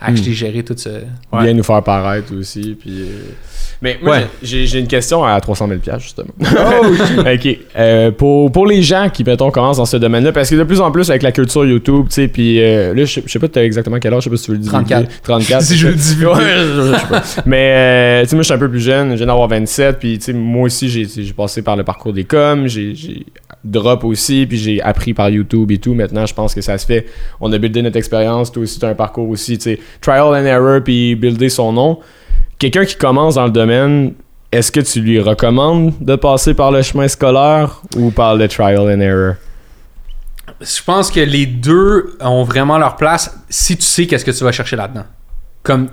acheter, 0.01 0.33
gérer 0.33 0.63
tout 0.63 0.77
ça. 0.77 0.91
Ouais. 1.33 1.43
Bien 1.43 1.55
nous 1.55 1.65
faire 1.65 1.83
paraître 1.83 2.33
aussi. 2.39 2.77
Puis, 2.79 3.01
euh, 3.01 3.33
Mais 3.81 3.97
moi, 4.03 4.17
Ouais. 4.17 4.27
j'ai 4.43 4.67
j'ai 4.67 4.81
une 4.81 4.89
question 4.89 5.25
à 5.25 5.41
300 5.41 5.69
000 5.69 5.81
justement. 5.99 6.29
ok. 7.19 7.59
Euh, 7.77 8.11
pour, 8.11 8.51
pour 8.51 8.67
les 8.67 8.83
gens 8.83 9.09
qui, 9.13 9.23
mettons, 9.25 9.51
commencent 9.51 9.77
dans 9.77 9.85
ce 9.87 9.97
domaine-là, 9.97 10.33
parce 10.33 10.51
que 10.51 10.57
de 10.57 10.65
plus 10.65 10.81
en 10.81 10.91
plus 10.91 11.09
avec 11.11 11.23
la 11.23 11.31
culture 11.33 11.65
YouTube, 11.65 12.07
tu 12.09 12.15
sais, 12.15 12.29
puis 12.29 12.61
euh, 12.63 12.93
là, 12.95 13.05
je 13.05 13.21
sais- 13.27 13.39
pas, 13.39 13.49
t'as 13.49 13.63
exactement 13.63 13.99
quel 14.01 14.13
âge, 14.15 14.23
je 14.23 14.25
sais 14.25 14.31
pas 14.31 14.37
si 14.37 14.45
tu 14.47 14.51
veux 14.51 14.57
le 14.57 14.63
dire. 14.63 14.73
34. 14.73 15.23
34. 15.23 15.63
Si 15.63 15.77
je 15.77 15.89
le 15.89 15.95
dis, 15.95 16.25
Ouais, 16.25 16.35
je- 16.41 16.93
je 16.93 16.99
sais 16.99 17.07
pas. 17.09 17.23
Mais, 17.47 17.73
euh, 17.77 18.23
tu 18.25 18.31
sais, 18.31 18.37
moi, 18.37 18.43
je 18.43 18.47
suis 18.47 18.55
un 18.55 18.59
peu 18.59 18.69
plus 18.71 18.81
jeune, 18.81 19.11
je 19.13 19.17
viens 19.17 19.27
d'avoir 19.27 19.47
27, 19.49 19.99
puis, 19.99 20.19
tu 20.19 20.25
sais, 20.25 20.33
moi 20.33 20.63
aussi, 20.65 20.89
j'ai 20.89 21.07
j'ai 21.07 21.33
passé 21.33 21.63
par 21.63 21.77
le 21.77 21.85
parcours 21.85 22.13
des 22.13 22.25
coms, 22.25 22.67
j'ai 22.67 22.95
j'ai 22.95 23.27
drop 23.65 24.05
aussi, 24.05 24.47
puis 24.47 24.57
j'ai 24.59 24.81
appris 24.83 25.15
par 25.15 25.31
YouTube 25.31 25.71
et 25.71 25.79
tout. 25.79 25.95
Maintenant, 25.95 26.27
je 26.27 26.35
pense 26.35 26.55
que 26.55 26.61
ça 26.61 26.79
se 26.79 26.87
fait. 26.87 27.07
On 27.41 27.53
a 27.53 27.59
buildé 27.59 27.83
notre 27.83 27.97
expérience, 27.97 28.51
toi 28.53 28.63
aussi, 28.63 28.79
tu 28.79 28.87
as 28.87 28.89
un 28.91 28.95
parcours 28.95 29.29
aussi, 29.29 29.57
tu 29.59 29.65
sais, 29.65 29.79
trial 30.01 30.27
and 30.35 30.47
error, 30.47 30.81
puis 30.83 31.15
builder 31.15 31.49
son 31.49 31.73
nom. 31.73 31.99
Quelqu'un 32.59 32.85
qui 32.85 32.97
commence 32.97 33.37
dans 33.37 33.45
le 33.45 33.53
domaine, 33.53 34.15
est-ce 34.51 34.73
que 34.73 34.81
tu 34.81 35.01
lui 35.01 35.21
recommandes 35.21 35.93
de 36.01 36.17
passer 36.17 36.55
par 36.55 36.73
le 36.73 36.83
chemin 36.83 37.07
scolaire 37.07 37.81
ou 37.97 38.11
par 38.11 38.35
le 38.35 38.49
trial 38.49 38.81
and 38.81 39.01
error? 39.01 39.35
Je 40.61 40.83
pense 40.83 41.11
que 41.13 41.21
les 41.21 41.47
deux 41.47 42.17
ont 42.21 42.43
vraiment 42.43 42.79
leur 42.79 42.97
place 42.97 43.39
si 43.49 43.77
tu 43.77 43.85
sais 43.85 44.07
qu'est-ce 44.09 44.25
que 44.25 44.33
tu 44.33 44.43
vas 44.43 44.51
chercher 44.51 44.75
là-dedans. 44.75 45.05
comme 45.63 45.89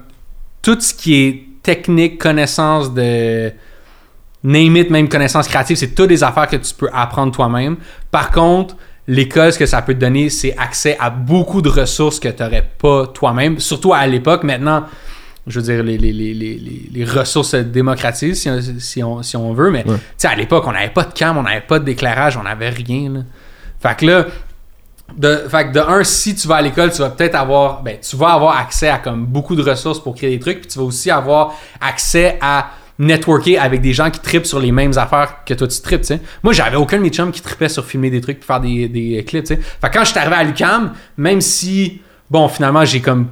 tout 0.62 0.80
ce 0.80 0.93
qui 0.93 1.15
est 1.15 1.43
technique, 1.62 2.17
connaissance 2.17 2.93
de 2.93 3.51
name 4.43 4.78
it, 4.78 4.89
même 4.89 5.10
connaissance 5.10 5.47
créative, 5.47 5.75
c'est 5.78 5.93
toutes 5.93 6.10
des 6.10 6.23
affaires 6.23 6.47
que 6.47 6.56
tu 6.56 6.73
peux 6.73 6.89
apprendre 6.93 7.32
toi-même. 7.34 7.78
Par 8.10 8.32
contre, 8.32 8.75
l'école, 9.08 9.51
ce 9.51 9.60
que 9.60 9.65
ça 9.65 9.82
peut 9.82 9.93
te 9.93 9.99
donner, 9.99 10.30
c'est 10.30 10.56
accès 10.58 10.97
à 10.99 11.10
beaucoup 11.10 11.62
de 11.62 11.69
ressources 11.69 12.19
que 12.19 12.30
tu 12.30 12.41
n'aurais 12.41 12.67
pas 12.80 13.08
toi-même, 13.08 13.60
surtout 13.60 13.93
à 13.93 14.08
l'époque. 14.08 14.43
Maintenant, 14.43 14.86
je 15.47 15.60
veux 15.60 15.65
dire, 15.65 15.84
les, 15.84 15.97
les, 15.97 16.12
les, 16.12 16.89
les, 16.91 17.05
ressources 17.05 17.49
se 17.51 17.58
démocratisent, 17.58 18.41
si, 18.41 18.49
on- 18.49 18.60
si 18.79 19.03
on, 19.03 19.21
si 19.23 19.38
on 19.38 19.53
veut, 19.53 19.69
mais 19.71 19.84
tu 19.84 19.91
sais, 20.17 20.27
à 20.27 20.36
l'époque, 20.36 20.65
on 20.67 20.71
n'avait 20.71 20.89
pas 20.89 21.03
de 21.03 21.13
cam, 21.13 21.38
on 21.38 21.43
n'avait 21.43 21.62
pas 21.62 21.77
de 21.79 21.86
d'éclairage, 21.86 22.36
on 22.38 22.43
n'avait 22.43 22.69
rien. 22.69 23.10
Là. 23.12 23.19
Fait 23.79 23.95
que 23.97 24.05
là, 24.08 24.25
de, 25.15 25.43
fait 25.49 25.67
que 25.67 25.73
de 25.73 25.79
un, 25.79 26.03
si 26.03 26.34
tu 26.36 26.47
vas 26.47 26.55
à 26.55 26.62
l'école, 26.62 26.91
tu 26.91 26.99
vas 26.99 27.12
peut-être 27.12 27.36
avoir, 27.36 27.84
ben, 27.84 27.97
tu 28.01 28.15
vas 28.15 28.29
avoir 28.34 28.58
accès 28.58 28.89
à 28.89 28.97
comme 28.97 29.25
beaucoup 29.25 29.55
de 29.55 29.62
ressources 29.62 29.99
pour 29.99 30.15
créer 30.15 30.31
des 30.31 30.39
trucs, 30.39 30.62
puis 30.62 30.67
tu 30.67 30.79
vas 30.79 30.86
aussi 30.86 31.12
avoir 31.12 31.53
accès 31.79 32.38
à 32.41 32.71
networker 32.97 33.58
avec 33.60 33.81
des 33.81 33.93
gens 33.93 34.10
qui 34.10 34.19
tripent 34.21 34.45
sur 34.45 34.60
les 34.60 34.71
mêmes 34.71 34.97
affaires 34.97 35.43
que 35.45 35.53
toi 35.53 35.67
tu 35.67 35.79
tripes, 35.81 36.01
tu 36.01 36.08
sais. 36.08 36.21
Moi, 36.43 36.53
j'avais 36.53 36.77
aucun 36.77 36.97
de 36.97 37.03
mes 37.03 37.10
chums 37.10 37.31
qui 37.31 37.41
trippait 37.41 37.69
sur 37.69 37.86
filmer 37.86 38.10
des 38.10 38.21
trucs, 38.21 38.39
puis 38.39 38.47
faire 38.47 38.62
des, 38.62 38.88
des 38.88 39.23
clips, 39.27 39.43
tu. 39.45 39.58
Fait 39.58 39.89
que 39.89 39.93
quand 39.93 40.05
je 40.05 40.10
suis 40.12 40.19
arrivé 40.19 40.36
à 40.36 40.43
l'UCAM, 40.43 40.93
même 41.17 41.41
si, 41.41 42.01
bon, 42.31 42.47
finalement, 42.47 42.84
j'ai 42.86 43.01
comme 43.01 43.27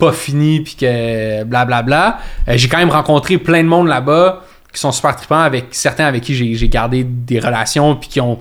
pas 0.00 0.10
fini, 0.12 0.60
puis 0.60 0.74
que 0.74 1.44
blablabla, 1.44 2.18
euh, 2.48 2.52
j'ai 2.56 2.66
quand 2.68 2.78
même 2.78 2.90
rencontré 2.90 3.38
plein 3.38 3.62
de 3.62 3.68
monde 3.68 3.86
là-bas 3.86 4.42
qui 4.72 4.80
sont 4.80 4.90
super 4.92 5.14
trippants, 5.14 5.40
avec 5.40 5.66
certains 5.72 6.06
avec 6.06 6.22
qui 6.24 6.34
j'ai 6.34 6.54
j'ai 6.54 6.68
gardé 6.68 7.04
des 7.04 7.38
relations, 7.38 7.94
puis 7.94 8.08
qui 8.08 8.20
ont 8.20 8.38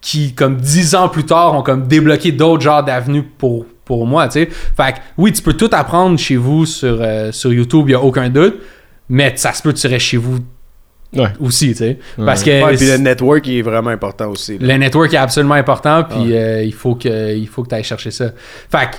qui, 0.00 0.32
comme 0.32 0.56
dix 0.56 0.94
ans 0.94 1.08
plus 1.10 1.24
tard, 1.24 1.54
ont 1.54 1.62
comme 1.62 1.86
débloqué 1.86 2.32
d'autres 2.32 2.62
genres 2.62 2.82
d'avenues 2.82 3.22
pour, 3.22 3.66
pour 3.84 4.06
moi, 4.06 4.28
tu 4.28 4.32
sais. 4.40 4.48
Fait 4.76 4.94
que, 4.94 4.98
oui, 5.18 5.30
tu 5.30 5.42
peux 5.42 5.52
tout 5.52 5.68
apprendre 5.72 6.18
chez 6.18 6.36
vous 6.36 6.64
sur, 6.64 6.98
euh, 7.02 7.32
sur 7.32 7.52
YouTube, 7.52 7.84
il 7.90 7.94
a 7.96 8.00
aucun 8.00 8.30
doute, 8.30 8.60
mais 9.10 9.34
ça 9.36 9.52
se 9.52 9.60
peut 9.62 9.72
que 9.72 9.76
tu 9.78 9.86
restes 9.88 10.06
chez 10.06 10.16
vous 10.16 10.38
Ouais. 11.14 11.32
aussi, 11.40 11.70
tu 11.72 11.74
sais. 11.74 11.98
Parce 12.24 12.42
que 12.44 12.64
Ouais, 12.64 12.76
puis 12.76 12.86
le 12.86 12.96
network 12.96 13.44
il 13.48 13.58
est 13.58 13.62
vraiment 13.62 13.90
important 13.90 14.28
aussi. 14.28 14.56
là. 14.58 14.68
le 14.68 14.78
network 14.78 15.12
est 15.12 15.16
absolument 15.18 15.54
important, 15.56 16.04
puis 16.04 16.34
euh, 16.36 16.62
il 16.62 16.72
faut 16.72 16.94
que 16.94 17.36
il 17.36 17.48
faut 17.48 17.62
que 17.64 17.68
tu 17.68 17.74
ailles 17.74 17.82
chercher 17.84 18.12
ça. 18.12 18.30
Fait 18.70 18.90
que 18.92 18.96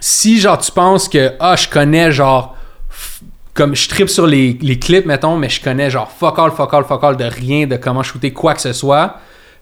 si 0.00 0.38
genre 0.40 0.58
tu 0.58 0.70
penses 0.72 1.08
que 1.08 1.32
ah 1.40 1.56
je 1.56 1.68
connais 1.68 2.12
genre 2.12 2.56
comme 3.54 3.74
je 3.74 3.88
tripe 3.88 4.10
sur 4.10 4.26
les, 4.26 4.58
les 4.60 4.78
clips 4.78 5.06
mettons, 5.06 5.36
mais 5.36 5.48
je 5.48 5.62
connais 5.62 5.88
genre 5.90 6.10
fuck 6.10 6.38
all 6.38 6.50
fuck 6.50 6.72
all 6.74 6.84
fuck 6.84 7.02
all 7.02 7.16
de 7.16 7.24
rien 7.24 7.66
de 7.66 7.76
comment 7.76 8.02
shooter 8.02 8.32
quoi 8.32 8.54
que 8.54 8.60
ce 8.60 8.72
soit, 8.72 9.16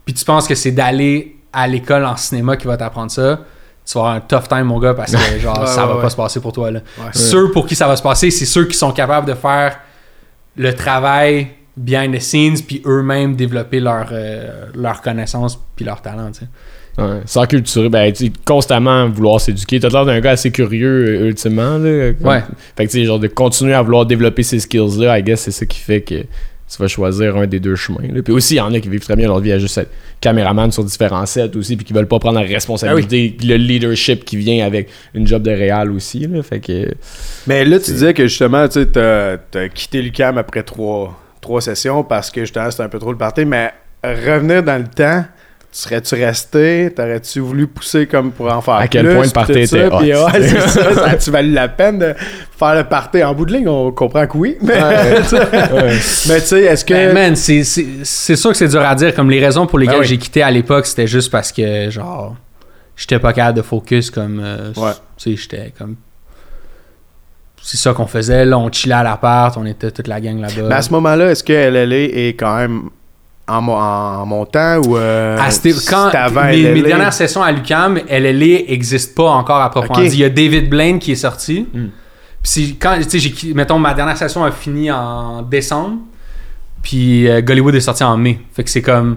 puis 0.05 0.15
tu 0.15 0.25
penses 0.25 0.49
que 0.49 0.55
c'est 0.55 0.73
d'aller 0.73 1.37
à 1.53 1.69
l'école 1.69 2.05
en 2.05 2.17
cinéma 2.17 2.57
qui 2.57 2.67
va 2.67 2.77
t'apprendre 2.77 3.11
ça. 3.13 3.41
Tu 3.87 3.93
vas 3.95 4.01
avoir 4.01 4.15
un 4.17 4.21
tough 4.21 4.49
time, 4.49 4.65
mon 4.65 4.81
gars, 4.81 4.95
parce 4.95 5.13
que 5.13 5.39
genre, 5.39 5.61
Ouais, 5.61 5.67
ça 5.67 5.83
ouais, 5.83 5.89
va 5.89 5.97
ouais. 5.97 6.03
pas 6.03 6.11
se 6.11 6.17
passer 6.17 6.41
pour 6.41 6.53
toi. 6.53 6.71
Là. 6.71 6.81
Ceux 7.13 7.51
pour 7.53 7.67
qui 7.67 7.77
ça 7.77 7.87
va 7.87 7.95
se 7.97 8.03
passer, 8.03 8.31
c'est 8.31 8.47
ceux 8.47 8.65
qui 8.65 8.77
sont 8.77 8.91
capables 8.93 9.29
de 9.29 9.35
faire 9.35 9.79
le 10.57 10.75
travail 10.75 11.51
behind 11.77 12.17
the 12.17 12.21
scenes, 12.21 12.63
puis 12.67 12.83
eux-mêmes 12.87 13.37
développer 13.37 13.81
leur, 13.81 14.09
euh, 14.11 14.67
leur 14.75 15.03
connaissance 15.03 15.59
puis 15.77 15.85
leur 15.85 16.01
talent. 16.01 16.31
tu 16.33 16.41
sais. 16.41 16.47
Ouais, 16.97 17.21
sans 17.27 17.45
culture, 17.47 17.91
ben, 17.91 18.13
tu 18.13 18.27
sais, 18.27 18.33
constamment 18.45 19.09
vouloir 19.09 19.41
s'éduquer. 19.41 19.81
T'as 19.81 19.89
l'air 19.89 20.05
d'un 20.07 20.21
gars 20.21 20.31
assez 20.33 20.51
curieux, 20.53 21.07
euh, 21.23 21.29
ultimement. 21.29 21.77
Là, 21.79 22.13
comme- 22.13 22.29
Ouais. 22.29 22.43
Fait 22.77 22.87
que, 22.87 22.91
tu 22.93 22.99
sais, 23.01 23.05
genre, 23.05 23.19
de 23.19 23.27
continuer 23.27 23.75
à 23.75 23.83
vouloir 23.83 24.07
développer 24.07 24.43
ces 24.45 24.61
skills-là, 24.61 25.19
I 25.19 25.23
guess, 25.23 25.41
c'est 25.41 25.51
ça 25.51 25.67
qui 25.67 25.81
fait 25.81 26.03
que 26.03 26.15
tu 26.15 26.79
vas 26.81 26.89
choisir 26.89 27.37
un 27.37 27.47
des 27.47 27.61
deux 27.61 27.75
chemins. 27.77 28.09
Là. 28.13 28.23
Puis 28.23 28.33
aussi, 28.33 28.55
il 28.55 28.57
y 28.59 28.61
en 28.61 28.73
a 28.73 28.81
qui 28.81 28.89
vivent 28.89 29.01
très 29.05 29.17
bien 29.17 29.27
leur 29.27 29.39
vie 29.41 29.53
à 29.53 29.59
juste 29.59 29.77
être 29.77 29.91
caméraman 30.21 30.71
sur 30.73 30.83
différents 30.85 31.27
sets 31.27 31.55
aussi, 31.57 31.77
puis 31.77 31.85
qui 31.85 31.93
veulent 31.93 32.09
pas 32.09 32.19
prendre 32.19 32.41
la 32.41 32.47
responsabilité, 32.47 33.35
puis 33.37 33.47
le 33.49 33.57
leadership 33.57 34.25
qui 34.25 34.37
vient 34.37 34.65
avec 34.65 34.89
une 35.15 35.27
job 35.27 35.43
de 35.43 35.51
réal 35.51 35.91
aussi. 35.91 36.21
Là. 36.27 36.43
Fait 36.43 36.61
que. 36.61 36.91
Mais 37.47 37.65
là, 37.65 37.79
tu 37.81 37.91
disais 37.91 38.15
que 38.15 38.27
justement, 38.27 38.67
tu 38.69 38.75
sais, 38.81 38.87
t'as 38.87 39.37
t'as 39.37 39.69
quitté 39.69 40.01
l'UCAM 40.01 40.39
après 40.39 40.63
trois, 40.63 41.21
trois 41.41 41.61
sessions 41.61 42.03
parce 42.05 42.31
que 42.31 42.41
justement, 42.43 42.71
c'était 42.71 42.85
un 42.85 42.89
peu 42.89 42.99
trop 42.99 43.13
le 43.13 43.19
party. 43.19 43.45
Mais 43.45 43.73
revenir 44.03 44.63
dans 44.63 44.79
le 44.81 44.89
temps, 44.89 45.25
serais-tu 45.83 46.15
resté? 46.15 46.93
T'aurais-tu 46.95 47.41
voulu 47.41 47.67
pousser 47.67 48.07
comme 48.07 48.31
pour 48.33 48.53
en 48.53 48.61
faire 48.61 48.75
À 48.75 48.87
quel 48.89 49.05
plus, 49.07 49.15
point 49.15 49.25
le 49.25 49.31
party 49.31 49.53
était 49.61 49.89
puis 49.91 50.15
hot. 50.15 50.25
ouais, 50.27 50.49
c'est 50.49 50.61
ça. 50.69 50.95
Ça 50.95 51.05
a-tu 51.07 51.31
valu 51.31 51.51
la 51.53 51.69
peine 51.69 51.99
de 51.99 52.15
faire 52.57 52.75
le 52.77 52.85
party? 52.85 53.23
En 53.25 53.35
bout 53.35 53.45
de 53.47 53.53
ligne, 53.55 53.69
on 53.69 53.91
comprend 53.93 54.27
que 54.27 54.37
oui. 54.37 54.57
Mais, 54.63 54.75
Ouais. 54.75 55.21
tu 55.23 55.29
sais, 55.29 55.39
Ouais. 55.39 55.99
mais 56.29 56.41
tu 56.41 56.47
sais, 56.47 56.61
est-ce 56.63 56.85
que... 56.85 56.95
Ben, 56.95 57.13
man, 57.15 57.37
c'est- 57.37 57.65
c'est 57.65 57.87
c'est 58.05 58.37
sûr 58.37 58.51
que 58.53 58.57
c'est 58.57 58.69
dur 58.69 58.83
à 58.83 58.95
dire. 58.95 59.15
Comme 59.15 59.31
les 59.31 59.41
raisons 59.45 59.67
pour 59.67 59.79
lesquelles 59.79 59.97
Ben 59.97 60.01
oui. 60.03 60.07
j'ai 60.07 60.19
quitté 60.19 60.43
à 60.43 60.51
l'époque, 60.51 60.87
c'était 60.87 61.07
juste 61.07 61.31
parce 61.31 61.51
que, 61.53 61.91
genre, 61.91 62.37
j'étais 62.97 63.19
pas 63.19 63.33
capable 63.33 63.57
de 63.59 63.63
focus 63.63 64.11
comme. 64.11 64.41
euh, 64.45 64.73
Ouais. 64.77 64.93
Tu 65.17 65.37
sais, 65.37 65.43
j'étais 65.43 65.73
comme. 65.79 65.97
C'est 67.63 67.79
ça 67.79 67.95
qu'on 67.95 68.07
faisait. 68.07 68.45
Là, 68.45 68.59
on 68.59 68.71
chillait 68.71 68.95
à 68.95 69.03
l'appart, 69.03 69.57
on 69.57 69.65
était 69.65 69.91
toute 69.91 70.07
la 70.07 70.21
gang 70.21 70.39
là-bas. 70.39 70.69
mais 70.69 70.75
à 70.75 70.83
ce 70.83 70.91
moment-là, 70.91 71.31
est-ce 71.31 71.43
que 71.43 71.53
LLA 71.53 71.97
est 72.29 72.35
quand 72.39 72.57
même 72.59 72.91
en, 73.47 73.61
mo- 73.61 73.73
en 73.73 74.25
montant 74.27 74.79
ou... 74.79 74.97
Euh, 74.97 75.37
À 75.39 75.47
quand 75.51 75.51
c'était 75.53 76.17
avant 76.17 76.45
mes, 76.45 76.83
dernières 76.83 77.13
sessions 77.13 77.43
à 77.43 77.53
l'UCAM, 77.53 77.99
LLA 78.09 78.63
n'existe 78.69 79.15
pas 79.15 79.31
encore 79.31 79.61
à 79.61 79.71
proprement 79.71 79.99
Ok. 79.99 80.09
dit. 80.09 80.17
Il 80.17 80.21
y 80.21 80.25
a 80.25 80.31
David 80.31 80.71
Blaine 80.71 80.99
qui 80.99 81.13
est 81.13 81.17
sorti. 81.17 81.67
Mm. 81.73 81.79
Puis 81.81 81.89
c'est- 82.43 82.75
quand, 82.81 82.97
tu 83.03 83.09
sais, 83.09 83.19
j'ai 83.19 83.31
qui- 83.33 83.55
mettons, 83.55 83.79
ma 83.79 83.93
dernière 83.95 84.17
session 84.17 84.45
a 84.45 84.51
fini 84.51 84.91
en 84.91 85.43
décembre. 85.43 85.99
Puis 86.83 87.29
euh, 87.29 87.41
Gollywood 87.41 87.75
est 87.75 87.81
sorti 87.81 88.05
en 88.05 88.17
mai. 88.17 88.39
Fait 88.55 88.65
que 88.65 88.71
c'est 88.71 88.83
comme. 88.83 89.17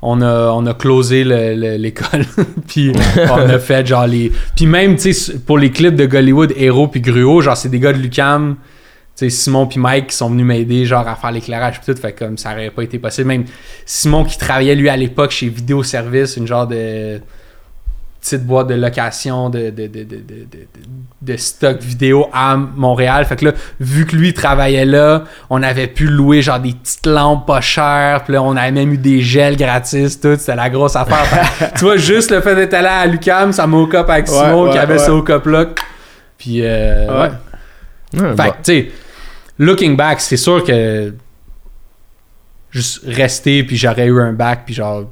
On 0.00 0.22
a, 0.22 0.52
on 0.52 0.64
a 0.66 0.74
closé 0.74 1.24
le- 1.24 1.54
le- 1.56 1.76
l'école. 1.76 2.24
puis 2.68 2.92
on 3.30 3.48
a 3.48 3.58
fait 3.58 3.84
genre 3.86 4.06
les. 4.06 4.30
Puis 4.54 4.66
même, 4.66 4.94
tu 4.96 5.12
sais, 5.12 5.38
pour 5.40 5.58
les 5.58 5.70
clips 5.70 5.96
de 5.96 6.06
Gollywood, 6.06 6.52
Héros 6.56 6.86
puis 6.86 7.00
Gruau, 7.00 7.40
genre 7.40 7.56
c'est 7.56 7.68
des 7.68 7.80
gars 7.80 7.92
de 7.92 7.98
l'UCAM. 7.98 8.56
Tu 9.18 9.28
sais, 9.28 9.30
Simon 9.30 9.66
puis 9.66 9.80
Mike 9.80 10.08
qui 10.08 10.16
sont 10.16 10.30
venus 10.30 10.46
m'aider 10.46 10.84
genre 10.86 11.08
à 11.08 11.16
faire 11.16 11.32
l'éclairage 11.32 11.80
tout 11.84 11.94
fait 11.96 12.12
que 12.12 12.24
comme 12.24 12.38
ça 12.38 12.52
aurait 12.52 12.70
pas 12.70 12.82
été 12.82 13.00
possible 13.00 13.26
même 13.26 13.44
Simon 13.84 14.24
qui 14.24 14.38
travaillait 14.38 14.76
lui 14.76 14.88
à 14.88 14.96
l'époque 14.96 15.32
chez 15.32 15.48
Vidéo 15.48 15.82
Service 15.82 16.36
une 16.36 16.46
genre 16.46 16.68
de 16.68 17.20
petite 18.20 18.44
boîte 18.46 18.68
de 18.68 18.74
location 18.74 19.48
de, 19.50 19.70
de, 19.70 19.86
de, 19.86 20.04
de, 20.04 20.04
de, 20.04 20.16
de- 20.20 20.68
de 21.20 21.36
stock 21.36 21.80
vidéo 21.80 22.28
à 22.32 22.56
Montréal. 22.56 23.24
Fait 23.24 23.34
que 23.36 23.46
là, 23.46 23.52
vu 23.80 24.06
que 24.06 24.14
lui 24.14 24.32
travaillait 24.34 24.84
là, 24.84 25.24
on 25.50 25.62
avait 25.64 25.88
pu 25.88 26.06
louer 26.06 26.42
genre 26.42 26.60
des 26.60 26.72
petites 26.72 27.06
lampes 27.06 27.44
pas 27.46 27.60
chères. 27.60 28.22
Puis 28.24 28.34
là, 28.34 28.42
on 28.42 28.56
avait 28.56 28.70
même 28.70 28.92
eu 28.92 28.98
des 28.98 29.20
gels 29.20 29.56
gratis, 29.56 30.20
tout. 30.20 30.36
C'était 30.38 30.54
la 30.54 30.70
grosse 30.70 30.94
affaire. 30.94 31.26
Tu 31.76 31.84
vois, 31.84 31.96
juste 31.96 32.30
le 32.30 32.40
fait 32.40 32.54
d'être 32.54 32.74
allé 32.74 32.86
à 32.86 33.06
l'UCAM, 33.06 33.52
ça 33.52 33.66
m'a 33.66 33.78
avec 33.78 34.28
Simon 34.28 34.64
ouais, 34.66 34.70
qui 34.72 34.78
avait 34.78 34.92
ouais. 34.94 34.98
ce 35.04 35.10
hook 35.10 35.28
up-là. 35.30 35.66
Puis, 36.38 36.60
euh, 36.62 37.06
Ouais. 37.08 37.30
ouais. 38.14 38.20
Ouais, 38.22 38.28
Fait 38.30 38.34
bah, 38.36 38.50
que, 38.50 38.56
tu 38.56 38.62
sais, 38.64 38.90
looking 39.58 39.96
back, 39.96 40.20
c'est 40.20 40.36
sûr 40.36 40.62
que 40.64 41.12
juste 42.70 43.00
rester, 43.06 43.64
puis 43.64 43.76
j'aurais 43.76 44.06
eu 44.06 44.20
un 44.20 44.32
bac, 44.32 44.62
puis 44.66 44.74
genre, 44.74 45.04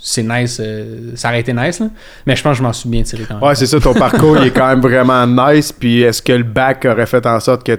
c'est 0.00 0.22
nice, 0.22 0.58
euh, 0.60 1.12
ça 1.14 1.28
aurait 1.28 1.40
été 1.40 1.52
nice, 1.52 1.80
là. 1.80 1.86
Mais 2.26 2.36
je 2.36 2.42
pense 2.42 2.52
que 2.52 2.58
je 2.58 2.62
m'en 2.62 2.72
suis 2.72 2.88
bien 2.88 3.02
tiré 3.02 3.24
quand 3.26 3.34
même. 3.34 3.42
Ouais, 3.42 3.54
c'est 3.54 3.66
ça, 3.66 3.80
ton 3.80 3.94
parcours, 3.94 4.36
il 4.38 4.48
est 4.48 4.50
quand 4.50 4.66
même 4.68 4.80
vraiment 4.80 5.26
nice. 5.26 5.72
Puis 5.72 6.02
est-ce 6.02 6.20
que 6.20 6.32
le 6.32 6.42
bac 6.42 6.84
aurait 6.90 7.06
fait 7.06 7.24
en 7.26 7.40
sorte 7.40 7.64
que 7.64 7.78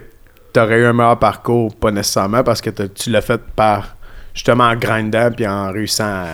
tu 0.54 0.60
aurais 0.60 0.80
eu 0.80 0.86
un 0.86 0.94
meilleur 0.94 1.20
parcours? 1.20 1.76
Pas 1.76 1.92
nécessairement, 1.92 2.44
parce 2.44 2.62
que 2.62 2.70
tu 2.70 3.10
l'as 3.12 3.22
fait 3.22 3.42
par 3.56 3.96
justement 4.34 4.66
en 4.66 4.76
grindant 4.76 5.30
puis 5.32 5.46
en 5.46 5.72
réussissant 5.72 6.06
à, 6.06 6.26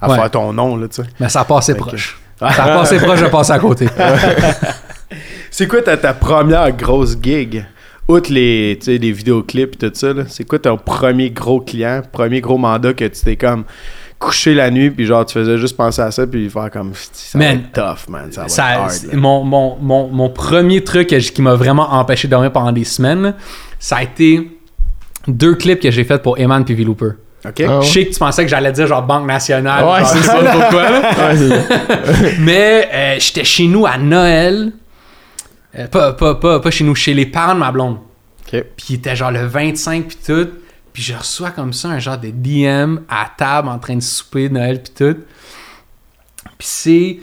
à 0.00 0.08
Ouais. 0.08 0.16
faire 0.16 0.30
ton 0.30 0.52
nom, 0.52 0.76
là, 0.76 0.86
tu 0.88 1.02
sais. 1.02 1.08
Mais 1.20 1.28
ça 1.28 1.40
a 1.40 1.44
passé 1.44 1.74
proche. 1.74 2.18
Ça 2.38 2.46
a 2.48 2.78
passé 2.78 2.98
proche 2.98 3.20
de 3.22 3.28
passer 3.28 3.52
à 3.52 3.58
côté. 3.58 3.88
C'est 5.50 5.68
quoi 5.68 5.82
ta, 5.82 5.96
ta 5.96 6.12
première 6.14 6.72
grosse 6.72 7.16
gig? 7.20 7.64
Outre 8.06 8.32
les, 8.32 8.76
tu 8.80 8.86
sais, 8.86 8.98
les 8.98 9.12
vidéoclips 9.12 9.82
et 9.82 9.90
tout 9.90 9.90
ça, 9.94 10.08
c'est 10.28 10.44
quoi 10.46 10.58
ton 10.58 10.76
premier 10.76 11.30
gros 11.30 11.60
client, 11.60 12.02
premier 12.12 12.40
gros 12.42 12.58
mandat 12.58 12.92
que 12.92 13.04
tu 13.04 13.20
t'es 13.22 13.36
comme 13.36 13.64
couché 14.18 14.54
la 14.54 14.70
nuit 14.70 14.90
puis 14.90 15.04
genre 15.06 15.24
tu 15.26 15.34
faisais 15.34 15.58
juste 15.58 15.76
penser 15.76 16.00
à 16.00 16.10
ça 16.10 16.26
puis 16.26 16.48
faire 16.48 16.70
comme 16.70 16.92
ça 16.94 17.38
va 17.38 17.44
Man, 17.46 17.56
être 17.58 17.72
tough 17.72 18.08
man 18.10 18.30
ça 18.32 18.42
va 18.42 18.48
Ça- 18.48 18.72
être 18.72 18.80
hard, 19.10 19.14
mon, 19.14 19.44
mon, 19.44 19.76
mon, 19.80 20.08
mon 20.08 20.30
premier 20.30 20.82
truc 20.84 21.08
qui 21.08 21.42
m'a 21.42 21.54
vraiment 21.54 21.92
empêché 21.94 22.28
de 22.28 22.30
dormir 22.30 22.52
pendant 22.52 22.72
des 22.72 22.84
semaines, 22.84 23.34
ça 23.78 23.96
a 23.96 24.02
été 24.02 24.50
deux 25.26 25.54
clips 25.56 25.80
que 25.80 25.90
j'ai 25.90 26.04
fait 26.04 26.22
pour 26.22 26.38
Eman 26.38 26.64
puis 26.64 26.74
V-Looper. 26.74 27.10
ok 27.46 27.60
Ah 27.66 27.78
ouais? 27.80 27.84
Je 27.86 27.90
sais 27.90 28.06
que 28.06 28.12
tu 28.12 28.18
pensais 28.18 28.44
que 28.44 28.48
j'allais 28.50 28.72
dire 28.72 28.86
genre 28.86 29.02
Banque 29.02 29.26
Nationale. 29.26 29.84
Ouais, 29.84 30.04
c'est 30.06 30.22
ça. 30.22 30.38
pourquoi. 30.52 30.84
Mais 32.40 32.88
euh, 32.92 33.16
j'étais 33.18 33.44
chez 33.44 33.66
nous 33.66 33.86
à 33.86 33.98
Noël. 33.98 34.72
Euh, 35.76 35.86
pas, 35.88 36.12
pas, 36.12 36.34
pas, 36.36 36.60
pas 36.60 36.70
chez 36.70 36.84
nous, 36.84 36.94
chez 36.94 37.14
les 37.14 37.26
parents 37.26 37.54
de 37.54 37.60
ma 37.60 37.72
blonde. 37.72 37.98
Puis 38.46 38.86
il 38.90 38.94
était 38.96 39.16
genre 39.16 39.30
le 39.30 39.46
25 39.46 40.06
puis 40.06 40.18
tout. 40.24 40.48
Puis 40.92 41.02
je 41.02 41.14
reçois 41.14 41.50
comme 41.50 41.72
ça 41.72 41.88
un 41.88 41.98
genre 41.98 42.18
de 42.18 42.30
DM 42.30 42.98
à 43.08 43.30
table 43.36 43.68
en 43.68 43.78
train 43.78 43.96
de 43.96 44.02
souper 44.02 44.48
Noël 44.48 44.80
puis 44.80 44.92
tout. 44.94 45.18
Puis 46.56 46.68
c'est 46.68 47.18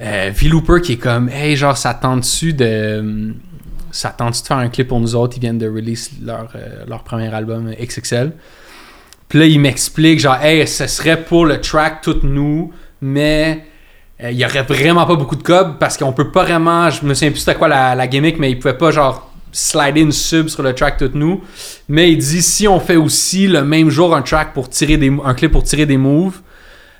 euh, 0.00 0.32
V-Looper 0.34 0.80
qui 0.82 0.92
est 0.94 0.96
comme 0.96 1.28
Hey, 1.28 1.56
genre, 1.56 1.76
ça 1.76 1.94
tente-tu 1.94 2.52
de. 2.52 3.34
Ça 3.90 4.10
tente-tu 4.10 4.42
de 4.42 4.46
faire 4.46 4.56
un 4.58 4.68
clip 4.68 4.88
pour 4.88 5.00
nous 5.00 5.14
autres? 5.14 5.36
Ils 5.36 5.40
viennent 5.40 5.58
de 5.58 5.68
release 5.68 6.10
leur, 6.22 6.50
euh, 6.56 6.84
leur 6.86 7.04
premier 7.04 7.32
album 7.32 7.72
XXL. 7.72 8.32
Puis 9.28 9.38
là, 9.38 9.46
il 9.46 9.60
m'explique 9.60 10.18
genre 10.18 10.36
Hey, 10.36 10.66
ce 10.66 10.86
serait 10.88 11.22
pour 11.22 11.46
le 11.46 11.60
track 11.60 12.02
tout 12.02 12.20
nous, 12.24 12.72
mais. 13.00 13.64
Euh, 14.22 14.30
il 14.30 14.38
y 14.38 14.44
aurait 14.44 14.62
vraiment 14.62 15.06
pas 15.06 15.14
beaucoup 15.16 15.36
de 15.36 15.42
cob 15.42 15.76
parce 15.78 15.96
qu'on 15.96 16.12
peut 16.12 16.30
pas 16.30 16.44
vraiment. 16.44 16.90
Je 16.90 17.04
me 17.04 17.14
souviens 17.14 17.30
plus 17.30 17.40
c'était 17.40 17.54
quoi 17.54 17.68
la, 17.68 17.94
la 17.94 18.06
gimmick, 18.06 18.38
mais 18.38 18.50
ils 18.50 18.58
pouvaient 18.58 18.74
pas 18.78 18.90
genre 18.90 19.30
slider 19.52 20.02
une 20.02 20.12
sub 20.12 20.48
sur 20.48 20.62
le 20.62 20.74
track 20.74 20.98
tout 20.98 21.10
nous. 21.14 21.40
Mais 21.88 22.10
il 22.12 22.18
dit 22.18 22.42
si 22.42 22.68
on 22.68 22.80
fait 22.80 22.96
aussi 22.96 23.46
le 23.46 23.62
même 23.64 23.90
jour 23.90 24.14
un 24.14 24.22
track 24.22 24.52
pour 24.52 24.68
tirer 24.68 24.96
des 24.96 25.10
un 25.24 25.34
clip 25.34 25.52
pour 25.52 25.62
tirer 25.62 25.86
des 25.86 25.96
moves, 25.96 26.40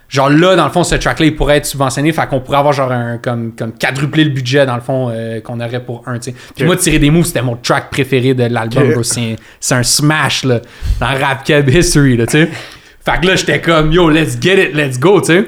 genre 0.09 0.31
là 0.31 0.57
dans 0.57 0.65
le 0.65 0.71
fond 0.71 0.83
ce 0.85 0.95
track 0.95 1.21
là 1.21 1.27
il 1.27 1.37
pourrait 1.37 1.59
être 1.59 1.67
subventionné, 1.67 2.11
fait 2.13 2.27
qu'on 2.27 2.41
pourrait 2.41 2.57
avoir 2.59 2.73
genre 2.73 2.91
un 2.93 3.19
comme 3.19 3.53
comme 3.55 3.73
quadrupler 3.73 4.25
le 4.25 4.31
budget 4.31 4.65
dans 4.65 4.77
le 4.77 4.81
fond 4.81 5.11
euh, 5.13 5.41
qu'on 5.43 5.61
aurait 5.61 5.85
pour 5.85 6.05
un, 6.07 6.19
tu 6.19 6.31
sais. 6.31 6.37
Puis 6.57 6.65
moi 6.65 6.77
tirer 6.77 6.99
des 6.99 7.11
moves 7.11 7.27
c'était 7.27 7.43
mon 7.43 7.57
track 7.57 7.91
préféré 7.91 8.33
de 8.33 8.45
l'album, 8.45 8.85
Ok. 8.85 8.93
bro. 8.95 9.03
c'est 9.03 9.21
un, 9.21 9.37
c'est 9.61 9.75
un 9.75 9.83
smash 9.83 10.45
là 10.45 10.61
dans 11.01 11.07
rap 11.09 11.45
cab 11.45 11.69
history 11.69 12.17
là, 12.17 12.27
tu 12.27 12.33
sais. 12.33 12.49
Fait 13.05 13.21
que 13.21 13.27
là 13.27 13.37
j'étais 13.37 13.61
comme 13.61 13.93
yo 13.93 14.09
let's 14.09 14.39
get 14.41 14.69
it, 14.71 14.75
let's 14.75 14.99
go, 14.99 15.21
tu 15.21 15.27
sais. 15.27 15.45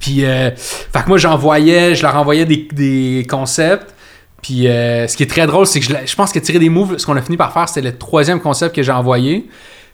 Puis, 0.00 0.24
euh, 0.24 0.50
fait 0.56 1.02
que 1.02 1.08
moi, 1.08 1.18
j'envoyais, 1.18 1.94
je 1.94 2.02
leur 2.02 2.16
envoyais 2.16 2.46
des, 2.46 3.26
concepts. 3.28 3.94
Puis, 4.42 4.66
euh, 4.66 5.06
ce 5.06 5.16
qui 5.16 5.22
est 5.22 5.30
très 5.30 5.46
drôle, 5.46 5.66
c'est 5.66 5.78
que 5.78 5.86
je 5.86 6.16
pense 6.16 6.32
que 6.32 6.38
tirer 6.38 6.58
des 6.58 6.70
moves, 6.70 6.96
ce 6.98 7.06
qu'on 7.06 7.16
a 7.16 7.22
fini 7.22 7.36
par 7.36 7.52
faire, 7.52 7.68
c'était 7.68 7.88
le 7.88 7.96
troisième 7.96 8.40
concept 8.40 8.74
que 8.74 8.82
j'ai 8.82 8.90
envoyé. 8.90 9.46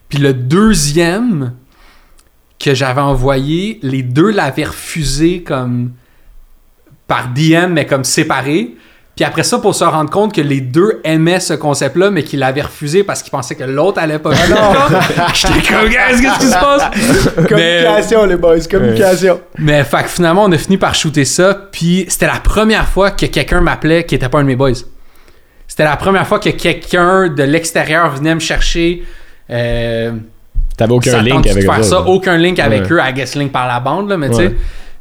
Puis, 0.08 0.18
le 0.18 0.32
deuxième 0.32 1.54
que 2.58 2.72
j'avais 2.72 3.00
envoyé, 3.00 3.80
les 3.82 4.02
deux 4.02 4.30
l'avaient 4.30 4.64
refusé 4.64 5.42
comme 5.42 5.92
par 7.08 7.28
DM, 7.34 7.72
mais 7.72 7.84
comme 7.84 8.04
séparé. 8.04 8.76
Puis 9.16 9.24
après 9.24 9.44
ça, 9.44 9.58
pour 9.58 9.74
se 9.74 9.82
rendre 9.82 10.10
compte 10.10 10.34
que 10.34 10.42
les 10.42 10.60
deux 10.60 11.00
aimaient 11.02 11.40
ce 11.40 11.54
concept-là, 11.54 12.10
mais 12.10 12.22
qu'ils 12.22 12.38
l'avaient 12.38 12.60
refusé 12.60 13.02
parce 13.02 13.22
qu'ils 13.22 13.30
pensaient 13.30 13.54
que 13.54 13.64
l'autre 13.64 13.98
allait 13.98 14.18
pas. 14.18 14.30
J'étais 15.34 15.72
comme, 15.72 15.88
qu'est-ce 15.88 16.20
qui 16.38 16.46
se 16.46 16.52
passe? 16.52 16.90
Mais- 17.36 17.46
Communication, 17.46 18.26
les 18.26 18.36
boys, 18.36 18.58
communication. 18.70 19.40
mais 19.58 19.84
fait 19.84 20.02
que 20.02 20.08
finalement, 20.10 20.44
on 20.44 20.52
a 20.52 20.58
fini 20.58 20.76
par 20.76 20.94
shooter 20.94 21.24
ça. 21.24 21.54
Puis 21.72 22.04
c'était 22.08 22.26
la 22.26 22.40
première 22.40 22.86
fois 22.88 23.10
que 23.10 23.24
quelqu'un 23.26 23.62
m'appelait 23.62 24.04
qui 24.04 24.14
était 24.16 24.28
pas 24.28 24.38
un 24.38 24.42
de 24.42 24.48
mes 24.48 24.56
boys. 24.56 24.72
C'était 25.66 25.84
la 25.84 25.96
première 25.96 26.26
fois 26.26 26.38
que 26.38 26.50
quelqu'un 26.50 27.28
de 27.28 27.42
l'extérieur 27.42 28.10
venait 28.14 28.34
me 28.34 28.40
chercher. 28.40 29.02
Euh, 29.50 30.12
T'avais 30.76 30.92
aucun 30.92 31.22
link 31.22 31.46
avec 31.46 31.64
faire 31.64 31.80
eux 31.80 31.82
ça, 31.82 32.02
aucun 32.02 32.36
link 32.36 32.58
avec 32.58 32.82
Ouais. 32.82 32.92
eux, 32.92 33.00
à 33.00 33.12
guess 33.12 33.34
link 33.34 33.50
par 33.50 33.66
la 33.66 33.80
bande, 33.80 34.10
là, 34.10 34.18
mais 34.18 34.28
tu 34.28 34.36
sais. 34.36 34.54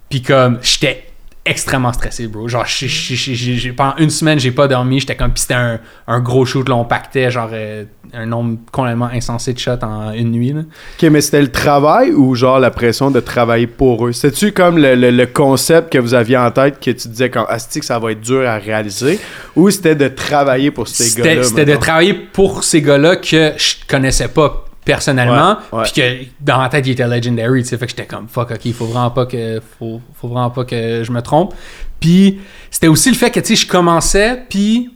Puis 0.10 0.22
comme, 0.22 0.60
j'étais 0.62 1.05
extrêmement 1.46 1.94
stressé, 1.94 2.28
bro. 2.28 2.48
Genre, 2.48 2.66
j'ai- 2.66 3.72
pendant 3.72 3.96
une 3.98 4.10
semaine, 4.10 4.40
j'ai 4.40 4.52
pas 4.52 4.68
dormi. 4.68 5.00
J'étais 5.00 5.16
comme, 5.16 5.32
puis 5.32 5.42
c'était 5.42 5.54
un, 5.54 5.80
un 6.08 6.20
gros 6.20 6.46
shoot, 6.46 6.68
là, 6.68 6.76
on 6.76 6.86
pactait 6.86 7.30
genre 7.30 7.50
euh, 7.54 7.84
un 8.14 8.26
nombre 8.26 8.58
complètement 8.72 9.10
insensé 9.14 9.54
de 9.54 9.60
shots 9.60 9.84
en 9.84 10.12
une 10.14 10.32
nuit, 10.32 10.54
là. 10.54 10.62
Ok, 10.62 11.10
mais 11.12 11.22
c'était 11.22 11.42
le 11.42 11.52
travail 11.52 12.12
ou 12.12 12.34
genre 12.36 12.60
la 12.60 12.72
pression 12.72 13.12
de 13.12 13.20
travailler 13.20 13.68
pour 13.68 14.08
eux? 14.08 14.12
C'était-tu 14.12 14.52
comme 14.54 14.78
le, 14.78 14.96
le- 14.96 15.12
le 15.12 15.26
concept 15.28 15.92
que 15.94 15.98
vous 16.00 16.14
aviez 16.14 16.38
en 16.38 16.50
tête 16.52 16.80
que 16.80 16.92
tu 16.92 17.08
disais 17.10 17.30
quand 17.30 17.46
Asti 17.46 17.80
que 17.80 17.86
ça 17.86 18.00
va 18.00 18.12
être 18.12 18.22
dur 18.22 18.48
à 18.48 18.58
réaliser? 18.58 19.20
Ou 19.56 19.70
c'était 19.70 19.96
de 19.96 20.08
travailler 20.08 20.72
pour 20.72 20.88
ces 20.88 21.04
C'était 21.04 21.30
gars-là? 21.36 21.44
c'était 21.44 21.66
de 21.66 21.76
travailler 21.76 22.14
pour 22.14 22.64
ces 22.64 22.82
gars-là 22.82 23.18
que 23.18 23.54
je 23.58 23.76
connaissais 23.88 24.30
pas? 24.30 24.66
Personnellement, 24.86 25.58
puis 25.84 25.92
que 25.92 26.26
dans 26.40 26.60
ma 26.60 26.70
tête, 26.70 26.86
ils 26.88 26.92
étaient 26.92 27.08
legendary, 27.08 27.64
tu 27.64 27.70
sais, 27.70 27.78
fait 27.78 27.86
que 27.86 27.92
j'étais 27.92 28.06
comme 28.06 28.28
fuck, 28.28 28.52
ok, 28.52 28.66
il 28.66 28.74
faut 28.74 28.86
vraiment 28.86 29.12
pas 29.12 29.26
que 29.26 29.62
faut, 29.80 30.00
faut 30.14 30.28
vraiment 30.28 30.52
pas 30.52 30.64
que 30.64 31.04
je 31.04 31.12
me 31.12 31.22
trompe. 31.22 31.54
Puis 32.00 32.40
c'était 32.70 32.88
aussi 32.88 33.10
le 33.10 33.16
fait 33.16 33.32
que 33.32 33.40
tu 33.40 33.48
sais, 33.48 33.66
je 33.66 33.68
commençais, 33.68 34.44
puis 34.48 34.92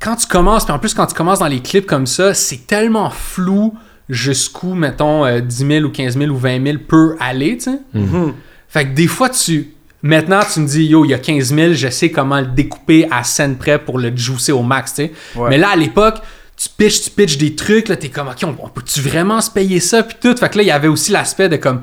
quand 0.00 0.16
tu 0.16 0.26
commences, 0.26 0.64
puis 0.64 0.74
en 0.74 0.78
plus 0.78 0.92
quand 0.92 1.06
tu 1.06 1.14
commences 1.14 1.38
dans 1.38 1.46
les 1.46 1.60
clips 1.60 1.86
comme 1.86 2.06
ça, 2.06 2.34
c'est 2.34 2.66
tellement 2.66 3.10
flou 3.10 3.74
jusqu'où 4.08 4.74
mettons 4.74 5.24
euh, 5.24 5.40
10 5.40 5.66
000 5.66 5.84
ou 5.86 5.90
15 5.90 6.18
000 6.18 6.30
ou 6.30 6.36
20 6.36 6.62
000 6.62 6.78
peut 6.86 7.16
aller, 7.20 7.56
tu 7.56 7.70
sais. 7.70 7.78
Mhm. 7.94 8.34
Fait 8.68 8.86
que 8.86 8.94
des 8.94 9.06
fois, 9.06 9.28
tu. 9.28 9.70
Maintenant, 10.02 10.40
tu 10.52 10.60
me 10.60 10.66
dis, 10.66 10.84
yo, 10.84 11.04
il 11.06 11.12
y 11.12 11.14
a 11.14 11.18
15 11.18 11.54
000, 11.54 11.72
je 11.72 11.88
sais 11.88 12.10
comment 12.10 12.40
le 12.40 12.48
découper 12.48 13.08
à 13.10 13.24
scène 13.24 13.56
près 13.56 13.78
pour 13.78 13.98
le 13.98 14.14
juicer 14.14 14.52
au 14.52 14.62
max, 14.62 14.94
tu 14.94 15.04
sais. 15.04 15.12
Ouais. 15.34 15.48
Mais 15.48 15.56
là, 15.56 15.70
à 15.70 15.76
l'époque, 15.76 16.20
tu 16.56 16.68
pitches, 16.68 17.02
tu 17.02 17.10
pitches 17.10 17.38
des 17.38 17.54
trucs, 17.56 17.88
là, 17.88 17.96
t'es 17.96 18.08
comme, 18.08 18.28
ok, 18.28 18.44
on, 18.62 18.68
peut-tu 18.68 19.00
vraiment 19.00 19.40
se 19.40 19.50
payer 19.50 19.80
ça, 19.80 20.02
puis 20.02 20.16
tout? 20.20 20.36
Fait 20.36 20.48
que 20.48 20.56
là, 20.58 20.62
il 20.62 20.66
y 20.66 20.70
avait 20.70 20.88
aussi 20.88 21.10
l'aspect 21.12 21.48
de 21.48 21.56
comme, 21.56 21.82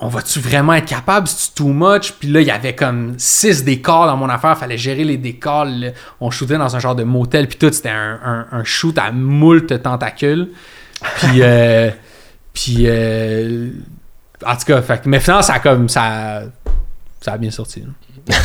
on 0.00 0.08
va-tu 0.08 0.38
vraiment 0.38 0.74
être 0.74 0.86
capable, 0.86 1.26
c'est 1.26 1.54
too 1.54 1.68
much? 1.68 2.12
Puis 2.12 2.28
là, 2.28 2.40
il 2.40 2.46
y 2.46 2.50
avait 2.52 2.74
comme 2.74 3.14
6 3.18 3.64
décors 3.64 4.06
dans 4.06 4.16
mon 4.16 4.28
affaire, 4.28 4.56
fallait 4.56 4.78
gérer 4.78 5.02
les 5.02 5.16
décors. 5.16 5.64
là. 5.64 5.90
On 6.20 6.30
shootait 6.30 6.56
dans 6.58 6.76
un 6.76 6.78
genre 6.78 6.94
de 6.94 7.02
motel, 7.02 7.48
puis 7.48 7.58
tout, 7.58 7.72
c'était 7.72 7.88
un, 7.88 8.46
un- 8.52 8.64
shoot 8.64 8.96
à 8.96 9.10
moult 9.10 9.82
tentacules. 9.82 10.50
Puis, 11.16 11.42
euh, 11.42 11.90
puis, 12.52 12.84
euh, 12.86 13.70
en 14.46 14.54
tout 14.54 14.66
cas, 14.66 14.82
fait, 14.82 15.04
mais 15.06 15.18
finalement, 15.18 15.42
ça 15.42 15.54
a 15.54 15.58
comme, 15.58 15.88
ça, 15.88 16.42
ça 17.20 17.32
a 17.32 17.38
bien 17.38 17.50
sorti. 17.50 17.80
là. 17.82 18.36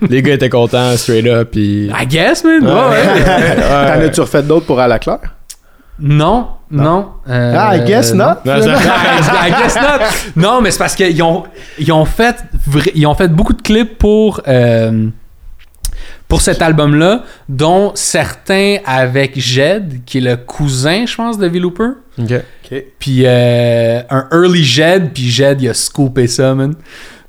Les 0.08 0.22
gars 0.22 0.34
étaient 0.34 0.48
contents, 0.48 0.96
straight 0.96 1.26
up, 1.26 1.50
puis... 1.52 1.86
I 1.88 2.06
guess, 2.06 2.42
man. 2.44 2.64
ouais, 2.64 2.72
ouais. 2.72 3.56
T'en 3.56 4.00
as-tu 4.06 4.20
refait 4.20 4.42
d'autres 4.42 4.66
pour 4.66 4.80
à 4.80 4.88
la 4.88 4.98
claire? 4.98 5.34
Non, 6.00 6.48
non. 6.70 7.08
euh, 7.28 7.54
Ah, 7.56 7.76
I 7.76 7.84
guess 7.84 8.14
non. 8.14 8.26
not. 8.28 8.34
Non, 8.44 8.54
I 8.62 9.50
guess 9.50 9.74
not. 9.76 10.04
Non, 10.36 10.60
mais 10.60 10.70
c'est 10.70 10.78
parce 10.78 10.94
qu'ils 10.94 11.20
ont, 11.22 11.44
ils 11.78 11.90
ont, 11.92 12.04
fait, 12.04 12.36
ils 12.94 13.06
ont 13.06 13.14
fait 13.14 13.28
beaucoup 13.28 13.52
de 13.52 13.60
clips 13.62 13.98
pour, 13.98 14.40
euh, 14.46 15.08
pour 16.28 16.40
cet 16.40 16.62
album-là, 16.62 17.24
dont 17.48 17.90
certains 17.96 18.76
avec 18.86 19.38
Jed, 19.40 20.04
qui 20.06 20.18
est 20.18 20.20
le 20.22 20.36
cousin, 20.36 21.04
je 21.06 21.16
pense, 21.16 21.36
de 21.36 21.46
V-Looper. 21.48 21.90
Puis 22.98 23.22
euh, 23.24 24.00
un 24.10 24.28
early 24.32 24.62
Jed, 24.64 25.10
puis 25.12 25.28
Jed, 25.28 25.60
il 25.62 25.68
a 25.68 25.74
scoopé 25.74 26.26
ça, 26.28 26.54
man. 26.54 26.74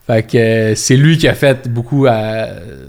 Fait 0.09 0.23
que 0.23 0.37
euh, 0.39 0.73
c'est 0.75 0.95
lui 0.97 1.19
qui 1.19 1.27
a 1.27 1.35
fait 1.35 1.67
beaucoup, 1.69 2.07
euh, 2.07 2.45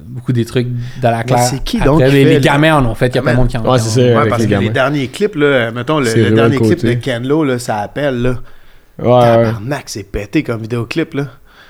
beaucoup 0.06 0.32
des 0.32 0.46
trucs 0.46 0.68
dans 1.02 1.10
la 1.10 1.22
classe. 1.22 1.50
c'est 1.50 1.62
qui 1.62 1.78
donc 1.78 1.98
qui 1.98 2.04
les, 2.04 2.10
fait 2.10 2.24
les 2.24 2.34
le- 2.36 2.40
gamins 2.40 2.76
en 2.76 2.86
ont 2.86 2.94
fait, 2.94 3.08
il 3.08 3.16
y 3.16 3.18
a 3.18 3.22
pas 3.22 3.32
de 3.32 3.36
monde 3.36 3.48
qui 3.48 3.58
en 3.58 3.70
Ouais, 3.70 3.78
c'est 3.78 3.90
ça. 3.90 4.22
Ouais, 4.22 4.26
parce 4.26 4.42
les 4.42 4.48
que 4.48 4.54
les 4.58 4.70
derniers 4.70 5.08
clips, 5.08 5.34
là, 5.34 5.70
mettons, 5.70 6.00
le, 6.00 6.30
dernier 6.30 6.56
clip 6.56 6.82
de 6.82 6.94
Kenlo, 6.94 7.44
là, 7.44 7.58
ça 7.58 7.80
appelle, 7.80 8.22
là. 8.22 8.30
Ouais, 8.98 9.06
ouais. 9.06 9.20
Tabarnak, 9.20 9.82
c'est 9.86 10.04
pété 10.04 10.42
comme 10.42 10.62
vidéoclip, 10.62 11.12
là. 11.12 11.26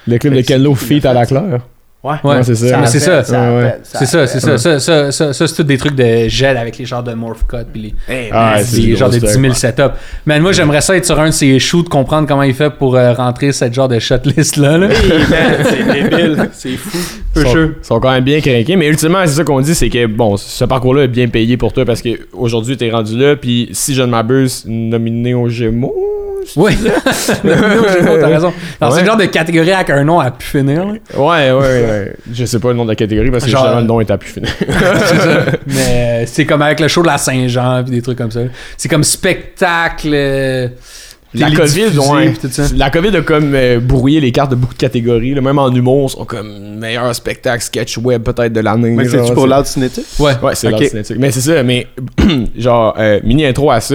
Le 0.07 0.19
clip 0.19 0.33
de 0.33 0.37
Fait 0.37 0.43
que 0.45 0.49
Kenlo 0.49 0.75
l'a 1.03 1.11
à 1.11 1.15
la 1.15 1.21
fait, 1.27 1.35
claire. 1.35 1.61
Ouais, 2.03 2.15
Ouais, 2.25 2.43
c'est 2.43 2.55
ça. 2.55 2.79
Mais 2.79 2.87
c'est 2.87 2.99
ça. 2.99 3.23
C'est 3.23 4.07
ça, 4.07 4.27
c'est 4.27 4.41
ça. 4.41 4.57
Ça, 4.57 4.81
ça, 4.81 5.13
ça, 5.13 5.33
ça, 5.35 5.47
c'est 5.47 5.55
tout 5.55 5.63
des 5.63 5.77
trucs 5.77 5.95
de 5.95 6.29
gel 6.29 6.57
avec 6.57 6.79
les 6.79 6.87
genres 6.87 7.03
de 7.03 7.13
morph 7.13 7.45
cut 7.47 7.59
puis 7.71 7.95
les, 8.09 8.15
Hey, 8.15 8.31
Ah, 8.33 8.57
les 8.73 8.97
genres 8.97 9.11
de 9.11 9.19
gros 9.19 9.27
10 9.27 9.39
000 9.39 9.53
setups. 9.53 9.83
Man, 10.25 10.41
moi, 10.41 10.53
j'aimerais 10.53 10.81
ça 10.81 10.97
être 10.97 11.05
sur 11.05 11.21
un 11.21 11.27
de 11.27 11.31
ces 11.33 11.59
shoots, 11.59 11.91
comprendre 11.91 12.27
comment 12.27 12.43
il 12.43 12.55
fait 12.55 12.71
pour 12.71 12.97
euh, 12.97 13.13
rentrer 13.13 13.53
cette 13.53 13.75
genre 13.75 13.89
de 13.89 13.99
shotlist-là. 13.99 14.79
Là. 14.79 14.87
hey, 14.87 15.09
man, 15.29 15.65
c'est 15.65 15.93
débile, 15.93 16.49
c'est 16.53 16.77
fou. 16.77 16.99
Ils 17.37 17.43
For 17.43 17.53
sont, 17.53 17.71
sont 17.83 18.01
quand 18.01 18.13
même 18.13 18.25
bien 18.25 18.41
craqués, 18.41 18.77
mais 18.77 18.89
ultimement, 18.89 19.21
c'est 19.27 19.35
ça 19.35 19.45
qu'on 19.45 19.61
dit, 19.61 19.75
c'est 19.75 19.91
que 19.91 20.07
bon, 20.07 20.39
ce 20.39 20.65
parcours-là 20.65 21.05
est 21.05 21.09
bien 21.09 21.29
payé 21.29 21.59
pour 21.59 21.73
toi 21.75 21.85
parce 21.85 22.01
que 22.01 22.09
aujourd'hui 22.33 22.77
t'es 22.79 22.91
rendu 22.91 23.17
là, 23.19 23.37
puis 23.37 23.69
si 23.73 23.95
je 23.95 24.01
ne 24.03 24.07
m'abuse, 24.07 24.65
nominé 24.67 25.35
au 25.35 25.49
Gémeaux. 25.51 25.95
Oui. 26.57 26.77
non, 26.83 26.91
j'ai 27.45 28.05
pas, 28.05 28.19
t'as 28.19 28.27
raison. 28.29 28.53
Dans 28.81 28.93
Ouais. 28.93 29.01
ce 29.01 29.05
genre 29.05 29.17
de 29.17 29.25
catégorie 29.27 29.73
avec 29.73 29.91
un 29.91 30.05
nom 30.05 30.21
à 30.21 30.31
pu 30.31 30.47
finir. 30.47 30.85
là. 30.87 30.93
Ouais, 31.17 31.51
ouais, 31.53 31.53
ouais. 31.53 32.13
Je 32.33 32.45
sais 32.45 32.59
pas 32.59 32.69
le 32.69 32.75
nom 32.75 32.85
de 32.85 32.91
la 32.91 32.97
catégorie 32.97 33.31
parce 33.31 33.45
que 33.45 33.51
Genre- 33.51 33.63
justement, 33.63 33.81
le 33.81 33.87
nom 33.87 34.01
est 34.01 34.11
à 34.11 34.19
plus 34.19 34.31
finir. 34.31 34.51
C'est 34.59 35.17
ça. 35.17 35.45
Mais 35.67 36.23
euh, 36.23 36.25
c'est 36.27 36.45
comme 36.47 36.63
avec 36.63 36.81
le 36.81 36.89
show 36.89 37.03
de 37.03 37.07
la 37.09 37.19
Saint-Jean 37.19 37.83
puis 37.85 37.93
des 37.95 38.03
trucs 38.03 38.19
comme 38.19 38.31
ça. 38.31 38.41
C'est 38.77 38.89
comme 38.89 39.05
spectacle. 39.05 40.11
euh, 40.13 40.69
La 41.35 41.51
COVID, 41.51 41.97
ouais. 41.99 42.33
La 42.75 42.87
a 42.87 43.23
comme 43.23 43.55
euh, 43.55 43.79
brouillé 43.81 44.21
les 44.21 44.33
cartes 44.33 44.51
de 44.51 44.57
beaucoup 44.57 44.75
de 44.75 44.79
catégories. 44.79 45.35
là. 45.35 45.41
Même 45.41 45.59
en 45.59 45.71
humour, 45.73 46.11
sont 46.11 46.25
comme 46.25 46.77
meilleur 46.79 47.15
spectacle 47.15 47.63
sketch 47.63 47.99
web 47.99 48.23
peut-être 48.25 48.53
de 48.53 48.61
l'année. 48.61 48.91
Mais 48.91 49.05
c'est-tu 49.09 49.33
pour 49.33 49.47
Loud 49.47 49.65
Cinétique? 49.67 50.07
Ouais. 50.19 50.33
Ouais, 50.43 50.55
c'est 50.55 50.67
Ok. 50.69 50.81
l'art 50.81 50.89
cinétique. 50.91 51.17
Mais 51.21 51.31
c'est 51.31 51.41
ça, 51.41 51.63
mais 51.63 51.87
genre, 52.59 52.95
euh, 52.99 53.21
mini 53.23 53.45
intro 53.47 53.71
à 53.71 53.81
ça. 53.81 53.95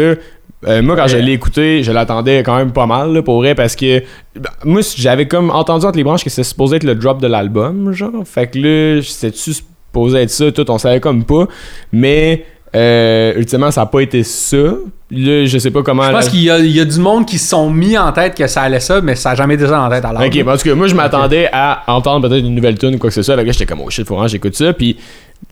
Euh, 0.68 0.82
moi, 0.82 0.96
quand 0.96 1.08
je 1.08 1.18
l'ai 1.18 1.34
écouté, 1.34 1.84
je 1.84 1.92
l'attendais 1.92 2.40
quand 2.40 2.58
même 2.58 2.72
pas 2.72 2.88
mal, 2.88 3.14
là, 3.14 3.22
pour 3.22 3.38
vrai, 3.38 3.54
parce 3.54 3.76
que 3.76 4.00
ben, 4.36 4.50
moi, 4.64 4.82
j'avais 4.96 5.28
comme 5.28 5.52
entendu 5.52 5.86
entre 5.86 5.98
les 5.98 6.04
branches 6.04 6.24
que 6.24 6.30
c'était 6.30 6.44
supposé 6.44 6.78
être 6.78 6.84
le 6.84 6.96
drop 6.96 7.22
de 7.22 7.28
l'album, 7.28 7.92
genre. 7.92 8.12
Fait 8.26 8.48
que 8.48 8.60
là, 8.60 9.02
c'était-tu 9.04 9.54
supposé 9.54 10.20
être 10.20 10.30
ça, 10.30 10.52
tout, 10.52 10.70
on 10.72 10.78
savait 10.78 11.00
comme 11.00 11.24
pas. 11.24 11.48
Mais, 11.92 12.46
euh, 12.76 13.34
ultimement, 13.36 13.72
ça 13.72 13.82
a 13.82 13.86
pas 13.86 14.02
été 14.02 14.24
ça. 14.24 14.74
Là, 15.12 15.46
je 15.46 15.58
sais 15.60 15.70
pas 15.70 15.84
comment. 15.84 16.04
Je 16.04 16.12
pense 16.12 16.26
la- 16.26 16.32
qu'il 16.32 16.42
y 16.42 16.50
a, 16.50 16.58
il 16.58 16.72
y 16.72 16.80
a 16.80 16.86
du 16.86 17.00
monde 17.00 17.28
qui 17.28 17.38
se 17.38 17.50
sont 17.50 17.70
mis 17.70 17.96
en 17.96 18.12
tête 18.12 18.36
que 18.36 18.48
ça 18.48 18.64
allait 18.64 18.80
ça, 18.80 19.02
mais 19.02 19.16
ça 19.16 19.30
n'a 19.30 19.36
jamais 19.36 19.56
ça 19.58 19.80
en 19.80 19.90
tête 19.90 20.04
l'heure. 20.12 20.24
Ok, 20.26 20.44
parce 20.44 20.64
que 20.64 20.72
moi 20.72 20.88
je 20.88 20.96
m'attendais 20.96 21.48
à 21.52 21.84
entendre 21.88 22.28
peut-être 22.28 22.44
une 22.44 22.56
nouvelle 22.56 22.78
tune 22.78 22.96
ou 22.96 22.98
quoi 22.98 23.10
que 23.12 23.14
ce 23.14 23.22
soit. 23.22 23.36
Là, 23.36 23.44
j'étais 23.46 23.68
comme 23.68 23.82
oh 23.86 23.90
shit, 23.92 24.08
faut 24.08 24.16
vraiment 24.16 24.28
j'écoute 24.28 24.56
ça. 24.56 24.74
Puis 24.74 24.98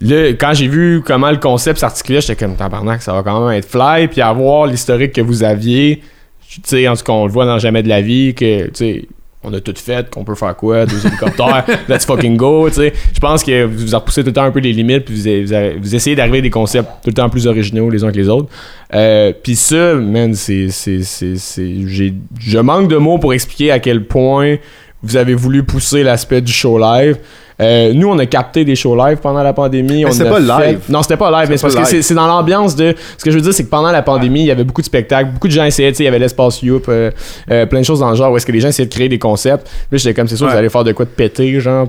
là, 0.01 0.29
quand 0.29 0.53
j'ai 0.55 0.67
vu 0.67 1.03
comment 1.05 1.29
le 1.29 1.37
concept 1.37 1.79
s'articulait, 1.79 2.21
j'étais 2.21 2.35
comme 2.35 2.55
tabarnak, 2.55 3.03
ça 3.03 3.13
va 3.13 3.21
quand 3.21 3.47
même 3.47 3.55
être 3.57 3.69
fly. 3.69 4.07
Puis 4.07 4.21
avoir 4.21 4.65
l'historique 4.65 5.13
que 5.13 5.21
vous 5.21 5.43
aviez, 5.43 6.01
tu 6.49 6.61
sais, 6.63 6.87
en 6.87 6.95
tout 6.95 7.03
cas, 7.03 7.13
on 7.13 7.25
le 7.27 7.31
voit 7.31 7.45
dans 7.45 7.59
Jamais 7.59 7.83
de 7.83 7.89
la 7.89 8.01
vie, 8.01 8.33
que 8.33 8.65
tu 8.65 8.71
sais. 8.73 9.05
On 9.43 9.53
a 9.53 9.59
tout 9.59 9.73
fait, 9.75 10.09
qu'on 10.09 10.23
peut 10.23 10.35
faire 10.35 10.55
quoi, 10.55 10.85
deux 10.85 11.05
hélicoptères, 11.05 11.65
let's 11.89 12.05
fucking 12.05 12.37
go, 12.37 12.69
tu 12.69 12.75
sais. 12.75 12.93
Je 13.13 13.19
pense 13.19 13.43
que 13.43 13.65
vous 13.65 13.87
vous 13.87 13.95
repoussez 13.95 14.21
tout 14.21 14.27
le 14.27 14.33
temps 14.33 14.43
un 14.43 14.51
peu 14.51 14.59
les 14.59 14.71
limites, 14.71 15.05
puis 15.05 15.15
vous, 15.15 15.79
vous 15.81 15.95
essayez 15.95 16.15
d'arriver 16.15 16.37
à 16.37 16.41
des 16.41 16.49
concepts 16.49 16.89
tout 17.03 17.09
le 17.09 17.13
temps 17.13 17.29
plus 17.29 17.45
originaux 17.47 17.89
les 17.89 18.03
uns 18.03 18.11
que 18.11 18.17
les 18.17 18.29
autres. 18.29 18.47
Euh, 18.93 19.33
puis 19.43 19.55
ça, 19.55 19.95
man, 19.95 20.33
c'est, 20.33 20.69
c'est, 20.69 21.01
c'est, 21.03 21.35
c'est- 21.35 21.87
j'ai, 21.87 22.13
je 22.39 22.57
manque 22.59 22.87
de 22.89 22.97
mots 22.97 23.17
pour 23.17 23.33
expliquer 23.33 23.71
à 23.71 23.79
quel 23.79 24.05
point 24.05 24.55
vous 25.03 25.17
avez 25.17 25.33
voulu 25.35 25.63
pousser 25.63 26.01
l'aspect 26.03 26.41
du 26.41 26.51
show 26.51 26.79
live. 26.79 27.17
Euh, 27.61 27.93
nous, 27.93 28.07
on 28.09 28.17
a 28.17 28.25
capté 28.25 28.65
des 28.65 28.75
shows 28.75 28.95
live 28.95 29.17
pendant 29.17 29.43
la 29.43 29.53
pandémie. 29.53 30.03
Mais 30.03 30.05
on 30.09 30.11
c'était 30.11 30.27
pas 30.29 30.41
fait- 30.41 30.71
live. 30.71 30.79
Non, 30.89 31.03
c'était 31.03 31.17
pas 31.17 31.29
live, 31.29 31.49
mais 31.51 31.57
c'est 31.57 31.67
parce 31.71 31.91
que 31.91 32.01
c'est- 32.01 32.13
dans 32.15 32.25
l'ambiance 32.25 32.75
de. 32.75 32.95
Ce 33.17 33.23
que 33.23 33.29
je 33.29 33.35
veux 33.35 33.41
dire, 33.43 33.53
c'est 33.53 33.63
que 33.65 33.69
pendant 33.69 33.91
la 33.91 34.01
pandémie, 34.01 34.39
il 34.41 34.47
y 34.47 34.51
avait 34.51 34.63
beaucoup 34.63 34.81
de 34.81 34.87
spectacles, 34.87 35.29
beaucoup 35.33 35.47
de 35.47 35.53
gens 35.53 35.63
essayaient, 35.63 35.91
tu 35.91 35.97
sais, 35.97 36.03
il 36.03 36.05
y 36.05 36.09
avait 36.09 36.17
l'espace 36.19 36.63
Youp, 36.63 36.85
euh, 36.89 37.11
euh, 37.51 37.65
plein 37.67 37.81
de 37.81 37.85
choses 37.85 37.99
dans 37.99 38.09
le 38.09 38.15
genre 38.15 38.31
où 38.31 38.37
est-ce 38.37 38.45
que 38.47 38.51
les 38.51 38.59
gens 38.59 38.69
essayaient 38.69 38.87
de 38.87 38.93
créer 38.93 39.07
des 39.07 39.19
concepts. 39.19 39.69
Puis 39.91 39.99
j'étais 39.99 40.15
comme, 40.15 40.27
c'est 40.27 40.35
sûr, 40.35 40.47
Ouais. 40.47 40.51
vous 40.53 40.57
allez 40.57 40.69
faire 40.69 40.83
de 40.83 40.93
quoi 40.93 41.05
de 41.05 41.11
péter, 41.11 41.59
genre. 41.59 41.87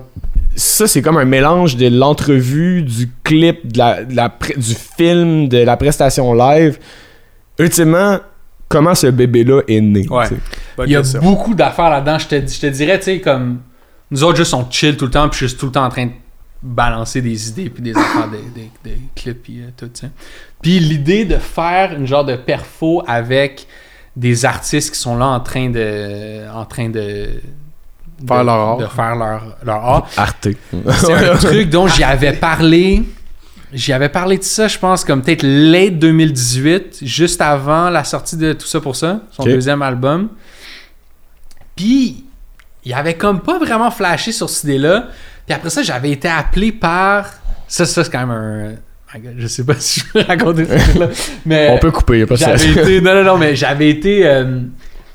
Ça, 0.55 0.87
c'est 0.87 1.01
comme 1.03 1.17
un 1.17 1.25
mélange 1.25 1.77
de 1.77 1.89
l'entrevue, 1.89 2.83
du 2.83 3.09
clip, 3.25 3.73
de 3.73 3.79
la, 3.79 4.05
de 4.05 4.15
la 4.15 4.29
pré- 4.29 4.55
du 4.57 4.75
film, 4.99 5.49
de 5.49 5.59
la 5.59 5.77
prestation 5.79 6.35
live. 6.35 6.79
Ultimement, 7.59 8.19
comment 8.69 8.95
ce 8.95 9.07
bébé-là 9.07 9.63
est 9.69 9.81
né. 9.81 10.07
Ouais. 10.11 10.27
Bonne 10.77 10.89
Il 10.89 10.93
y 10.93 10.97
a 10.97 11.01
question. 11.01 11.21
beaucoup 11.23 11.55
d'affaires 11.55 11.91
là-dedans. 11.91 12.19
Je 12.19 12.27
te, 12.29 12.35
je 12.47 12.61
te 12.61 12.67
dirais, 12.67 12.99
tu 12.99 13.05
sais, 13.07 13.21
comme. 13.21 13.61
Nous 14.11 14.23
autres, 14.25 14.37
juste, 14.37 14.55
on 14.55 14.69
chill 14.71 14.97
tout 14.97 15.07
le 15.07 15.11
temps, 15.11 15.29
puis 15.29 15.41
juste 15.41 15.59
tout 15.59 15.67
le 15.67 15.73
temps 15.73 15.85
en 15.85 15.89
train 15.89 16.07
de 16.07 16.13
balancer 16.63 17.21
des 17.21 17.49
idées, 17.49 17.69
puis 17.71 17.83
des 17.83 17.97
affaires, 17.97 18.29
des, 18.29 18.61
des, 18.61 18.71
des 18.85 18.99
clips, 19.15 19.43
puis 19.43 19.61
euh, 19.61 19.69
tout, 19.77 19.87
tu 19.89 20.01
sais. 20.03 20.11
Puis 20.63 20.79
l'idée 20.79 21.25
de 21.25 21.37
faire 21.37 21.93
une 21.93 22.07
genre 22.07 22.25
de 22.25 22.37
perfo 22.37 23.03
avec 23.07 23.67
des 24.17 24.45
artistes 24.45 24.93
qui 24.95 24.99
sont 24.99 25.17
là 25.17 25.27
en 25.27 25.41
train 25.41 25.71
de. 25.71 26.49
en 26.55 26.65
train 26.65 26.89
de. 26.89 27.29
Faire 28.29 28.41
de- 28.41 28.47
leur 28.47 28.55
art. 28.55 28.77
De 28.79 28.87
faire 28.87 29.17
leur, 29.17 29.57
leur 29.65 29.85
art. 29.85 30.09
Arte. 30.17 30.49
C'est 30.99 31.13
un 31.13 31.37
truc 31.37 31.69
dont 31.71 31.89
j'y 31.89 32.05
avais 32.05 32.33
parlé. 32.35 33.03
J'y 33.73 33.93
avais 33.93 34.09
parlé 34.09 34.39
de 34.39 34.45
ça, 34.45 34.69
je 34.69 34.79
pense, 34.79 35.05
comme 35.05 35.21
peut-être 35.21 35.43
late 35.43 35.99
2018, 35.99 36.99
juste 37.03 37.41
avant 37.41 37.91
la 37.91 38.05
sortie 38.05 38.37
de 38.37 38.53
Tout 38.53 38.67
ça 38.69 38.81
pour 38.81 38.95
ça, 38.95 39.21
son 39.33 39.43
deuxième 39.43 39.83
album. 39.83 40.29
Puis, 41.77 42.25
il 42.85 42.93
avait 42.93 43.15
comme 43.15 43.41
pas 43.41 43.59
vraiment 43.59 43.91
flashé 43.91 44.33
sur 44.33 44.49
cette 44.51 44.65
idée-là. 44.65 45.09
Puis 45.47 45.55
après 45.55 45.71
ça, 45.71 45.83
j'avais 45.83 46.11
été 46.11 46.29
appelé 46.29 46.73
par. 46.73 47.27
Ça, 47.69 47.87
ça 47.87 48.05
c'est 48.05 48.11
quand 48.11 48.21
même 48.27 48.31
un. 48.31 48.69
My 49.15 49.21
God, 49.21 49.35
Je 49.39 49.47
sais 49.47 49.65
pas 49.65 49.75
si 49.79 50.01
je 50.01 50.07
peux 50.13 50.21
raconter 50.23 50.65
ce 50.65 50.75
truc-là. 50.91 51.09
Mais 51.47 51.71
On 51.73 51.79
peut 51.79 51.91
couper, 51.91 52.19
y 52.21 52.23
a 52.23 52.27
pas 52.27 52.37
de 52.37 52.81
été, 52.81 53.01
non, 53.01 53.15
non, 53.15 53.25
non, 53.25 53.39
mais 53.39 53.55
j'avais 53.57 53.89
été, 53.89 54.27
euh, 54.27 54.61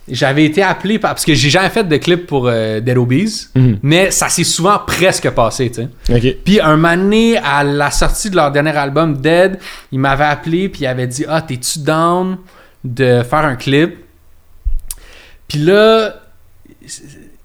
j'avais 0.07 0.45
été 0.45 0.64
appelé 0.64 0.99
par, 0.99 1.12
parce 1.12 1.26
que 1.26 1.34
j'ai 1.34 1.49
jamais 1.49 1.70
fait 1.70 1.84
de 1.84 1.97
clip 1.97 2.26
pour 2.26 2.47
euh, 2.47 2.80
Dead 2.80 2.97
Obies, 2.97 3.47
Mhm. 3.55 3.80
mais 3.84 4.10
ça 4.12 4.30
s'est 4.30 4.43
souvent 4.45 4.80
presque 4.88 5.30
passé, 5.32 5.70
tu 5.70 5.82
sais. 6.14 6.36
Puis 6.45 6.60
un 6.62 6.78
moment 6.78 6.95
donné, 6.95 7.38
à 7.38 7.64
la 7.64 7.91
sortie 7.91 8.30
de 8.30 8.36
leur 8.38 8.51
dernier 8.51 8.76
album, 8.76 9.18
Dead, 9.18 9.60
il 9.91 9.99
m'avait 9.99 10.24
appelé 10.24 10.70
puis 10.70 10.82
il 10.84 10.88
avait 10.88 11.07
dit 11.07 11.26
Ah, 11.28 11.41
t'es-tu 11.41 11.80
down 11.80 12.38
de 12.84 13.22
faire 13.24 13.45
un 13.45 13.55
clip 13.57 13.97
Puis 15.47 15.60
là, 15.60 16.16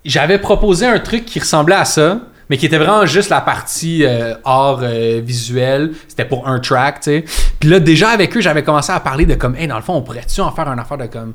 j'avais 0.05 0.39
proposé 0.39 0.87
un 0.87 0.99
truc 0.99 1.25
qui 1.25 1.41
ressemblait 1.41 1.75
à 1.75 1.85
ça, 1.85 2.21
mais 2.51 2.57
qui 2.57 2.67
était 2.67 2.79
vraiment 2.79 3.07
juste 3.07 3.31
la 3.31 3.41
partie 3.41 4.05
euh, 4.05 4.35
art 4.45 4.81
euh, 4.83 5.21
visuel. 5.25 5.93
C'était 6.09 6.27
pour 6.27 6.47
un 6.47 6.61
track, 6.61 7.01
tu 7.01 7.05
sais. 7.05 7.25
Puis 7.59 7.69
là, 7.69 7.81
déjà 7.81 8.11
avec 8.11 8.37
eux, 8.37 8.41
j'avais 8.41 8.63
commencé 8.63 8.93
à 8.93 9.01
parler 9.01 9.25
de 9.25 9.35
comme, 9.35 9.57
hey, 9.57 9.67
dans 9.67 9.77
le 9.77 9.83
fond, 9.83 9.95
on 9.95 10.03
pourrait-tu 10.03 10.41
en 10.41 10.51
faire 10.51 10.69
une 10.69 10.79
affaire 10.79 10.99
de 10.99 11.07
comme 11.07 11.35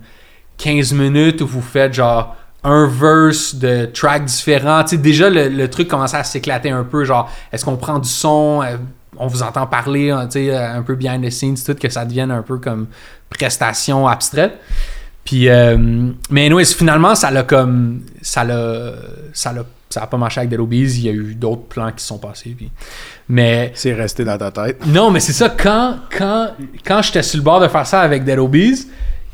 15 0.57 0.93
minutes 0.93 1.41
où 1.41 1.47
vous 1.47 1.61
faites 1.61 1.93
genre 1.93 2.35
un 2.63 2.87
verse 2.87 3.55
de 3.55 3.85
tracks 3.85 4.25
différents. 4.25 4.83
Tu 4.83 4.89
sais, 4.89 4.97
déjà, 4.97 5.29
le, 5.29 5.47
le 5.47 5.69
truc 5.69 5.87
commençait 5.87 6.17
à 6.17 6.23
s'éclater 6.23 6.69
un 6.69 6.83
peu. 6.83 7.05
Genre, 7.05 7.31
est-ce 7.51 7.65
qu'on 7.65 7.77
prend 7.77 7.99
du 7.99 8.09
son 8.09 8.61
euh, 8.63 8.77
On 9.17 9.27
vous 9.27 9.43
entend 9.43 9.65
parler, 9.65 10.11
hein, 10.11 10.25
tu 10.27 10.33
sais, 10.33 10.49
euh, 10.49 10.77
un 10.77 10.81
peu 10.81 10.95
behind 10.95 11.25
the 11.25 11.29
scenes, 11.29 11.55
tout, 11.65 11.75
que 11.75 11.89
ça 11.89 12.05
devienne 12.05 12.31
un 12.31 12.41
peu 12.41 12.57
comme 12.57 12.87
prestation 13.29 14.07
abstraite. 14.07 14.59
Puis, 15.25 15.47
euh, 15.49 15.77
mais 16.29 16.45
anyways, 16.47 16.65
finalement, 16.65 17.15
ça 17.15 17.29
l'a 17.31 17.43
comme. 17.43 18.01
Ça 18.21 18.43
l'a. 18.43 18.93
Ça 19.33 19.53
l'a. 19.53 19.63
Ça 19.91 20.03
a 20.03 20.07
pas 20.07 20.17
marché 20.17 20.39
avec 20.39 20.51
Dead 20.51 20.59
Obies, 20.59 20.97
il 20.97 21.01
y 21.05 21.09
a 21.09 21.11
eu 21.11 21.33
d'autres 21.33 21.63
plans 21.63 21.91
qui 21.91 22.01
se 22.03 22.09
sont 22.09 22.19
passés. 22.19 22.53
Puis, 22.55 22.69
mais 23.27 23.71
C'est 23.73 23.93
resté 23.95 24.23
dans 24.23 24.37
ta 24.37 24.51
tête. 24.51 24.85
non, 24.85 25.09
mais 25.09 25.19
c'est 25.19 25.33
ça, 25.33 25.49
quand, 25.49 25.95
quand, 26.15 26.49
quand 26.85 27.01
j'étais 27.01 27.23
sur 27.23 27.37
le 27.39 27.43
bord 27.43 27.59
de 27.59 27.67
faire 27.67 27.87
ça 27.87 28.01
avec 28.01 28.23
Dead 28.23 28.37
Obies, 28.37 28.85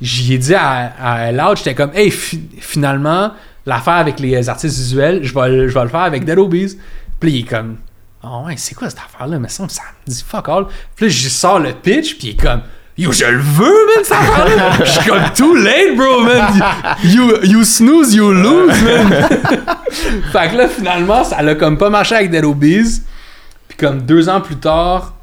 j'y 0.01 0.33
ai 0.33 0.37
dit 0.37 0.55
à, 0.55 0.93
à 0.97 1.31
Loud, 1.33 1.57
j'étais 1.57 1.75
comme, 1.75 1.91
hey, 1.93 2.09
fi- 2.09 2.47
finalement, 2.61 3.31
l'affaire 3.65 3.95
avec 3.95 4.17
les 4.21 4.47
artistes 4.47 4.77
visuels, 4.77 5.25
je 5.25 5.33
vais, 5.33 5.49
le- 5.49 5.67
je 5.67 5.73
vais 5.73 5.83
le 5.83 5.89
faire 5.89 5.99
avec 6.03 6.23
Dead 6.23 6.39
Obies. 6.39 6.77
Puis 7.19 7.31
il 7.33 7.39
est 7.41 7.49
comme, 7.49 7.75
oh 8.23 8.43
ouais, 8.45 8.53
c'est 8.55 8.75
quoi 8.75 8.89
cette 8.89 8.99
affaire-là? 8.99 9.37
Mais 9.39 9.49
ça, 9.49 9.61
me- 9.63 9.67
ça 9.67 9.81
me 10.07 10.09
dit 10.13 10.23
fuck 10.25 10.47
all. 10.47 10.67
Puis 10.95 11.07
là, 11.07 11.11
je 11.11 11.27
sors 11.27 11.59
le 11.59 11.73
pitch, 11.73 12.17
puis 12.17 12.29
il 12.29 12.31
est 12.31 12.41
comme, 12.41 12.61
yo, 12.97 13.11
je 13.11 13.25
le 13.25 13.39
veux, 13.39 13.65
man, 13.65 14.03
affaire-là. 14.09 14.85
Je 14.85 14.89
suis 14.89 15.09
comme, 15.09 15.33
too 15.35 15.55
late, 15.55 15.95
bro, 15.95 16.21
man. 16.21 16.61
You, 17.03 17.43
you 17.43 17.63
snooze, 17.63 18.13
you 18.13 18.31
lose, 18.31 18.81
man. 18.83 19.11
fait 20.31 20.49
que 20.49 20.55
là, 20.55 20.67
finalement, 20.67 21.23
ça 21.23 21.41
l'a 21.41 21.55
comme 21.55 21.77
pas 21.77 21.89
marché 21.89 22.15
avec 22.15 22.31
Dead 22.31 22.45
Obies. 22.45 23.01
Puis 23.67 23.77
comme 23.77 24.01
deux 24.01 24.29
ans 24.29 24.41
plus 24.41 24.57
tard, 24.57 25.13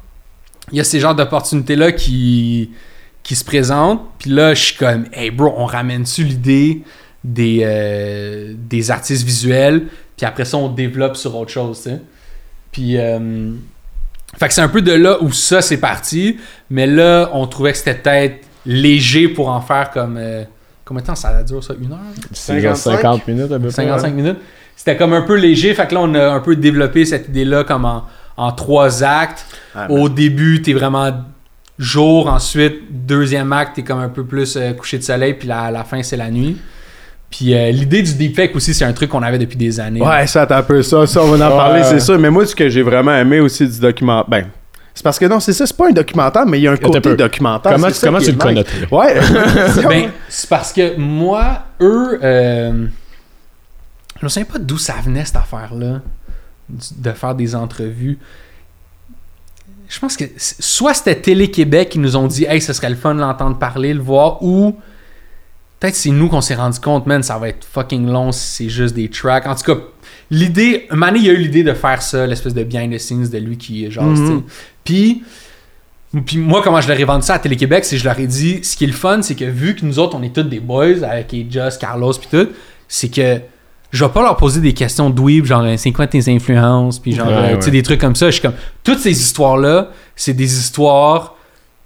il 0.71 0.77
y 0.77 0.81
a 0.81 0.83
ces 0.83 0.99
genres 0.99 1.15
d'opportunités-là 1.15 1.91
qui, 1.91 2.71
qui 3.23 3.35
se 3.35 3.43
présentent. 3.43 4.01
Puis 4.19 4.29
là, 4.29 4.53
je 4.53 4.63
suis 4.63 4.75
comme, 4.75 5.05
hey 5.13 5.31
bro, 5.31 5.53
on 5.57 5.65
ramène-tu 5.65 6.23
l'idée 6.23 6.83
des, 7.23 7.61
euh, 7.63 8.53
des 8.55 8.91
artistes 8.91 9.23
visuels? 9.23 9.87
Puis 10.15 10.25
après 10.25 10.45
ça, 10.45 10.57
on 10.57 10.69
développe 10.69 11.15
sur 11.15 11.35
autre 11.35 11.51
chose, 11.51 11.81
tu 11.81 11.89
sais. 11.89 12.01
Puis, 12.71 12.97
euh, 12.97 13.51
fait 14.37 14.47
que 14.47 14.53
c'est 14.53 14.61
un 14.61 14.67
peu 14.69 14.81
de 14.81 14.91
là 14.93 15.17
où 15.21 15.31
ça, 15.31 15.61
c'est 15.61 15.77
parti. 15.77 16.37
Mais 16.69 16.87
là, 16.87 17.29
on 17.33 17.45
trouvait 17.47 17.71
que 17.71 17.77
c'était 17.77 17.95
peut-être 17.95 18.45
léger 18.65 19.27
pour 19.27 19.49
en 19.49 19.61
faire 19.61 19.91
comme. 19.91 20.17
euh, 20.17 20.43
combien 20.85 21.01
de 21.01 21.07
temps 21.07 21.15
ça 21.15 21.43
dure, 21.43 21.63
ça? 21.63 21.73
Une 21.81 21.91
heure? 21.91 21.99
C'est 22.31 22.59
genre 22.59 22.75
55 22.75 23.01
50 23.01 23.27
minutes 23.27 23.51
à 23.51 23.59
peu 23.59 23.67
près. 23.67 23.71
55 23.71 24.13
minutes. 24.13 24.37
C'était 24.75 24.97
comme 24.97 25.13
un 25.13 25.21
peu 25.21 25.35
léger. 25.35 25.73
Fait 25.73 25.87
que 25.87 25.93
là, 25.93 26.01
on 26.01 26.13
a 26.15 26.29
un 26.31 26.39
peu 26.39 26.55
développé 26.55 27.05
cette 27.05 27.27
idée-là 27.29 27.63
comme 27.63 27.85
en, 27.85 28.03
en 28.37 28.51
trois 28.51 29.03
actes. 29.03 29.45
Ah, 29.75 29.89
Au 29.91 30.09
début, 30.09 30.61
t'es 30.61 30.73
vraiment 30.73 31.11
jour. 31.77 32.27
Ensuite, 32.27 33.05
deuxième 33.05 33.53
acte, 33.53 33.75
t'es 33.75 33.83
comme 33.83 33.99
un 33.99 34.09
peu 34.09 34.25
plus 34.25 34.55
euh, 34.57 34.73
coucher 34.73 34.97
de 34.97 35.03
soleil. 35.03 35.35
Puis 35.35 35.47
la, 35.47 35.69
la 35.71 35.83
fin, 35.83 36.01
c'est 36.03 36.17
la 36.17 36.29
nuit. 36.31 36.57
Puis 37.35 37.55
euh, 37.55 37.71
l'idée 37.71 38.03
du 38.03 38.13
deepfake 38.13 38.55
aussi, 38.55 38.75
c'est 38.75 38.85
un 38.85 38.93
truc 38.93 39.09
qu'on 39.09 39.23
avait 39.23 39.39
depuis 39.39 39.57
des 39.57 39.79
années. 39.79 39.99
Ouais, 39.99 40.27
ça, 40.27 40.45
t'as 40.45 40.59
un 40.59 40.61
peu 40.61 40.83
ça. 40.83 41.07
Ça, 41.07 41.23
on 41.23 41.31
va 41.31 41.47
en 41.47 41.57
parler, 41.57 41.81
c'est 41.83 41.99
sûr. 41.99 42.19
Mais 42.19 42.29
moi, 42.29 42.45
ce 42.45 42.55
que 42.55 42.69
j'ai 42.69 42.83
vraiment 42.83 43.15
aimé 43.15 43.39
aussi 43.39 43.67
du 43.67 43.79
documentaire. 43.79 44.29
Ben, 44.29 44.49
c'est 44.93 45.01
parce 45.01 45.17
que 45.17 45.25
non, 45.25 45.39
c'est 45.39 45.53
ça, 45.53 45.65
c'est 45.65 45.75
pas 45.75 45.87
un 45.87 45.93
documentaire, 45.93 46.45
mais 46.45 46.59
il 46.59 46.63
y 46.63 46.67
a 46.67 46.73
un 46.73 46.77
côté 46.77 47.01
peu. 47.01 47.15
documentaire. 47.15 47.71
Comment, 47.71 47.87
c'est 47.87 47.95
ça 47.95 48.07
comment 48.07 48.19
tu 48.19 48.33
le 48.33 48.37
connais? 48.37 48.63
toi? 48.63 49.05
Ouais. 49.05 49.19
Ben, 49.89 50.11
c'est 50.29 50.47
parce 50.47 50.71
que 50.71 50.95
moi, 50.95 51.63
eux, 51.81 52.19
euh, 52.21 52.85
je 54.19 54.25
me 54.25 54.29
souviens 54.29 54.45
pas 54.45 54.59
d'où 54.59 54.77
ça 54.77 54.93
venait 55.03 55.25
cette 55.25 55.37
affaire-là, 55.37 56.01
de 56.69 57.11
faire 57.13 57.33
des 57.33 57.55
entrevues. 57.55 58.19
Je 59.89 59.99
pense 59.99 60.15
que 60.17 60.25
soit 60.37 60.93
c'était 60.93 61.19
Télé-Québec 61.19 61.89
qui 61.89 61.97
nous 61.97 62.15
ont 62.15 62.27
dit, 62.27 62.45
hey, 62.47 62.61
ce 62.61 62.73
serait 62.73 62.91
le 62.91 62.95
fun 62.95 63.15
de 63.15 63.21
l'entendre 63.21 63.57
parler, 63.57 63.91
le 63.95 64.01
voir, 64.01 64.43
ou 64.43 64.77
peut-être 65.83 65.95
c'est 65.95 66.11
nous 66.11 66.29
qu'on 66.29 66.39
s'est 66.39 66.55
rendu 66.55 66.79
compte, 66.79 67.05
man, 67.07 67.21
ça 67.23 67.37
va 67.37 67.49
être 67.49 67.65
fucking 67.69 68.07
long 68.07 68.31
si 68.31 68.47
c'est 68.63 68.69
juste 68.69 68.95
des 68.95 69.09
tracks. 69.09 69.45
En 69.45 69.53
tout 69.53 69.75
cas, 69.75 69.81
l'idée, 70.31 70.87
donné, 70.89 71.19
il 71.19 71.25
y 71.25 71.29
a 71.29 71.33
eu 71.33 71.37
l'idée 71.39 71.63
de 71.63 71.73
faire 71.73 72.01
ça, 72.01 72.25
l'espèce 72.25 72.53
de 72.53 72.63
behind 72.63 72.93
the 72.93 72.97
scenes 72.97 73.27
de 73.29 73.37
lui 73.37 73.57
qui 73.57 73.91
genre, 73.91 74.05
Mhm. 74.05 74.43
Puis, 74.85 75.23
puis 76.25 76.37
moi, 76.37 76.61
comment 76.63 76.79
je 76.79 76.87
leur 76.87 76.97
ai 76.97 77.03
vendu 77.03 77.25
ça 77.25 77.33
à 77.33 77.39
Télé-Québec, 77.39 77.83
c'est 77.83 77.97
que 77.97 78.01
je 78.01 78.05
leur 78.07 78.17
ai 78.17 78.27
dit, 78.27 78.63
ce 78.63 78.77
qui 78.77 78.85
est 78.85 78.87
le 78.87 78.93
fun, 78.93 79.21
c'est 79.23 79.35
que 79.35 79.43
vu 79.43 79.75
que 79.75 79.85
nous 79.85 79.99
autres, 79.99 80.15
on 80.15 80.23
est 80.23 80.33
tous 80.33 80.43
des 80.43 80.61
boys, 80.61 81.03
avec 81.03 81.35
Just, 81.51 81.81
Carlos, 81.81 82.13
puis 82.13 82.29
tout, 82.31 82.47
c'est 82.87 83.09
que 83.09 83.41
je 83.91 84.05
vais 84.05 84.11
pas 84.11 84.21
leur 84.23 84.37
poser 84.37 84.61
des 84.61 84.73
questions 84.73 85.09
dweeb, 85.09 85.43
genre, 85.43 85.65
c'est 85.75 85.91
quoi 85.91 86.07
tes 86.07 86.33
influences, 86.33 86.97
puis 86.99 87.11
genre, 87.13 87.27
Ouais, 87.27 87.33
euh, 87.33 87.47
tu 87.49 87.55
ouais. 87.55 87.61
sais, 87.61 87.71
des 87.71 87.83
trucs 87.83 87.99
comme 87.99 88.15
ça. 88.15 88.27
Je 88.27 88.31
suis 88.33 88.41
comme, 88.41 88.55
toutes 88.85 88.99
ces 88.99 89.11
histoires-là, 89.11 89.91
c'est 90.15 90.33
des 90.33 90.57
histoires 90.57 91.35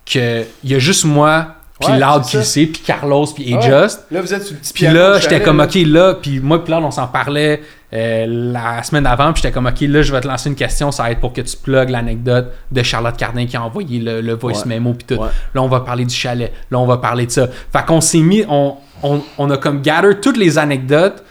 que 0.05 0.43
il 0.63 0.69
y 0.71 0.75
a 0.75 0.79
juste 0.79 1.03
moi, 1.03 1.55
puis 1.79 1.91
Ouais, 1.91 1.99
Loud 1.99 2.23
qui 2.23 2.37
le 2.37 2.43
sait, 2.43 2.65
puis 2.65 2.81
Carlos, 2.83 3.25
puis 3.35 3.53
Ouais. 3.55 3.61
Just. 3.61 4.05
Là, 4.11 4.21
vous 4.21 4.33
êtes 4.33 4.43
sur 4.43 4.53
le 4.55 4.59
petit 4.61 4.73
Puis 4.73 4.87
là, 4.87 5.19
j'étais 5.19 5.41
comme. 5.41 5.59
OK, 5.59 5.75
là, 5.85 6.15
puis 6.15 6.39
moi, 6.39 6.63
puis 6.63 6.71
là, 6.71 6.79
on 6.79 6.89
s'en 6.91 7.07
parlait 7.07 7.61
euh, 7.93 8.25
la 8.27 8.81
semaine 8.83 9.03
d'avant, 9.03 9.31
puis 9.31 9.41
j'étais 9.43 9.53
comme, 9.53 9.67
OK, 9.67 9.79
là, 9.81 10.01
je 10.01 10.11
vais 10.11 10.19
te 10.21 10.27
lancer 10.27 10.49
une 10.49 10.55
question, 10.55 10.91
ça 10.91 11.03
va 11.03 11.11
être 11.11 11.19
pour 11.21 11.31
que 11.33 11.41
tu 11.41 11.55
plugues 11.55 11.89
l'anecdote 11.89 12.51
de 12.71 12.83
Charlotte 12.83 13.15
Cardin 13.15 13.45
qui 13.45 13.55
a 13.55 13.63
envoyé 13.63 13.99
le, 13.99 14.21
le 14.21 14.33
voice 14.33 14.63
Ouais. 14.63 14.75
memo, 14.79 14.93
puis 14.93 15.05
tout. 15.15 15.21
Ouais. 15.21 15.29
Là, 15.53 15.61
on 15.61 15.67
va 15.67 15.79
parler 15.81 16.03
du 16.05 16.13
chalet, 16.15 16.51
là, 16.71 16.79
on 16.79 16.85
va 16.85 16.97
parler 16.97 17.25
de 17.27 17.31
ça. 17.31 17.47
Fait 17.71 17.85
qu'on 17.85 18.01
s'est 18.01 18.19
mis, 18.19 18.43
on, 18.49 18.75
on, 19.03 19.21
on 19.37 19.49
a 19.51 19.57
comme 19.57 19.81
gather 19.81 20.19
toutes 20.19 20.37
les 20.37 20.57
anecdotes 20.57 21.23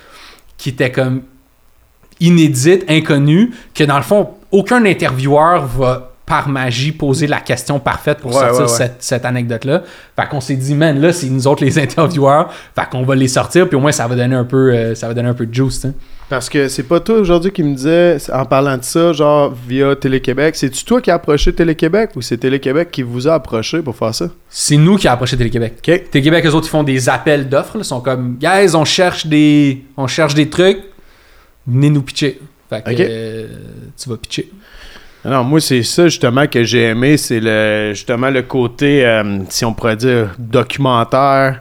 qui 0.57 0.71
étaient 0.71 0.93
comme 0.93 1.23
inédites, 2.21 2.85
inconnues, 2.89 3.53
que 3.75 3.85
dans 3.85 3.97
le 3.99 4.03
fond, 4.03 4.31
aucun 4.51 4.85
intervieweur 4.87 5.67
va 5.67 6.13
par 6.27 6.49
magie 6.49 6.91
poser 6.91 7.29
la 7.29 7.41
question 7.41 7.79
parfaite 7.79 8.19
pour 8.19 8.35
Ouais, 8.35 8.41
sortir 8.41 8.57
ouais, 8.57 8.63
ouais. 8.63 8.69
cette, 8.77 8.97
cette 8.99 9.25
anecdote-là. 9.25 9.85
Fait 10.19 10.29
qu'on 10.29 10.41
s'est 10.41 10.57
dit, 10.57 10.75
man, 10.75 11.01
là, 11.01 11.13
c'est 11.13 11.29
nous 11.29 11.47
autres 11.47 11.65
les 11.65 11.79
intervieweurs. 11.83 12.53
Fait 12.75 12.89
qu'on 12.91 13.05
va 13.05 13.15
les 13.15 13.29
sortir, 13.29 13.69
puis 13.69 13.77
au 13.77 13.81
moins, 13.81 13.93
ça 13.93 14.09
va 14.09 14.17
donner 14.17 14.35
un 14.35 14.45
peu, 14.45 14.73
euh, 14.73 14.95
ça 14.97 15.07
va 15.07 15.15
donner 15.15 15.29
un 15.29 15.35
peu 15.35 15.47
de 15.47 15.55
juice, 15.55 15.85
hein. 15.85 15.95
Parce 16.29 16.49
que 16.49 16.67
c'est 16.67 16.83
pas 16.83 16.99
toi 16.99 17.19
aujourd'hui 17.19 17.53
qui 17.53 17.63
me 17.63 17.73
disait, 17.73 18.17
en 18.33 18.45
parlant 18.45 18.77
de 18.77 18.83
ça, 18.83 19.13
genre 19.13 19.55
via 19.69 19.95
Télé-Québec, 19.95 20.57
c'est-tu 20.57 20.85
toi 20.85 21.01
qui 21.01 21.09
as 21.13 21.15
approché 21.15 21.53
Télé-Québec 21.53 22.11
ou 22.17 22.21
c'est 22.21 22.37
Télé-Québec 22.39 22.89
qui 22.91 23.05
vous 23.05 23.29
a 23.29 23.35
approché 23.35 23.81
pour 23.81 23.95
faire 23.95 24.13
ça? 24.13 24.29
C'est 24.49 24.77
nous 24.77 24.97
qui 24.97 25.07
a 25.07 25.13
approché 25.13 25.37
Télé-Québec. 25.37 25.81
Télé-Québec, 25.83 26.45
eux 26.45 26.51
autres, 26.53 26.67
ils 26.67 26.71
font 26.71 26.83
des 26.83 27.09
appels 27.09 27.49
d'offres. 27.49 27.77
Ils 27.79 27.85
sont 27.85 28.01
comme, 28.01 28.39
guys, 28.41 28.75
on 28.75 28.85
cherche 28.85 29.29
des, 29.29 29.85
on 29.97 30.09
cherche 30.09 30.35
des 30.35 30.51
trucs. 30.51 30.79
venez 31.65 31.91
nous 31.91 32.03
pitcher. 32.03 32.41
Fait 32.69 32.83
que 32.83 32.91
euh, 32.99 33.47
tu 33.97 34.09
vas 34.09 34.17
pitcher. 34.17 34.51
Non, 35.27 35.45
moi, 35.45 35.61
c'est 35.61 35.83
ça 35.83 36.05
justement 36.09 36.47
que 36.47 36.63
j'ai 36.65 36.85
aimé, 36.85 37.17
c'est 37.17 37.41
le 37.41 37.91
justement 37.95 38.31
le 38.31 38.43
côté, 38.43 39.05
euh, 39.05 39.39
si 39.49 39.65
on 39.65 39.73
pourrait 39.75 39.97
dire, 39.97 40.35
documentaire. 40.39 41.61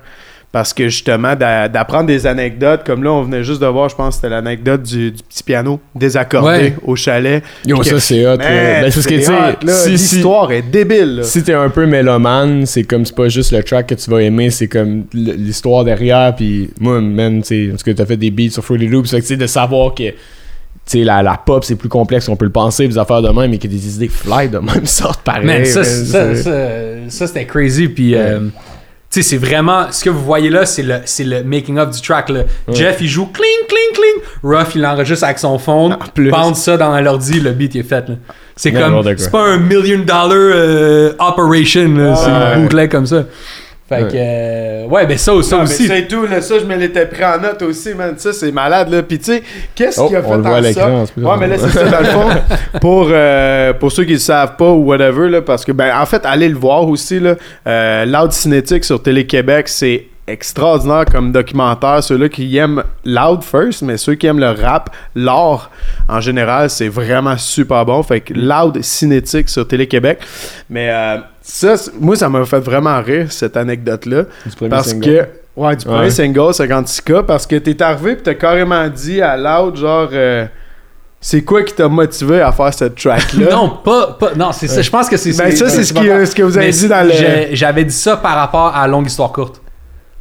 Parce 0.51 0.73
que 0.73 0.85
justement, 0.87 1.35
d'a- 1.35 1.67
d'apprendre 1.67 2.05
des 2.05 2.25
anecdotes, 2.25 2.85
comme 2.85 3.03
là, 3.03 3.11
on 3.11 3.23
venait 3.23 3.43
juste 3.43 3.61
de 3.61 3.65
voir, 3.65 3.89
je 3.89 3.95
pense 3.95 4.09
que 4.15 4.15
c'était 4.21 4.29
l'anecdote 4.29 4.83
du, 4.83 5.11
du 5.11 5.21
petit 5.21 5.43
piano 5.43 5.81
désaccordé 5.93 6.47
Ouais. 6.47 6.75
au 6.85 6.95
chalet. 6.95 7.43
Yo, 7.65 7.83
ça 7.83 7.89
que- 7.91 7.99
c'est 7.99 8.25
hot. 8.25 8.37
Ben, 8.37 8.83
parce 8.83 8.95
que 8.95 9.01
c'est 9.01 9.17
tu 9.59 9.67
sais, 9.67 9.89
l'histoire 9.89 10.53
est 10.53 10.61
débile. 10.61 11.17
là. 11.17 11.23
si 11.23 11.43
t'es 11.43 11.51
un 11.53 11.67
peu 11.69 11.85
mélomane, 11.85 12.65
c'est 12.65 12.83
comme 12.83 13.03
c'est 13.05 13.15
pas 13.15 13.27
juste 13.27 13.51
le 13.51 13.63
track 13.63 13.87
que 13.87 13.95
tu 13.95 14.09
vas 14.09 14.21
aimer, 14.21 14.49
c'est 14.49 14.69
comme 14.69 15.03
l'histoire 15.13 15.83
derrière. 15.83 16.33
Puis 16.33 16.69
moi, 16.79 17.01
man, 17.01 17.41
tu 17.41 17.47
sais, 17.47 17.67
parce 17.71 17.83
que 17.83 17.91
t'as 17.91 18.05
fait 18.05 18.15
des 18.15 18.31
beats 18.31 18.51
sur 18.51 18.63
Fruity 18.63 18.87
Loops, 18.87 19.09
fait 19.11 19.17
que 19.17 19.21
tu 19.23 19.27
sais, 19.27 19.37
de 19.37 19.47
savoir 19.47 19.93
que. 19.93 20.03
Tu 20.85 20.99
sais, 20.99 21.03
la, 21.03 21.23
la 21.23 21.35
pop, 21.43 21.63
c'est 21.63 21.75
plus 21.75 21.89
complexe 21.89 22.27
qu'on 22.27 22.35
peut 22.35 22.45
le 22.45 22.51
penser, 22.51 22.87
des 22.87 22.97
affaires 22.99 23.21
de 23.23 23.29
même, 23.29 23.49
mais 23.49 23.57
que 23.57 23.67
des 23.67 23.95
idées 23.95 24.07
fly 24.07 24.49
de 24.49 24.59
même 24.59 24.85
sortent 24.85 25.21
pareil. 25.23 25.45
Man, 25.45 25.65
ça, 25.65 25.79
man, 25.79 25.85
ça, 25.85 26.35
c'est- 26.35 26.43
ça, 26.43 26.49
ça, 27.09 27.27
c'était 27.27 27.45
crazy. 27.45 27.87
Puis, 27.87 28.13
euh, 28.13 28.39
tu 28.39 28.49
sais, 29.09 29.21
c'est 29.23 29.37
vraiment. 29.37 29.87
Ce 29.91 30.03
que 30.03 30.11
vous 30.11 30.23
voyez 30.23 30.51
là, 30.51 30.65
c'est 30.67 30.83
le, 30.83 30.97
c'est 31.05 31.23
le 31.23 31.43
making-of 31.43 31.89
du 31.89 32.01
track. 32.01 32.29
Là. 32.29 32.41
Jeff, 32.71 32.97
il 33.01 33.07
joue 33.07 33.25
cling, 33.25 33.67
cling, 33.67 33.93
cling. 33.95 34.23
Ruff, 34.43 34.75
il 34.75 34.81
l'enregistre 34.81 35.25
avec 35.25 35.39
son 35.39 35.57
phone. 35.57 35.97
Bande 36.29 36.55
ça 36.55 36.77
dans 36.77 36.99
l'ordi, 37.01 37.39
le 37.39 37.51
beat 37.53 37.73
il 37.73 37.79
est 37.79 37.83
fait. 37.83 38.07
là. 38.07 38.15
C'est 38.55 38.71
comme. 38.71 39.01
C'est 39.17 39.31
pas 39.31 39.41
un 39.43 39.57
million 39.57 39.99
dollar 39.99 40.31
euh, 40.33 41.13
operation. 41.17 41.95
là. 41.95 42.15
C'est 42.15 42.25
Ouais. 42.29 42.55
une 42.57 42.61
bootleg 42.63 42.91
comme 42.91 43.07
ça. 43.07 43.23
Fait 43.87 44.01
Ouais. 44.03 44.09
que. 44.11 44.15
euh, 44.17 44.87
ouais, 44.87 45.05
ben 45.05 45.15
ça, 45.15 45.31
ça 45.43 45.57
mais 45.57 45.63
aussi. 45.63 45.85
c'est 45.85 46.07
tout, 46.07 46.25
là, 46.25 46.41
ça, 46.41 46.57
je 46.57 46.65
me 46.65 46.75
l'étais 46.75 47.05
pris 47.05 47.23
en 47.23 47.39
note 47.39 47.61
aussi, 47.61 47.93
man. 47.93 48.15
Ça, 48.17 48.33
c'est 48.33 48.51
malade, 48.51 48.89
là. 48.89 49.03
Puis, 49.03 49.19
tu 49.19 49.25
sais, 49.25 49.43
qu'est-ce 49.75 50.01
Oh, 50.01 50.07
qui 50.07 50.15
a 50.15 50.23
fait 50.23 50.27
on 50.27 50.37
le 50.37 50.41
voit 50.41 50.57
à 50.57 50.89
en 50.89 51.05
plus 51.05 51.23
Ouais, 51.23 51.33
mais 51.39 51.47
là, 51.47 51.55
c'est 51.59 51.69
ça, 51.69 51.83
dans 51.83 51.99
le 51.99 52.05
fond. 52.05 52.29
Pour, 52.81 53.07
euh, 53.11 53.73
pour 53.73 53.91
ceux 53.91 54.03
qui 54.03 54.09
ne 54.11 54.15
le 54.15 54.19
savent 54.21 54.55
pas 54.55 54.69
ou 54.71 54.85
whatever, 54.85 55.29
là, 55.29 55.41
parce 55.43 55.63
que, 55.63 55.71
ben, 55.71 55.95
en 55.95 56.05
fait, 56.07 56.21
allez 56.25 56.49
le 56.49 56.57
voir 56.57 56.87
aussi, 56.87 57.19
là. 57.19 57.35
Euh, 57.67 58.05
Loud 58.05 58.31
Cinétique 58.31 58.83
sur 58.83 59.01
Télé-Québec, 59.03 59.67
c'est 59.67 60.05
extraordinaire 60.27 61.05
comme 61.05 61.31
documentaire. 61.31 62.03
Ceux-là 62.03 62.29
qui 62.29 62.55
aiment 62.57 62.83
Loud 63.03 63.43
first, 63.43 63.81
mais 63.83 63.97
ceux 63.97 64.15
qui 64.15 64.27
aiment 64.27 64.39
le 64.39 64.49
rap, 64.51 64.89
l'art 65.15 65.69
en 66.09 66.19
général, 66.19 66.69
c'est 66.69 66.89
vraiment 66.89 67.37
super 67.37 67.85
bon. 67.85 68.01
Fait 68.03 68.21
que 68.21 68.33
Loud 68.33 68.81
Cinétique 68.83 69.49
sur 69.49 69.67
Télé-Québec. 69.67 70.19
Mais 70.69 70.89
euh, 70.91 71.17
ça, 71.41 71.75
moi, 71.99 72.15
ça 72.15 72.27
m'a 72.29 72.43
fait 72.45 72.59
vraiment 72.59 73.01
rire, 73.01 73.31
cette 73.31 73.55
anecdote-là. 73.57 74.23
Du 74.45 74.55
premier 74.55 74.69
Parce 74.69 74.89
single. 74.89 75.05
que. 75.05 75.27
Ouais, 75.55 75.75
du 75.75 75.85
premier 75.85 75.99
Ouais. 76.01 76.09
single 76.09 76.51
56K, 76.51 77.23
parce 77.23 77.47
que 77.47 77.55
t'es 77.55 77.81
arrivé 77.81 78.15
pis 78.17 78.23
t'as 78.23 78.33
carrément 78.33 78.87
dit 78.89 79.21
à 79.21 79.37
Loud, 79.37 79.77
genre, 79.77 80.09
euh, 80.11 80.45
c'est 81.21 81.43
quoi 81.43 81.63
qui 81.63 81.73
t'a 81.73 81.87
motivé 81.87 82.41
à 82.41 82.51
faire 82.51 82.73
cette 82.73 82.95
track-là? 82.95 83.47
Non, 83.51 83.69
pas, 83.83 84.17
pas. 84.19 84.33
Non, 84.35 84.51
c'est 84.51 84.67
ça. 84.67 84.81
Je 84.81 84.89
pense 84.89 85.07
que 85.07 85.15
c'est 85.15 85.31
Ben, 85.37 85.55
ça, 85.55 85.69
c'est 85.69 85.83
ce, 85.83 85.93
ce 85.93 86.35
que 86.35 86.43
vous 86.43 86.57
avez 86.57 86.67
Mais 86.67 86.71
dit 86.73 86.87
dans 86.89 87.07
le. 87.07 87.55
J'avais 87.55 87.85
dit 87.85 87.95
ça 87.95 88.17
par 88.17 88.35
rapport 88.35 88.75
à 88.75 88.85
Longue 88.87 89.07
Histoire 89.07 89.31
Courte. 89.31 89.61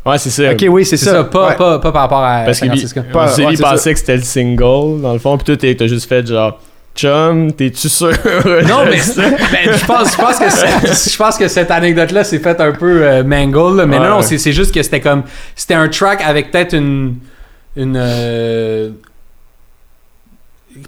Ouais, 0.06 0.18
c'est 0.18 0.30
ça. 0.30 0.52
Ok, 0.52 0.64
oui, 0.68 0.84
c'est 0.84 0.96
ça. 0.98 1.10
ça, 1.12 1.24
pas, 1.24 1.48
Ouais. 1.48 1.56
pas, 1.56 1.78
pas 1.78 1.92
par 1.92 2.02
rapport 2.02 2.22
à 2.22 2.42
Parce 2.44 2.60
que 2.60 2.66
lui, 2.66 2.78
56K. 2.78 3.10
Pas- 3.10 3.28
c'est 3.28 3.46
ouais, 3.46 3.56
pensait 3.56 3.92
que 3.94 3.98
c'était 3.98 4.16
le 4.16 4.22
single, 4.22 5.00
dans 5.00 5.12
le 5.14 5.18
fond, 5.18 5.38
pis 5.38 5.44
toi, 5.44 5.56
t'as 5.56 5.86
juste 5.86 6.08
fait 6.08 6.26
genre, 6.26 6.60
chum, 6.94 7.52
t'es-tu 7.52 7.88
sûr? 7.88 8.10
Non, 8.68 8.84
mais 8.84 8.98
ben, 9.16 9.72
je, 9.72 9.84
pense, 9.86 10.12
je, 10.12 10.16
pense 10.18 10.38
que 10.38 11.10
je 11.10 11.16
pense 11.16 11.38
que 11.38 11.48
cette 11.48 11.70
anecdote-là 11.70 12.22
s'est 12.24 12.38
faite 12.38 12.60
un 12.60 12.72
peu 12.72 13.02
euh, 13.02 13.24
mangle, 13.24 13.76
là, 13.78 13.86
mais 13.86 13.98
Ouais. 13.98 14.04
non, 14.04 14.16
non, 14.16 14.22
c'est 14.22 14.36
c'est 14.38 14.52
juste 14.52 14.74
que 14.74 14.82
c'était 14.82 15.00
comme. 15.00 15.22
C'était 15.56 15.74
un 15.74 15.88
track 15.88 16.20
avec 16.22 16.50
peut-être 16.50 16.74
une. 16.74 17.16
une 17.76 17.96
euh, 17.96 18.90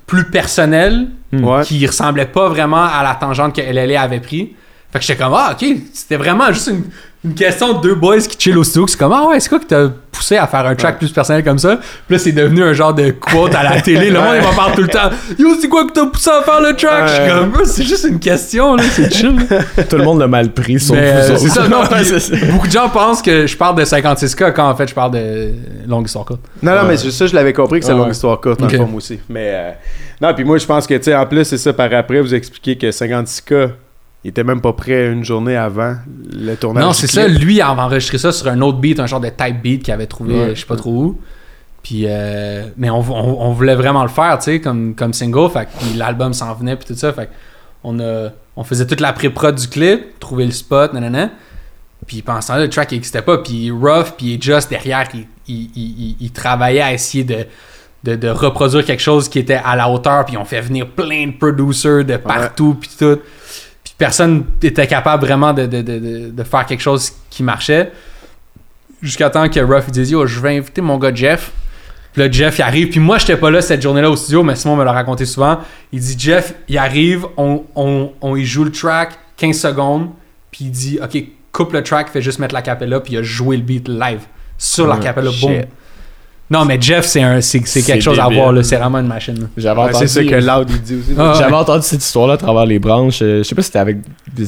plus 0.06 0.24
personnelle, 0.30 1.06
Ouais. 1.32 1.62
qui 1.64 1.84
ressemblait 1.86 2.26
pas 2.26 2.48
vraiment 2.48 2.84
à 2.84 3.02
la 3.02 3.14
tangente 3.14 3.54
que 3.54 3.60
LLA 3.60 4.00
avait 4.00 4.20
pris. 4.20 4.54
Fait 4.92 4.98
que 4.98 5.04
j'étais 5.04 5.22
comme, 5.22 5.34
ah, 5.34 5.52
ok, 5.52 5.66
c'était 5.92 6.16
vraiment 6.16 6.52
juste 6.52 6.68
une, 6.68 6.84
une 7.26 7.34
question 7.34 7.74
de 7.74 7.80
deux 7.82 7.94
boys 7.94 8.18
qui 8.20 8.36
chill 8.38 8.56
au 8.56 8.64
studio. 8.64 8.86
C'est 8.86 8.96
comme, 8.98 9.12
ah 9.12 9.26
ouais, 9.28 9.40
c'est 9.40 9.48
quoi 9.48 9.58
qui 9.58 9.66
t'a 9.66 9.88
poussé 10.12 10.36
à 10.36 10.46
faire 10.46 10.64
un 10.64 10.74
track 10.74 10.98
plus 10.98 11.10
personnel 11.10 11.44
comme 11.44 11.58
ça? 11.58 11.76
Puis 11.76 12.16
là, 12.16 12.18
c'est 12.18 12.32
devenu 12.32 12.62
un 12.62 12.72
genre 12.72 12.94
de 12.94 13.10
quote 13.10 13.54
à 13.54 13.62
la 13.62 13.80
télé. 13.80 14.10
Le 14.10 14.18
monde, 14.20 14.36
il 14.36 14.42
m'en 14.42 14.54
parle 14.54 14.74
tout 14.74 14.82
le 14.82 14.88
temps. 14.88 15.10
Yo, 15.38 15.48
c'est 15.60 15.68
quoi 15.68 15.86
qui 15.86 15.92
t'a 15.92 16.06
poussé 16.06 16.30
à 16.30 16.42
faire 16.42 16.60
le 16.60 16.74
track? 16.74 17.08
Je 17.08 17.12
suis 17.14 17.30
comme, 17.32 17.64
c'est 17.64 17.82
juste 17.84 18.04
une 18.08 18.18
question, 18.18 18.76
là, 18.76 18.84
c'est 18.90 19.12
chill. 19.12 19.36
Tout 19.90 19.96
le 19.96 20.04
monde 20.04 20.20
l'a 20.20 20.28
mal 20.28 20.50
pris, 20.52 20.78
sauf 20.80 20.96
Mais, 20.96 21.12
vous 21.22 21.30
autres. 21.32 21.40
c'est 21.40 21.48
ça, 21.48 21.68
non, 21.68 21.80
Ouais, 21.82 21.86
puis 21.90 22.04
c'est 22.04 22.20
ça. 22.20 22.36
beaucoup 22.50 22.66
de 22.66 22.72
gens 22.72 22.88
pensent 22.88 23.20
que 23.22 23.46
je 23.46 23.56
parle 23.56 23.76
de 23.76 23.84
56K 23.84 24.52
quand 24.52 24.68
en 24.70 24.74
fait 24.76 24.88
je 24.88 24.94
parle 24.94 25.10
de 25.12 25.50
longue 25.86 26.06
histoire 26.06 26.24
courte. 26.24 26.40
Non, 26.62 26.72
non, 26.76 26.84
mais 26.88 26.96
c'est 26.96 27.10
ça, 27.10 27.26
je 27.26 27.34
l'avais 27.34 27.52
compris 27.52 27.80
que 27.80 27.86
c'est 27.86 27.92
Ouais. 27.92 27.98
longue 27.98 28.12
histoire 28.12 28.40
courte, 28.40 28.60
fond, 28.60 28.86
moi 28.86 28.96
aussi. 28.96 29.18
Mais, 29.28 29.50
euh, 29.54 29.70
non, 30.20 30.32
puis 30.34 30.44
moi, 30.44 30.58
je 30.58 30.64
pense 30.66 30.86
que, 30.86 30.94
tu 30.94 31.02
sais, 31.04 31.14
en 31.14 31.26
plus, 31.26 31.44
c'est 31.44 31.58
ça, 31.58 31.72
par 31.72 31.92
après, 31.92 32.20
vous 32.20 32.34
expliquez 32.34 32.76
que 32.78 32.90
56K, 32.90 33.70
il 34.26 34.30
était 34.30 34.42
même 34.42 34.60
pas 34.60 34.72
prêt 34.72 35.06
une 35.12 35.24
journée 35.24 35.54
avant 35.56 35.94
le 36.32 36.56
tournage. 36.56 36.82
Non, 36.84 36.92
c'est 36.92 37.06
ça. 37.06 37.28
Lui, 37.28 37.54
il 37.54 37.62
avait 37.62 37.80
enregistré 37.80 38.18
ça 38.18 38.32
sur 38.32 38.48
un 38.48 38.60
autre 38.60 38.78
beat, 38.78 38.98
un 38.98 39.06
genre 39.06 39.20
de 39.20 39.28
type 39.28 39.62
beat 39.62 39.82
qu'il 39.84 39.94
avait 39.94 40.06
trouvé, 40.08 40.34
Ouais. 40.34 40.54
je 40.56 40.60
sais 40.60 40.66
pas 40.66 40.74
trop 40.74 40.90
où. 40.90 41.20
Puis, 41.84 42.06
euh, 42.08 42.64
mais 42.76 42.90
on, 42.90 42.98
on- 42.98 43.40
on 43.46 43.52
voulait 43.52 43.76
vraiment 43.76 44.02
le 44.02 44.08
faire, 44.08 44.36
tu 44.38 44.46
sais, 44.46 44.60
comme, 44.60 44.96
comme 44.96 45.12
single. 45.12 45.48
Fait 45.50 45.68
l'album 45.96 46.32
s'en 46.34 46.52
venait, 46.54 46.74
puis 46.74 46.86
tout 46.86 46.96
ça. 46.98 47.12
Fait 47.12 47.28
on, 47.84 48.00
a, 48.00 48.30
on 48.56 48.64
faisait 48.64 48.84
toute 48.88 48.98
la 49.00 49.12
pré-prod 49.12 49.54
du 49.54 49.68
clip, 49.68 50.18
trouver 50.18 50.44
le 50.44 50.50
spot, 50.50 50.92
nanana. 50.92 51.30
Puis 52.08 52.22
pendant 52.22 52.40
ce 52.40 52.48
temps-là, 52.48 52.62
le 52.64 52.68
track 52.70 52.90
n'existait 52.90 53.22
pas. 53.22 53.38
Puis 53.38 53.70
Ruff, 53.70 54.14
puis 54.18 54.42
Just 54.42 54.70
derrière, 54.70 55.06
il, 55.14 55.26
il, 55.46 55.70
il, 55.76 55.82
il- 56.10 56.16
il 56.18 56.32
travaillait 56.32 56.80
à 56.82 56.92
essayer 56.92 57.22
de, 57.22 57.46
de, 58.02 58.16
de 58.16 58.28
reproduire 58.28 58.84
quelque 58.84 59.02
chose 59.02 59.28
qui 59.28 59.38
était 59.38 59.60
à 59.64 59.76
la 59.76 59.88
hauteur. 59.88 60.24
Puis 60.24 60.36
on 60.36 60.44
fait 60.44 60.60
venir 60.60 60.88
plein 60.88 61.28
de 61.28 61.32
producers 61.38 62.04
de 62.04 62.16
partout, 62.16 62.76
puis 62.80 62.90
tout. 62.98 63.18
Personne 63.98 64.44
était 64.62 64.86
capable 64.86 65.24
vraiment 65.24 65.52
de, 65.52 65.66
de, 65.66 65.80
de, 65.80 66.30
de, 66.30 66.44
faire 66.44 66.66
quelque 66.66 66.82
chose 66.82 67.12
qui 67.30 67.42
marchait. 67.42 67.92
Jusqu'à 69.00 69.30
temps 69.30 69.48
que 69.48 69.60
Ruff 69.60 69.84
il 69.88 69.92
dise 69.92 70.10
Yo, 70.10 70.26
je 70.26 70.38
vais 70.40 70.58
inviter 70.58 70.80
mon 70.80 70.98
gars 70.98 71.14
Jeff. 71.14 71.52
Puis 72.12 72.22
là, 72.22 72.30
Jeff, 72.30 72.58
il 72.58 72.62
arrive. 72.62 72.88
Puis 72.88 73.00
moi, 73.00 73.18
j'étais 73.18 73.36
pas 73.36 73.50
là 73.50 73.60
cette 73.60 73.82
journée-là 73.82 74.10
au 74.10 74.16
studio, 74.16 74.42
mais 74.42 74.56
Simon 74.56 74.76
me 74.76 74.84
l'a 74.84 74.92
raconté 74.92 75.24
souvent. 75.24 75.58
Il 75.92 76.00
dit 76.00 76.16
Jeff, 76.18 76.54
il 76.68 76.78
arrive, 76.78 77.26
on, 77.36 77.64
on, 77.74 78.12
on 78.20 78.36
y 78.36 78.44
joue 78.44 78.64
le 78.64 78.72
track 78.72 79.18
15 79.36 79.58
secondes. 79.58 80.10
Puis 80.50 80.66
il 80.66 80.70
dit 80.70 80.98
Ok, 81.02 81.16
coupe 81.52 81.72
le 81.72 81.82
track, 81.82 82.10
fais 82.10 82.22
juste 82.22 82.38
mettre 82.38 82.54
la 82.54 82.62
capella. 82.62 83.00
Puis 83.00 83.14
il 83.14 83.18
a 83.18 83.22
joué 83.22 83.56
le 83.56 83.62
beat 83.62 83.88
live 83.88 84.20
sur 84.58 84.86
la 84.86 84.98
capella. 84.98 85.30
Boom. 85.40 85.62
Non, 86.48 86.64
mais 86.64 86.78
Jeff, 86.80 87.04
c'est 87.06 87.22
un- 87.22 87.40
c'est 87.40 87.58
c'est 87.66 87.80
C'est 87.80 87.92
quelque 87.92 88.02
chose 88.02 88.18
à 88.20 88.24
débile. 88.24 88.38
voir. 88.38 88.52
là. 88.52 88.62
C'est 88.62 88.76
vraiment 88.76 88.98
une 88.98 89.08
machine. 89.08 89.48
J'avais 89.56 89.80
Ouais, 89.80 89.88
entendu. 89.88 90.06
c'est 90.06 90.24
ça 90.24 90.30
que 90.30 90.34
Loud, 90.36 90.70
il 90.70 90.80
dit 90.82 90.94
aussi. 90.94 91.14
Ah, 91.18 91.32
ouais. 91.32 91.38
J'avais 91.38 91.54
entendu 91.54 91.82
cette 91.82 92.04
histoire-là 92.04 92.34
à 92.34 92.36
travers 92.36 92.66
les 92.66 92.78
branches. 92.78 93.18
Euh, 93.22 93.38
Je 93.38 93.42
sais 93.42 93.54
pas 93.56 93.62
si 93.62 93.66
c'était 93.66 93.80
avec 93.80 93.96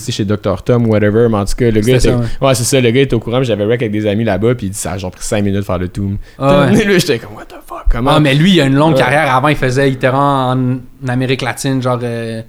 chez 0.08 0.24
Dr. 0.24 0.62
Tom 0.64 0.86
ou 0.86 0.90
whatever, 0.90 1.26
mais 1.28 1.38
en 1.38 1.44
tout 1.44 1.54
cas, 1.56 1.70
le 1.72 1.80
gars 1.80 1.96
était. 1.96 1.98
ça, 2.10 2.16
ouais. 2.16 2.24
Ouais, 2.40 2.54
c'est 2.54 2.62
ça, 2.64 2.80
le 2.80 2.90
gars 2.90 3.00
était 3.00 3.14
au 3.14 3.20
courant. 3.20 3.42
J'avais 3.42 3.64
rec 3.64 3.82
avec 3.82 3.90
des 3.90 4.06
amis 4.06 4.22
là-bas, 4.22 4.54
puis 4.54 4.66
il 4.68 4.70
dit 4.70 4.78
ça 4.78 4.92
a 4.92 4.98
genre 4.98 5.10
pris 5.10 5.24
5 5.24 5.42
minutes 5.42 5.56
de 5.58 5.64
faire 5.64 5.78
le 5.78 5.88
tour. 5.88 6.10
Ah, 6.38 6.66
ouais. 6.70 6.84
Lui, 6.84 7.00
j'étais 7.00 7.18
comme, 7.18 7.34
what 7.34 7.46
the 7.46 7.54
fuck, 7.66 7.86
comment? 7.90 8.12
Ah, 8.14 8.20
mais 8.20 8.34
lui, 8.34 8.52
il 8.52 8.60
a 8.60 8.64
une 8.66 8.76
longue 8.76 8.92
Ouais. 8.94 9.00
carrière. 9.00 9.34
Avant, 9.34 9.48
il 9.48 9.56
faisait 9.56 9.90
itinérant 9.90 10.52
en, 10.52 10.58
en 10.74 11.08
Amérique 11.08 11.42
latine, 11.42 11.82
genre 11.82 11.98
euh, 12.02 12.42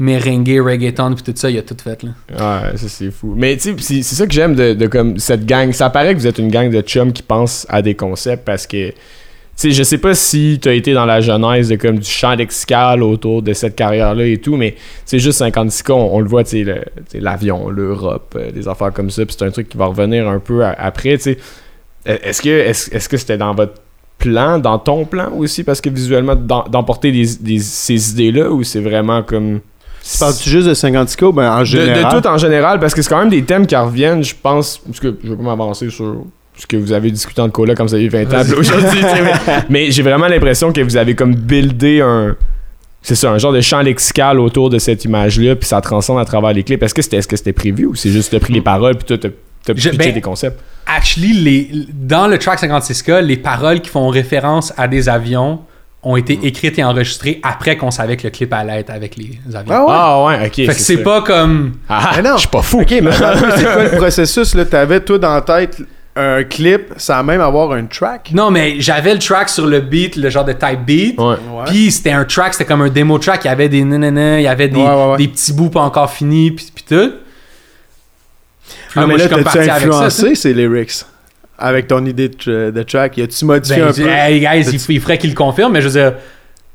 merengue, 0.00 0.60
reggaeton, 0.64 1.14
puis 1.14 1.22
tout 1.22 1.32
ça, 1.36 1.48
il 1.50 1.58
a 1.58 1.62
tout 1.62 1.76
fait. 1.82 2.02
Là. 2.02 2.10
Ouais, 2.30 2.76
ça 2.76 2.88
c'est 2.88 3.10
fou. 3.12 3.34
Mais 3.36 3.56
tu 3.56 3.74
sais, 3.78 4.02
c'est 4.02 4.14
ça 4.16 4.26
que 4.26 4.32
j'aime 4.32 4.54
de, 4.56 4.86
comme 4.88 5.18
cette 5.18 5.46
gang. 5.46 5.70
Ça 5.72 5.90
paraît 5.90 6.14
que 6.14 6.18
vous 6.18 6.26
êtes 6.26 6.38
une 6.38 6.50
gang 6.50 6.68
de 6.70 6.80
chums 6.80 7.12
qui 7.12 7.22
pensent 7.22 7.66
à 7.68 7.82
des 7.82 7.94
concepts 7.94 8.44
parce 8.44 8.66
que. 8.66 8.90
Tu 8.90 8.94
sais, 9.68 9.70
je 9.72 9.82
sais 9.82 9.98
pas 9.98 10.14
si 10.14 10.58
t'as 10.62 10.72
été 10.72 10.94
dans 10.94 11.04
la 11.04 11.20
genèse 11.20 11.68
de 11.68 11.76
comme 11.76 11.98
du 11.98 12.08
champ 12.08 12.34
lexical 12.34 13.02
autour 13.02 13.42
de 13.42 13.52
cette 13.52 13.76
carrière-là 13.76 14.24
et 14.24 14.38
tout, 14.38 14.56
mais 14.56 14.74
c'est 15.04 15.18
juste 15.18 15.36
56 15.38 15.82
cas, 15.82 15.92
on, 15.92 16.14
on 16.16 16.20
le 16.20 16.26
voit, 16.28 16.44
tu 16.44 16.64
sais, 16.64 16.82
tu 17.10 17.20
l'avion, 17.20 17.68
l'Europe, 17.68 18.34
euh, 18.38 18.50
des 18.52 18.66
affaires 18.68 18.90
comme 18.94 19.10
ça, 19.10 19.26
puis 19.26 19.36
c'est 19.38 19.44
un 19.44 19.50
truc 19.50 19.68
qui 19.68 19.76
va 19.76 19.84
revenir 19.84 20.26
un 20.26 20.38
peu 20.38 20.64
après, 20.64 21.18
tu 21.18 21.24
sais. 21.24 21.38
Est-ce 22.06 22.40
que 22.40 22.48
est-ce 22.48 23.06
que 23.06 23.18
c'était 23.18 23.36
dans 23.36 23.54
votre 23.54 23.74
plan, 24.16 24.58
dans 24.58 24.78
ton 24.78 25.04
plan 25.04 25.30
aussi, 25.36 25.62
parce 25.62 25.82
que 25.82 25.90
visuellement, 25.90 26.36
d'em- 26.36 26.70
d'emporter 26.70 27.12
ces 27.26 28.10
idées-là, 28.12 28.50
ou 28.50 28.62
c'est 28.62 28.80
vraiment 28.80 29.22
comme... 29.22 29.60
Parles-tu 30.18 30.50
juste 30.50 30.68
de 30.68 30.74
50K 30.74 31.24
ou 31.24 31.32
ben 31.32 31.50
en 31.50 31.60
De- 31.60 31.64
général? 31.64 32.14
De, 32.14 32.20
tout 32.20 32.26
en 32.26 32.38
général, 32.38 32.80
parce 32.80 32.94
que 32.94 33.02
c'est 33.02 33.08
quand 33.08 33.18
même 33.18 33.28
des 33.28 33.44
thèmes 33.44 33.66
qui 33.66 33.76
reviennent, 33.76 34.24
je 34.24 34.34
pense. 34.40 34.78
Parce 34.78 35.00
que 35.00 35.16
je 35.22 35.30
vais 35.30 35.36
pas 35.36 35.42
m'avancer 35.42 35.90
sur 35.90 36.24
ce 36.56 36.66
que 36.66 36.76
vous 36.76 36.92
avez 36.92 37.10
discuté 37.10 37.40
en 37.40 37.48
cola 37.48 37.74
comme 37.74 37.86
vous 37.86 37.94
avez 37.94 38.08
20 38.08 38.34
ans 38.34 38.42
puis 38.44 38.54
aujourd'hui. 38.54 39.00
mais 39.70 39.90
j'ai 39.90 40.02
vraiment 40.02 40.26
l'impression 40.26 40.72
que 40.72 40.80
vous 40.80 40.96
avez 40.96 41.14
comme 41.14 41.34
buildé 41.34 42.00
un. 42.00 42.36
C'est 43.02 43.14
ça, 43.14 43.30
un 43.30 43.38
genre 43.38 43.52
de 43.52 43.62
champ 43.62 43.80
lexical 43.80 44.38
autour 44.38 44.68
de 44.68 44.78
cette 44.78 45.06
image-là, 45.06 45.56
puis 45.56 45.66
ça 45.66 45.80
transcende 45.80 46.18
à 46.18 46.24
travers 46.26 46.52
les 46.52 46.62
clips. 46.62 46.82
Est-ce 46.82 46.92
que 46.94 47.00
c'était 47.00 47.16
est 47.16 47.32
-ce 47.32 47.36
c'était 47.36 47.54
prévu 47.54 47.86
ou 47.86 47.94
c'est 47.94 48.10
juste 48.10 48.30
t'as 48.30 48.40
pris 48.40 48.52
les 48.52 48.60
paroles 48.60 48.96
puis 48.96 49.06
toi 49.06 49.16
t'as 49.16 49.30
t'as 49.64 49.92
ben, 49.92 50.12
des 50.12 50.20
concepts? 50.20 50.60
Actually, 50.86 51.32
les, 51.32 51.70
dans 51.92 52.26
le 52.26 52.38
track 52.38 52.60
56K, 52.60 53.20
les 53.20 53.36
paroles 53.36 53.80
qui 53.80 53.90
font 53.90 54.08
référence 54.08 54.72
à 54.76 54.88
des 54.88 55.08
avions 55.08 55.60
ont 56.02 56.16
été 56.16 56.38
écrites 56.44 56.78
et 56.78 56.84
enregistrées 56.84 57.40
après 57.42 57.76
qu'on 57.76 57.90
savait 57.90 58.16
que 58.16 58.24
le 58.24 58.30
clip 58.30 58.52
allait 58.54 58.80
être 58.80 58.90
avec 58.90 59.16
les 59.16 59.38
avions. 59.54 59.74
Ah 59.74 59.84
ouais? 59.84 59.92
Ah 59.92 60.24
ouais, 60.40 60.46
ok. 60.46 60.54
fait 60.54 60.66
que 60.66 60.72
c'est 60.72 61.02
pas 61.02 61.20
comme. 61.22 61.74
Ah, 61.88 62.12
Mais 62.16 62.22
non. 62.22 62.36
je 62.36 62.40
suis 62.40 62.48
pas 62.48 62.62
fou. 62.62 62.80
Ok, 62.80 62.90
mais 63.02 63.08
attends 63.10 63.26
un 63.26 63.32
peu, 63.42 63.50
c'est 63.56 63.64
quoi 63.64 63.82
le 63.84 63.90
processus 63.98 64.54
là? 64.54 64.64
T'avais 64.64 65.00
toi 65.00 65.18
dans 65.18 65.34
la 65.34 65.42
tête 65.42 65.76
un 66.16 66.42
clip 66.44 66.92
sans 66.96 67.22
même 67.22 67.40
avoir 67.42 67.72
un 67.72 67.84
track? 67.84 68.30
Non, 68.32 68.50
mais 68.50 68.80
j'avais 68.80 69.12
le 69.12 69.18
track 69.20 69.48
sur 69.50 69.66
le 69.66 69.80
beat, 69.80 70.16
le 70.16 70.30
genre 70.30 70.44
de 70.46 70.52
type 70.52 70.80
beat. 70.86 71.18
Ouais. 71.20 71.26
Ouais. 71.26 71.36
Puis 71.66 71.90
c'était 71.92 72.12
un 72.12 72.24
track, 72.24 72.54
c'était 72.54 72.64
comme 72.64 72.80
un 72.82 72.88
démo 72.88 73.18
track. 73.18 73.44
Il 73.44 73.48
y 73.48 73.50
avait 73.50 73.68
des 73.68 73.84
nanana, 73.84 74.40
il 74.40 74.44
y 74.44 74.48
avait 74.48 74.68
des, 74.68 74.78
Ouais, 74.80 74.88
ouais, 74.88 75.10
ouais. 75.12 75.16
des 75.18 75.28
petits 75.28 75.52
bouts 75.52 75.68
pas 75.70 75.80
encore 75.82 76.10
finis, 76.10 76.50
puis, 76.52 76.66
puis 76.74 76.84
tout. 76.88 77.12
Puis 78.68 78.76
Ah, 78.96 79.00
mais 79.02 79.06
moi, 79.06 79.18
je 79.18 79.18
là, 79.18 79.26
suis 79.26 79.34
comme 79.36 79.44
t'as-tu 79.44 79.56
parti 79.58 79.70
avec 79.70 79.92
ça, 79.92 79.98
influencé 80.06 80.34
ces 80.34 80.54
lyrics? 80.54 81.04
Avec 81.60 81.86
ton 81.86 82.04
idée 82.06 82.28
de, 82.28 82.34
tr- 82.34 82.72
de 82.72 82.82
track? 82.82 83.16
Y 83.18 83.22
a-tu 83.22 83.44
modifié 83.44 83.82
Ben, 83.82 83.88
un 83.88 83.92
dit, 83.92 84.02
peu? 84.02 84.08
hey 84.08 84.40
guys, 84.40 84.68
il, 84.72 84.94
il 84.94 85.00
ferait 85.00 85.18
qu'il 85.18 85.30
le 85.30 85.36
confirme, 85.36 85.72
mais 85.72 85.80
je 85.80 85.88
veux 85.88 86.00
dire, 86.00 86.14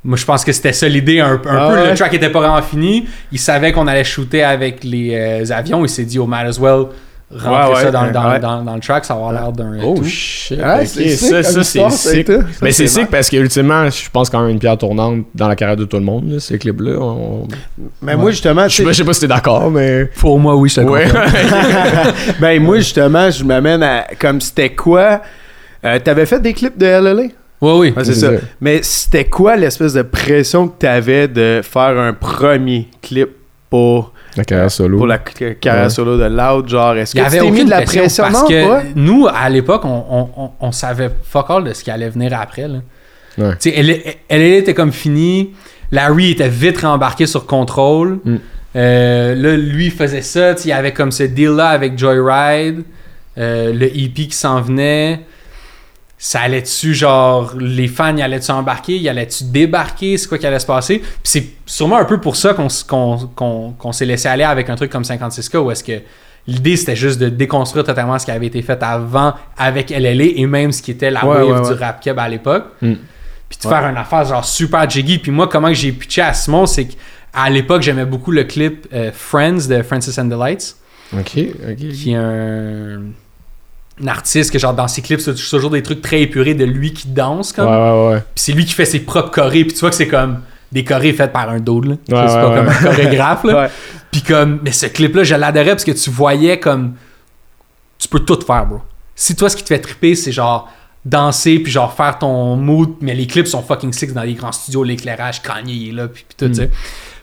moi 0.04 0.16
je 0.16 0.24
pense 0.24 0.44
que 0.44 0.52
c'était 0.52 0.72
ça 0.72 0.88
l'idée 0.88 1.20
un, 1.20 1.32
un 1.32 1.40
Ah 1.46 1.68
peu. 1.68 1.74
ouais? 1.82 1.90
Le 1.90 1.96
track 1.96 2.14
était 2.14 2.30
pas 2.30 2.38
vraiment 2.40 2.62
fini. 2.62 3.06
Il 3.32 3.38
savait 3.38 3.72
qu'on 3.72 3.86
allait 3.86 4.04
shooter 4.04 4.42
avec 4.44 4.84
les 4.84 5.14
euh, 5.14 5.52
avions. 5.52 5.84
Il 5.84 5.88
s'est 5.88 6.04
dit, 6.04 6.18
oh, 6.18 6.26
might 6.26 6.46
as 6.46 6.58
well 6.58 6.86
rentrer 7.30 7.50
Ouais, 7.50 7.74
ouais, 7.76 7.82
ça 7.82 7.90
dans, 7.90 8.10
dans, 8.12 8.30
ouais. 8.30 8.38
dans, 8.38 8.62
dans 8.62 8.74
le 8.74 8.80
track, 8.80 9.04
ça 9.04 9.14
va 9.14 9.20
avoir 9.26 9.32
l'air 9.32 9.52
d'un. 9.52 9.78
Oh 9.82 9.94
tout. 9.96 10.04
shit. 10.04 10.58
Ça, 10.60 11.42
ça 11.42 11.64
c'est 11.64 11.90
sick. 11.90 12.26
Ça, 12.26 12.38
Mais 12.62 12.70
c'est 12.72 12.86
c'est 12.86 13.00
sick 13.00 13.10
parce 13.10 13.28
que 13.28 13.36
ultimement, 13.36 13.88
je 13.90 14.08
pense 14.10 14.30
quand 14.30 14.40
même 14.40 14.50
une 14.50 14.58
pierre 14.58 14.78
tournante 14.78 15.24
dans 15.34 15.48
la 15.48 15.56
carrière 15.56 15.76
de 15.76 15.84
tout 15.84 15.96
le 15.96 16.04
monde, 16.04 16.30
là, 16.30 16.40
ces 16.40 16.58
clips-là. 16.58 16.98
On- 17.00 17.48
Mais 18.02 18.16
moi, 18.16 18.30
justement, 18.30 18.68
Je 18.68 18.92
sais 18.92 19.04
pas, 19.04 19.12
si 19.12 19.20
t'es 19.20 19.26
d'accord, 19.28 19.70
mais. 19.70 20.04
Pour 20.18 20.38
moi, 20.38 20.54
oui, 20.56 20.68
je 20.68 20.80
te 20.80 20.86
ben 22.40 22.62
moi, 22.62 22.78
justement, 22.78 23.30
je 23.30 23.44
m'amène 23.44 23.82
à... 23.82 24.04
Comme 24.18 24.40
c'était 24.40 24.70
quoi... 24.70 25.20
Euh, 25.84 25.98
T'avais 25.98 26.26
fait 26.26 26.40
des 26.40 26.52
clips 26.52 26.78
de 26.78 26.86
LLA? 26.86 27.22
Ouais, 27.60 27.72
oui. 27.72 27.94
Ouais, 27.96 28.04
c'est 28.04 28.14
ça. 28.14 28.30
Mais 28.60 28.80
c'était 28.82 29.24
quoi 29.24 29.56
l'espèce 29.56 29.94
de 29.94 30.02
pression 30.02 30.68
que 30.68 30.74
t'avais 30.78 31.26
de 31.28 31.60
faire 31.62 31.98
un 31.98 32.12
premier 32.12 32.88
clip 33.02 33.30
pour, 33.70 34.12
La 34.36 34.44
carrière 34.44 34.70
solo. 34.70 34.98
pour 34.98 35.06
la 35.06 35.18
carrière 35.18 35.84
Ouais. 35.84 35.90
solo 35.90 36.18
de 36.18 36.24
Loud? 36.24 36.68
Genre, 36.68 36.96
est-ce 36.96 37.16
Il 37.16 37.20
y 37.20 37.24
que 37.24 37.28
tu 37.30 37.36
avait 37.36 37.38
t'es 37.38 37.50
mis 37.50 37.56
aucune 37.56 37.64
de 37.66 37.70
la 37.70 37.82
pression, 37.82 38.00
pression? 38.02 38.24
parce 38.24 38.40
non, 38.42 38.48
que 38.48 38.68
pas? 38.68 38.82
nous, 38.94 39.26
à 39.32 39.48
l'époque, 39.48 39.84
on, 39.84 40.04
on, 40.10 40.28
on, 40.36 40.50
on 40.60 40.72
savait 40.72 41.10
fuck 41.24 41.46
all 41.50 41.64
de 41.64 41.72
ce 41.72 41.82
qui 41.82 41.90
allait 41.90 42.10
venir 42.10 42.38
après. 42.38 42.68
Là. 42.68 42.78
Ouais. 43.38 43.50
Tu 43.60 43.70
sais, 43.70 43.74
elle, 43.76 43.90
elle, 43.90 44.14
elle 44.28 44.42
était 44.42 44.74
comme 44.74 44.92
finie. 44.92 45.50
Larry 45.92 46.32
était 46.32 46.48
vite 46.48 46.80
rembarqué 46.80 47.26
sur 47.26 47.46
Control. 47.46 48.18
Mm. 48.24 48.36
Euh, 48.76 49.34
là, 49.34 49.56
lui 49.56 49.90
faisait 49.90 50.20
ça. 50.22 50.52
Il 50.64 50.68
y 50.68 50.72
avait 50.72 50.92
comme 50.92 51.12
ce 51.12 51.22
deal-là 51.22 51.68
avec 51.68 51.98
Joyride. 51.98 52.82
Euh, 53.38 53.72
le 53.72 53.86
EP 53.86 54.26
qui 54.28 54.32
s'en 54.36 54.60
venait. 54.60 55.20
Ça 56.18 56.40
allait-tu, 56.40 56.94
genre, 56.94 57.52
les 57.58 57.88
fans, 57.88 58.16
y 58.16 58.22
allaient-tu 58.22 58.50
embarquer? 58.50 58.96
Y 58.96 59.08
allait-tu 59.08 59.44
débarquer? 59.44 60.16
C'est 60.16 60.28
quoi 60.28 60.38
qui 60.38 60.46
allait 60.46 60.58
se 60.58 60.66
passer? 60.66 60.98
Puis 61.00 61.08
c'est 61.24 61.46
sûrement 61.66 61.96
un 61.98 62.04
peu 62.06 62.18
pour 62.20 62.36
ça 62.36 62.54
qu'on 62.54 62.68
qu'on 62.88 63.18
qu'on- 63.34 63.72
qu'on 63.72 63.92
s'est 63.92 64.06
laissé 64.06 64.26
aller 64.28 64.44
avec 64.44 64.70
un 64.70 64.76
truc 64.76 64.90
comme 64.90 65.04
56K, 65.04 65.56
où 65.58 65.70
est-ce 65.70 65.84
que 65.84 66.00
l'idée, 66.46 66.76
c'était 66.76 66.96
juste 66.96 67.18
de 67.20 67.28
déconstruire 67.28 67.84
totalement 67.84 68.18
ce 68.18 68.24
qui 68.24 68.30
avait 68.30 68.46
été 68.46 68.62
fait 68.62 68.82
avant 68.82 69.34
avec 69.58 69.90
LLA 69.90 70.24
et 70.40 70.46
même 70.46 70.72
ce 70.72 70.80
qui 70.80 70.92
était 70.92 71.10
la 71.10 71.22
Ouais, 71.26 71.42
wave 71.42 71.62
ouais, 71.62 71.68
du 71.74 71.78
rap 71.82 72.00
keb 72.00 72.18
à 72.18 72.28
l'époque. 72.28 72.64
Mm. 72.80 72.94
Puis 73.48 73.58
de 73.62 73.68
faire 73.68 73.84
une 73.86 73.96
affaire 73.98 74.24
genre 74.24 74.44
super 74.44 74.88
jiggy. 74.88 75.18
Puis 75.18 75.30
moi, 75.30 75.48
comment 75.48 75.72
j'ai 75.72 75.92
pitché 75.92 76.22
à 76.22 76.32
Simon, 76.32 76.64
c'est 76.66 76.86
qu'à 76.86 77.50
l'époque, 77.50 77.82
j'aimais 77.82 78.06
beaucoup 78.06 78.32
le 78.32 78.44
clip 78.44 78.86
euh, 78.94 79.10
Friends 79.12 79.68
de 79.68 79.82
Francis 79.82 80.18
and 80.18 80.28
the 80.30 80.38
Lights, 80.38 80.76
Ok, 81.12 81.38
ok. 81.70 81.76
qui 81.76 82.10
est 82.12 82.14
un, 82.16 83.02
un 84.02 84.08
artiste 84.08 84.50
que 84.52 84.58
genre 84.58 84.74
dans 84.74 84.88
ses 84.88 85.02
clips, 85.02 85.20
c'est 85.20 85.34
toujours 85.34 85.70
des 85.70 85.82
trucs 85.82 86.02
très 86.02 86.22
épurés 86.22 86.54
de 86.54 86.64
lui 86.64 86.92
qui 86.92 87.08
danse 87.08 87.52
comme. 87.52 87.68
ouais, 87.68 88.14
ouais. 88.14 88.20
Puis 88.34 88.44
c'est 88.44 88.52
lui 88.52 88.64
qui 88.64 88.74
fait 88.74 88.84
ses 88.84 89.00
propres 89.00 89.30
chorés. 89.30 89.64
Puis 89.64 89.74
tu 89.74 89.80
vois 89.80 89.90
que 89.90 89.96
c'est 89.96 90.08
comme 90.08 90.40
des 90.72 90.84
chorés 90.84 91.12
faites 91.12 91.32
par 91.32 91.48
un 91.48 91.60
dude, 91.60 91.84
là. 91.86 91.94
C'est 92.06 92.14
pas 92.14 92.56
comme 92.56 92.68
un 92.68 92.74
chorégraphe, 92.74 93.44
là. 93.44 93.70
Puis 94.10 94.22
comme, 94.22 94.60
mais 94.62 94.72
ce 94.72 94.86
clip-là, 94.86 95.24
je 95.24 95.34
l'adorais 95.34 95.70
parce 95.70 95.84
que 95.84 95.92
tu 95.92 96.10
voyais 96.10 96.58
comme, 96.58 96.94
tu 97.98 98.08
peux 98.08 98.20
tout 98.20 98.38
faire, 98.46 98.66
bro. 98.66 98.80
Si 99.14 99.34
toi, 99.34 99.48
ce 99.48 99.56
qui 99.56 99.62
te 99.62 99.68
fait 99.68 99.78
triper, 99.78 100.14
c'est 100.14 100.32
genre 100.32 100.70
danser 101.04 101.60
puis 101.60 101.70
genre 101.72 101.92
faire 101.92 102.18
ton 102.18 102.56
mood, 102.56 102.94
mais 103.00 103.14
les 103.14 103.26
clips 103.26 103.46
sont 103.46 103.62
fucking 103.62 103.92
sick 103.92 104.12
dans 104.12 104.22
les 104.24 104.34
grands 104.34 104.52
studios, 104.52 104.82
l'éclairage, 104.82 105.40
Kanye 105.40 105.74
il 105.74 105.88
est 105.88 105.92
là, 105.92 106.08
puis, 106.08 106.24
puis 106.28 106.36
tout, 106.36 106.48
tu 106.48 106.56
sais. 106.56 106.70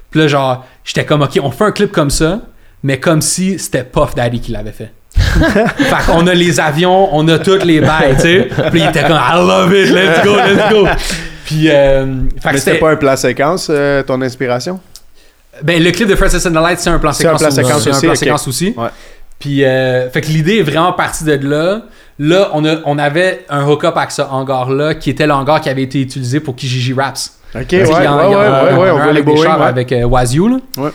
Puis 0.10 0.20
là, 0.20 0.28
genre, 0.28 0.66
j'étais 0.86 1.06
comme, 1.06 1.22
ok, 1.22 1.40
on 1.44 1.52
fait 1.52 1.66
un 1.66 1.72
clip 1.72 1.92
comme 1.92 2.10
ça, 2.10 2.42
mais 2.82 3.00
comme 3.00 3.22
si 3.22 3.60
c'était 3.60 3.84
Puff 3.84 4.16
Daddy 4.16 4.40
qui 4.40 4.52
l'avait 4.52 4.72
fait. 4.72 4.94
fait 5.78 6.12
qu'on 6.12 6.28
a 6.28 6.34
les 6.34 6.60
avions, 6.60 7.10
on 7.16 7.28
a 7.28 7.40
toutes 7.40 7.64
les 7.66 7.82
bails, 7.82 8.16
tu 8.16 8.22
sais. 8.22 8.48
Puis 8.72 8.82
il 8.82 8.86
était 8.88 9.04
comme, 9.04 9.18
I 9.20 9.36
love 9.36 9.74
it, 9.74 9.90
let's 9.90 10.24
go, 10.24 10.36
let's 10.36 10.70
go. 10.72 10.88
Puis, 11.46 11.66
euh, 11.70 12.06
Mais 12.46 12.58
c'était 12.58 12.80
pas 12.80 12.92
un 12.92 12.96
plan 12.96 13.16
séquence, 13.16 13.68
euh, 13.70 14.02
ton 14.04 14.22
inspiration? 14.22 14.80
ben, 15.62 15.82
le 15.84 15.92
clip 15.92 16.08
de 16.08 16.16
Francis 16.16 16.46
and 16.46 16.52
the 16.52 16.56
Light, 16.56 16.80
c'est 16.80 16.90
un 16.90 16.98
plan 17.00 17.12
C'est 17.14 17.28
un 17.28 17.38
séquence, 17.38 17.42
plan 17.42 17.48
aussi. 17.50 17.56
séquence 17.56 17.84
C'est 17.84 17.90
un 18.06 18.10
plan 18.10 18.16
séquence 18.16 18.48
aussi. 18.48 18.74
Ouais. 18.78 18.88
Puis, 19.40 19.64
euh, 19.64 20.10
fait 20.10 20.22
que 20.22 20.28
l'idée 20.28 20.60
est 20.60 20.64
vraiment 20.64 20.94
partie 20.94 21.24
de 21.26 21.34
là. 21.48 21.82
Là, 22.18 22.50
on, 22.54 22.64
a, 22.66 22.78
on 22.86 22.98
avait 22.98 23.46
un 23.50 23.68
hook-up 23.68 23.98
avec 23.98 24.12
ce 24.12 24.22
hangar-là, 24.22 24.96
qui 24.96 25.10
était 25.10 25.28
le 25.28 25.34
hangar 25.34 25.60
qui 25.62 25.70
avait 25.70 25.84
été 25.84 26.00
utilisé 26.02 26.40
pour 26.40 26.56
Kijiji 26.56 26.94
Raps. 26.94 27.40
Ok, 27.56 27.62
ouais, 27.72 27.84
ouais, 27.84 27.86
ouais, 27.88 27.98
ouais, 27.98 28.92
on 28.92 29.00
voit 29.00 29.12
les 29.14 29.22
Boeing, 29.22 29.62
avec 29.62 29.92
euh, 29.92 30.04
Wazoo, 30.06 30.48
là. 30.48 30.58
Ouais. 30.78 30.90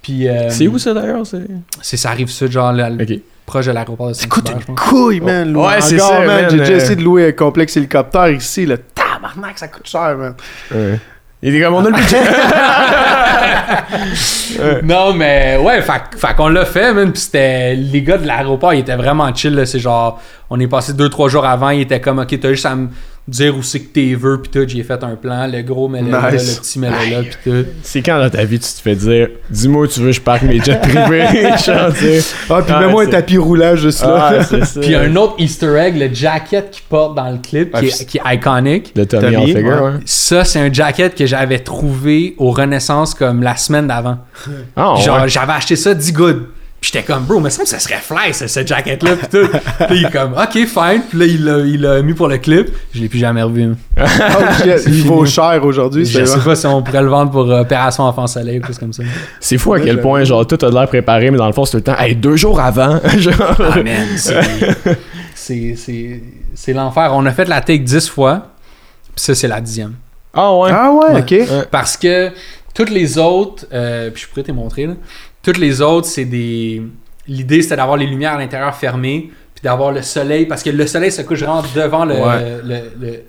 Puis, 0.00 0.28
euh, 0.28 0.48
C'est 0.48 0.68
où 0.68 0.78
ça 0.78 0.94
d'ailleurs? 0.94 1.26
c'est- 1.26 1.38
C'est 1.82 1.96
ça 1.96 2.10
arrive 2.10 2.28
sud, 2.30 2.52
genre, 2.52 2.72
là, 2.72 2.88
Ok. 2.90 3.18
Proche 3.48 3.66
de 3.66 3.72
l'aéroport 3.72 4.08
de 4.08 4.12
Saint-Hubert, 4.12 4.60
je 4.60 4.66
pense. 4.66 4.78
couille, 4.78 5.20
man. 5.20 5.56
Ouais, 5.56 5.80
c'est 5.80 5.98
ça, 5.98 6.20
man. 6.20 6.46
J'ai 6.50 6.58
déjà 6.58 6.72
euh. 6.72 6.76
essayé 6.76 6.96
de 6.96 7.02
louer 7.02 7.28
un 7.28 7.32
complexe 7.32 7.76
hélicoptère 7.76 8.28
ici. 8.28 8.64
Le 8.64 8.78
tabarnak, 8.78 9.58
ça 9.58 9.66
coûte 9.66 9.88
cher, 9.88 10.16
man. 10.16 10.34
Ouais. 10.70 11.00
Il 11.40 11.54
est 11.54 11.60
comme 11.60 11.74
on 11.74 11.84
a 11.84 11.90
le 11.90 11.96
budget. 11.96 12.22
Non, 14.82 15.14
mais 15.14 15.56
ouais, 15.56 15.82
fait, 15.82 16.02
fait 16.16 16.34
qu'on 16.36 16.48
l'a 16.48 16.64
fait, 16.64 16.92
man. 16.92 17.12
Puis 17.12 17.22
c'était. 17.22 17.74
Les 17.74 18.02
gars 18.02 18.18
de 18.18 18.26
l'aéroport, 18.26 18.74
ils 18.74 18.80
étaient 18.80 18.96
vraiment 18.96 19.32
chill, 19.34 19.54
là. 19.54 19.66
C'est 19.66 19.78
genre. 19.78 20.20
On 20.50 20.58
est 20.58 20.66
passé 20.66 20.94
deux, 20.94 21.08
trois 21.08 21.28
jours 21.28 21.44
avant, 21.44 21.70
ils 21.70 21.82
étaient 21.82 22.00
comme, 22.00 22.18
ok, 22.18 22.40
t'as 22.40 22.50
juste 22.50 22.66
à 22.66 22.74
me 22.74 22.88
dire 23.28 23.56
où 23.56 23.62
c'est 23.62 23.80
que 23.80 23.88
t'es 23.92 24.14
veux, 24.14 24.40
puis 24.40 24.50
tout. 24.50 24.66
J'ai 24.68 24.82
fait 24.82 25.02
un 25.04 25.14
plan. 25.14 25.46
Le 25.46 25.62
gros, 25.62 25.86
mais 25.88 26.02
là, 26.02 26.30
le 26.30 26.38
petit, 26.38 26.78
mais 26.78 26.90
là, 26.90 26.96
puis 27.22 27.36
tout. 27.44 27.66
C'est 27.82 28.02
quand 28.02 28.18
dans 28.18 28.30
ta 28.30 28.44
vie 28.44 28.58
tu 28.58 28.68
te 28.72 28.80
fais 28.80 28.94
dire 28.96 29.28
Dis-moi 29.50 29.82
où 29.82 29.86
tu 29.86 30.00
veux 30.00 30.06
que 30.06 30.12
je 30.12 30.20
parque 30.20 30.42
mes 30.42 30.60
jets 30.60 30.80
privés. 30.80 31.26
Ah, 31.68 31.90
puis 32.62 32.72
Ah, 32.74 32.80
mets-moi 32.80 33.04
un 33.04 33.06
tapis 33.06 33.36
roulant 33.38 33.76
juste 33.76 34.02
là. 34.02 34.40
Ah. 34.40 34.56
Puis 34.80 34.94
un 34.94 35.14
autre 35.16 35.34
Easter 35.38 35.76
egg, 35.78 35.96
le 35.98 36.12
jacket 36.12 36.70
qu'il 36.70 36.82
porte 36.88 37.14
dans 37.16 37.30
le 37.30 37.38
clip, 37.38 37.70
Ah, 37.74 37.80
qui, 37.80 37.86
est, 37.86 38.06
qui 38.06 38.18
est 38.18 38.34
iconic. 38.34 38.94
De 38.96 39.04
Tommy, 39.04 39.22
Tommy, 39.24 39.36
Hilfiger, 39.50 39.62
ouais. 39.62 39.80
ouais. 39.80 39.90
Ça, 40.04 40.44
c'est 40.44 40.60
un 40.60 40.72
jacket 40.72 41.14
que 41.14 41.26
j'avais 41.26 41.58
trouvé 41.58 42.34
au 42.38 42.50
Renaissance 42.50 43.14
comme 43.14 43.42
la 43.42 43.56
semaine 43.56 43.86
d'avant. 43.86 44.18
Ah, 44.76 44.94
ouais. 44.94 45.00
Genre, 45.02 45.28
j'avais 45.28 45.52
acheté 45.52 45.76
ça 45.76 45.94
10 45.94 46.12
good. 46.12 46.46
Puis 46.80 46.92
j'étais 46.94 47.04
comme, 47.04 47.24
bro, 47.24 47.40
mais 47.40 47.50
ça 47.50 47.64
ça 47.66 47.80
serait 47.80 47.96
fly, 48.00 48.32
ce, 48.32 48.46
ce 48.46 48.64
jacket-là. 48.64 49.16
Puis 49.16 49.26
tout. 49.40 49.48
Puis 49.88 49.98
il 49.98 50.06
est 50.06 50.10
comme, 50.12 50.32
ok, 50.34 50.52
fine. 50.52 51.02
Puis 51.10 51.18
là, 51.18 51.24
il 51.26 51.44
l'a, 51.44 51.58
il 51.58 51.80
l'a 51.80 52.02
mis 52.02 52.14
pour 52.14 52.28
le 52.28 52.38
clip. 52.38 52.68
Je 52.94 53.00
l'ai 53.00 53.08
plus 53.08 53.18
jamais 53.18 53.42
revu. 53.42 53.72
Oh, 54.00 54.44
shit, 54.62 54.84
il 54.86 55.02
vaut 55.02 55.26
cher 55.26 55.60
aujourd'hui. 55.64 56.04
Je 56.06 56.24
sais 56.24 56.38
pas 56.38 56.54
si 56.54 56.66
on 56.66 56.80
pourrait 56.82 57.02
le 57.02 57.08
vendre 57.08 57.32
pour 57.32 57.50
euh, 57.50 57.62
Opération 57.62 58.04
Enfant 58.04 58.28
Soleil 58.28 58.58
ou 58.58 58.60
quelque 58.60 58.68
chose 58.68 58.78
comme 58.78 58.92
ça. 58.92 59.02
C'est 59.40 59.58
fou 59.58 59.72
à 59.74 59.78
Ouais, 59.78 59.84
quel 59.84 60.00
point, 60.00 60.22
genre, 60.22 60.46
tout 60.46 60.58
a 60.64 60.68
de 60.70 60.74
l'air 60.74 60.86
préparé, 60.86 61.30
mais 61.32 61.38
dans 61.38 61.48
le 61.48 61.52
fond, 61.52 61.64
c'est 61.64 61.72
tout 61.72 61.76
le 61.78 61.82
temps, 61.82 61.98
hey, 62.00 62.14
deux 62.14 62.36
jours 62.36 62.60
avant. 62.60 63.00
genre. 63.18 63.34
Ah, 63.58 63.82
man, 63.82 64.06
c'est, 64.16 64.40
c'est, 65.34 65.74
c'est, 65.76 66.22
c'est 66.54 66.72
l'enfer. 66.72 67.10
On 67.12 67.26
a 67.26 67.32
fait 67.32 67.46
la 67.48 67.60
take 67.60 67.80
10 67.82 68.08
fois. 68.08 68.48
Puis 69.16 69.24
ça, 69.24 69.34
c'est 69.34 69.48
la 69.48 69.60
dixième. 69.60 69.94
Ah, 70.32 70.54
ouais. 70.54 70.70
Ah 70.72 70.92
ouais, 70.92 71.22
Ouais. 71.22 71.42
ok. 71.48 71.66
Parce 71.72 71.96
que 71.96 72.30
toutes 72.74 72.90
les 72.90 73.18
autres, 73.18 73.66
euh, 73.72 74.10
puis 74.10 74.22
je 74.22 74.28
pourrais 74.28 74.44
te 74.44 74.52
montrer, 74.52 74.86
là. 74.86 74.94
Toutes 75.48 75.58
les 75.58 75.80
autres, 75.80 76.06
c'est 76.06 76.26
des. 76.26 76.82
L'idée, 77.26 77.62
c'était 77.62 77.76
d'avoir 77.76 77.96
les 77.96 78.06
lumières 78.06 78.34
à 78.34 78.38
l'intérieur 78.38 78.74
fermées, 78.74 79.30
puis 79.54 79.62
d'avoir 79.62 79.92
le 79.92 80.02
soleil, 80.02 80.44
parce 80.44 80.62
que 80.62 80.68
le 80.68 80.86
soleil 80.86 81.10
se 81.10 81.22
couche 81.22 81.42
vraiment 81.42 81.62
devant 81.74 82.04
le, 82.04 82.14
Ouais. 82.16 82.58
le, 82.62 83.24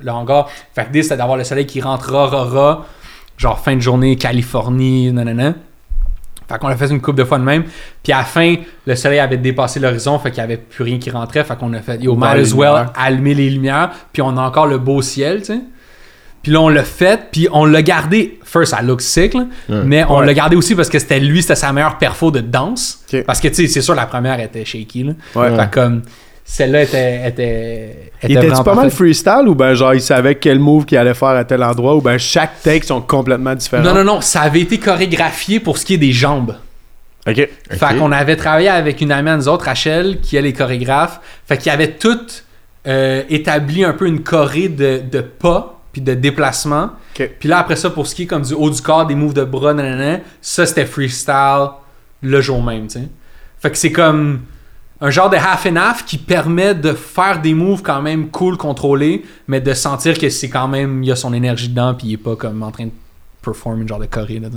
le, 0.00 0.10
hangar. 0.12 0.48
Fait 0.72 0.82
que 0.82 0.86
l'idée, 0.86 1.02
c'était 1.02 1.16
d'avoir 1.16 1.36
le 1.36 1.42
soleil 1.42 1.66
qui 1.66 1.80
rentre 1.80 2.12
ra, 2.12 2.26
ra, 2.26 2.44
ra, 2.44 2.86
genre 3.36 3.58
fin 3.58 3.74
de 3.74 3.80
journée, 3.80 4.14
Californie, 4.14 5.12
nanana. 5.12 5.54
Fait 6.48 6.58
qu'on 6.58 6.68
a 6.68 6.76
fait 6.76 6.90
une 6.90 7.00
coupe 7.00 7.16
de 7.16 7.24
fois 7.24 7.38
de 7.38 7.44
même. 7.44 7.64
Puis 8.04 8.12
à 8.12 8.18
la 8.18 8.24
fin, 8.24 8.54
le 8.86 8.94
soleil 8.94 9.18
avait 9.18 9.36
dépassé 9.36 9.80
l'horizon, 9.80 10.16
fait 10.20 10.30
qu'il 10.30 10.40
n'y 10.42 10.44
avait 10.52 10.56
plus 10.58 10.84
rien 10.84 10.98
qui 10.98 11.10
rentrait. 11.10 11.42
Fait 11.42 11.58
qu'on 11.58 11.72
a 11.74 11.80
fait, 11.80 12.00
yo, 12.00 12.14
might 12.14 12.24
as 12.24 12.54
well, 12.54 12.68
lumières. 12.70 12.92
allumer 12.96 13.34
les 13.34 13.50
lumières. 13.50 13.90
Puis 14.12 14.22
on 14.22 14.36
a 14.36 14.42
encore 14.42 14.66
le 14.66 14.78
beau 14.78 15.02
ciel, 15.02 15.40
tu 15.40 15.46
sais. 15.46 15.60
Puis 16.42 16.52
là, 16.52 16.60
on 16.60 16.68
l'a 16.68 16.84
fait, 16.84 17.20
puis 17.32 17.48
on 17.52 17.64
l'a 17.64 17.82
gardé. 17.82 18.38
First, 18.44 18.70
ça 18.72 18.80
look 18.82 19.00
sick, 19.02 19.34
là, 19.34 19.46
Ouais. 19.68 19.82
mais 19.84 20.04
on 20.08 20.18
Ouais. 20.20 20.26
l'a 20.26 20.34
gardé 20.34 20.56
aussi 20.56 20.74
parce 20.74 20.88
que 20.88 20.98
c'était 20.98 21.20
lui, 21.20 21.42
c'était 21.42 21.56
sa 21.56 21.72
meilleure 21.72 21.98
perfo 21.98 22.30
de 22.30 22.40
danse. 22.40 23.00
Parce 23.26 23.40
que, 23.40 23.48
tu 23.48 23.54
sais, 23.54 23.66
c'est 23.66 23.80
sûr, 23.82 23.94
la 23.94 24.06
première 24.06 24.38
était 24.40 24.64
shaky, 24.64 25.02
là. 25.04 25.12
Ouais. 25.34 25.56
Fait 25.56 25.70
comme, 25.70 26.02
celle-là 26.44 26.82
était, 26.84 27.28
était, 27.28 28.10
Il 28.22 28.36
était 28.36 28.50
pas 28.64 28.74
mal 28.74 28.90
freestyle 28.90 29.48
ou 29.48 29.54
ben 29.54 29.74
genre 29.74 29.92
il 29.94 30.00
savait 30.00 30.36
quel 30.36 30.58
move 30.58 30.86
qu'il 30.86 30.96
allait 30.96 31.12
faire 31.12 31.28
à 31.28 31.44
tel 31.44 31.62
endroit 31.62 31.94
ou 31.94 32.00
ben 32.00 32.16
chaque 32.16 32.62
take 32.62 32.86
sont 32.86 33.02
complètement 33.02 33.54
différents? 33.54 33.82
Non, 33.82 33.92
non, 33.94 34.04
non, 34.04 34.20
ça 34.22 34.40
avait 34.42 34.60
été 34.60 34.78
chorégraphié 34.78 35.60
pour 35.60 35.76
ce 35.76 35.84
qui 35.84 35.94
est 35.94 35.98
des 35.98 36.12
jambes. 36.12 36.54
Ok. 37.28 37.46
Fait 37.70 37.98
qu'on 37.98 38.10
avait 38.12 38.36
travaillé 38.36 38.70
avec 38.70 39.02
une 39.02 39.12
amie 39.12 39.28
à 39.28 39.36
nous 39.36 39.48
autres, 39.48 39.66
Rachel, 39.66 40.20
qui 40.22 40.36
est 40.36 40.40
les 40.42 40.54
chorégraphes. 40.54 41.20
Fait 41.46 41.58
qu'il 41.58 41.70
avait 41.70 41.90
tout 41.90 42.18
euh, 42.86 43.22
établi 43.28 43.84
un 43.84 43.92
peu 43.92 44.06
une 44.06 44.22
choré 44.22 44.68
de, 44.68 45.02
de 45.10 45.20
pas 45.20 45.77
puis 45.98 46.14
de 46.14 46.14
déplacement. 46.14 46.90
Puis 47.14 47.48
là, 47.48 47.58
après 47.58 47.76
ça, 47.76 47.90
pour 47.90 48.06
ce 48.06 48.14
qui 48.14 48.22
est 48.22 48.26
comme 48.26 48.42
du 48.42 48.54
haut 48.54 48.70
du 48.70 48.80
corps, 48.80 49.06
des 49.06 49.14
moves 49.14 49.34
de 49.34 49.44
bras, 49.44 49.74
nanana, 49.74 50.20
ça 50.40 50.66
c'était 50.66 50.86
freestyle 50.86 51.68
le 52.22 52.40
jour 52.40 52.62
même, 52.62 52.86
tu 52.86 53.00
sais. 53.00 53.08
Fait 53.60 53.70
que 53.70 53.76
c'est 53.76 53.92
comme. 53.92 54.40
un 55.00 55.10
genre 55.10 55.30
de 55.30 55.36
half 55.36 55.66
and 55.66 55.76
half 55.76 56.04
qui 56.04 56.18
permet 56.18 56.74
de 56.74 56.92
faire 56.92 57.40
des 57.40 57.54
moves 57.54 57.82
quand 57.82 58.02
même 58.02 58.28
cool, 58.28 58.56
contrôlés, 58.56 59.24
mais 59.48 59.60
de 59.60 59.72
sentir 59.74 60.18
que 60.18 60.28
c'est 60.28 60.48
quand 60.48 60.68
même, 60.68 61.02
il 61.02 61.08
y 61.08 61.12
a 61.12 61.16
son 61.16 61.32
énergie 61.32 61.68
dedans, 61.68 61.94
puis 61.94 62.08
il 62.08 62.12
est 62.14 62.16
pas 62.18 62.36
comme 62.36 62.62
en 62.62 62.70
train 62.70 62.86
de 62.86 62.92
performer 63.42 63.82
une 63.82 63.88
genre 63.88 64.00
de 64.00 64.06
choré 64.06 64.38
là 64.38 64.48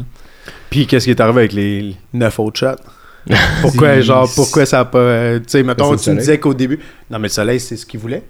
Puis 0.70 0.86
qu'est-ce 0.88 1.06
qui 1.06 1.12
est 1.12 1.20
arrivé 1.22 1.40
avec 1.40 1.54
les 1.54 1.96
9 2.14 2.40
autres 2.40 2.60
shots? 2.60 2.82
Pourquoi, 3.62 4.02
genre, 4.02 4.28
pourquoi 4.36 4.66
ça 4.66 4.80
a 4.80 4.86
pas. 4.86 4.98
euh, 4.98 5.40
tu 5.40 5.46
sais, 5.50 5.64
mettons, 5.64 5.92
le 5.92 6.00
tu 6.00 6.10
me 6.10 6.18
disais 6.18 6.40
qu'au 6.40 6.56
début. 6.56 6.80
Non, 7.10 7.20
mais 7.20 7.28
le 7.28 7.34
soleil, 7.34 7.60
c'est 7.60 7.78
ce 7.78 7.86
qu'il 7.86 8.00
voulait. 8.00 8.24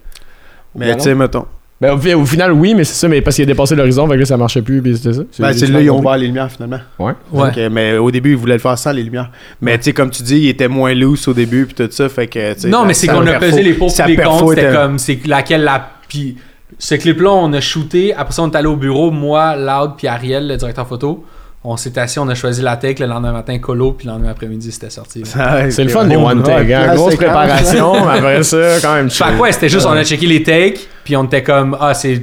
Mais 0.74 0.88
Ben 0.88 0.96
tu 0.98 1.04
sais, 1.04 1.14
mettons. 1.14 1.46
Ben, 1.82 1.92
au, 1.94 1.98
fi- 1.98 2.14
au 2.14 2.24
final, 2.24 2.52
oui, 2.52 2.74
mais 2.74 2.84
c'est 2.84 2.94
ça, 2.94 3.08
mais 3.08 3.20
parce 3.20 3.34
qu'il 3.36 3.42
a 3.42 3.46
dépassé 3.46 3.74
l'horizon, 3.74 4.06
fait 4.06 4.14
que 4.14 4.20
là, 4.20 4.24
ça 4.24 4.36
marchait 4.36 4.62
plus, 4.62 4.80
puis 4.80 4.96
c'était 4.96 5.12
ça. 5.14 5.22
Ben, 5.40 5.52
c'est 5.52 5.66
là, 5.66 5.80
ils 5.80 5.90
ont 5.90 5.98
ouvert 5.98 6.16
les 6.16 6.28
lumières 6.28 6.50
finalement. 6.50 6.78
Ouais. 6.98 7.12
Ouais. 7.32 7.48
Donc, 7.48 7.58
euh, 7.58 7.68
mais 7.70 7.98
au 7.98 8.10
début, 8.10 8.30
ils 8.30 8.36
voulaient 8.36 8.54
le 8.54 8.60
faire 8.60 8.78
sans 8.78 8.92
les 8.92 9.02
lumières. 9.02 9.30
Mais 9.60 9.76
tu 9.78 9.84
sais, 9.84 9.92
comme 9.92 10.10
tu 10.10 10.22
dis, 10.22 10.38
il 10.38 10.48
était 10.48 10.68
moins 10.68 10.94
loose 10.94 11.26
au 11.28 11.34
début, 11.34 11.66
puis 11.66 11.74
tout 11.74 11.90
ça, 11.92 12.08
fait 12.08 12.28
que. 12.28 12.68
Non, 12.68 12.84
mais 12.84 12.94
c'est 12.94 13.08
qu'on 13.08 13.26
a 13.26 13.34
pesé 13.34 13.62
les 13.62 13.74
pour 13.74 13.90
sa 13.90 14.06
les 14.06 14.16
comptes. 14.16 14.50
C'était 14.50 14.62
était- 14.68 14.72
comme, 14.76 14.98
c'est 14.98 15.26
laquelle 15.26 15.64
la. 15.64 15.90
Puis 16.08 16.36
ce 16.78 16.94
clip-là, 16.94 17.30
on 17.32 17.52
a 17.52 17.60
shooté. 17.60 18.14
Après 18.14 18.32
ça, 18.32 18.42
on 18.42 18.50
est 18.50 18.56
allé 18.56 18.68
au 18.68 18.76
bureau. 18.76 19.10
Moi, 19.10 19.56
Loud, 19.56 19.92
puis 19.98 20.06
Ariel, 20.06 20.46
le 20.48 20.56
directeur 20.56 20.86
photo. 20.86 21.24
On 21.64 21.76
s'est 21.76 21.96
assis, 21.98 22.18
on 22.18 22.28
a 22.28 22.34
choisi 22.34 22.60
la 22.60 22.76
take. 22.76 23.00
Le 23.00 23.08
lendemain 23.08 23.32
matin, 23.32 23.56
Colo. 23.58 23.92
Puis 23.92 24.06
le 24.06 24.12
lendemain 24.12 24.30
après-midi, 24.30 24.72
c'était 24.72 24.90
sorti. 24.90 25.22
C'est 25.70 25.84
le 25.84 25.90
fun 25.90 26.04
des 26.06 26.16
one 26.16 26.42
take, 26.42 26.72
hein. 26.74 26.94
Grosse 26.94 27.14
préparation, 27.16 28.04
mais 28.06 28.18
après 28.18 28.42
ça, 28.42 28.80
quand 28.82 28.94
même. 28.94 29.10
Fait 29.10 29.24
que 29.24 29.38
ouais, 29.38 29.52
c'était 29.52 29.68
juste, 29.68 29.86
on 29.86 29.92
a 29.92 30.02
checké 30.04 30.26
les 30.26 30.42
takes. 30.42 30.80
Puis 31.04 31.16
on 31.16 31.24
était 31.24 31.42
comme, 31.42 31.76
ah, 31.80 31.94
c'est. 31.94 32.22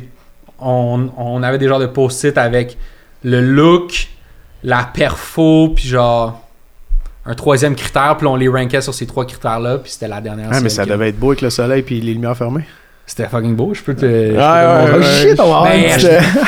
On, 0.60 1.10
on 1.18 1.42
avait 1.42 1.58
des 1.58 1.70
genres 1.70 1.80
de 1.80 1.86
post-it 1.86 2.38
avec 2.38 2.78
le 3.24 3.40
look, 3.42 4.10
la 4.64 4.84
perfo, 4.94 5.70
puis 5.76 5.88
genre. 5.88 6.42
Un 7.26 7.36
troisième 7.36 7.76
critère, 7.76 8.16
puis 8.18 8.26
on 8.28 8.36
les 8.36 8.48
rankait 8.48 8.82
sur 8.82 8.94
ces 8.94 9.06
trois 9.06 9.26
critères-là, 9.26 9.78
puis 9.78 9.92
c'était 9.92 10.08
la 10.08 10.20
dernière. 10.20 10.50
Ah, 10.52 10.62
mais 10.62 10.70
ça 10.70 10.86
devait 10.86 11.10
être 11.10 11.20
beau 11.20 11.28
avec 11.28 11.42
le 11.42 11.50
soleil 11.52 11.84
puis 11.84 12.02
les 12.02 12.14
lumières 12.14 12.36
fermées. 12.36 12.66
C'était 13.06 13.28
fucking 13.28 13.56
beau, 13.56 13.72
je 13.74 13.82
peux 13.84 13.94
te. 13.96 14.06
je 14.06 14.32
Ouais, 14.32 14.38
ouais, 14.38 14.98
ouais. 15.00 15.30
shit, 15.30 15.40
on 15.40 15.44
va 15.50 15.58
avoir 15.58 15.64
Ben, 15.66 15.80
une 15.80 15.84
petite- 15.96 16.10
je- 16.10 16.40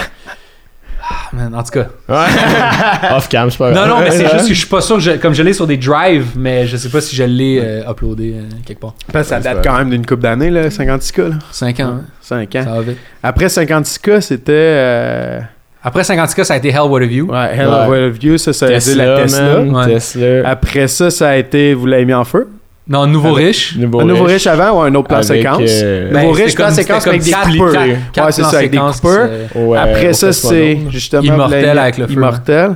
Ah, 1.03 1.15
man, 1.33 1.53
en 1.55 1.63
tout 1.63 1.71
cas. 1.71 1.87
Ouais. 2.09 3.11
Off 3.15 3.27
cam, 3.29 3.49
c'est 3.51 3.57
pas 3.57 3.71
Non, 3.71 3.87
non, 3.87 3.99
mais 3.99 4.11
c'est 4.11 4.29
juste 4.29 4.47
que 4.47 4.53
je 4.53 4.59
suis 4.59 4.67
pas 4.67 4.81
sûr, 4.81 4.95
que 4.97 5.01
je- 5.01 5.11
comme 5.17 5.33
je 5.33 5.43
l'ai 5.43 5.53
sur 5.53 5.67
des 5.67 5.77
drives, 5.77 6.27
mais 6.35 6.67
je 6.67 6.77
sais 6.77 6.89
pas 6.89 7.01
si 7.01 7.15
je 7.15 7.23
l'ai 7.23 7.59
euh, 7.63 7.89
uploadé 7.89 8.33
euh, 8.37 8.41
quelque 8.65 8.79
part. 8.81 8.93
Parce 9.11 9.27
que 9.29 9.35
ça 9.35 9.39
date 9.39 9.63
quand 9.63 9.77
même 9.77 9.89
d'une 9.89 10.05
coupe 10.05 10.19
d'années, 10.21 10.49
là, 10.49 10.67
56K. 10.69 11.21
Là. 11.29 11.35
5 11.51 11.79
ans, 11.79 11.83
hein. 11.83 12.01
5 12.21 12.49
ça 12.53 12.59
ans. 12.59 12.75
va 12.75 12.81
vite. 12.81 12.97
Après 13.23 13.47
56K, 13.47 14.21
c'était. 14.21 14.51
euh, 14.53 15.39
Après 15.83 16.01
50K, 16.03 16.43
ça 16.43 16.53
a 16.53 16.57
été 16.57 16.69
Hell 16.69 16.81
What 16.89 17.01
a 17.01 17.05
View. 17.05 17.31
Ouais, 17.31 17.49
Hell 17.55 17.67
Ouais. 17.67 17.73
of 17.75 17.91
a 17.93 18.09
View, 18.09 18.37
ça, 18.37 18.53
ça 18.53 18.67
a 18.67 18.71
été 18.73 18.95
la 18.95 19.17
Tesla. 19.23 19.59
man. 19.61 19.87
Tesla. 19.87 20.47
Après 20.49 20.87
ça, 20.87 21.09
ça 21.11 21.29
a 21.29 21.35
été. 21.37 21.73
Vous 21.73 21.85
l'avez 21.85 22.05
mis 22.05 22.13
en 22.13 22.23
feu? 22.25 22.47
Non, 22.91 23.07
Nouveau 23.07 23.33
Riche. 23.33 23.75
Nouveau 23.77 24.01
un 24.01 24.05
nouveau 24.05 24.25
riche 24.25 24.45
avant 24.47 24.71
ou 24.77 24.81
un 24.81 24.93
autre 24.95 25.07
plan 25.07 25.17
Avec, 25.17 25.27
séquence? 25.27 25.59
euh, 25.65 26.11
Nouveau 26.11 26.13
Ben, 26.13 26.27
riche, 26.35 26.37
c'était 26.49 26.55
plan 26.55 26.65
comme- 26.65 26.75
séquence 26.75 27.07
avec 27.07 27.21
des 27.23 27.31
coupeurs. 27.31 27.81
Ouais, 27.81 28.31
c'est 28.31 28.43
ça, 28.43 28.57
avec 28.57 28.71
des 28.71 28.77
coupeurs. 28.77 29.29
euh, 29.55 29.65
ouais, 29.65 29.77
Après 29.77 30.13
ça, 30.13 30.31
c'est 30.33 30.77
justement. 30.89 31.21
Immortel 31.23 31.79
avec 31.79 31.97
le 31.97 32.07
feu. 32.07 32.13
Immortel. 32.13 32.75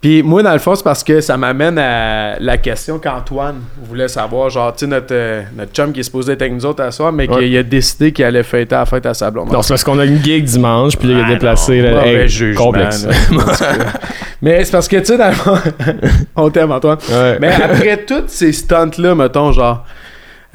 Puis 0.00 0.22
moi, 0.22 0.44
dans 0.44 0.52
le 0.52 0.60
fond, 0.60 0.76
c'est 0.76 0.84
parce 0.84 1.02
que 1.02 1.20
ça 1.20 1.36
m'amène 1.36 1.76
à 1.76 2.38
la 2.38 2.56
question 2.56 3.00
qu'Antoine 3.00 3.56
voulait 3.82 4.06
savoir. 4.06 4.48
Genre, 4.48 4.72
tu 4.72 4.84
sais, 4.84 4.86
notre, 4.86 5.06
euh, 5.12 5.42
notre 5.56 5.72
chum 5.72 5.92
qui 5.92 5.98
est 6.00 6.04
supposé 6.04 6.32
être 6.34 6.42
avec 6.42 6.54
nous 6.54 6.64
autres 6.66 6.84
à 6.84 6.92
soir, 6.92 7.10
mais 7.10 7.28
Ouais. 7.28 7.36
qu'il 7.44 7.56
a 7.56 7.64
décidé 7.64 8.12
qu'il 8.12 8.24
allait 8.24 8.44
fêter 8.44 8.76
à 8.76 8.80
la 8.80 8.86
fête 8.86 9.06
à 9.06 9.14
sa 9.14 9.28
blonde. 9.28 9.50
Non, 9.52 9.60
c'est 9.60 9.70
parce 9.72 9.82
qu'on 9.82 9.98
a 9.98 10.04
une 10.04 10.22
gig 10.22 10.44
dimanche, 10.44 10.96
puis 10.96 11.08
là, 11.08 11.14
il 11.14 11.20
a 11.20 11.24
Ah, 11.26 11.28
déplacé. 11.30 11.78
non, 11.82 11.84
là, 11.88 11.94
mauvais 11.96 12.22
hey, 12.22 12.28
jugement, 12.28 12.64
complexe. 12.66 13.08
Mais 14.42 14.64
c'est 14.64 14.72
parce 14.72 14.86
que, 14.88 14.96
tu 14.98 15.04
sais, 15.06 15.18
dans 15.18 15.32
on 16.36 16.50
t'aime, 16.50 16.70
Antoine. 16.72 16.98
Ouais. 17.10 17.38
Mais 17.40 17.52
après 17.52 17.96
tous 18.06 18.24
ces 18.28 18.52
stunts-là, 18.52 19.14
mettons, 19.14 19.52
genre, 19.52 19.84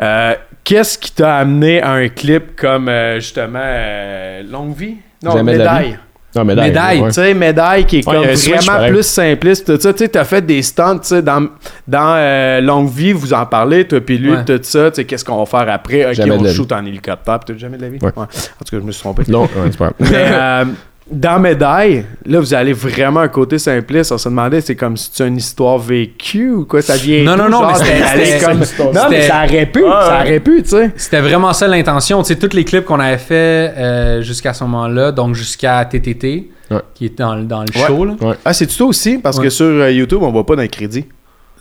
euh, 0.01 0.33
qu'est-ce 0.63 0.97
qui 0.97 1.11
t'a 1.11 1.35
amené 1.37 1.81
à 1.81 1.91
un 1.91 2.07
clip 2.09 2.55
comme, 2.55 2.87
euh, 2.87 3.15
justement, 3.19 3.59
euh, 3.61 4.41
Longue 4.49 4.75
Vie? 4.75 4.95
Non, 5.23 5.31
Jamais 5.37 5.57
Médaille. 5.57 5.97
Non, 6.35 6.43
médaille. 6.45 6.69
Médaille, 6.69 6.99
ouais. 7.01 7.07
Tu 7.09 7.13
sais, 7.13 7.33
Médaille 7.35 7.85
qui 7.85 7.99
est 7.99 8.07
Ouais, 8.07 8.15
comme 8.15 8.35
switch, 8.35 8.65
vraiment 8.65 8.87
plus 8.87 9.03
simpliste. 9.03 9.65
Tout 9.67 9.79
ça, 9.79 9.93
tu 9.93 9.99
sais, 9.99 10.07
t'as 10.09 10.23
fait 10.23 10.41
des 10.43 10.63
stunts, 10.63 10.97
tu 10.97 11.09
sais, 11.09 11.21
dans, 11.21 11.47
dans 11.87 12.15
euh, 12.17 12.59
Longue 12.59 12.89
Vie, 12.89 13.13
vous 13.13 13.33
en 13.33 13.45
parlez, 13.45 13.85
toi 13.87 14.01
puis 14.01 14.17
lui, 14.17 14.31
Ouais. 14.31 14.43
tout 14.43 14.57
ça, 14.63 14.89
tu 14.89 14.95
sais, 14.95 15.05
qu'est-ce 15.05 15.23
qu'on 15.23 15.37
va 15.37 15.45
faire 15.45 15.71
après? 15.71 16.07
Ok, 16.07 16.13
Jamais 16.13 16.31
on 16.31 16.43
shoot 16.51 16.71
en 16.71 16.83
hélicoptère, 16.87 17.37
puis 17.39 17.53
t'as 17.53 17.59
jamais 17.59 17.77
de 17.77 17.83
la 17.83 17.89
vie? 17.89 17.99
Ouais. 18.01 18.11
En 18.17 18.25
tout 18.25 18.31
cas, 18.71 18.71
je 18.71 18.77
me 18.79 18.91
suis 18.91 19.01
trompé. 19.01 19.23
Non, 19.27 19.43
ouais, 19.43 19.49
c'est 19.69 19.77
pas 19.77 19.91
grave. 19.99 20.11
Mais 20.11 20.25
euh, 20.31 20.65
dans 21.11 21.39
Médaille, 21.39 22.05
là, 22.25 22.39
vous 22.39 22.53
allez 22.53 22.73
vraiment 22.73 23.19
un 23.19 23.27
côté 23.27 23.59
simpliste. 23.59 24.11
On 24.11 24.17
se 24.17 24.29
demandait, 24.29 24.61
c'est 24.61 24.75
comme 24.75 24.95
si 24.97 25.09
c'est 25.13 25.27
une 25.27 25.37
histoire 25.37 25.77
vécue 25.77 26.49
ou 26.51 26.65
quoi, 26.65 26.81
ça 26.81 26.95
vient. 26.95 27.23
Non, 27.23 27.35
non, 27.35 27.49
non, 27.49 27.59
genre, 27.59 27.67
mais 27.67 27.85
c'était- 27.85 28.25
c'était- 28.25 28.45
comme- 28.45 28.63
c'était- 28.63 28.83
Non, 28.93 29.01
mais 29.09 29.21
ça 29.27 29.43
aurait 29.45 29.65
pu, 29.65 29.81
ça 29.81 30.21
aurait 30.21 30.39
pu, 30.39 30.63
tu 30.63 30.69
sais. 30.69 30.91
C'était 30.95 31.21
vraiment 31.21 31.51
ça 31.53 31.67
l'intention. 31.67 32.21
Tu 32.23 32.33
sais, 32.33 32.35
tous 32.39 32.55
les 32.55 32.63
clips 32.63 32.85
qu'on 32.85 32.99
avait 32.99 33.17
fait 33.17 33.73
euh, 33.77 34.21
jusqu'à 34.21 34.53
ce 34.53 34.63
moment-là, 34.63 35.11
donc 35.11 35.35
jusqu'à 35.35 35.83
TTT, 35.85 36.49
Ouais. 36.71 36.77
qui 36.95 37.05
est 37.07 37.17
dans, 37.17 37.35
le- 37.35 37.43
dans 37.43 37.61
le 37.61 37.67
Ouais. 37.79 37.85
show. 37.87 38.05
Là. 38.05 38.13
Ah, 38.45 38.53
c'est 38.53 38.67
tout 38.67 38.85
aussi, 38.87 39.17
parce 39.17 39.37
Ouais. 39.37 39.43
que 39.45 39.49
sur 39.49 39.65
euh, 39.65 39.91
YouTube, 39.91 40.19
on 40.21 40.31
voit 40.31 40.45
pas 40.45 40.55
dans 40.55 40.61
les 40.61 40.69
crédits. 40.69 41.05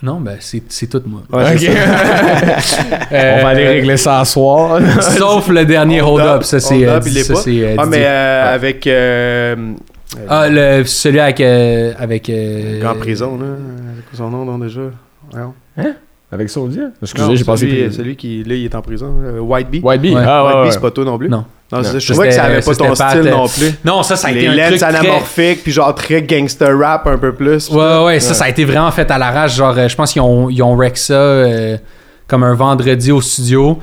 Non, 0.03 0.19
ben 0.19 0.35
c'est 0.41 0.61
c'est 0.67 0.87
tout 0.87 1.01
moi. 1.05 1.21
Ouais. 1.31 1.55
Euh, 3.11 3.37
On 3.39 3.43
va 3.43 3.49
aller 3.49 3.67
régler 3.67 3.95
ça 3.97 4.19
à 4.19 4.25
soir. 4.25 4.79
Sauf 5.01 5.47
le 5.49 5.65
dernier 5.65 6.01
Hold 6.01 6.19
Hold 6.19 6.21
Up. 6.21 6.35
Up, 6.37 6.43
ça 6.43 6.59
c'est 6.59 6.87
Hold 6.87 7.07
euh, 7.07 7.35
c'est, 7.35 7.63
euh, 7.63 7.75
Ah, 7.77 7.85
mais 7.85 8.03
euh, 8.03 8.53
avec. 8.55 8.85
euh, 8.87 9.55
Ah, 10.27 10.47
le, 10.49 10.83
celui 10.85 11.19
avec. 11.19 11.39
euh, 11.39 11.93
avec 11.97 12.29
euh, 12.29 12.83
en 12.85 12.95
prison, 12.95 13.37
là. 13.39 13.45
C'est 13.95 14.09
quoi 14.09 14.17
son 14.17 14.29
nom, 14.29 14.45
non, 14.45 14.57
déjà 14.57 14.81
Voyons. 15.31 15.53
Avec 16.31 16.49
Soldier? 16.49 16.85
Excusez, 17.01 17.35
j'ai 17.35 17.43
passé 17.43 17.67
celui, 17.67 17.83
plus. 17.83 17.91
celui 17.93 18.15
qui, 18.15 18.43
là, 18.43 18.55
il 18.55 18.65
est 18.65 18.75
en 18.75 18.81
prison. 18.81 19.13
euh, 19.23 19.39
White 19.39 19.69
Bee. 19.69 19.81
White 19.83 20.01
Bee? 20.01 20.15
Ouais. 20.15 20.23
Ah, 20.25 20.43
White 20.45 20.65
Bee, 20.67 20.71
c'est 20.73 20.81
pas 20.81 20.89
toi 20.91 21.05
non 21.05 21.17
plus? 21.17 21.29
Non. 21.29 21.45
Non, 21.73 21.81
Non. 21.81 21.83
c'est- 21.83 21.99
je 21.99 22.13
que 22.13 22.31
ça 22.31 22.43
avait 22.43 22.61
pas 22.61 22.75
ton 22.75 22.95
style 22.95 23.21
non 23.29 23.47
plus. 23.47 23.73
Non, 23.83 24.03
ça, 24.03 24.15
ça 24.15 24.27
a 24.27 24.31
Les 24.31 24.41
été 24.41 24.47
un 24.49 24.55
lens 24.55 24.67
truc 24.67 24.79
très... 24.79 24.87
anamorphiques, 24.95 25.63
puis 25.63 25.71
genre 25.71 25.95
très 25.95 26.21
gangster 26.21 26.77
rap 26.77 27.07
un 27.07 27.17
peu 27.17 27.33
plus. 27.33 27.69
Ouais, 27.69 27.77
ouais, 27.77 28.03
ouais, 28.05 28.19
ça, 28.19 28.33
ça 28.33 28.45
a 28.45 28.49
été 28.49 28.63
vraiment 28.65 28.91
fait 28.91 29.09
à 29.09 29.17
l'arrache. 29.17 29.55
Genre, 29.55 29.75
euh, 29.77 29.87
je 29.87 29.95
pense 29.95 30.13
qu'ils 30.13 30.21
ont, 30.21 30.49
ils 30.49 30.61
ont 30.61 30.75
rec 30.75 30.97
ça 30.97 31.13
euh, 31.13 31.77
comme 32.27 32.43
un 32.43 32.53
vendredi 32.53 33.11
au 33.11 33.21
studio. 33.21 33.79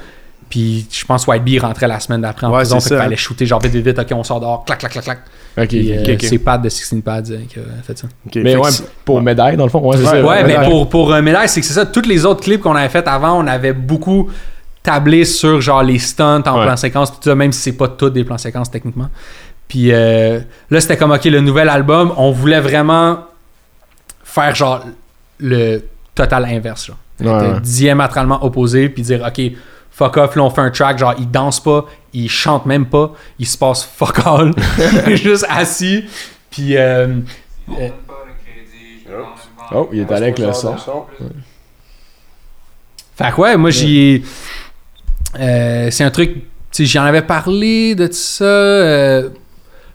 Puis 0.49 0.86
je 0.91 1.05
pense 1.05 1.26
White 1.28 1.45
Bee 1.45 1.59
rentrait 1.61 1.86
la 1.86 2.01
semaine 2.01 2.22
d'après 2.22 2.47
en 2.47 2.51
Ouais, 2.51 2.59
prison. 2.59 2.80
Fait 2.80 2.88
qu'il 2.88 2.97
ça. 2.97 3.03
fallait 3.05 3.16
shooter 3.16 3.47
genre 3.47 3.61
vite, 3.61 3.72
vite, 3.72 3.86
vite. 3.86 3.99
Ok, 4.01 4.09
on 4.12 4.24
sort 4.24 4.41
dehors. 4.41 4.64
Clac, 4.64 4.78
clac, 4.80 4.91
clac, 4.93 5.05
clac. 5.05 5.18
Ok, 5.59 5.68
Puis, 5.68 5.93
ok. 5.93 6.09
euh, 6.09 6.14
ok. 6.14 6.18
c'est 6.22 6.38
Pat 6.38 6.61
de 6.61 6.68
16 6.68 7.01
Pads 7.05 7.22
euh, 7.30 7.38
qui 7.49 7.59
a 7.61 7.82
fait 7.84 7.97
ça. 7.99 8.07
Ok, 8.26 8.34
Mais 8.36 8.53
fait 8.53 8.57
ouais, 8.57 8.70
pour 9.05 9.20
médaille, 9.22 9.57
dans 9.57 9.64
le 9.64 9.70
fond. 9.70 9.78
Ouais, 9.80 9.97
c'est 9.97 10.03
Ouais, 10.05 10.11
ça. 10.20 10.26
Ouais, 10.26 10.43
mais 10.43 10.49
médaille. 10.49 10.68
pour, 10.70 10.88
pour 10.88 11.09
médaille, 11.22 11.49
c'est 11.49 11.61
que 11.61 11.66
c'est 11.66 11.74
ça. 11.74 11.86
Tous 11.86 12.03
les 12.09 12.24
autres 12.26 12.41
clips 12.43 12.61
qu'on 12.62 12.74
avait 12.74 12.88
fait 12.88 13.07
avant, 13.07 13.41
on 13.41 13.47
avait 13.47 13.72
beaucoup 13.72 14.28
tablé 14.83 15.24
sur 15.24 15.61
genre 15.61 15.83
les 15.83 15.99
stunts 15.99 16.43
en 16.47 16.59
Ouais. 16.59 16.64
plan 16.66 16.76
séquence, 16.76 17.11
tout 17.12 17.18
ça, 17.22 17.35
même 17.35 17.53
si 17.53 17.61
c'est 17.61 17.72
pas 17.76 17.89
tous 17.89 18.11
des 18.11 18.24
plans 18.24 18.39
séquences 18.39 18.70
techniquement. 18.70 19.09
Puis 19.68 19.93
euh, 19.93 20.41
là, 20.70 20.81
c'était 20.81 20.97
comme, 20.97 21.12
ok, 21.12 21.24
le 21.26 21.41
nouvel 21.41 21.68
album, 21.68 22.12
on 22.16 22.31
voulait 22.33 22.61
vraiment 22.61 23.24
faire 24.24 24.55
genre 24.55 24.85
le 25.39 25.81
total 26.14 26.45
inverse. 26.47 26.87
Genre. 26.87 26.97
Ouais, 27.20 27.28
Être 27.49 27.55
ouais. 27.57 27.61
diamétralement 27.61 28.43
opposé, 28.45 28.89
puis 28.89 29.03
dire, 29.03 29.22
ok, 29.26 29.53
fuck 29.93 30.16
off, 30.16 30.35
là, 30.37 30.43
on 30.43 30.51
fait 30.51 30.62
un 30.62 30.70
track, 30.70 30.99
genre, 30.99 31.14
il 31.18 31.31
danse 31.31 31.61
pas, 31.62 31.85
il 32.14 32.28
chante 32.31 32.64
même 32.66 32.87
pas, 32.87 33.12
il 33.39 33.47
se 33.47 33.59
passe 33.59 33.85
fuck 33.85 34.20
all, 34.24 34.53
il 35.07 35.12
est 35.12 35.16
juste 35.16 35.45
assis, 35.49 36.05
puis. 36.51 36.76
euh, 36.76 37.18
euh, 37.78 37.89
Oh, 39.72 39.89
il 39.93 40.01
est 40.01 40.11
allé 40.11 40.22
avec 40.24 40.39
le 40.41 40.53
son. 40.53 40.74
Fait 43.16 43.31
que 43.31 43.41
ouais, 43.41 43.57
moi 43.57 43.70
j'ai. 43.70 44.22
Euh, 45.39 45.89
c'est 45.91 46.05
un 46.05 46.11
truc. 46.11 46.45
J'en 46.78 47.03
avais 47.03 47.22
parlé 47.22 47.95
de 47.95 48.09
ça. 48.11 48.45
Euh, 48.45 49.31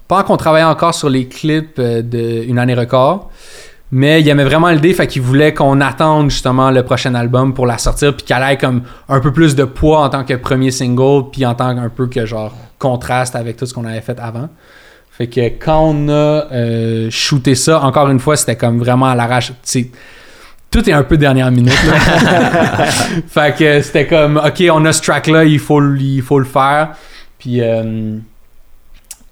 pas 0.08 0.24
qu'on 0.24 0.38
travaillait 0.38 0.66
encore 0.66 0.94
sur 0.94 1.10
les 1.10 1.28
clips 1.28 1.80
euh, 1.80 2.02
de 2.02 2.44
Une 2.48 2.60
année 2.60 2.76
record. 2.76 3.30
Mais 3.92 4.20
il 4.20 4.28
aimait 4.28 4.44
vraiment 4.44 4.70
l'idée, 4.72 4.94
fait 4.94 5.06
qu'il 5.08 5.22
voulait 5.22 5.54
qu'on 5.54 5.80
attende 5.80 6.32
justement 6.32 6.72
le 6.72 6.84
prochain 6.84 7.14
album 7.14 7.54
pour 7.54 7.68
la 7.68 7.78
sortir, 7.78 8.16
puis 8.16 8.26
qu'elle 8.26 8.42
ait 8.42 8.58
comme 8.58 8.82
un 9.08 9.20
peu 9.20 9.32
plus 9.32 9.56
de 9.56 9.64
poids 9.64 10.02
en 10.02 10.10
tant 10.10 10.24
que 10.24 10.34
premier 10.34 10.72
single, 10.72 11.30
puis 11.32 11.46
en 11.46 11.54
tant 11.54 11.76
qu'un 11.76 11.90
peu 11.90 12.08
que 12.08 12.26
genre 12.26 12.52
contraste 12.80 13.36
avec 13.36 13.58
tout 13.58 13.66
ce 13.68 13.74
qu'on 13.74 13.86
avait 13.86 14.02
fait 14.02 14.20
avant. 14.20 14.50
Fait 15.12 15.28
que 15.28 15.40
quand 15.64 15.82
on 15.82 16.10
a 16.10 17.10
shooté 17.10 17.54
ça, 17.56 17.84
encore 17.84 18.10
une 18.10 18.20
fois, 18.20 18.36
c'était 18.36 18.58
comme 18.58 18.80
vraiment 18.80 19.06
à 19.06 19.16
l'arrache. 19.16 19.54
Tout 20.76 20.90
est 20.90 20.94
un 20.94 21.04
peu 21.04 21.16
dernière 21.16 21.50
minute. 21.52 21.74
là. 21.88 22.86
fait 23.28 23.56
que 23.58 23.82
c'était 23.82 24.06
comme, 24.08 24.36
ok, 24.46 24.64
on 24.74 24.84
a 24.84 24.92
ce 24.92 25.02
track-là, 25.02 25.46
il 25.46 25.60
faut, 25.60 25.80
le- 25.80 25.98
il 26.00 26.22
faut 26.22 26.38
le 26.40 26.44
faire. 26.46 26.90
Puis, 27.40 27.62
euh, 27.62 28.18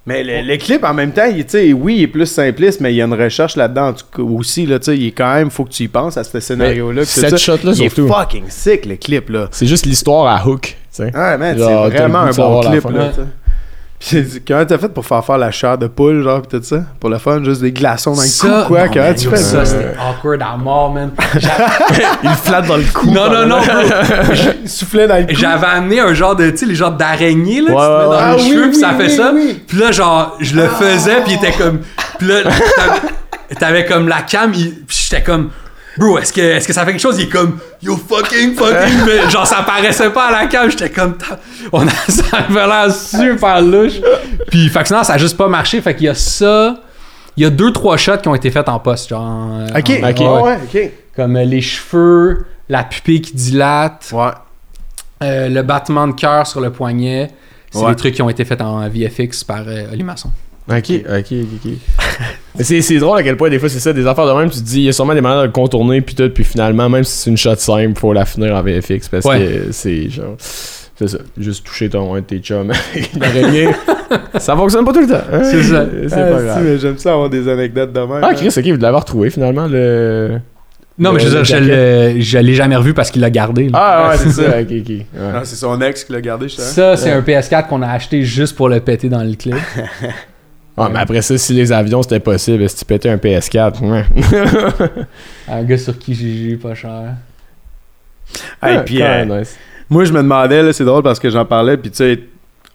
Mais 0.05 0.23
le, 0.23 0.41
le 0.49 0.57
clip, 0.57 0.83
en 0.85 0.93
même 0.93 1.11
temps, 1.11 1.25
il, 1.25 1.73
oui, 1.73 1.95
il 1.97 2.01
est 2.03 2.07
plus 2.07 2.25
simpliste, 2.27 2.79
mais 2.79 2.93
il 2.93 2.95
y 2.95 3.01
a 3.01 3.05
une 3.05 3.13
recherche 3.13 3.57
là-dedans 3.57 3.93
aussi. 4.19 4.65
Là, 4.65 4.77
il 4.87 5.07
est 5.07 5.11
quand 5.11 5.33
même, 5.33 5.49
faut 5.49 5.65
que 5.65 5.71
tu 5.71 5.83
y 5.83 5.87
penses 5.89 6.15
à 6.15 6.23
ce 6.23 6.39
scénario-là. 6.39 7.03
Cette 7.03 7.37
shot-là, 7.37 7.73
il 7.75 7.83
est 7.83 7.89
surtout. 7.89 8.07
fucking 8.07 8.45
sick, 8.47 8.85
le 8.85 8.95
clip. 8.95 9.29
là. 9.29 9.47
C'est 9.51 9.67
juste 9.67 9.85
l'histoire 9.85 10.27
à 10.33 10.47
hook. 10.47 10.75
Ah, 11.13 11.37
man, 11.37 11.55
c'est 11.57 11.63
vraiment 11.97 12.19
un 12.19 12.31
bon 12.31 12.61
clip. 12.61 12.83
Là, 12.85 12.89
Ouais. 12.91 13.09
tu 13.09 13.15
sais. 13.15 13.21
Puis 13.92 13.92
comment 14.47 14.65
t'as 14.65 14.77
fait 14.77 14.89
pour 14.89 15.05
faire 15.05 15.23
faire 15.23 15.37
la 15.37 15.51
chair 15.51 15.77
de 15.77 15.87
poule, 15.87 16.23
genre, 16.23 16.41
pis 16.41 16.57
tout 16.57 16.63
ça? 16.63 16.83
Pour 16.99 17.09
le 17.09 17.17
fun, 17.17 17.43
juste 17.43 17.61
des 17.61 17.71
glaçons 17.71 18.13
dans 18.13 18.21
le 18.21 18.27
Ça, 18.27 18.47
cou, 18.63 18.67
quoi? 18.67 18.85
non, 18.85 18.91
Comment 18.93 19.13
tu 19.13 19.29
fais? 19.29 19.37
ça? 19.37 19.65
ça? 19.65 19.65
c'était 19.65 19.93
awkward 19.97 20.41
à 20.41 20.57
mort, 20.57 20.91
man. 20.93 21.11
Il 22.23 22.29
flatte 22.43 22.67
dans 22.67 22.77
le 22.77 22.83
cou. 22.93 23.09
Non, 23.11 23.29
non, 23.29 23.45
non, 23.45 23.59
bro. 23.61 24.45
Souffler 24.65 25.07
dans 25.07 25.17
le 25.17 25.23
cou. 25.25 25.35
J'avais 25.35 25.67
amené 25.67 25.99
un 25.99 26.13
genre 26.13 26.35
de, 26.35 26.49
tu 26.49 26.57
sais, 26.57 26.65
les 26.65 26.75
genres 26.75 26.91
d'araignée, 26.91 27.61
là, 27.61 27.71
Ouais, 27.71 27.75
tu 27.75 27.75
mets 27.75 27.77
dans 27.77 28.09
ouais. 28.11 28.17
les 28.17 28.23
Ah, 28.23 28.37
cheveux, 28.37 28.63
oui, 28.65 28.69
puis 28.71 28.79
ça 28.79 28.89
oui, 28.91 28.97
fait 29.05 29.11
oui, 29.11 29.17
ça. 29.17 29.31
oui. 29.33 29.63
Puis 29.67 29.77
là, 29.77 29.91
genre, 29.91 30.37
je 30.39 30.55
le 30.55 30.67
faisais, 30.67 31.21
puis 31.23 31.33
il 31.33 31.35
était 31.35 31.51
comme... 31.57 31.79
Puis 32.19 32.27
là, 32.27 32.35
t'avais- 33.59 33.85
comme 33.85 34.07
la 34.07 34.21
cam, 34.21 34.51
il- 34.53 34.83
puis 34.85 34.97
j'étais 35.09 35.23
comme... 35.23 35.49
Bro, 35.97 36.17
est-ce 36.19 36.33
que, 36.33 36.41
est-ce 36.41 36.67
que 36.67 36.73
ça 36.73 36.85
fait 36.85 36.91
quelque 36.91 37.01
chose? 37.01 37.17
Il 37.19 37.25
est 37.25 37.29
comme, 37.29 37.59
yo 37.81 37.95
fucking, 37.95 38.55
fucking, 38.55 38.99
mais 39.05 39.29
genre, 39.29 39.45
ça 39.45 39.61
paraissait 39.63 40.09
pas 40.09 40.25
à 40.27 40.31
la 40.31 40.47
cam. 40.47 40.69
J'étais 40.69 40.89
comme, 40.89 41.15
on 41.71 41.87
a, 41.87 41.91
ça 42.09 42.37
avait 42.49 42.65
l'air 42.67 42.91
super 42.93 43.61
louche. 43.61 44.01
Puis, 44.49 44.69
fait 44.69 44.79
que 44.81 44.87
sinon, 44.87 45.03
ça 45.03 45.13
a 45.13 45.17
juste 45.17 45.37
pas 45.37 45.47
marché. 45.47 45.81
Fait 45.81 45.95
qu'il 45.95 46.05
y 46.05 46.09
a 46.09 46.15
ça. 46.15 46.77
Il 47.37 47.43
y 47.43 47.45
a 47.45 47.49
deux, 47.49 47.71
trois 47.71 47.97
shots 47.97 48.17
qui 48.17 48.27
ont 48.27 48.35
été 48.35 48.49
faits 48.51 48.69
en 48.69 48.79
poste, 48.79 49.09
genre. 49.09 49.61
Ok, 49.75 49.89
en- 50.03 50.09
ok, 50.09 50.19
ouais. 50.19 50.41
ouais, 50.41 50.59
ok. 50.63 50.91
Comme 51.15 51.35
euh, 51.37 51.43
les 51.45 51.61
cheveux, 51.61 52.45
la 52.69 52.83
pupille 52.83 53.21
qui 53.21 53.33
dilate, 53.33 54.09
Ouais. 54.13 54.31
euh, 55.23 55.49
le 55.49 55.61
battement 55.63 56.07
de 56.07 56.13
cœur 56.13 56.45
sur 56.47 56.59
le 56.61 56.71
poignet. 56.71 57.31
C'est 57.71 57.79
Ouais. 57.79 57.89
des 57.89 57.95
trucs 57.95 58.13
qui 58.15 58.21
ont 58.21 58.29
été 58.29 58.45
faits 58.45 58.61
en 58.61 58.87
VFX 58.87 59.43
par 59.43 59.63
euh, 59.67 59.91
Oli 59.91 60.03
Masson. 60.03 60.29
Ok, 60.69 60.91
ok, 60.91 61.25
ok, 61.31 61.71
c'est, 62.61 62.81
c'est 62.81 62.97
drôle 62.97 63.17
à 63.19 63.23
quel 63.23 63.35
point 63.35 63.49
des 63.49 63.59
fois 63.59 63.67
c'est 63.67 63.79
ça, 63.79 63.91
des 63.91 64.07
affaires 64.07 64.25
de 64.25 64.31
même, 64.31 64.49
tu 64.49 64.59
te 64.59 64.63
dis, 64.63 64.77
il 64.79 64.83
y 64.85 64.89
a 64.89 64.93
sûrement 64.93 65.13
des 65.13 65.19
manières 65.21 65.41
de 65.41 65.45
le 65.47 65.51
contourner, 65.51 65.99
puis 66.01 66.15
tout, 66.15 66.29
puis 66.29 66.43
finalement, 66.45 66.87
même 66.89 67.03
si 67.03 67.11
c'est 67.17 67.29
une 67.29 67.35
shot 67.37 67.55
simple, 67.57 67.99
faut 67.99 68.13
la 68.13 68.23
finir 68.25 68.55
en 68.55 68.61
VFX 68.63 69.09
parce 69.09 69.25
Ouais. 69.25 69.39
que 69.39 69.71
c'est 69.71 70.09
genre. 70.09 70.35
C'est 70.95 71.07
ça, 71.07 71.17
juste 71.37 71.65
toucher 71.65 71.89
ton 71.89 72.13
un 72.13 72.19
de 72.19 72.25
tes 72.25 72.37
chums 72.39 72.71
avec 72.93 73.09
l'araignée. 73.19 73.67
ça 74.37 74.55
fonctionne 74.55 74.85
pas 74.85 74.93
tout 74.93 75.01
le 75.01 75.07
temps. 75.07 75.23
hein? 75.33 75.41
C'est 75.43 75.63
ça. 75.63 75.85
C'est 76.07 76.13
Ah, 76.13 76.31
pas 76.31 76.39
si, 76.39 76.45
grave. 76.45 76.63
mais 76.63 76.77
j'aime 76.77 76.97
ça 76.99 77.13
avoir 77.13 77.29
des 77.31 77.47
anecdotes 77.49 77.91
de 77.91 77.99
même. 77.99 78.19
Ah, 78.21 78.29
hein. 78.29 78.33
Chris, 78.35 78.53
ok, 78.55 78.65
vous 78.67 78.77
l'avez 78.81 78.97
retrouvé 78.97 79.29
finalement 79.31 79.65
le. 79.67 80.37
Non, 80.99 81.11
mais 81.11 81.19
je 81.19 81.25
veux 81.27 81.31
dire, 81.41 81.43
je 81.43 81.55
l'ai- 81.55 82.21
je 82.21 82.37
l'ai 82.37 82.53
jamais 82.53 82.75
revu 82.75 82.93
parce 82.93 83.09
qu'il 83.09 83.21
l'a 83.21 83.31
gardé. 83.31 83.67
là. 83.69 83.71
Ah, 83.73 84.09
ouais, 84.11 84.17
c'est 84.17 84.29
ça, 84.29 84.43
ouais. 84.43 84.67
Ah, 85.19 85.41
c'est 85.43 85.55
son 85.55 85.81
ex 85.81 86.03
qui 86.03 86.13
l'a 86.13 86.21
gardé, 86.21 86.47
je 86.47 86.55
sais. 86.57 86.61
Ça, 86.61 86.95
c'est 86.95 87.09
un 87.09 87.21
PS4 87.21 87.67
qu'on 87.67 87.81
a 87.81 87.87
acheté 87.89 88.21
juste 88.21 88.55
pour 88.55 88.69
le 88.69 88.79
péter 88.79 89.09
dans 89.09 89.23
le 89.23 89.33
clip. 89.33 89.55
Ah, 90.75 90.89
mais 90.91 90.99
après 90.99 91.21
ça, 91.21 91.37
si 91.37 91.53
les 91.53 91.71
avions 91.71 92.01
c'était 92.01 92.19
possible, 92.19 92.67
si 92.67 92.75
tu 92.77 92.85
pétais 92.85 93.09
un 93.09 93.17
PS4, 93.17 93.79
ouais. 93.83 94.05
Un 95.47 95.63
gars 95.63 95.77
sur 95.77 95.97
qui 95.99 96.15
j'ai 96.15 96.51
eu 96.53 96.57
pas 96.57 96.73
cher. 96.73 97.15
Hey, 98.61 98.77
Ah, 98.77 98.79
puis, 98.79 99.01
euh, 99.01 99.25
nice. 99.25 99.55
Moi, 99.89 100.05
je 100.05 100.11
me 100.13 100.23
demandais, 100.23 100.63
là, 100.63 100.73
c'est 100.73 100.85
drôle 100.85 101.03
parce 101.03 101.19
que 101.19 101.29
j'en 101.29 101.45
parlais, 101.45 101.77
puis 101.77 101.91
tu 101.91 101.97
sais, 101.97 102.19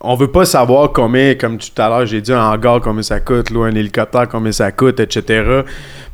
on 0.00 0.14
veut 0.14 0.30
pas 0.30 0.44
savoir 0.44 0.92
combien, 0.92 1.34
comme 1.34 1.58
tout 1.58 1.70
à 1.82 1.88
l'heure, 1.88 2.06
j'ai 2.06 2.20
dit 2.20 2.32
un 2.32 2.40
hangar, 2.52 2.80
combien 2.80 3.02
ça 3.02 3.18
coûte, 3.18 3.50
louer 3.50 3.70
un 3.70 3.74
hélicoptère, 3.74 4.28
combien 4.28 4.52
ça 4.52 4.70
coûte, 4.70 5.00
etc. 5.00 5.62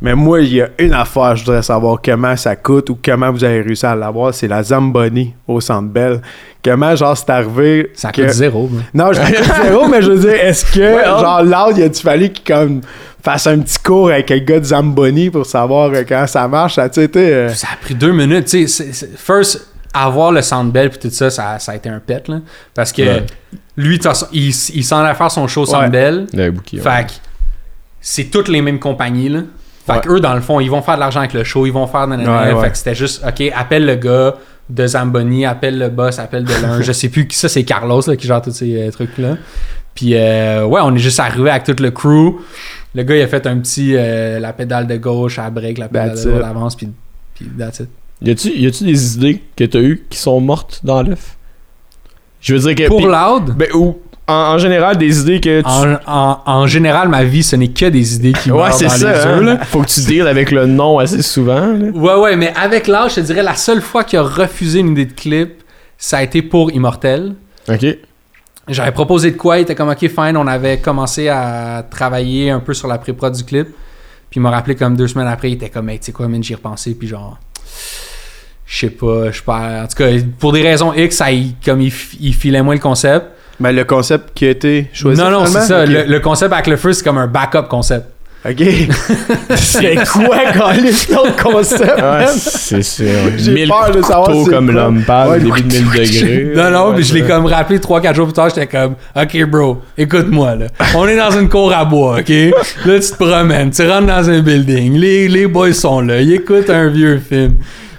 Mais 0.01 0.15
moi, 0.15 0.41
il 0.41 0.55
y 0.55 0.63
a 0.63 0.69
une 0.79 0.95
affaire, 0.95 1.37
je 1.37 1.45
voudrais 1.45 1.63
savoir 1.63 1.99
comment 2.03 2.35
ça 2.37 2.57
coûte 2.57 2.89
ou 2.89 2.99
comment 3.05 3.31
vous 3.31 3.45
avez 3.45 3.61
réussi 3.61 3.85
à 3.85 3.95
l'avoir, 3.95 4.33
c'est 4.33 4.49
la 4.49 4.63
Zamboni 4.63 5.35
au 5.47 5.61
Centre 5.61 5.89
Bell. 5.91 6.23
Comment, 6.65 6.97
genre, 6.97 7.15
c'est 7.15 7.29
arrivé. 7.29 7.91
Ça 7.95 8.11
que- 8.11 8.23
coûte 8.23 8.31
zéro. 8.31 8.69
moi. 8.73 8.81
Non, 8.95 9.13
je 9.13 9.21
coûte 9.21 9.45
zéro, 9.65 9.87
mais 9.89 10.01
je 10.01 10.11
veux 10.13 10.19
dire, 10.19 10.33
est-ce 10.43 10.65
que, 10.73 10.81
Ouais, 10.81 11.05
genre, 11.05 11.43
l'autre, 11.43 11.79
il 11.79 11.83
a-tu 11.83 12.03
fallu 12.03 12.31
qu'il, 12.31 12.55
comme, 12.55 12.81
fasse 13.23 13.47
un 13.47 13.59
petit 13.59 13.79
cours 13.79 14.09
avec 14.11 14.31
un 14.31 14.39
gars 14.39 14.61
de 14.61 14.65
Zamboni 14.65 15.29
pour 15.29 15.45
savoir 15.45 15.91
euh, 15.93 16.05
comment 16.09 16.27
ça 16.27 16.49
marche? 16.49 16.77
Ça 16.77 16.89
euh, 16.97 17.49
Ça 17.51 17.69
a 17.73 17.77
pris 17.77 17.95
deux 17.95 18.13
minutes. 18.13 18.47
Tu 18.47 18.67
sais, 18.67 18.91
first, 19.17 19.67
avoir 19.93 20.33
le 20.33 20.41
Sandbell 20.43 20.89
puis 20.91 20.99
tout 20.99 21.11
ça, 21.11 21.29
ça, 21.31 21.59
ça 21.59 21.73
a 21.73 21.77
été 21.77 21.89
un 21.91 22.01
pet. 22.01 22.27
Là, 22.29 22.39
parce 22.75 22.93
que 22.93 23.03
Ouais. 23.03 23.23
Lui, 23.77 23.99
de 23.99 24.03
toute 24.03 24.13
façon, 24.13 24.27
il, 24.33 24.53
s'en 24.53 24.99
allait 24.99 25.15
faire 25.15 25.31
son 25.31 25.49
show 25.49 25.63
Ouais. 25.63 25.67
Sandbell. 25.67 26.27
Le 26.33 26.51
bouquet. 26.51 26.77
ouais. 26.77 26.83
Fait 26.83 27.07
que 27.07 27.13
c'est 28.01 28.25
toutes 28.25 28.49
les 28.49 28.63
mêmes 28.63 28.79
compagnies. 28.79 29.29
Là. 29.29 29.41
Fait 29.87 30.01
que 30.01 30.11
eux, 30.11 30.21
dans 30.21 30.35
le 30.35 30.41
fond, 30.41 30.61
ils 30.61 30.71
vont 30.71 30.83
faire 30.83 30.95
de 30.95 31.01
l'argent 31.01 31.21
avec 31.21 31.35
le 31.35 31.45
show, 31.45 31.67
ils 31.67 31.73
vont 31.73 31.87
faire 31.87 32.07
nanana. 32.07 32.43
Ouais, 32.45 32.53
ouais. 32.53 32.65
Fait 32.65 32.71
que 32.71 32.77
c'était 32.79 32.95
juste, 32.95 33.25
OK, 33.27 33.43
appelle 33.55 33.85
le 33.85 33.97
gars 33.97 34.37
de 34.71 34.87
Zamboni, 34.87 35.45
appelle 35.45 35.79
le 35.79 35.89
boss, 35.89 36.19
appelle 36.19 36.45
de 36.45 36.55
l'un. 36.63 36.81
je 36.83 36.93
sais 36.93 37.09
plus 37.09 37.27
qui 37.27 37.37
ça, 37.37 37.49
c'est 37.49 37.65
Carlos 37.65 38.01
là, 38.07 38.17
qui 38.17 38.27
gère 38.27 38.41
tous 38.41 38.53
ces 38.53 38.77
euh, 38.81 38.91
trucs-là. 38.91 39.37
Puis, 39.95 40.15
euh, 40.15 40.65
ouais, 40.65 40.81
on 40.83 40.95
est 40.95 40.99
juste 40.99 41.21
arrivé 41.21 41.51
avec 41.51 41.65
tout 41.65 41.77
le 41.83 41.91
crew. 41.91 42.41
Le 42.95 43.03
gars, 43.03 43.17
il 43.17 43.23
a 43.23 43.29
fait 43.29 43.47
un 43.47 43.59
petit, 43.59 43.95
euh, 43.95 44.41
la 44.41 44.53
pédale 44.53 44.87
de 44.87 44.97
gauche, 44.97 45.39
à 45.39 45.51
break, 45.51 45.79
la 45.79 45.89
pédale 45.89 46.11
That's 46.11 46.25
de 46.25 46.31
it. 46.31 46.37
droite 46.37 46.51
avance, 46.51 46.77
puis, 46.77 46.89
puis 47.35 47.47
that's 47.59 47.81
it. 47.81 47.89
Y 48.23 48.31
a-tu, 48.31 48.49
y 48.57 48.67
a-tu 48.67 48.85
des 48.85 49.17
idées 49.17 49.43
que 49.57 49.65
t'as 49.65 49.81
eues 49.81 50.05
qui 50.09 50.19
sont 50.19 50.41
mortes 50.41 50.81
dans 50.83 51.03
l'œuf? 51.03 51.37
Je 52.45 52.55
veux 52.55 52.61
dire 52.61 52.75
que. 52.77 52.89
Pour 52.89 52.99
puis- 52.99 53.07
Loud, 53.07 53.57
Ben, 53.57 53.69
ou 53.75 53.99
en, 54.27 54.33
en 54.33 54.59
général, 54.59 54.97
des 54.97 55.21
idées 55.21 55.41
que 55.41 55.61
tu. 55.61 55.67
en, 55.67 55.95
en, 56.07 56.41
en 56.47 56.67
général, 56.67 57.09
ma 57.09 57.25
vie, 57.25 57.43
ce 57.43 57.57
n'est 57.57 57.69
que 57.69 57.87
des 57.87 58.15
idées 58.17 58.33
qui 58.33 58.51
ouais, 58.53 58.71
c'est 58.73 58.89
ça. 58.89 59.41
les 59.41 59.51
hein. 59.51 59.59
Faut 59.65 59.81
que 59.81 59.87
tu 59.89 60.01
deals 60.03 60.27
avec 60.29 60.51
le 60.51 60.67
nom 60.67 60.99
assez 60.99 61.23
souvent. 61.23 61.67
Là. 61.73 61.89
Ouais, 61.93 62.15
ouais, 62.23 62.37
mais 62.37 62.53
avec 62.55 62.87
l'âge, 62.87 63.13
je 63.13 63.17
te 63.17 63.21
dirais, 63.27 63.43
la 63.43 63.55
seule 63.55 63.81
fois 63.83 64.05
qu'il 64.05 64.19
a 64.19 64.23
refusé 64.23 64.79
une 64.81 64.91
idée 64.91 65.07
de 65.07 65.13
clip, 65.13 65.63
ça 65.99 66.19
a 66.19 66.23
été 66.23 66.43
pour 66.43 66.71
Immortel. 66.71 67.35
Ok. 67.69 67.85
J'avais 68.69 68.93
proposé 68.93 69.31
de 69.31 69.37
quoi, 69.37 69.59
il 69.59 69.63
était 69.63 69.75
comme 69.75 69.91
ok 69.91 69.99
fine, 70.09 70.37
on 70.39 70.47
avait 70.47 70.79
commencé 70.79 71.29
à 71.29 71.85
travailler 71.91 72.51
un 72.51 72.61
peu 72.61 72.73
sur 72.73 72.89
la 72.89 72.97
pré-prod 72.97 73.35
du 73.35 73.45
clip. 73.45 73.69
Puis 74.31 74.41
il 74.41 74.43
m'a 74.43 74.51
rappelé 74.51 74.75
comme 74.75 74.97
deux 74.97 75.07
semaines 75.07 75.29
après, 75.29 75.51
il 75.51 75.55
était 75.55 75.69
comme 75.69 75.89
hey, 75.91 75.99
tu 75.99 76.07
sais 76.07 76.13
quoi, 76.13 76.29
man, 76.29 76.43
j'y 76.43 76.53
ai 76.53 76.57
repensé, 76.57 76.95
puis 76.95 77.07
genre 77.09 77.39
je 78.67 78.79
sais 78.79 78.91
pas, 78.91 79.31
je 79.31 79.37
sais 79.37 79.43
pas. 79.45 79.83
En 79.83 79.87
tout 79.87 79.97
cas, 79.97 80.11
pour 80.39 80.53
des 80.53 80.63
raisons 80.63 80.93
X, 80.93 81.17
ça, 81.17 81.31
il, 81.31 81.55
comme 81.65 81.81
il, 81.81 81.91
filait 81.91 82.63
moins 82.63 82.75
le 82.75 82.81
concept. 82.81 83.27
Mais 83.61 83.73
le 83.73 83.85
concept 83.85 84.31
qui 84.35 84.47
a 84.47 84.51
été 84.51 84.91
choisi. 84.93 85.21
non, 85.21 85.31
non, 85.31 85.47
c'est 85.47 85.61
ça. 85.61 85.87
Le, 85.87 86.05
le 86.05 86.21
concept 86.21 86.53
avec 86.53 86.67
le 86.67 86.77
feu, 86.77 86.93
c'est 86.93 87.05
comme 87.05 87.19
un 87.19 87.27
backup 87.27 87.69
concept. 87.69 88.07
Ok. 88.47 88.61
c'est 89.57 89.95
quoi 90.07 90.37
quand 90.53 90.73
l'autre 90.75 91.43
concept? 91.43 91.83
Ouais, 91.83 92.03
man? 92.03 92.29
c'est 92.29 92.83
sûr. 92.83 93.07
J'ai 93.39 93.67
peur 93.67 93.91
de 93.91 94.03
savoir 94.03 94.31
c'est 94.45 94.51
comme 94.51 94.71
l'homme 94.71 95.03
pâle, 95.03 95.31
Ouais, 95.31 95.39
début 95.41 95.63
de 95.63 95.73
1000 95.73 95.85
degrés. 95.85 96.53
Non, 96.55 96.71
non, 96.71 96.89
Ouais, 96.91 96.97
mais 96.97 97.03
je 97.03 97.15
l'ai 97.15 97.23
comme 97.23 97.47
rappelé 97.47 97.79
3-4 97.79 98.15
jours 98.15 98.27
plus 98.27 98.35
tard, 98.35 98.51
j'étais 98.51 98.67
comme, 98.67 98.97
OK, 99.17 99.45
bro, 99.47 99.81
écoute-moi, 99.97 100.57
là. 100.57 100.67
On 100.95 101.09
est 101.09 101.17
dans 101.17 101.31
une 101.31 101.49
cour 101.49 101.73
à 101.73 101.87
bois, 101.87 102.19
OK? 102.19 102.29
Là, 102.29 103.01
tu 103.01 103.11
te 103.11 103.17
promènes, 103.17 103.71
tu 103.71 103.89
rentres 103.89 104.09
dans 104.09 104.29
un 104.29 104.41
building, 104.41 104.93
les, 104.93 105.27
les 105.27 105.47
boys 105.47 105.73
sont 105.73 106.03
là, 106.03 106.21
ils 106.21 106.35
écoutent 106.35 106.69
un 106.69 106.89
vieux 106.89 107.19
film. 107.27 107.55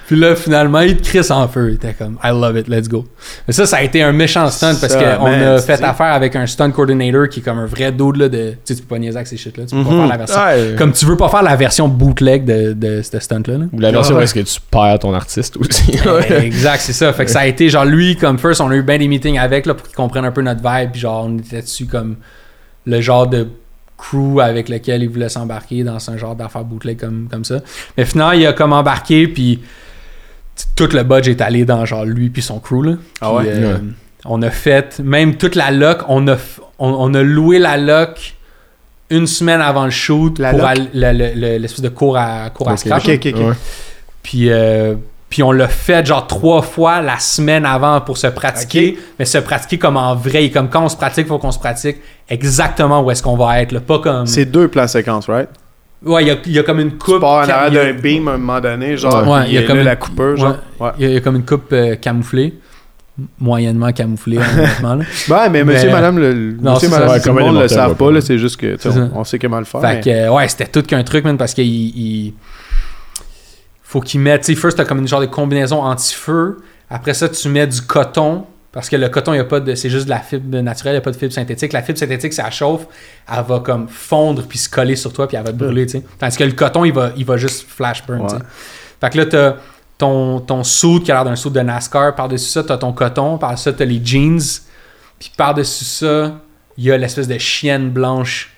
Puis 0.07 0.15
là, 0.19 0.35
finalement, 0.35 0.81
ils 0.81 0.95
te 0.97 1.03
crissent 1.07 1.31
en 1.31 1.47
feu. 1.47 1.69
Il 1.71 1.75
était 1.75 1.93
comme, 1.93 2.19
I 2.23 2.27
love 2.29 2.57
it, 2.57 2.67
let's 2.67 2.87
go. 2.87 3.05
Mais 3.47 3.53
ça, 3.53 3.65
ça 3.65 3.77
a 3.77 3.81
été 3.81 4.03
un 4.03 4.11
méchant 4.11 4.47
stunt 4.49 4.75
parce 4.79 4.95
qu'on 4.95 5.25
a 5.25 5.57
fait 5.59 5.83
affaire 5.83 6.13
avec 6.13 6.35
un 6.35 6.45
stunt 6.45 6.69
coordinator 6.71 7.27
qui 7.27 7.39
est 7.39 7.43
comme 7.43 7.57
un 7.57 7.65
vrai 7.65 7.91
dude, 7.91 8.17
là, 8.17 8.29
de. 8.29 8.51
Tu 8.51 8.57
sais, 8.65 8.75
tu 8.75 8.81
peux 8.83 8.95
pas 8.95 8.99
niaiser 8.99 9.17
avec 9.17 9.27
ces 9.27 9.37
shit-là. 9.37 9.65
Tu 9.65 9.71
peux 9.75 9.81
Mhm. 9.81 9.85
pas 9.87 9.91
faire 9.97 10.07
la 10.07 10.17
version. 10.17 10.39
Ouais. 10.41 10.75
Comme 10.77 10.91
tu 10.93 11.05
veux 11.05 11.17
pas 11.17 11.29
faire 11.29 11.41
la 11.43 11.55
version 11.55 11.87
bootleg 11.87 12.45
de, 12.45 12.73
de 12.73 13.01
ce 13.01 13.19
stunt-là. 13.19 13.57
là. 13.57 13.65
Ou 13.73 13.79
la 13.79 13.91
version 13.91 14.15
où 14.15 14.19
est-ce 14.19 14.33
que 14.35 14.39
tu 14.41 14.59
perds 14.69 14.99
ton 14.99 15.13
artiste 15.13 15.57
aussi. 15.57 15.91
exact, 16.41 16.81
c'est 16.81 16.93
ça. 16.93 17.11
Fait 17.13 17.25
que 17.25 17.31
ça 17.31 17.39
a 17.39 17.45
été 17.47 17.69
genre 17.69 17.85
lui, 17.85 18.15
comme 18.15 18.37
first, 18.37 18.61
on 18.61 18.69
a 18.69 18.75
eu 18.75 18.83
bien 18.83 18.99
des 18.99 19.07
meetings 19.07 19.39
avec 19.39 19.65
là, 19.65 19.73
pour 19.73 19.87
qu'il 19.87 19.95
comprenne 19.95 20.25
un 20.25 20.31
peu 20.31 20.41
notre 20.41 20.61
vibe. 20.61 20.91
Puis 20.91 21.01
genre, 21.01 21.25
on 21.27 21.37
était 21.39 21.61
dessus 21.61 21.85
comme 21.87 22.17
le 22.85 23.01
genre 23.01 23.25
de 23.27 23.47
crew 23.97 24.39
avec 24.41 24.69
lequel 24.69 25.01
il 25.03 25.09
voulait 25.09 25.29
s'embarquer 25.29 25.83
dans 25.83 26.09
un 26.09 26.17
genre 26.17 26.35
d'affaires 26.35 26.63
bootleg 26.65 26.99
comme, 26.99 27.27
comme 27.31 27.43
ça. 27.45 27.59
Mais 27.97 28.05
finalement, 28.05 28.33
il 28.33 28.45
a 28.45 28.53
comme 28.53 28.73
embarqué, 28.73 29.27
puis 29.27 29.61
tout 30.75 30.89
le 30.93 31.03
budget 31.03 31.31
est 31.31 31.41
allé 31.41 31.65
dans 31.65 31.85
genre 31.85 32.05
lui 32.05 32.29
puis 32.29 32.41
son 32.41 32.59
crew. 32.59 32.83
Là. 32.83 32.93
Ah 33.21 33.33
ouais? 33.33 33.43
euh, 33.47 33.73
Ouais. 33.75 33.79
On 34.27 34.41
a 34.41 34.49
fait, 34.49 34.99
même 35.03 35.35
toute 35.35 35.53
la 35.55 35.69
loc, 35.71 35.99
on 36.07 36.27
a, 36.27 36.33
f- 36.35 36.59
on, 36.79 36.89
on 36.89 37.13
a 37.13 37.21
loué 37.21 37.59
la 37.59 37.77
loc 37.77 38.33
une 39.11 39.27
semaine 39.27 39.61
avant 39.61 39.85
le 39.85 39.91
shoot 39.91 40.39
La 40.39 40.49
pour 40.49 40.59
loc? 40.61 40.67
aller- 40.67 40.89
le- 40.93 41.11
le- 41.11 41.33
le- 41.39 41.57
l'espèce 41.59 41.81
de 41.81 41.89
cours 41.89 42.17
à, 42.17 42.49
cours 42.49 42.69
à 42.69 42.75
scratch. 42.77 43.03
Ok, 43.07 43.07
là. 43.07 43.13
ok, 43.15 43.25
ok. 43.35 43.47
Ouais. 43.49 43.53
Puis, 44.23 44.49
euh, 44.49 44.95
puis 45.29 45.43
on 45.43 45.51
l'a 45.51 45.67
fait 45.67 46.03
genre 46.07 46.25
trois 46.25 46.63
fois 46.63 47.01
la 47.03 47.19
semaine 47.19 47.65
avant 47.67 48.01
pour 48.01 48.17
se 48.17 48.25
pratiquer. 48.25 48.97
Mais 49.19 49.25
se 49.25 49.37
pratiquer 49.37 49.77
comme 49.77 49.95
en 49.97 50.15
vrai. 50.15 50.45
Et 50.45 50.49
comme 50.51 50.69
quand 50.69 50.85
on 50.85 50.89
se 50.89 50.97
pratique, 50.97 51.25
il 51.27 51.29
faut 51.29 51.37
qu'on 51.37 51.51
se 51.51 51.59
pratique 51.59 51.97
exactement 52.27 53.01
où 53.03 53.11
est-ce 53.11 53.21
qu'on 53.21 53.37
va 53.37 53.61
être. 53.61 53.73
Là. 53.73 53.79
Pas 53.81 53.99
comme. 53.99 54.25
C'est 54.25 54.45
deux 54.45 54.67
plans 54.69 54.87
séquences, 54.87 55.27
right? 55.29 55.49
Ouais, 56.03 56.23
il 56.23 56.27
y 56.27 56.31
a, 56.31 56.35
il 56.45 56.51
y 56.51 56.59
a 56.59 56.63
comme 56.63 56.79
une 56.79 56.91
Tu 56.91 56.97
coupe. 56.97 57.21
pars 57.21 57.45
en 57.45 57.49
arrière 57.49 57.67
il 57.69 57.73
y 57.73 57.77
a- 57.79 57.85
d'un 57.93 57.99
beam 57.99 58.27
à 58.27 58.31
un 58.33 58.37
moment 58.37 58.59
donné, 58.61 58.95
genre, 58.97 59.27
Ouais, 59.27 59.45
il 59.47 59.53
y 59.53 59.57
a 59.57 59.61
là, 59.61 59.67
comme 59.67 59.77
une- 59.79 59.85
la 59.85 59.95
coupeuse, 59.95 60.39
genre. 60.39 60.57
Ouais. 60.79 60.89
Il 60.97 61.03
y 61.03 61.05
a, 61.05 61.09
il 61.09 61.13
y 61.15 61.17
a 61.17 61.21
comme 61.21 61.35
une 61.35 61.45
coupe 61.45 61.71
euh, 61.73 61.95
camouflée. 61.95 62.53
Moyennement 63.39 63.91
camouflée, 63.93 64.37
honnêtement. 64.37 64.95
là. 64.95 65.05
Ouais, 65.29 65.49
mais 65.49 65.63
monsieur, 65.63 65.87
Mais- 65.87 65.93
madame, 65.93 66.19
le, 66.19 66.33
Non, 66.61 66.73
monsieur, 66.73 66.89
ça. 66.89 66.99
madame, 66.99 67.21
tout 67.21 67.29
le 67.29 67.33
comme 67.33 67.43
monde 67.45 67.61
le 67.61 67.67
savent 67.69 67.95
pas, 67.95 68.21
c'est 68.21 68.37
juste 68.37 68.57
que, 68.57 68.75
tu 68.75 68.87
on, 68.89 69.11
on 69.19 69.23
sait 69.23 69.39
comment 69.39 69.57
le 69.59 69.63
faire. 69.65 69.79
Fait 69.79 69.95
mais- 69.95 70.01
que, 70.01 70.09
euh, 70.09 70.31
ouais, 70.33 70.47
c'était 70.49 70.65
tout 70.67 70.81
qu'un 70.85 71.01
truc, 71.03 71.23
man, 71.23 71.37
parce 71.37 71.53
qu'il 71.53 71.65
il- 71.65 72.33
faut 73.83 74.01
qu'il 74.01 74.19
mette, 74.19 74.41
tu 74.41 74.53
sais, 74.53 74.59
first, 74.59 74.77
t'as 74.77 74.83
comme 74.85 74.99
une 74.99 75.07
genre 75.07 75.21
de 75.21 75.27
combinaison 75.27 75.81
anti-feu. 75.81 76.57
Après 76.89 77.13
ça, 77.13 77.29
tu 77.29 77.47
mets 77.49 77.65
du 77.67 77.81
coton, 77.81 78.45
parce 78.75 78.89
que 78.89 78.97
le 78.97 79.07
coton, 79.07 79.31
il 79.31 79.37
y 79.37 79.39
a 79.39 79.45
pas 79.45 79.61
de, 79.61 79.73
c'est 79.73 79.89
juste 79.89 80.03
de 80.03 80.09
la 80.09 80.19
fibre 80.19 80.59
naturelle, 80.59 80.91
il 80.91 80.95
n'y 80.95 81.01
a 81.01 81.01
pas 81.01 81.11
de 81.11 81.15
fibre 81.15 81.31
synthétique. 81.31 81.71
La 81.71 81.81
fibre 81.81 81.97
synthétique, 81.97 82.33
ça 82.33 82.51
chauffe, 82.51 82.87
elle 83.25 83.41
va 83.45 83.61
comme 83.61 83.87
fondre 83.87 84.43
puis 84.43 84.57
se 84.57 84.67
coller 84.67 84.97
sur 84.97 85.13
toi 85.13 85.29
puis 85.29 85.37
elle 85.37 85.45
va 85.45 85.53
te 85.53 85.57
brûler, 85.57 85.85
tu 85.85 85.93
sais. 85.93 86.03
Tandis 86.19 86.35
que 86.35 86.43
le 86.43 86.51
coton, 86.51 86.83
il 86.83 86.91
va, 86.91 87.11
il 87.15 87.23
va 87.23 87.37
juste 87.37 87.65
flash 87.69 88.05
burn. 88.05 88.23
Ouais. 88.23 88.37
Fait 88.99 89.09
que 89.11 89.17
là, 89.17 89.25
t'as 89.27 89.55
ton, 89.97 90.41
ton 90.41 90.65
suit 90.65 91.01
qui 91.01 91.11
a 91.13 91.15
l'air 91.15 91.23
d'un 91.23 91.37
suit 91.37 91.51
de 91.51 91.61
NASCAR. 91.61 92.15
Par-dessus 92.15 92.49
ça, 92.49 92.65
t'as 92.65 92.77
ton 92.77 92.91
coton. 92.91 93.37
Par-dessus 93.37 93.63
ça, 93.63 93.71
t'as 93.71 93.85
les 93.85 94.01
jeans. 94.03 94.41
Puis 95.19 95.31
par-dessus 95.37 95.85
ça, 95.85 96.41
il 96.77 96.83
y 96.83 96.91
a 96.91 96.97
l'espèce 96.97 97.29
de 97.29 97.37
chienne 97.37 97.91
blanche 97.91 98.51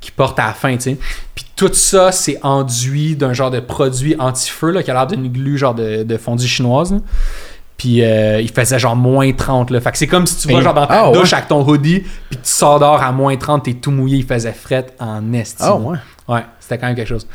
qui 0.00 0.10
porte 0.10 0.38
à 0.38 0.46
la 0.46 0.52
fin, 0.54 0.74
tu 0.76 0.82
sais. 0.84 0.96
Puis 1.34 1.44
tout 1.54 1.74
ça, 1.74 2.12
c'est 2.12 2.38
enduit 2.42 3.14
d'un 3.14 3.34
genre 3.34 3.50
de 3.50 3.60
produit 3.60 4.16
anti-feu, 4.18 4.70
là, 4.70 4.82
qui 4.82 4.90
a 4.90 4.94
l'air 4.94 5.06
d'une 5.06 5.30
glu, 5.30 5.58
genre 5.58 5.74
de, 5.74 6.02
de 6.02 6.16
fondue 6.16 6.48
chinoise. 6.48 6.92
là. 6.92 6.98
Puis 7.80 8.04
euh, 8.04 8.42
il 8.42 8.50
faisait 8.50 8.78
genre 8.78 8.94
moins 8.94 9.32
30, 9.32 9.70
là. 9.70 9.80
Fait 9.80 9.90
que 9.90 9.96
c'est 9.96 10.06
comme 10.06 10.26
si 10.26 10.36
tu 10.46 10.52
vas 10.52 10.60
genre 10.60 10.74
dans 10.74 10.86
ta 10.86 11.06
ouais? 11.08 11.14
douche 11.14 11.32
avec 11.32 11.48
ton 11.48 11.66
hoodie, 11.66 12.00
puis 12.28 12.36
tu 12.38 12.38
sors 12.50 12.78
dehors 12.78 13.02
à 13.02 13.10
moins 13.10 13.34
30, 13.38 13.64
t'es 13.64 13.72
tout 13.72 13.90
mouillé, 13.90 14.18
il 14.18 14.26
faisait 14.26 14.52
fret 14.52 14.84
en 14.98 15.32
estime. 15.32 15.64
Ah, 15.66 15.76
ouais? 15.76 15.96
Ouais, 16.28 16.44
c'était 16.60 16.76
quand 16.76 16.88
même 16.88 16.94
quelque 16.96 17.08
chose. 17.08 17.26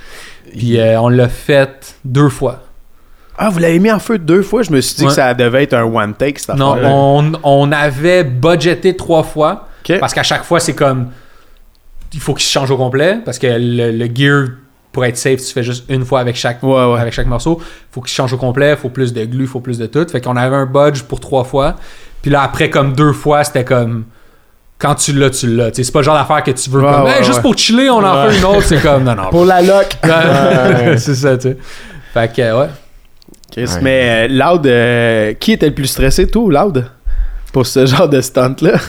Puis 0.55 0.77
euh, 0.79 1.01
on 1.01 1.09
l'a 1.09 1.29
fait 1.29 1.95
deux 2.05 2.29
fois. 2.29 2.61
Ah, 3.39 3.49
vous 3.49 3.57
l'avez 3.57 3.79
mis 3.79 3.91
en 3.91 3.97
feu 3.97 4.19
deux 4.19 4.43
fois? 4.43 4.61
Je 4.61 4.71
me 4.71 4.81
suis 4.81 4.97
dit 4.97 5.01
Ouais. 5.01 5.07
que 5.07 5.15
ça 5.15 5.33
devait 5.33 5.63
être 5.63 5.73
un 5.73 5.83
one 5.83 6.13
take, 6.13 6.37
cette 6.37 6.55
Non, 6.57 6.77
on, 6.83 7.31
on 7.41 7.71
avait 7.71 8.23
budgété 8.23 8.95
trois 8.95 9.23
fois. 9.23 9.67
Parce 9.99 10.13
qu'à 10.13 10.21
chaque 10.23 10.43
fois, 10.43 10.59
c'est 10.59 10.75
comme. 10.75 11.07
Il 12.13 12.19
faut 12.19 12.35
qu'il 12.35 12.45
se 12.45 12.51
change 12.51 12.69
au 12.69 12.77
complet. 12.77 13.17
Parce 13.25 13.39
que 13.39 13.47
le, 13.47 13.91
le 13.91 14.05
gear, 14.13 14.49
pour 14.95 15.03
être 15.03 15.17
safe, 15.17 15.41
tu 15.41 15.51
fais 15.51 15.61
juste 15.61 15.83
une 15.89 16.05
fois 16.05 16.21
avec 16.21 16.37
chaque, 16.37 16.63
Ouais, 16.63 16.85
ouais. 16.85 16.99
avec 17.01 17.13
chaque 17.13 17.27
morceau. 17.27 17.61
faut 17.91 17.99
qu'il 17.99 18.13
change 18.13 18.31
au 18.31 18.37
complet. 18.37 18.77
faut 18.77 18.87
plus 18.87 19.11
de 19.11 19.25
glue, 19.25 19.45
faut 19.45 19.59
plus 19.59 19.77
de 19.77 19.87
tout. 19.87 20.07
Fait 20.09 20.21
qu'on 20.21 20.37
avait 20.37 20.55
un 20.55 20.65
budge 20.65 21.03
pour 21.03 21.19
trois 21.19 21.43
fois. 21.43 21.75
Puis 22.21 22.31
là, 22.31 22.41
après, 22.43 22.69
comme 22.69 22.93
deux 22.93 23.11
fois, 23.11 23.43
c'était 23.43 23.65
comme. 23.65 24.05
Quand 24.79 24.95
tu 24.95 25.11
l'as, 25.11 25.29
tu 25.31 25.47
l'as. 25.53 25.69
C'est 25.73 25.91
pas 25.91 25.99
le 25.99 26.05
genre 26.05 26.15
d'affaire 26.17 26.41
que 26.43 26.51
tu 26.51 26.69
veux 26.69 26.81
Ouais, 26.81 26.91
comme. 26.93 27.03
ouais, 27.03 27.17
Hey, 27.17 27.23
juste 27.25 27.35
ouais. 27.37 27.41
pour 27.41 27.57
chiller, 27.57 27.89
on 27.89 28.01
en 28.03 28.29
fait 28.29 28.37
une 28.37 28.45
autre. 28.45 28.63
C'est 28.63 28.81
comme. 28.81 29.03
Non, 29.03 29.15
non. 29.15 29.29
Pour 29.31 29.43
la 29.45 29.61
loc. 29.61 29.87
C'est 30.97 31.15
ça, 31.15 31.35
tu 31.37 31.49
sais. 31.49 31.57
Fait 32.13 32.33
que, 32.33 32.57
ouais. 32.59 32.67
Chris, 33.51 33.63
Ouais. 33.65 33.81
Mais 33.81 34.27
euh, 34.29 34.33
Loud, 34.33 34.65
euh, 34.65 35.33
qui 35.33 35.51
était 35.51 35.67
le 35.67 35.73
plus 35.75 35.87
stressé, 35.87 36.25
toi 36.27 36.41
ou 36.43 36.49
Loud? 36.49 36.85
Pour 37.51 37.67
ce 37.67 37.85
genre 37.85 38.07
de 38.07 38.21
stunt-là? 38.21 38.79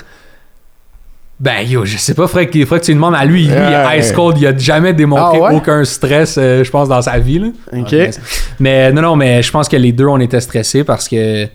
Ben 1.39 1.61
yo, 1.68 1.84
je 1.84 1.99
sais 1.99 2.14
pas, 2.14 2.22
que, 2.22 2.28
faudrait 2.28 2.47
que 2.47 2.84
tu 2.84 2.91
lui 2.93 2.95
demandes 2.95 3.14
à 3.14 3.24
lui. 3.24 3.47
Lui. 3.47 3.55
Ice 3.99 4.12
Cold, 4.12 4.39
il 4.39 4.47
a 4.47 4.57
jamais 4.57 4.95
démontré 4.95 5.39
Ah 5.43 5.49
ouais? 5.51 5.55
aucun 5.55 5.84
stress, 5.84 6.37
euh, 6.39 6.64
je 6.64 6.70
pense, 6.70 6.89
dans 6.89 7.03
sa 7.03 7.18
vie. 7.18 7.39
Là. 7.39 7.49
Ok. 7.74 7.93
Ouais, 7.93 8.11
mais 8.59 8.91
non, 8.93 9.03
non, 9.03 9.16
mais 9.16 9.43
je 9.43 9.51
pense 9.51 9.68
que 9.68 9.76
les 9.76 9.93
deux, 9.93 10.07
on 10.07 10.18
était 10.18 10.41
stressés 10.41 10.82
parce 10.82 11.07
que 11.09 11.47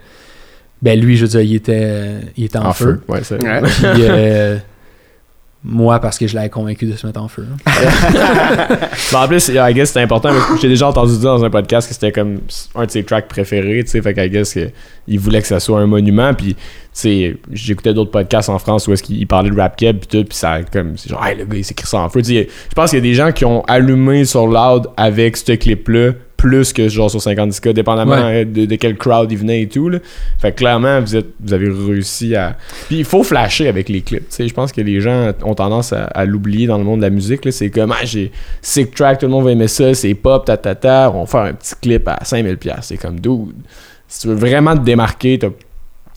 ben 0.83 0.99
lui, 0.99 1.17
je 1.17 1.23
veux 1.25 1.29
dire, 1.29 1.41
il 1.41 1.55
était, 1.55 1.99
il 2.37 2.45
était 2.45 2.57
en, 2.59 2.67
En 2.67 2.73
feu. 2.73 3.01
feu. 3.07 3.13
Ouais, 3.13 3.19
c'est 3.23 3.43
Ouais. 3.43 3.61
Puis 3.61 4.03
euh, 4.07 4.57
moi, 5.63 5.99
parce 5.99 6.17
que 6.17 6.25
je 6.25 6.33
l'avais 6.33 6.49
convaincu 6.49 6.87
de 6.87 6.95
se 6.95 7.05
mettre 7.05 7.21
en 7.21 7.27
feu. 7.27 7.45
là. 7.65 9.23
En 9.23 9.27
plus, 9.27 9.49
I 9.49 9.73
guess 9.73 9.89
c'était 9.89 10.01
important. 10.01 10.29
que 10.31 10.59
J'ai 10.59 10.67
déjà 10.67 10.87
entendu 10.87 11.11
dire 11.11 11.35
dans 11.35 11.45
un 11.45 11.51
podcast 11.51 11.87
que 11.87 11.93
c'était 11.93 12.11
comme 12.11 12.39
un 12.73 12.85
de 12.85 12.91
ses 12.91 13.03
tracks 13.03 13.27
préférés, 13.27 13.83
tu 13.83 13.91
sais. 13.91 14.01
Fait 14.01 14.15
qu'I 14.15 14.29
guess 14.29 14.55
que 14.55 14.69
il 15.07 15.19
voulait 15.19 15.41
que 15.41 15.47
ça 15.47 15.59
soit 15.59 15.79
un 15.79 15.85
monument. 15.85 16.33
Puis, 16.33 16.55
tu 16.55 16.61
sais, 16.93 17.37
j'écoutais 17.51 17.93
d'autres 17.93 18.09
podcasts 18.09 18.49
en 18.49 18.57
France 18.57 18.87
où 18.87 18.93
est-ce 18.93 19.03
qu'il 19.03 19.27
parlait 19.27 19.51
de 19.51 19.55
rap 19.55 19.75
keb 19.75 19.99
puis 19.99 20.07
tout. 20.07 20.27
Puis 20.27 20.37
ça, 20.37 20.63
comme, 20.63 20.97
c'est 20.97 21.09
genre, 21.09 21.23
hey, 21.23 21.37
le 21.37 21.45
gars, 21.45 21.57
il 21.57 21.65
s'écrit 21.65 21.87
ça 21.87 21.99
en 21.99 22.09
feu. 22.09 22.23
Tu 22.23 22.29
sais, 22.29 22.47
je 22.69 22.73
pense 22.73 22.89
qu'il 22.89 22.97
y 22.97 23.01
a 23.01 23.03
des 23.03 23.13
gens 23.13 23.31
qui 23.31 23.45
ont 23.45 23.63
allumé 23.65 24.25
sur 24.25 24.47
Loud 24.47 24.87
avec 24.97 25.37
ce 25.37 25.51
clip-là 25.51 26.13
plus 26.41 26.73
que 26.73 26.89
genre 26.89 27.11
sur 27.11 27.21
50 27.21 27.59
k 27.61 27.69
dépendamment 27.69 28.13
Ouais. 28.15 28.41
euh, 28.41 28.45
de, 28.45 28.65
de 28.65 28.75
quel 28.75 28.97
crowd 28.97 29.31
il 29.31 29.37
venait 29.37 29.61
et 29.61 29.67
tout. 29.67 29.89
Là. 29.89 29.99
Fait 30.39 30.51
que 30.51 30.57
clairement, 30.57 30.99
vous, 30.99 31.15
êtes, 31.15 31.27
vous 31.39 31.53
avez 31.53 31.69
réussi 31.69 32.35
à. 32.35 32.57
Puis 32.87 32.97
il 32.97 33.05
faut 33.05 33.23
flasher 33.23 33.67
avec 33.67 33.87
les 33.89 34.01
clips. 34.01 34.25
Je 34.39 34.51
pense 34.51 34.71
que 34.71 34.81
les 34.81 34.99
gens 35.01 35.31
ont 35.43 35.53
tendance 35.53 35.93
à, 35.93 36.05
à 36.05 36.25
l'oublier 36.25 36.65
dans 36.65 36.79
le 36.79 36.83
monde 36.83 36.99
de 37.01 37.05
la 37.05 37.11
musique. 37.11 37.41
C'est 37.51 37.69
comme, 37.69 37.91
ah, 37.91 38.03
j'ai 38.03 38.31
sick 38.61 38.93
track, 38.95 39.19
tout 39.19 39.27
le 39.27 39.31
monde 39.31 39.45
va 39.45 39.51
aimer 39.51 39.67
ça, 39.67 39.93
c'est 39.93 40.13
pop, 40.15 40.43
ta 40.45 40.57
ta 40.57 40.73
ta. 40.73 41.11
On 41.13 41.21
va 41.21 41.25
faire 41.27 41.41
un 41.41 41.53
petit 41.53 41.75
clip 41.79 42.07
à 42.07 42.17
5000$. 42.23 42.57
C'est 42.81 42.97
comme, 42.97 43.19
dude, 43.19 43.53
si 44.07 44.21
tu 44.21 44.27
veux 44.29 44.35
vraiment 44.35 44.75
te 44.75 44.81
démarquer, 44.83 45.37
t'as 45.37 45.49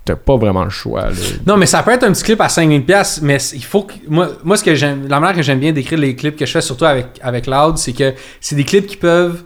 t'as 0.07 0.17
pas 0.17 0.37
vraiment 0.37 0.65
le 0.65 0.71
choix. 0.71 1.03
là. 1.11 1.17
Non, 1.47 1.57
mais 1.57 1.67
ça 1.67 1.83
peut 1.83 1.91
être 1.93 2.05
un 2.05 2.13
petit 2.13 2.25
clip 2.25 2.41
à 2.41 2.47
5000$, 2.49 2.83
pièces 2.83 3.21
mais 3.23 3.37
il 3.55 3.65
faut 3.65 3.83
que. 3.83 3.93
Moi, 4.09 4.31
moi 4.43 4.57
ce 4.57 4.65
que 4.65 4.75
j'aime. 4.75 5.07
La 5.09 5.21
manière 5.21 5.37
que 5.37 5.43
j'aime 5.43 5.61
bien 5.61 5.73
décrire 5.73 5.99
les 5.99 6.15
clips 6.17 6.37
que 6.37 6.47
je 6.47 6.51
fais, 6.53 6.61
surtout 6.63 6.85
avec, 6.87 7.07
avec 7.23 7.47
Loud, 7.47 7.77
c'est 7.79 7.93
que 7.93 8.15
c'est 8.41 8.55
des 8.57 8.65
clips 8.65 8.87
qui 8.87 8.97
peuvent 8.97 9.43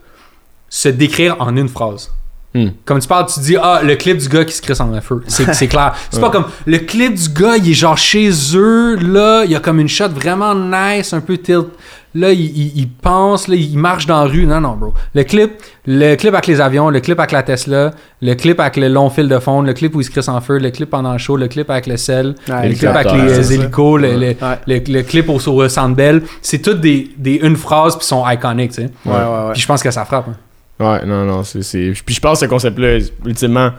se 0.69 0.89
décrire 0.89 1.37
en 1.41 1.57
une 1.57 1.69
phrase. 1.69 2.13
Hmm. 2.55 2.69
Comme 2.87 2.99
tu 2.99 3.07
parles, 3.07 3.27
tu 3.27 3.41
dis, 3.41 3.57
ah, 3.61 3.81
le 3.85 3.95
clip 3.97 4.17
du 4.17 4.29
gars 4.29 4.45
qui 4.45 4.55
se 4.55 4.63
crisse 4.63 4.81
en 4.81 4.99
feu. 5.03 5.23
C'est 5.27 5.69
clair. 5.69 5.95
C'est 6.11 6.21
pas 6.21 6.31
comme 6.31 6.47
le 6.67 6.79
clip 6.79 7.15
du 7.15 7.29
gars, 7.29 7.57
il 7.59 7.71
est 7.71 7.75
genre 7.75 7.99
chez 7.99 8.31
eux, 8.55 8.97
là, 8.97 9.43
il 9.45 9.51
y 9.51 9.55
a 9.55 9.61
comme 9.61 9.79
une 9.81 9.89
shot 9.89 10.09
vraiment 10.09 10.55
nice, 10.55 11.13
un 11.13 11.21
peu 11.21 11.37
tilt. 11.37 11.67
Là, 12.15 12.33
il, 12.33 12.41
il- 12.41 12.73
il 12.75 12.89
pense, 12.89 13.49
là, 13.49 13.55
il 13.55 13.77
marche 13.79 14.07
dans 14.07 14.23
la 14.25 14.31
rue. 14.31 14.47
Non, 14.47 14.63
non, 14.63 14.73
bro. 14.77 14.95
Le 15.15 15.25
clip, 15.25 15.53
le 15.87 16.15
clip 16.17 16.33
avec 16.33 16.47
les 16.47 16.59
avions, 16.59 16.89
le 16.89 17.01
clip 17.01 17.19
avec 17.19 17.33
la 17.33 17.43
Tesla, 17.43 17.91
le 18.23 18.35
clip 18.35 18.59
avec 18.61 18.79
le 18.79 18.89
long 18.89 19.11
fil 19.11 19.29
de 19.29 19.39
fond, 19.39 19.61
le 19.61 19.75
clip 19.75 19.95
où 19.95 20.01
il 20.01 20.05
se 20.05 20.11
crisse 20.11 20.29
en 20.29 20.41
feu, 20.41 20.57
le 20.59 20.71
clip 20.71 20.89
pendant 20.89 21.13
le 21.13 21.19
show, 21.19 21.37
le 21.37 21.49
clip 21.49 21.69
avec 21.69 21.87
le 21.87 21.99
sel, 21.99 22.35
le 22.49 22.71
clip 22.75 22.89
avec 22.89 23.13
les 23.13 23.39
euh, 23.51 23.53
hélicos, 23.53 24.01
le, 24.01 24.13
le- 24.13 24.19
Ouais. 24.29 24.59
le- 24.67 24.93
le 24.95 25.03
clip 25.03 25.29
au, 25.29 25.35
au 25.39 25.69
Sandbell. 25.69 26.23
C'est 26.41 26.61
toutes 26.63 26.81
des, 26.81 27.11
des 27.19 27.35
une 27.43 27.57
phrase 27.57 27.95
puis 27.99 28.07
sont 28.07 28.27
iconiques, 28.27 28.73
tu 28.73 28.83
sais. 28.85 28.91
Ouais, 29.05 29.13
ouais, 29.13 29.19
ouais. 29.19 29.53
Puis 29.53 29.61
je 29.61 29.67
pense 29.67 29.83
que 29.83 29.91
ça 29.91 30.07
frappe. 30.07 30.29
hein. 30.29 30.37
Ouais, 30.81 31.05
non, 31.07 31.25
non, 31.25 31.43
c'est. 31.43 31.63
c'est- 31.63 31.93
Puis 32.05 32.15
je 32.15 32.21
pense 32.21 32.41
que 32.41 32.47
ce 32.47 32.51
concept-là, 32.51 32.99
ultimement, 33.25 33.71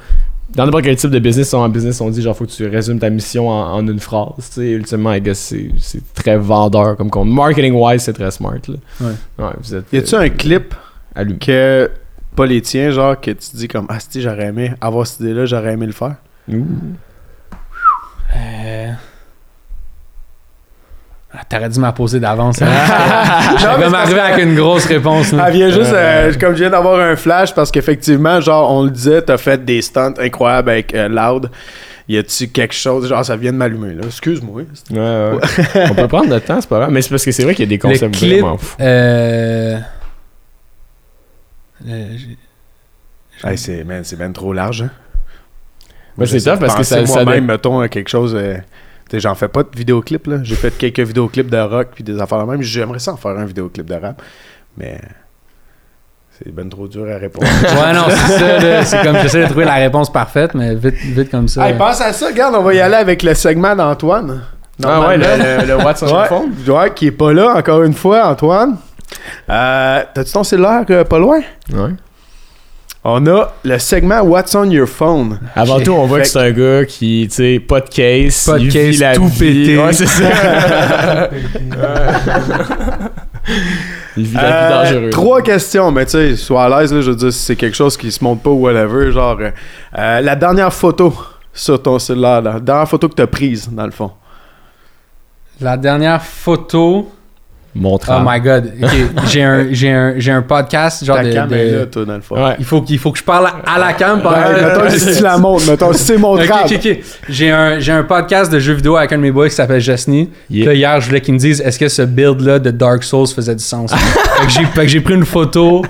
dans 0.55 0.65
n'importe 0.65 0.83
quel 0.83 0.95
type 0.95 1.11
de 1.11 1.19
business, 1.19 1.53
en 1.53 1.69
business, 1.69 2.01
on 2.01 2.09
dit 2.09 2.21
genre, 2.21 2.35
faut 2.35 2.45
que 2.45 2.51
tu 2.51 2.67
résumes 2.67 2.99
ta 2.99 3.09
mission 3.09 3.47
en, 3.49 3.73
en 3.75 3.87
une 3.87 3.99
phrase. 3.99 4.33
Tu 4.37 4.43
sais, 4.61 4.71
ultimement, 4.71 5.13
I 5.13 5.21
guess, 5.21 5.37
c'est, 5.39 5.69
c'est 5.77 6.13
très 6.13 6.37
vendeur 6.37 6.97
comme 6.97 7.09
con. 7.09 7.23
Marketing-wise, 7.25 8.01
c'est 8.01 8.13
très 8.13 8.31
smart, 8.31 8.55
là. 8.67 8.75
Ouais. 9.01 9.45
Ouais, 9.45 9.51
vous 9.61 9.75
êtes. 9.75 9.85
Y 9.93 9.97
a-tu 9.97 10.15
euh, 10.15 10.19
un 10.19 10.29
clip 10.29 10.73
allumé. 11.15 11.37
que. 11.39 11.89
Pas 12.35 12.45
les 12.45 12.61
tiens, 12.61 12.91
genre, 12.91 13.19
que 13.19 13.31
tu 13.31 13.49
dis 13.55 13.67
comme, 13.67 13.85
ah, 13.89 13.97
si 13.99 14.21
j'aurais 14.21 14.45
aimé 14.47 14.71
avoir 14.79 15.05
cette 15.07 15.19
idée-là, 15.21 15.45
j'aurais 15.45 15.73
aimé 15.73 15.87
le 15.87 15.91
faire? 15.91 16.15
Ouh. 16.47 16.65
Euh... 18.35 18.91
Ah, 21.31 21.41
T'aurais 21.47 21.69
dû 21.69 21.79
m'apposer 21.79 22.19
d'avance. 22.19 22.59
Hein? 22.61 22.67
J'avais 23.59 23.83
c'est 23.83 23.89
m'arriver 23.91 24.19
avec 24.19 24.43
une 24.45 24.55
grosse 24.55 24.85
réponse. 24.85 25.31
là. 25.31 25.45
Elle 25.47 25.53
vient 25.53 25.69
juste, 25.69 25.93
Euh, 25.93 26.31
euh, 26.31 26.33
comme 26.39 26.53
je 26.53 26.59
viens 26.61 26.71
d'avoir 26.71 26.99
un 26.99 27.15
flash, 27.15 27.53
parce 27.53 27.69
qu'effectivement, 27.69 28.41
genre, 28.41 28.71
on 28.71 28.83
le 28.83 28.89
disait, 28.89 29.21
t'as 29.21 29.37
fait 29.37 29.63
des 29.63 29.81
stunts 29.83 30.15
incroyables 30.19 30.71
avec 30.71 30.95
euh, 30.95 31.07
Loud. 31.07 31.51
Y 32.07 32.17
a-tu 32.17 32.47
quelque 32.47 32.73
chose, 32.73 33.07
genre, 33.07 33.23
ça 33.23 33.35
vient 33.35 33.51
de 33.51 33.57
m'allumer, 33.57 33.93
là? 33.93 34.01
Excuse-moi. 34.07 34.63
Ouais, 34.89 34.97
ouais. 34.97 35.37
on 35.91 35.93
peut 35.93 36.07
prendre 36.07 36.29
notre 36.29 36.45
temps, 36.47 36.59
c'est 36.59 36.67
pas 36.69 36.79
grave. 36.79 36.89
Mais 36.91 37.03
c'est 37.03 37.09
parce 37.11 37.23
que 37.23 37.31
c'est 37.31 37.43
vrai 37.43 37.53
qu'il 37.53 37.65
y 37.65 37.67
a 37.67 37.69
des 37.69 37.75
Le 37.77 37.81
concepts 37.93 38.15
clip, 38.15 38.39
vraiment 38.41 38.57
fous. 38.57 38.75
Hey, 43.43 43.57
c'est, 43.57 43.83
man, 43.83 44.03
c'est 44.03 44.15
ben 44.17 44.33
trop 44.33 44.51
large, 44.51 44.81
hein? 44.81 44.89
Ouais, 46.17 46.25
c'est 46.25 46.37
de 46.43 46.59
parce 46.59 46.75
que 46.75 46.83
ça- 46.83 47.05
ça 47.05 47.23
Moi-même, 47.23 47.45
dé- 47.45 47.53
mettons, 47.53 47.79
à 47.79 47.87
quelque 47.87 48.09
chose. 48.09 48.37
J'en 49.13 49.33
fais 49.33 49.47
pas 49.47 49.63
de 49.63 49.69
vidéoclips, 49.75 50.27
là. 50.27 50.37
J'ai 50.43 50.55
fait 50.55 50.71
quelques 50.77 50.99
vidéoclips 50.99 51.49
de 51.49 51.57
rock 51.57 51.87
puis 51.95 52.03
des 52.03 52.19
affaires 52.21 52.45
de 52.45 52.51
même. 52.51 52.61
J'aimerais 52.61 52.99
ça 52.99 53.13
en 53.13 53.17
faire 53.17 53.31
un 53.31 53.45
vidéoclip 53.45 53.85
de 53.87 53.95
rap. 53.95 54.21
Mais. 54.77 54.99
C'est 56.37 56.53
ben 56.53 56.69
trop 56.69 56.87
dur 56.87 57.05
à 57.13 57.17
répondre. 57.17 57.47
Ouais, 57.63 57.93
non, 57.93 58.03
c'est 58.09 58.37
ça. 58.39 58.85
C'est 58.85 59.03
comme 59.03 59.17
j'essaie 59.17 59.41
de 59.41 59.47
trouver 59.47 59.65
la 59.65 59.75
réponse 59.75 60.09
parfaite, 60.11 60.53
mais 60.53 60.73
vite, 60.75 60.95
vite 60.95 61.29
comme 61.31 61.47
ça. 61.49 61.67
hey, 61.69 61.77
pense 61.77 61.99
à 61.99 62.13
ça, 62.13 62.27
regarde, 62.27 62.55
on 62.55 62.61
va 62.63 62.73
y 62.73 62.79
aller 62.79 62.95
avec 62.95 63.23
le 63.23 63.33
segment 63.33 63.75
d'Antoine. 63.75 64.43
Ah 64.85 65.01
ouais, 65.07 65.17
le, 65.17 65.25
le, 65.25 65.67
le 65.67 65.75
What's 65.83 66.01
on 66.03 66.07
your 66.07 66.17
Ouais, 66.19 66.27
phone? 66.27 66.53
ouais, 66.67 66.93
qui 66.93 67.07
est 67.07 67.11
pas 67.11 67.33
là, 67.33 67.55
encore 67.57 67.83
une 67.83 67.93
fois, 67.93 68.25
Antoine. 68.29 68.77
Euh, 69.49 70.03
T'as-tu 70.13 70.31
ton 70.31 70.43
cellulaire 70.45 70.85
euh, 70.89 71.03
pas 71.03 71.19
loin? 71.19 71.41
Ouais. 71.73 71.89
On 73.03 73.25
a 73.27 73.53
le 73.63 73.79
segment 73.79 74.19
What's 74.21 74.53
on 74.55 74.69
your 74.69 74.87
phone? 74.87 75.39
Avant 75.55 75.79
tout, 75.79 75.91
on 75.93 76.05
voit 76.05 76.17
Fait 76.17 76.23
que 76.23 76.29
c'est 76.29 76.39
un 76.39 76.51
gars 76.51 76.85
qui, 76.85 77.27
tu 77.29 77.35
sais, 77.35 77.59
pas 77.59 77.79
de 77.79 77.87
case. 77.89 78.45
Pas 78.45 78.59
de 78.59 78.65
il 78.65 78.73
case, 78.73 78.89
vit 78.89 78.97
la 78.97 79.15
tout 79.15 79.27
vie. 79.27 79.39
pété. 79.39 79.77
Ouais, 79.77 79.93
c'est 79.93 80.05
ça. 80.05 81.29
il 84.17 84.23
vit 84.25 84.33
la 84.35 84.41
vie 84.41 84.47
Euh, 84.53 84.83
dangereuse. 84.83 85.11
Trois 85.11 85.41
questions, 85.41 85.91
mais 85.91 86.05
tu 86.05 86.11
sais, 86.11 86.35
sois 86.35 86.65
à 86.65 86.81
l'aise, 86.81 86.93
là, 86.93 87.01
je 87.01 87.09
veux 87.11 87.15
dire, 87.15 87.31
si 87.33 87.39
c'est 87.39 87.55
quelque 87.55 87.75
chose 87.75 87.95
qui 87.97 88.11
se 88.11 88.23
montre 88.23 88.41
pas 88.41 88.49
ou 88.49 88.59
whatever, 88.65 89.11
genre, 89.11 89.37
euh, 89.39 89.51
euh, 89.97 90.21
la 90.21 90.35
dernière 90.35 90.73
photo 90.73 91.13
sur 91.53 91.81
ton 91.81 91.99
cellulaire, 91.99 92.41
la 92.41 92.59
dernière 92.59 92.87
photo 92.89 93.07
que 93.07 93.15
t'as 93.15 93.27
prise, 93.27 93.69
dans 93.71 93.85
le 93.85 93.91
fond. 93.91 94.11
La 95.61 95.77
dernière 95.77 96.21
photo. 96.23 97.11
Montre. 97.75 98.09
Oh 98.11 98.21
my 98.25 98.39
god. 98.41 98.73
J'ai 99.27 99.43
un, 99.43 99.67
j'ai 99.71 99.91
un, 99.91 100.13
j'ai 100.17 100.31
un 100.31 100.41
podcast 100.41 101.05
genre 101.05 101.17
Ta 101.17 101.23
de. 101.23 101.33
cam 101.33 101.47
de- 101.49 101.55
est 101.55 101.71
là, 101.71 101.85
toi, 101.85 102.05
dans 102.05 102.15
le 102.15 102.21
fond. 102.21 102.35
Ouais. 102.35 102.55
Il 102.59 102.65
faut 102.65 102.81
qu'il 102.81 102.97
faut 102.97 103.11
que 103.11 103.19
je 103.19 103.23
parle 103.23 103.47
à 103.65 103.77
la 103.79 103.93
cam 103.93 104.19
Ouais, 104.19 104.61
mettons, 104.61 104.89
si 104.89 105.17
tu 105.17 105.23
la 105.23 105.37
montres, 105.37 105.69
mettons, 105.69 105.93
si 105.93 106.03
c'est 106.03 106.17
montrable. 106.17 106.73
ok, 106.73 106.79
ok. 106.83 106.97
J'ai 107.29 107.51
un, 107.51 107.79
j'ai 107.79 107.91
un 107.91 108.03
podcast 108.03 108.51
de 108.51 108.59
jeux 108.59 108.73
vidéo 108.73 108.95
avec 108.97 109.11
un 109.13 109.17
de 109.17 109.21
mes 109.21 109.31
boys 109.31 109.49
qui 109.49 109.55
s'appelle. 109.55 109.81
Yeah. 110.49 110.65
Là, 110.65 110.73
hier, 110.73 111.01
je 111.01 111.07
voulais 111.07 111.21
qu'il 111.21 111.33
me 111.33 111.39
dise 111.39 111.61
est-ce 111.61 111.77
que 111.79 111.87
ce 111.89 112.01
build-là 112.01 112.59
de 112.59 112.71
Dark 112.71 113.03
Souls 113.03 113.27
faisait 113.27 113.55
du 113.55 113.63
sens? 113.63 113.91
fait 113.93 114.45
que 114.45 114.51
j'ai 114.51 114.65
fait 114.65 114.81
que 114.81 114.87
j'ai 114.87 115.01
pris 115.01 115.13
une 115.15 115.25
photo 115.25 115.83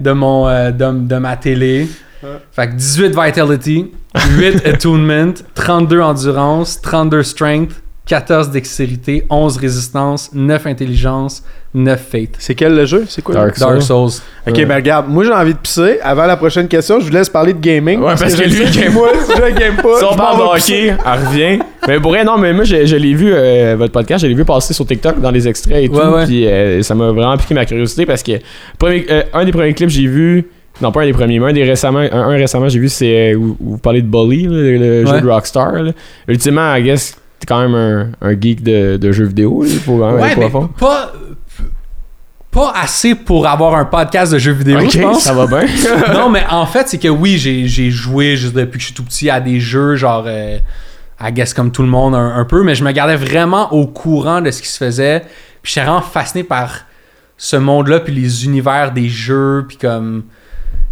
de, 0.00 0.12
mon, 0.12 0.48
euh, 0.48 0.70
de, 0.70 0.90
de 0.90 1.16
ma 1.16 1.36
télé. 1.36 1.88
Fait 2.52 2.68
que 2.68 2.72
18 2.74 3.14
Vitality, 3.18 3.92
8 4.38 4.66
Attunement, 4.66 5.32
32 5.54 6.00
Endurance, 6.00 6.80
32 6.80 7.22
Strength, 7.22 7.72
14 8.06 8.50
dextérité, 8.50 9.26
11 9.28 9.56
résistance, 9.56 10.30
9 10.32 10.64
intelligence, 10.68 11.42
9 11.74 12.00
fate. 12.00 12.28
C'est 12.38 12.54
quel 12.54 12.74
le 12.76 12.86
jeu? 12.86 13.04
C'est 13.08 13.20
quoi 13.20 13.34
le- 13.34 13.40
Dark 13.40 13.58
Dark 13.58 13.82
Souls. 13.82 14.10
Souls. 14.12 14.22
Ok, 14.46 14.54
Ouais. 14.58 14.64
ben 14.64 14.76
regarde, 14.76 15.08
moi 15.08 15.24
j'ai 15.24 15.32
envie 15.32 15.52
de 15.54 15.58
pisser. 15.58 15.98
Avant 16.02 16.24
la 16.26 16.36
prochaine 16.36 16.68
question, 16.68 17.00
je 17.00 17.06
vous 17.06 17.10
laisse 17.12 17.28
parler 17.28 17.52
de 17.52 17.58
gaming. 17.58 17.98
Ouais, 17.98 18.14
parce 18.16 18.34
que 18.36 18.44
je 18.48 18.48
lui, 18.48 18.66
sais 18.72 18.80
game- 18.84 18.92
moi, 18.92 19.08
si 19.24 19.32
je 19.32 19.58
game 19.58 19.74
pas. 19.76 19.82
Si 19.98 20.04
on 20.08 20.14
parle 20.16 20.38
de 20.38 20.42
hockey, 20.44 20.86
elle 20.86 21.26
revient. 21.26 21.58
Mais 21.88 21.98
pour 21.98 22.12
rien, 22.12 22.22
non, 22.22 22.38
mais 22.38 22.52
moi, 22.52 22.62
je, 22.62 22.86
je 22.86 22.94
l'ai 22.96 23.12
vu, 23.14 23.32
euh, 23.34 23.74
votre 23.76 23.92
podcast, 23.92 24.22
je 24.22 24.28
l'ai 24.28 24.34
vu 24.34 24.44
passer 24.44 24.72
sur 24.72 24.86
TikTok 24.86 25.20
dans 25.20 25.32
les 25.32 25.48
extraits 25.48 25.82
et 25.84 25.88
tout. 25.88 25.96
Ouais, 25.96 26.06
ouais. 26.06 26.24
Puis 26.26 26.46
euh, 26.46 26.82
ça 26.82 26.94
m'a 26.94 27.10
vraiment 27.10 27.36
piqué 27.36 27.54
ma 27.54 27.64
curiosité 27.66 28.06
parce 28.06 28.22
que 28.22 28.32
premier- 28.78 29.04
euh, 29.10 29.22
un 29.34 29.44
des 29.44 29.50
premiers 29.52 29.74
clips 29.74 29.88
que 29.88 29.94
j'ai 29.94 30.06
vu, 30.06 30.46
non 30.80 30.92
pas 30.92 31.02
un 31.02 31.06
des 31.06 31.12
premiers, 31.12 31.40
mais 31.40 31.50
un 31.50 31.52
des 31.52 31.64
récemment, 31.64 31.98
un, 31.98 32.12
un 32.12 32.28
récemment, 32.36 32.68
j'ai 32.68 32.78
vu, 32.78 32.88
c'est 32.88 33.34
où, 33.34 33.56
où 33.60 33.70
vous 33.72 33.78
parlez 33.78 34.00
de 34.02 34.06
Bully, 34.06 34.44
là, 34.44 34.50
le, 34.50 34.78
le 34.78 35.04
Ouais. 35.04 35.14
jeu 35.16 35.20
de 35.22 35.28
Rockstar. 35.28 35.72
là. 35.72 35.90
Ultimement, 36.28 36.72
I 36.76 36.82
guess, 36.84 37.16
t'es 37.38 37.46
quand 37.46 37.60
même 37.60 37.74
un, 37.74 38.10
un 38.20 38.40
geek 38.40 38.62
de, 38.62 38.96
de 38.96 39.12
jeux 39.12 39.26
vidéo. 39.26 39.64
Ouais, 39.64 40.22
aller 40.22 40.36
mais 40.36 40.48
profond. 40.48 40.68
pas, 40.68 41.12
pas 42.50 42.72
assez 42.74 43.14
pour 43.14 43.46
avoir 43.46 43.74
un 43.74 43.84
podcast 43.84 44.32
de 44.32 44.38
jeux 44.38 44.52
vidéo, 44.52 44.80
je 44.88 45.00
pense. 45.00 45.22
ça 45.22 45.34
va 45.34 45.46
bien. 45.46 45.66
non, 46.14 46.30
mais 46.30 46.44
en 46.48 46.66
fait, 46.66 46.88
c'est 46.88 46.98
que 46.98 47.08
oui, 47.08 47.36
j'ai 47.38 47.90
joué 47.90 48.36
juste 48.36 48.54
depuis 48.54 48.78
que 48.78 48.80
je 48.80 48.86
suis 48.86 48.94
tout 48.94 49.04
petit 49.04 49.28
à 49.28 49.40
des 49.40 49.60
jeux, 49.60 49.96
genre, 49.96 50.24
euh, 50.26 50.58
I 51.20 51.32
guess 51.32 51.52
comme 51.54 51.70
tout 51.70 51.82
le 51.82 51.88
monde 51.88 52.14
un, 52.14 52.36
un 52.36 52.44
peu, 52.44 52.62
mais 52.62 52.74
je 52.74 52.84
me 52.84 52.92
gardais 52.92 53.16
vraiment 53.16 53.72
au 53.72 53.86
courant 53.86 54.40
de 54.40 54.50
ce 54.50 54.62
qui 54.62 54.68
se 54.68 54.78
faisait. 54.78 55.24
Puis 55.62 55.72
j'étais 55.72 55.86
vraiment 55.86 56.02
fasciné 56.02 56.44
par 56.44 56.86
ce 57.36 57.56
monde-là, 57.56 58.00
puis 58.00 58.14
les 58.14 58.44
univers 58.46 58.92
des 58.92 59.08
jeux, 59.08 59.64
puis 59.68 59.76
comme 59.76 60.24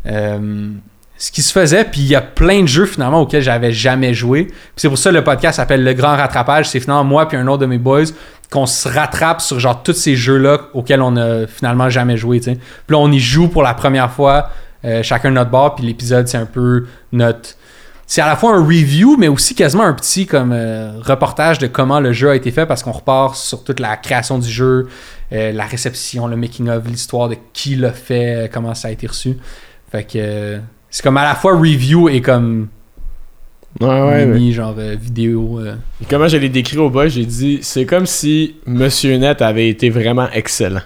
euh, 0.06 0.68
ce 1.24 1.32
qui 1.32 1.40
se 1.40 1.52
faisait. 1.52 1.84
Puis 1.84 2.02
il 2.02 2.06
y 2.06 2.14
a 2.14 2.20
plein 2.20 2.60
de 2.60 2.66
jeux 2.66 2.84
finalement 2.84 3.22
auxquels 3.22 3.40
j'avais 3.40 3.72
jamais 3.72 4.12
joué. 4.12 4.48
C'est 4.76 4.88
pour 4.88 4.98
ça 4.98 5.08
que 5.08 5.14
le 5.14 5.24
podcast 5.24 5.56
s'appelle 5.56 5.82
Le 5.82 5.94
Grand 5.94 6.16
Rattrapage. 6.16 6.68
C'est 6.68 6.80
finalement 6.80 7.04
moi 7.04 7.26
puis 7.26 7.38
un 7.38 7.46
autre 7.46 7.62
de 7.62 7.66
mes 7.66 7.78
boys 7.78 8.04
qu'on 8.50 8.66
se 8.66 8.86
rattrape 8.86 9.40
sur 9.40 9.58
genre 9.58 9.82
tous 9.82 9.94
ces 9.94 10.16
jeux-là 10.16 10.68
auxquels 10.74 11.00
on 11.00 11.16
a 11.16 11.46
finalement 11.46 11.88
jamais 11.88 12.18
joué. 12.18 12.40
Puis 12.40 12.58
là, 12.90 12.98
on 12.98 13.10
y 13.10 13.18
joue 13.20 13.48
pour 13.48 13.62
la 13.62 13.72
première 13.72 14.12
fois, 14.12 14.50
euh, 14.84 15.02
chacun 15.02 15.30
de 15.30 15.36
notre 15.36 15.50
bord. 15.50 15.76
Puis 15.76 15.86
l'épisode, 15.86 16.28
c'est 16.28 16.36
un 16.36 16.44
peu 16.44 16.84
notre. 17.10 17.56
C'est 18.06 18.20
à 18.20 18.26
la 18.26 18.36
fois 18.36 18.54
un 18.54 18.62
review, 18.62 19.16
mais 19.16 19.28
aussi 19.28 19.54
quasiment 19.54 19.84
un 19.84 19.94
petit 19.94 20.26
comme 20.26 20.52
euh, 20.52 20.92
reportage 21.00 21.58
de 21.58 21.68
comment 21.68 22.00
le 22.00 22.12
jeu 22.12 22.28
a 22.28 22.36
été 22.36 22.50
fait 22.50 22.66
parce 22.66 22.82
qu'on 22.82 22.92
repart 22.92 23.34
sur 23.34 23.64
toute 23.64 23.80
la 23.80 23.96
création 23.96 24.38
du 24.38 24.50
jeu, 24.50 24.88
euh, 25.32 25.52
la 25.52 25.64
réception, 25.64 26.26
le 26.26 26.36
making 26.36 26.68
of, 26.68 26.86
l'histoire 26.86 27.30
de 27.30 27.36
qui 27.54 27.76
l'a 27.76 27.92
fait, 27.92 28.50
comment 28.52 28.74
ça 28.74 28.88
a 28.88 28.90
été 28.90 29.06
reçu. 29.06 29.38
Fait 29.90 30.04
que 30.04 30.60
c'est 30.94 31.02
comme 31.02 31.16
à 31.16 31.24
la 31.24 31.34
fois 31.34 31.58
review 31.58 32.08
et 32.08 32.20
comme 32.20 32.68
Ouais, 33.80 33.88
ouais, 33.88 34.26
mini 34.26 34.52
genre 34.52 34.76
euh, 34.78 34.94
vidéo. 34.94 35.58
euh. 35.58 35.74
Et 36.00 36.04
Comment 36.08 36.28
je 36.28 36.36
l'ai 36.36 36.48
décrit 36.48 36.78
au 36.78 36.88
boss, 36.88 37.12
j'ai 37.14 37.24
dit 37.26 37.58
c'est 37.62 37.84
comme 37.84 38.06
si 38.06 38.54
Monsieur 38.64 39.16
Net 39.18 39.42
avait 39.42 39.68
été 39.68 39.90
vraiment 39.90 40.28
excellent. 40.32 40.82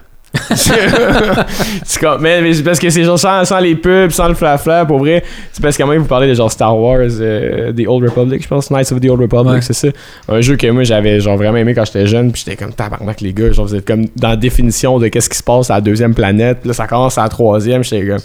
C'est 0.55 2.01
comme, 2.01 2.21
mais, 2.23 2.41
mais 2.41 2.53
c'est 2.55 2.63
parce 2.63 2.79
que 2.79 2.91
c'est 2.91 3.05
genre 3.05 3.19
sans, 3.19 3.45
sans 3.45 3.59
les 3.59 3.75
pubs, 3.75 4.11
sans 4.11 4.29
le 4.29 4.35
flafla, 4.35 4.85
pour 4.85 4.99
vrai. 4.99 5.23
C'est 5.53 5.63
parce 5.63 5.77
qu'à 5.77 5.87
moi 5.87 5.97
vous 5.99 6.05
parlez 6.05 6.29
de 6.29 6.35
genre 6.35 6.51
Star 6.51 6.77
Wars, 6.79 7.01
euh, 7.21 7.73
The 7.73 7.87
Old 7.87 8.09
Republic, 8.09 8.43
je 8.43 8.49
pense, 8.49 8.71
Knights 8.71 8.93
of 8.93 9.01
the 9.01 9.07
Old 9.11 9.21
Republic, 9.21 9.55
Ouais. 9.55 9.61
c'est 9.63 9.73
ça. 9.73 9.89
Un 10.29 10.41
jeu 10.41 10.57
que 10.57 10.67
moi 10.71 10.85
j'avais 10.85 11.21
genre 11.21 11.37
vraiment 11.37 11.59
aimé 11.59 11.75
quand 11.75 11.85
j'étais 11.85 12.07
jeune, 12.07 12.33
puis 12.33 12.43
j'étais 12.45 12.57
comme 12.63 12.73
tabarnak 12.73 13.21
les 13.21 13.33
gars, 13.33 13.53
genre 13.53 13.67
vous 13.67 13.75
êtes 13.75 13.87
comme 13.87 14.07
dans 14.17 14.31
la 14.31 14.37
définition 14.37 14.99
de 14.99 15.09
qu'est-ce 15.09 15.29
qui 15.31 15.39
se 15.39 15.43
passe 15.43 15.71
à 15.71 15.75
la 15.77 15.81
deuxième 15.81 16.15
planète, 16.15 16.59
puis 16.61 16.69
là 16.69 16.75
ça 16.75 16.87
commence 16.87 17.19
à 17.19 17.23
la 17.23 17.29
troisième, 17.29 17.83
j'étais 17.85 18.07
comme 18.07 18.19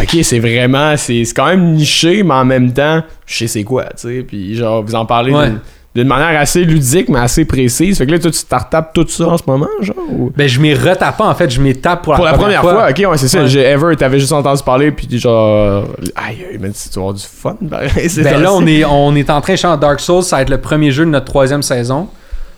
ok 0.00 0.16
c'est 0.22 0.38
vraiment, 0.38 0.96
c'est 0.96 1.24
c'est 1.24 1.34
quand 1.34 1.46
même 1.46 1.72
niché, 1.72 2.22
mais 2.22 2.34
en 2.34 2.44
même 2.44 2.72
temps, 2.72 3.02
je 3.26 3.38
sais 3.38 3.46
c'est 3.46 3.64
quoi, 3.64 3.84
tu 3.84 4.08
sais, 4.08 4.24
puis 4.26 4.54
genre 4.56 4.82
vous 4.82 4.94
en 4.94 5.04
parlez 5.06 5.32
Ouais. 5.32 5.52
D'une- 5.94 6.08
manière 6.08 6.40
assez 6.40 6.64
ludique 6.64 7.08
mais 7.08 7.18
assez 7.20 7.44
précise. 7.44 7.98
Fait 7.98 8.06
que 8.06 8.12
là, 8.12 8.18
toi, 8.18 8.30
tu 8.30 8.42
te 8.44 8.54
retapes 8.54 8.92
tout 8.94 9.06
ça 9.08 9.28
en 9.28 9.36
ce 9.38 9.42
moment, 9.46 9.68
genre 9.80 9.96
ou- 10.10 10.32
Ben 10.36 10.48
je 10.48 10.58
m'y 10.60 10.72
retape 10.74 11.20
en 11.20 11.34
fait, 11.34 11.50
je 11.50 11.60
m'y 11.60 11.74
tape 11.74 12.02
pour 12.02 12.12
la, 12.12 12.16
Pour 12.16 12.24
la 12.26 12.32
première 12.34 12.60
fois, 12.62 12.88
ok, 12.90 12.98
ouais, 13.10 13.18
c'est 13.18 13.28
ça. 13.28 13.42
Ouais. 13.42 13.48
J'ai 13.48 13.60
ever, 13.60 13.94
t'avais 13.96 14.18
juste 14.18 14.32
entendu 14.32 14.62
parler, 14.62 14.90
puis 14.92 15.06
genre. 15.18 15.84
Aïe, 16.16 16.38
aïe, 16.50 16.58
mais 16.60 16.70
tu 16.70 16.76
vas 16.94 17.00
avoir 17.00 17.14
du 17.14 17.22
fun, 17.22 17.56
Ben 17.60 18.40
là, 18.40 18.52
on 18.52 18.66
est, 18.66 18.84
on 18.84 19.14
est 19.16 19.28
en 19.30 19.40
train 19.40 19.52
de 19.54 19.58
chanter 19.58 19.80
Dark 19.80 20.00
Souls, 20.00 20.22
ça 20.22 20.36
va 20.36 20.42
être 20.42 20.50
le 20.50 20.58
premier 20.58 20.90
jeu 20.92 21.04
de 21.04 21.10
notre 21.10 21.26
troisième 21.26 21.62
saison. 21.62 22.08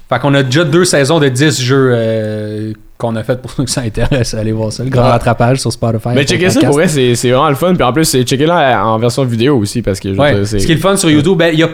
Fait 0.09 0.19
qu'on 0.20 0.35
a 0.35 0.43
déjà 0.43 0.65
deux 0.65 0.85
saisons 0.85 1.19
de 1.19 1.28
10 1.31 1.61
jeux 1.62 1.90
euh, 1.94 2.73
qu'on 2.98 3.16
a 3.16 3.23
fait 3.24 3.40
pour 3.40 3.51
ceux 3.56 3.65
que 3.65 3.70
ça 3.70 3.81
intéresse. 3.81 4.35
Allez 4.35 4.52
voir 4.52 4.70
ça, 4.70 4.85
le 4.85 4.90
grand 4.90 5.05
rattrapage 5.09 5.61
sur 5.61 5.73
Spotify. 5.73 6.11
Mais 6.15 6.24
checker 6.24 6.51
ça 6.51 6.61
pour 6.61 6.74
vrai, 6.74 6.89
c'est 6.89 7.15
vraiment 7.15 7.48
le 7.48 7.55
fun. 7.55 7.74
Puis 7.74 7.82
en 7.82 7.93
plus, 7.93 8.05
c'est 8.05 8.23
checker 8.23 8.44
là 8.47 8.85
en 8.85 8.98
version 8.98 9.24
vidéo 9.24 9.56
aussi, 9.59 9.81
parce 9.81 9.98
que 9.98 10.12
je 10.12 10.19
Ouais. 10.19 10.35
dire. 10.35 10.47
Ce 10.47 10.56
qui 10.66 10.73
est 10.73 10.74
le 10.74 10.81
fun 10.81 10.97
sur 10.97 11.09
YouTube, 11.11 11.39
ben 11.39 11.51
il 11.55 11.59
y 11.59 11.62
a 11.62 11.70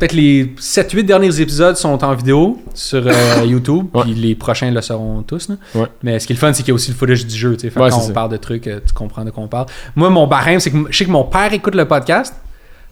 peut-être 0.00 0.12
les 0.14 0.46
7-8 0.58 1.04
derniers 1.04 1.40
épisodes 1.40 1.76
sont 1.76 2.02
en 2.02 2.14
vidéo 2.14 2.58
sur 2.74 3.06
euh, 3.06 3.12
YouTube, 3.46 3.86
puis 4.02 4.14
les 4.14 4.34
prochains 4.34 4.72
le 4.72 4.80
seront 4.80 5.22
tous. 5.22 5.48
là. 5.48 5.54
Ouais. 5.76 5.86
Mais 6.02 6.18
ce 6.18 6.26
qui 6.26 6.32
est 6.32 6.36
le 6.36 6.40
fun, 6.40 6.52
c'est 6.52 6.62
qu'il 6.64 6.70
y 6.70 6.72
a 6.72 6.74
aussi 6.74 6.90
le 6.90 6.96
footage 6.96 7.24
du 7.26 7.36
jeu. 7.36 7.56
Fait 7.56 7.68
Ouais, 7.78 7.90
quand 7.90 7.98
on 7.98 8.00
ça. 8.00 8.12
parle 8.12 8.32
de 8.32 8.36
trucs, 8.38 8.66
euh, 8.66 8.80
tu 8.84 8.92
comprends 8.92 9.24
de 9.24 9.30
quoi 9.30 9.44
on 9.44 9.48
parle. 9.48 9.66
Moi, 9.94 10.10
mon 10.10 10.26
barème, 10.26 10.58
c'est 10.58 10.70
que 10.72 10.78
je 10.90 10.96
sais 10.98 11.04
que 11.04 11.10
mon 11.10 11.24
père 11.24 11.52
écoute 11.52 11.74
le 11.76 11.84
podcast. 11.84 12.34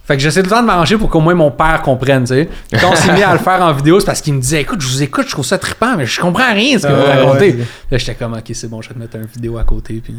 Fait 0.04 0.16
que 0.16 0.22
j'essaie 0.22 0.40
tout 0.42 0.48
le 0.48 0.54
temps 0.56 0.62
de 0.62 0.66
m'arranger 0.66 0.96
pour 0.96 1.10
qu'au 1.10 1.20
moins 1.20 1.34
mon 1.34 1.50
père 1.50 1.82
comprenne, 1.82 2.22
tu 2.24 2.28
sais. 2.28 2.48
Quand 2.80 2.92
on 2.92 2.94
s'est 2.96 3.12
mis 3.12 3.22
à 3.22 3.32
le 3.34 3.38
faire 3.40 3.60
en 3.60 3.72
vidéo, 3.74 4.00
c'est 4.00 4.06
parce 4.06 4.22
qu'il 4.22 4.32
me 4.32 4.40
disait 4.40 4.62
Écoute, 4.62 4.80
je 4.80 4.86
vous 4.88 5.02
écoute, 5.02 5.26
je 5.26 5.32
trouve 5.32 5.44
ça 5.44 5.58
trippant, 5.58 5.96
mais 5.98 6.06
je 6.06 6.18
comprends 6.20 6.52
rien 6.54 6.78
ce 6.78 6.86
que 6.86 6.92
vous 6.92 6.98
Ouais, 7.02 7.12
racontez. 7.24 7.50
ouais. 7.52 7.64
Là, 7.90 7.98
j'étais 7.98 8.14
comme 8.14 8.32
Ok, 8.32 8.50
c'est 8.54 8.68
bon, 8.70 8.80
je 8.80 8.88
vais 8.88 8.94
te 8.94 8.98
mettre 9.00 9.16
une 9.16 9.26
vidéo 9.26 9.58
à 9.58 9.64
côté. 9.64 10.00
Puis... 10.02 10.14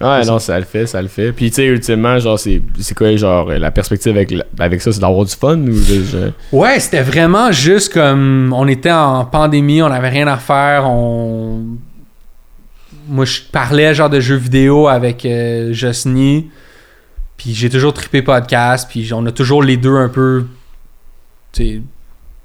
Ouais, 0.00 0.24
non, 0.24 0.38
ça 0.40 0.58
le 0.58 0.64
fait, 0.64 0.86
ça 0.86 1.00
le 1.00 1.06
fait. 1.08 1.30
Puis 1.32 1.50
tu 1.50 1.56
sais, 1.56 1.66
ultimement, 1.66 2.18
genre, 2.18 2.38
c'est 2.38 2.60
c'est 2.80 2.94
quoi, 2.96 3.14
genre, 3.16 3.50
la 3.50 3.70
perspective 3.70 4.16
avec, 4.16 4.34
avec 4.58 4.80
ça, 4.82 4.90
c'est 4.92 5.00
d'avoir 5.00 5.24
du 5.24 5.32
fun 5.34 5.58
ou 5.58 5.72
je- 5.74 6.30
Ouais, 6.50 6.80
c'était 6.80 7.02
vraiment 7.02 7.52
juste 7.52 7.92
comme 7.92 8.52
on 8.56 8.66
était 8.66 8.90
en 8.90 9.24
pandémie, 9.24 9.80
on 9.82 9.86
avait 9.86 10.08
rien 10.08 10.26
à 10.26 10.38
faire, 10.38 10.86
on 10.90 11.60
moi 13.08 13.24
je 13.24 13.40
parlais 13.50 13.94
genre 13.94 14.08
de 14.10 14.20
jeux 14.20 14.36
vidéo 14.36 14.88
avec 14.88 15.24
euh, 15.24 15.72
Josny, 15.72 16.50
puis 17.36 17.52
j'ai 17.54 17.68
toujours 17.68 17.92
trippé 17.92 18.22
podcast, 18.22 18.88
puis 18.90 19.12
on 19.12 19.24
a 19.26 19.32
toujours 19.32 19.62
les 19.62 19.76
deux 19.76 19.94
un 19.96 20.08
peu 20.08 20.46
tu 21.52 21.64
sais 21.64 21.82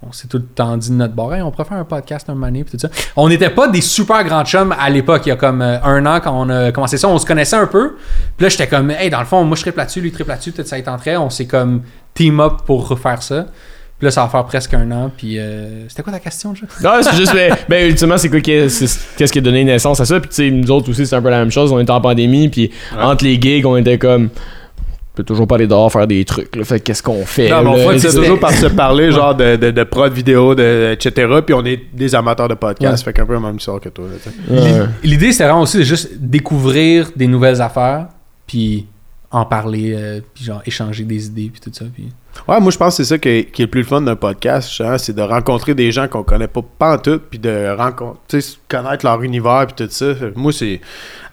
on 0.08 0.12
s'est 0.12 0.28
tout 0.28 0.38
le 0.38 0.44
temps 0.46 0.78
dit 0.78 0.90
de 0.90 0.96
notre 0.96 1.14
bord, 1.16 1.34
Hey, 1.34 1.42
on 1.42 1.50
préfère 1.52 1.78
un 1.78 1.84
podcast 1.84 2.30
un 2.30 2.36
puis 2.52 2.64
tout 2.66 2.78
ça. 2.80 2.90
On 3.16 3.30
n'était 3.30 3.50
pas 3.50 3.68
des 3.68 3.82
super 3.82 4.24
grands 4.24 4.44
chums 4.46 4.74
à 4.80 4.90
l'époque, 4.90 5.24
il 5.26 5.30
y 5.30 5.32
a 5.32 5.36
comme 5.36 5.62
euh, 5.62 5.82
un 5.84 6.06
an 6.06 6.20
quand 6.20 6.40
on 6.40 6.50
a 6.50 6.72
commencé 6.72 6.98
ça, 6.98 7.08
on 7.10 7.18
se 7.18 7.26
connaissait 7.26 7.56
un 7.56 7.66
peu. 7.68 7.96
Puis 8.38 8.44
là, 8.44 8.50
j'étais 8.50 8.68
comme, 8.68 8.92
hey, 8.92 9.10
dans 9.10 9.20
le 9.20 9.26
fond, 9.26 9.44
moi 9.44 9.56
je 9.56 9.62
triple 9.64 9.80
là-dessus, 9.80 10.02
lui 10.02 10.12
triple 10.12 10.30
là-dessus, 10.30 10.52
peut-être 10.52 10.68
ça 10.68 10.78
y 10.78 10.84
tenterait. 10.84 11.18
On 11.18 11.30
s'est 11.32 11.48
comme 11.48 11.82
team 12.14 12.40
up 12.40 12.62
pour 12.66 12.88
refaire 12.88 13.24
ça. 13.24 13.48
Puis 13.98 14.06
là, 14.06 14.12
ça 14.12 14.22
va 14.22 14.30
faire 14.30 14.46
presque 14.46 14.76
un 14.76 14.92
an. 14.92 15.10
Puis 15.18 15.40
euh, 15.40 15.90
c'était 15.90 16.04
quoi 16.04 16.14
ta 16.14 16.20
question, 16.20 16.54
déjà? 16.54 16.68
Non, 16.84 17.02
c'est 17.02 17.16
juste, 17.16 17.34
ben, 17.34 17.56
ben, 17.68 17.90
ultimement, 17.90 18.20
c'est 18.20 18.30
quoi 18.30 18.40
qui- 18.42 18.70
c'est- 18.70 19.00
qu'est-ce 19.18 19.34
qui 19.34 19.40
a 19.40 19.42
donné 19.42 19.64
naissance 19.64 20.00
à 20.00 20.06
ça? 20.06 20.20
Puis, 20.20 20.30
tu 20.30 20.36
sais, 20.36 20.52
nous 20.52 20.70
autres 20.70 20.92
aussi, 20.92 21.08
c'est 21.08 21.16
un 21.16 21.22
peu 21.24 21.32
la 21.32 21.40
même 21.40 21.50
chose. 21.50 21.72
On 21.72 21.80
était 21.80 21.90
en 21.90 22.00
pandémie, 22.00 22.50
puis 22.50 22.70
entre 23.02 23.24
les 23.24 23.42
gigs, 23.42 23.66
on 23.66 23.76
était 23.76 23.98
comme. 23.98 24.30
On 25.18 25.22
peut 25.22 25.24
toujours 25.24 25.48
pas 25.48 25.56
aller 25.56 25.66
dehors 25.66 25.92
faire 25.92 26.06
des 26.06 26.24
trucs, 26.26 26.56
là. 26.56 26.64
Fait 26.64 26.78
que 26.80 26.84
qu'est-ce 26.86 27.02
qu'on 27.02 27.26
fait? 27.26 27.50
Non, 27.50 27.64
mais 27.64 27.86
on 27.88 27.98
C'était- 27.98 28.14
toujours 28.14 28.40
par 28.40 28.52
se 28.52 28.68
parler, 28.68 29.12
genre 29.12 29.34
de, 29.34 29.56
de, 29.56 29.72
de 29.72 29.84
prod 29.84 30.14
vidéo, 30.14 30.54
de, 30.54 30.92
etc. 30.94 31.28
Puis 31.44 31.56
on 31.56 31.66
est 31.66 31.82
des 31.92 32.14
amateurs 32.14 32.48
de 32.48 32.54
podcast, 32.54 33.04
fait 33.04 33.14
qu'un 33.14 33.26
peu 33.26 33.34
la 33.34 33.40
même 33.40 33.56
histoire 33.56 33.80
que 33.80 33.90
toi. 33.90 34.06
Ouais. 34.48 34.84
L'idée, 35.04 35.32
c'était 35.32 35.46
vraiment 35.46 35.62
aussi 35.62 35.78
de 35.80 35.84
juste 35.84 36.12
découvrir 36.20 37.10
des 37.16 37.26
nouvelles 37.26 37.64
affaires, 37.64 38.10
puis 38.46 38.86
en 39.32 39.44
parler, 39.44 39.94
euh, 39.98 40.22
puis 40.36 40.44
genre 40.44 40.62
échanger 40.68 41.04
des 41.04 41.26
idées, 41.26 41.50
puis 41.52 41.60
tout 41.62 41.72
ça. 41.74 41.86
Puis... 41.92 42.10
Ouais, 42.48 42.60
moi 42.62 42.72
je 42.72 42.78
pense 42.78 42.96
que 42.98 43.04
c'est 43.04 43.10
ça 43.10 43.18
qui 43.18 43.30
est, 43.30 43.52
qui 43.52 43.62
est 43.62 43.66
le 43.66 43.72
plus 43.72 43.82
le 43.82 43.88
fun 43.88 44.02
d'un 44.02 44.16
podcast, 44.16 44.82
c'est 44.98 45.16
de 45.16 45.22
rencontrer 45.22 45.74
des 45.74 45.92
gens 45.92 46.08
qu'on 46.08 46.24
connaît 46.24 46.48
pas 46.48 46.98
tout, 46.98 47.20
puis 47.30 47.40
de 47.40 47.76
rencontrer, 47.76 48.40
connaître 48.70 49.06
leur 49.06 49.22
univers, 49.24 49.66
puis 49.68 49.86
tout 49.86 49.92
ça. 49.92 50.06
Moi, 50.36 50.52
c'est 50.54 50.80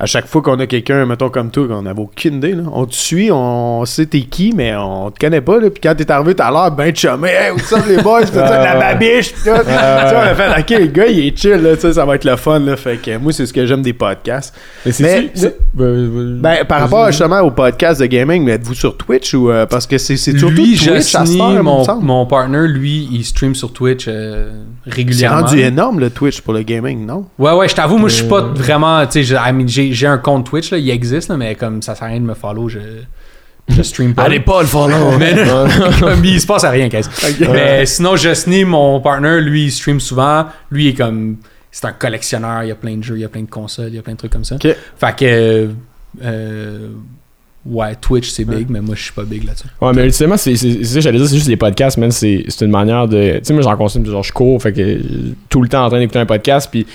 à 0.01 0.07
chaque 0.07 0.27
fois 0.27 0.43
qu'on 0.43 0.59
a 0.61 0.67
quelqu'un, 0.67 1.05
mettons 1.07 1.29
comme 1.31 1.51
toi, 1.51 1.69
qu'on 1.69 1.83
n'avait 1.83 2.01
aucune 2.01 2.37
idée, 2.37 2.53
là, 2.55 2.65
on 2.73 2.85
te 2.87 2.95
suit, 2.95 3.31
on 3.31 3.85
sait 3.85 4.07
t'es 4.07 4.23
qui, 4.23 4.53
mais 4.57 4.75
on 4.77 5.11
te 5.11 5.21
connaît 5.21 5.41
pas, 5.41 5.59
là, 5.61 5.71
puis 5.71 5.81
quand 5.83 5.95
t'es 5.95 6.11
arrivé, 6.11 6.35
t'as 6.35 6.51
l'air 6.51 6.71
ben 6.73 6.95
chumé, 6.95 7.29
hey, 7.31 7.51
où 7.53 7.59
ça 7.59 7.79
les 7.87 7.99
boys, 8.03 8.23
tout 8.27 8.35
ça, 8.35 8.59
de 8.59 8.65
la 8.65 8.77
babiche, 8.77 9.33
pis 9.35 9.41
tout. 9.45 9.51
Tu 9.57 9.65
sais, 9.71 10.17
on 10.17 10.19
a 10.21 10.35
fait, 10.35 10.61
ok, 10.75 10.81
le 10.81 10.87
gars, 10.87 11.07
il 11.07 11.27
est 11.29 11.39
chill, 11.39 11.63
là, 11.63 11.77
ça 11.79 12.05
va 12.05 12.15
être 12.17 12.25
le 12.25 12.37
fun, 12.37 12.59
là. 12.61 12.77
Fait 12.77 12.97
que 12.97 13.17
moi, 13.19 13.33
c'est 13.33 13.47
ce 13.47 13.53
que 13.53 13.65
j'aime 13.67 13.83
des 13.83 13.93
podcasts. 13.93 14.55
Mais 14.85 14.93
c'est 14.93 15.31
c'est- 15.35 15.57
ben, 15.75 16.41
Ben, 16.41 16.65
par 16.65 16.81
rapport 16.81 17.07
justement 17.09 17.41
au 17.41 17.51
podcast 17.51 18.01
de 18.01 18.07
gaming, 18.07 18.43
mais 18.45 18.53
êtes-vous 18.53 18.75
sur 18.75 18.97
Twitch 18.97 19.35
ou 19.35 19.51
euh, 19.51 19.67
parce 19.67 19.87
que 19.87 19.99
c'est 19.99 20.17
surtout 20.17 20.49
Lui, 20.49 20.77
Twitch 21.01 21.15
à 21.15 21.63
mon, 21.63 22.01
mon 22.01 22.27
partner, 22.27 22.67
lui, 22.69 23.09
il 23.13 23.25
stream 23.25 23.55
sur 23.55 23.73
Twitch 23.73 24.07
euh, 24.09 24.51
C'est 24.87 24.93
régulièrement. 24.95 25.41
rendu 25.43 25.61
énorme 25.61 26.01
le 26.01 26.11
Twitch 26.11 26.41
pour 26.41 26.53
le 26.55 26.63
gaming, 26.63 27.05
non? 27.07 27.27
Ouais, 27.39 27.53
ouais, 27.53 27.69
je 27.69 27.75
t'avoue, 27.75 27.99
moi, 27.99 28.09
je 28.09 28.15
suis 28.17 28.29
pas 28.29 28.41
Euh. 28.43 28.53
vraiment. 28.55 29.05
Tu 29.07 29.25
sais, 29.25 29.37
j'ai 29.67 29.93
j'ai 29.93 30.07
un 30.07 30.19
compte 30.19 30.47
Twitch, 30.47 30.71
là, 30.71 30.79
il 30.79 30.89
existe, 30.91 31.29
là, 31.29 31.37
mais 31.37 31.55
comme 31.55 31.83
ça 31.83 31.95
sert 31.95 32.05
à 32.05 32.11
rien 32.11 32.21
de 32.21 32.27
me 32.27 32.35
follow, 32.35 32.69
je, 32.69 32.79
je 33.69 33.83
stream 33.83 34.15
pas. 34.15 34.25
Allez 34.25 34.41
pas 34.41 34.61
le 34.61 34.67
follow! 34.67 35.17
Mais 35.19 35.35
comme 36.01 36.23
il 36.25 36.41
se 36.41 36.47
passe 36.47 36.65
à 36.65 36.71
rien, 36.71 36.89
qu'est-ce. 36.89 37.09
Mais 37.51 37.87
sinon, 37.87 38.17
Josny, 38.17 38.65
mon 38.65 39.01
partner, 39.01 39.41
lui, 39.41 39.65
il 39.65 39.71
stream 39.73 40.01
souvent. 40.01 40.47
Lui, 40.71 40.85
il 40.85 40.89
est 40.89 40.95
comme. 40.95 41.37
C'est 41.71 41.87
un 41.87 41.93
collectionneur, 41.93 42.63
il 42.63 42.69
y 42.69 42.73
a 42.73 42.77
plein 42.77 42.97
de 42.97 43.03
jeux, 43.03 43.17
il 43.17 43.23
y 43.23 43.25
a 43.25 43.29
plein 43.29 43.43
de 43.43 43.51
consoles, 43.51 43.89
il 43.89 43.97
y 43.97 43.99
a 43.99 44.03
plein 44.03 44.13
de 44.13 44.19
trucs 44.19 44.33
comme 44.33 44.45
ça. 44.45 44.55
Ok. 44.57 44.69
Fait 44.97 45.17
que. 45.17 45.71
euh, 46.23 46.89
ouais, 47.67 47.95
Twitch 47.97 48.31
c'est 48.31 48.45
big, 48.45 48.69
mais 48.71 48.81
moi 48.81 48.95
je 48.95 49.05
suis 49.05 49.13
pas 49.13 49.25
big 49.25 49.45
là-dessus. 49.45 49.67
Ouais, 49.81 49.93
mais 49.93 50.05
ultimement, 50.05 50.37
c'est 50.37 50.57
ça 50.57 50.67
que 50.67 51.01
j'allais 51.01 51.19
dire, 51.19 51.29
c'est 51.29 51.37
juste 51.37 51.49
les 51.49 51.57
podcasts, 51.57 51.99
man. 51.99 52.11
C'est 52.11 52.45
c'est 52.49 52.65
une 52.65 52.71
manière 52.71 53.09
de. 53.09 53.39
Tu 53.39 53.45
sais, 53.45 53.53
moi, 53.53 53.63
j'en 53.63 53.77
consomme, 53.77 54.05
genre, 54.07 54.23
je 54.23 54.33
cours, 54.33 54.61
fait 54.63 54.73
que 54.73 54.81
euh, 54.81 55.01
tout 55.49 55.63
le 55.63 55.69
temps 55.69 55.85
en 55.85 55.89
train 55.89 55.99
d'écouter 55.99 56.19
un 56.19 56.27
podcast, 56.27 56.69
puis 56.71 56.87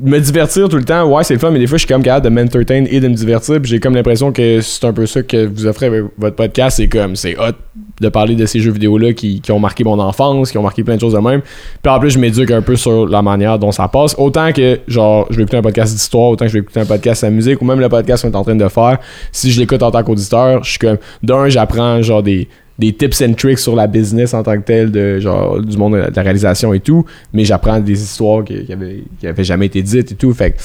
me 0.00 0.18
divertir 0.18 0.68
tout 0.68 0.76
le 0.76 0.84
temps, 0.84 1.04
ouais, 1.04 1.24
c'est 1.24 1.34
le 1.34 1.40
fun, 1.40 1.50
mais 1.50 1.58
des 1.58 1.66
fois, 1.66 1.78
je 1.78 1.86
suis 1.86 1.92
comme 1.92 2.02
capable 2.02 2.24
de 2.24 2.30
m'entertain 2.30 2.84
et 2.88 3.00
de 3.00 3.08
me 3.08 3.14
divertir, 3.14 3.60
puis 3.60 3.70
j'ai 3.70 3.80
comme 3.80 3.94
l'impression 3.94 4.32
que 4.32 4.60
c'est 4.60 4.84
un 4.84 4.92
peu 4.92 5.06
ça 5.06 5.22
que 5.22 5.46
vous 5.46 5.66
offrez 5.66 5.86
avec 5.86 6.04
votre 6.18 6.36
podcast, 6.36 6.76
c'est 6.76 6.88
comme, 6.88 7.16
c'est 7.16 7.36
hot 7.38 7.52
de 8.00 8.08
parler 8.08 8.34
de 8.34 8.44
ces 8.44 8.60
jeux 8.60 8.72
vidéo-là 8.72 9.12
qui, 9.14 9.40
qui 9.40 9.52
ont 9.52 9.58
marqué 9.58 9.84
mon 9.84 9.98
enfance, 9.98 10.50
qui 10.50 10.58
ont 10.58 10.62
marqué 10.62 10.84
plein 10.84 10.96
de 10.96 11.00
choses 11.00 11.14
de 11.14 11.18
même. 11.18 11.40
Puis 11.82 11.92
en 11.92 11.98
plus, 11.98 12.10
je 12.10 12.18
m'éduque 12.18 12.50
un 12.50 12.62
peu 12.62 12.76
sur 12.76 13.06
la 13.08 13.22
manière 13.22 13.58
dont 13.58 13.72
ça 13.72 13.88
passe. 13.88 14.14
Autant 14.18 14.52
que, 14.52 14.80
genre, 14.86 15.26
je 15.30 15.36
vais 15.36 15.42
écouter 15.42 15.56
un 15.56 15.62
podcast 15.62 15.94
d'histoire, 15.94 16.30
autant 16.30 16.44
que 16.44 16.50
je 16.50 16.54
vais 16.54 16.60
écouter 16.60 16.80
un 16.80 16.86
podcast 16.86 17.24
de 17.24 17.30
musique, 17.30 17.62
ou 17.62 17.64
même 17.64 17.80
le 17.80 17.88
podcast 17.88 18.22
qu'on 18.22 18.30
est 18.30 18.36
en 18.36 18.44
train 18.44 18.54
de 18.54 18.68
faire. 18.68 18.98
Si 19.32 19.50
je 19.50 19.60
l'écoute 19.60 19.82
en 19.82 19.90
tant 19.90 20.02
qu'auditeur, 20.02 20.62
je 20.62 20.70
suis 20.70 20.78
comme, 20.78 20.98
d'un, 21.22 21.48
j'apprends, 21.48 22.02
genre, 22.02 22.22
des, 22.22 22.48
des 22.78 22.92
tips 22.92 23.22
and 23.22 23.34
tricks 23.34 23.58
sur 23.58 23.74
la 23.74 23.86
business 23.86 24.34
en 24.34 24.42
tant 24.42 24.56
que 24.56 24.64
tel, 24.64 24.90
de, 24.90 25.18
genre, 25.18 25.60
du 25.60 25.76
monde 25.76 25.94
de 25.94 26.12
la, 26.14 26.22
réalisation 26.22 26.72
et 26.74 26.80
tout. 26.80 27.04
Mais 27.32 27.44
j'apprends 27.44 27.80
des 27.80 28.02
histoires 28.02 28.44
qui, 28.44 28.64
qui, 28.64 28.72
avaient, 28.72 29.04
qui 29.18 29.44
jamais 29.44 29.66
été 29.66 29.82
dites 29.82 30.12
et 30.12 30.14
tout. 30.14 30.32
Fait 30.34 30.52
que, 30.52 30.56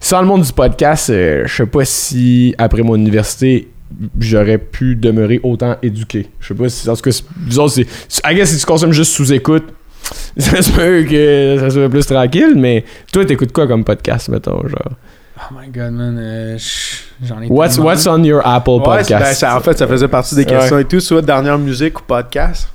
sans 0.00 0.20
le 0.20 0.26
monde 0.26 0.42
du 0.42 0.52
podcast, 0.52 1.10
euh, 1.10 1.44
je 1.46 1.54
sais 1.54 1.66
pas 1.66 1.84
si, 1.84 2.54
après 2.58 2.82
mon 2.82 2.94
université, 2.94 3.68
j'aurais 4.20 4.58
pu 4.58 4.94
demeurer 4.94 5.40
autant 5.42 5.76
éduqué. 5.82 6.28
Je 6.40 6.48
sais 6.48 6.54
pas 6.54 6.68
si, 6.68 6.88
en 6.88 6.94
tout 6.94 7.02
cas, 7.02 7.22
disons, 7.46 7.68
c'est, 7.68 7.86
I 8.24 8.34
guess 8.34 8.50
si 8.50 8.58
tu 8.58 8.66
consommes 8.66 8.92
juste 8.92 9.12
sous-écoute, 9.12 9.64
ça 10.36 10.62
se 10.62 10.70
peut 10.70 11.04
que 11.08 11.56
ça 11.58 11.70
soit 11.70 11.88
plus 11.88 12.06
tranquille, 12.06 12.54
mais 12.56 12.84
toi, 13.12 13.24
t'écoutes 13.24 13.52
quoi 13.52 13.66
comme 13.66 13.84
podcast, 13.84 14.28
mettons, 14.28 14.66
genre? 14.68 14.92
Oh 15.38 15.54
my 15.54 15.68
god, 15.68 15.92
man, 15.92 16.18
euh, 16.18 16.58
je- 16.58 17.26
j'en 17.26 17.40
ai 17.40 17.46
What's, 17.48 17.74
tellement. 17.74 17.90
what's 17.90 18.06
on 18.06 18.24
your 18.24 18.40
Apple 18.44 18.70
Ouais, 18.70 18.82
podcast? 18.82 19.24
ben, 19.24 19.34
ça- 19.34 19.56
en 19.56 19.60
fait, 19.60 19.78
ça 19.78 19.86
faisait 19.86 20.08
partie 20.08 20.34
des 20.34 20.44
questions 20.44 20.78
et 20.78 20.84
tout, 20.84 21.00
soit 21.00 21.22
dernière 21.22 21.58
musique 21.58 22.00
ou 22.00 22.02
podcast. 22.02 22.68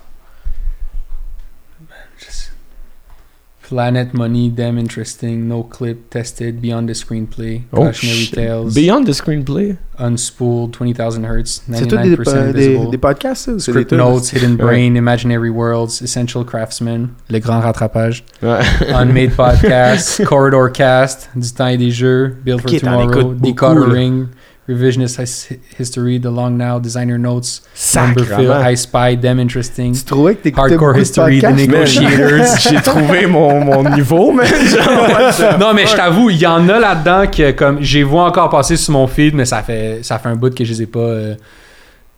Planet 3.74 4.14
Money, 4.14 4.50
Damn 4.50 4.78
Interesting, 4.78 5.48
No 5.48 5.64
Clip, 5.64 6.08
Tested, 6.12 6.62
Beyond 6.62 6.88
the 6.88 6.94
Screenplay, 6.94 7.64
Oh, 7.74 7.78
Cautionary 7.78 8.18
shit. 8.26 8.36
Tales, 8.36 8.76
Beyond 8.76 9.08
the 9.08 9.14
screenplay? 9.14 9.78
Unspooled, 9.98 10.74
20,000 10.74 11.24
Hertz, 11.26 11.64
C'est 11.72 11.88
tout 11.88 11.98
des, 11.98 12.16
99% 12.16 12.52
des, 12.54 12.86
des 12.92 12.98
podcasts, 13.00 13.46
ça? 13.46 13.52
c'est 13.60 13.72
Script? 13.72 13.92
Notes, 13.94 14.32
Hidden. 14.34 14.58
Brain, 14.58 14.96
Imaginary 14.96 15.50
Worlds, 15.50 16.02
Essential 16.04 16.44
Craftsman, 16.46 17.10
Le 17.30 17.40
Grand 17.40 17.62
Rattrapage, 17.62 18.24
Ouais. 18.44 18.60
Unmade 18.94 19.32
Podcast, 19.36 20.24
Corridor 20.26 20.72
Cast, 20.72 21.30
Du 21.36 21.50
temps 21.52 21.68
et 21.68 21.78
des 21.78 21.90
jeux, 21.92 22.36
Build 22.46 22.62
for 22.62 22.70
Tomorrow, 22.80 23.34
Decodering, 23.34 24.28
Revisionist 24.68 25.20
His- 25.20 25.58
History, 25.78 26.20
The 26.22 26.28
Long 26.32 26.52
Now, 26.58 26.80
Designer 26.80 27.18
Notes, 27.18 27.62
Sacrement. 27.74 28.62
I 28.64 28.76
Spy, 28.78 29.18
Damn 29.18 29.40
Interesting, 29.40 29.94
Tu 29.94 30.04
trouvais 30.04 30.36
que 30.36 30.44
t'écoutais 30.44 30.72
Hardcore 30.74 30.98
History, 30.98 31.40
The? 31.42 31.50
Negotiators. 31.50 32.58
J'ai 32.70 32.82
trouvé 32.82 33.26
mon, 33.28 33.60
mon 33.64 33.90
niveau, 33.90 34.32
man. 34.32 34.46
Genre, 34.46 35.58
non, 35.60 35.74
mais 35.74 35.86
je 35.86 35.96
t'avoue, 35.96 36.30
il 36.30 36.38
y 36.38 36.48
en 36.48 36.68
a 36.70 36.80
là-dedans 36.80 37.26
que 37.30 37.52
comme 37.52 37.82
j'ai 37.82 38.04
vu 38.04 38.16
encore 38.16 38.50
passer 38.50 38.78
sur 38.78 38.94
mon 38.94 39.06
feed, 39.08 39.36
mais 39.36 39.46
ça 39.46 39.62
fait 39.64 40.00
ça 40.02 40.18
fait 40.18 40.30
un 40.30 40.36
bout 40.36 40.54
que 40.56 40.64
je 40.64 40.72
les 40.72 40.82
ai 40.84 40.86
pas. 40.86 41.00
euh, 41.00 41.36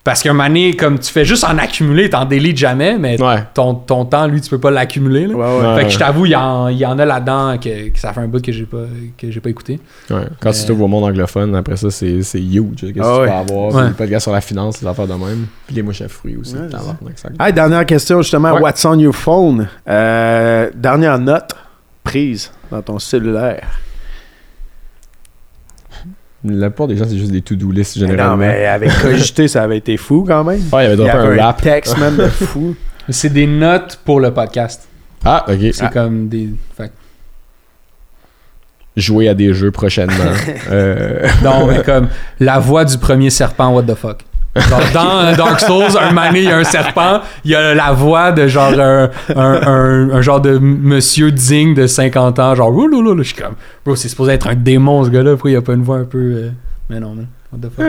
Parce 0.06 0.22
qu'un 0.22 0.32
moment 0.34 0.46
donné, 0.48 0.74
comme 0.76 1.00
tu 1.00 1.12
fais 1.12 1.24
juste 1.24 1.42
en 1.42 1.58
accumuler, 1.58 2.08
t'en 2.08 2.24
délites 2.24 2.56
jamais, 2.56 2.96
mais 2.96 3.20
Ouais. 3.20 3.42
ton, 3.54 3.74
ton 3.74 4.04
temps, 4.04 4.28
lui, 4.28 4.40
tu 4.40 4.48
peux 4.48 4.60
pas 4.60 4.70
l'accumuler. 4.70 5.26
Ouais. 5.26 5.76
Fait 5.76 5.84
que 5.86 5.90
je 5.90 5.98
t'avoue, 5.98 6.26
il 6.26 6.30
y, 6.32 6.36
en, 6.36 6.68
il 6.68 6.78
y 6.78 6.86
en 6.86 6.96
a 6.98 7.04
là-dedans 7.04 7.58
que, 7.58 7.88
que 7.88 7.98
ça 7.98 8.12
fait 8.12 8.20
un 8.20 8.28
bout 8.28 8.40
que 8.40 8.52
j'ai 8.52 8.66
pas 8.66 8.84
que 9.18 9.30
j'ai 9.32 9.40
pas 9.40 9.50
écouté. 9.50 9.80
Ouais. 10.08 10.22
Quand 10.40 10.52
tu 10.52 10.60
Euh, 10.62 10.66
t'ouvres 10.68 10.84
au 10.84 10.88
monde 10.88 11.02
anglophone, 11.04 11.56
après 11.56 11.76
ça, 11.76 11.90
c'est 11.90 12.22
c'est 12.22 12.40
huge. 12.40 12.76
Qu'est-ce 12.80 12.92
que 12.92 13.00
Ah 13.02 13.18
tu 13.24 13.28
peux 13.28 13.52
avoir? 13.52 13.74
Ouais. 13.74 13.88
Des 13.88 13.94
podcasts 13.94 14.22
sur 14.22 14.32
la 14.32 14.40
finance, 14.40 14.80
des 14.80 14.86
affaires 14.86 15.08
de 15.08 15.14
même. 15.14 15.46
Puis 15.66 15.74
les 15.74 15.82
mouches 15.82 16.02
à 16.02 16.08
fruits 16.08 16.36
aussi. 16.36 16.54
Dernière 17.52 17.84
question, 17.84 18.22
justement. 18.22 18.52
Ouais. 18.54 18.60
What's 18.60 18.84
on 18.84 18.98
your 18.98 19.14
phone? 19.14 19.66
Euh, 19.88 20.70
dernière 20.74 21.18
note 21.18 21.50
prise 22.04 22.52
dans 22.70 22.80
ton 22.80 22.98
cellulaire. 23.00 23.66
La 26.50 26.70
plupart 26.70 26.88
des 26.88 26.96
gens, 26.96 27.04
c'est 27.08 27.18
juste 27.18 27.32
des 27.32 27.42
to-do 27.42 27.70
lists 27.70 27.96
Mais 27.96 28.06
généralement. 28.08 28.32
Non, 28.32 28.36
mais 28.38 28.66
avec 28.66 28.90
Cogité, 29.02 29.48
ça 29.48 29.62
avait 29.62 29.78
été 29.78 29.96
fou 29.96 30.24
quand 30.26 30.44
même. 30.44 30.60
Ouais, 30.72 30.84
il 30.86 30.90
y 30.90 30.92
avait 30.92 30.94
Il 30.94 30.94
y 30.94 30.96
droppé 30.96 31.10
avait 31.18 31.40
un 31.40 31.42
un 31.42 31.46
rap. 31.46 31.62
texte, 31.62 31.96
man, 31.98 32.16
de 32.16 32.26
fou. 32.28 32.74
C'est 33.08 33.32
des 33.32 33.46
notes 33.46 33.98
pour 34.04 34.20
le 34.20 34.32
podcast. 34.32 34.88
Ah, 35.24 35.44
ok. 35.48 35.58
C'est 35.72 35.84
Ah, 35.84 35.90
comme 35.92 36.28
des. 36.28 36.48
fait 36.76 36.90
jouer 38.96 39.28
à 39.28 39.34
des 39.34 39.52
jeux 39.52 39.70
prochainement. 39.70 40.14
euh, 40.70 41.28
Non, 41.44 41.66
mais 41.66 41.82
comme 41.82 42.08
la 42.40 42.58
voix 42.58 42.84
du 42.84 42.96
premier 42.98 43.28
serpent, 43.30 43.70
what 43.74 43.82
the 43.82 43.94
fuck. 43.94 44.20
Dans 44.94 45.24
euh, 45.24 45.34
Dark 45.36 45.60
Souls, 45.60 45.98
un 46.00 46.12
mané, 46.12 46.40
il 46.40 46.44
y 46.46 46.50
a 46.50 46.56
un 46.56 46.64
serpent, 46.64 47.20
il 47.44 47.50
y 47.50 47.54
a 47.54 47.74
la 47.74 47.92
voix 47.92 48.32
de 48.32 48.46
genre 48.46 48.72
un, 48.78 49.10
un, 49.36 50.20
genre 50.22 50.40
de 50.40 50.58
monsieur 50.58 51.30
digne 51.30 51.74
de 51.74 51.86
50 51.86 52.38
ans, 52.38 52.54
genre 52.54 52.74
ouloulou, 52.74 53.16
je 53.18 53.34
suis 53.34 53.34
comme, 53.34 53.54
bro, 53.84 53.94
c'est 53.96 54.08
supposé 54.08 54.32
être 54.32 54.48
un 54.48 54.54
démon 54.54 55.04
ce 55.04 55.10
gars-là, 55.10 55.32
pourquoi 55.32 55.50
il 55.50 55.56
a 55.56 55.62
pas 55.62 55.74
une 55.74 55.82
voix 55.82 55.98
un 55.98 56.04
peu. 56.04 56.18
euh, 56.18 56.50
Mais 56.88 57.00
non, 57.00 57.16
the 57.60 57.68
fuck? 57.74 57.86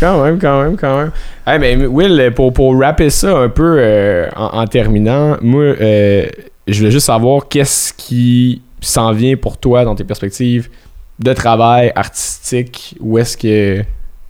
quand 0.00 0.22
même, 0.24 0.38
quand 0.38 0.62
même, 0.62 0.76
quand 0.76 0.98
même. 0.98 1.10
Hey, 1.46 1.58
mais 1.58 1.86
Will, 1.86 2.32
pour, 2.34 2.52
pour 2.52 2.82
ça 3.08 3.36
un 3.38 3.48
peu 3.48 3.76
euh, 3.78 4.28
en, 4.36 4.66
terminant, 4.66 5.36
moi, 5.40 5.74
je 5.80 6.78
voulais 6.78 6.90
juste 6.90 7.06
savoir 7.06 7.48
qu'est-ce 7.48 7.92
qui 7.92 8.62
s'en 8.80 9.12
vient 9.12 9.36
pour 9.36 9.58
toi 9.58 9.84
dans 9.84 9.94
tes 9.94 10.04
perspectives 10.04 10.68
de 11.18 11.32
travail 11.32 11.92
artistique. 11.94 12.96
Où 13.00 13.18
est-ce 13.18 13.36
que 13.36 13.82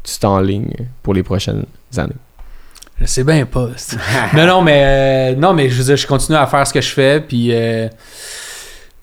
tu 0.07 0.19
t'enlignes 0.19 0.73
pour 1.03 1.13
les 1.15 1.23
prochaines 1.23 1.65
années? 1.97 2.13
Je 3.01 3.07
sais 3.07 3.25
bien 3.25 3.45
pas. 3.47 3.69
c'est- 3.77 3.97
non, 4.35 4.63
mais 4.63 4.83
euh, 4.85 5.37
non, 5.37 5.53
mais 5.53 5.69
je 5.69 5.77
veux 5.79 5.85
dire, 5.85 5.97
je 5.97 6.07
continue 6.07 6.39
à 6.39 6.47
faire 6.47 6.67
ce 6.67 6.73
que 6.73 6.81
je 6.81 6.89
fais, 6.91 7.21
puis 7.21 7.49
euh, 7.53 7.89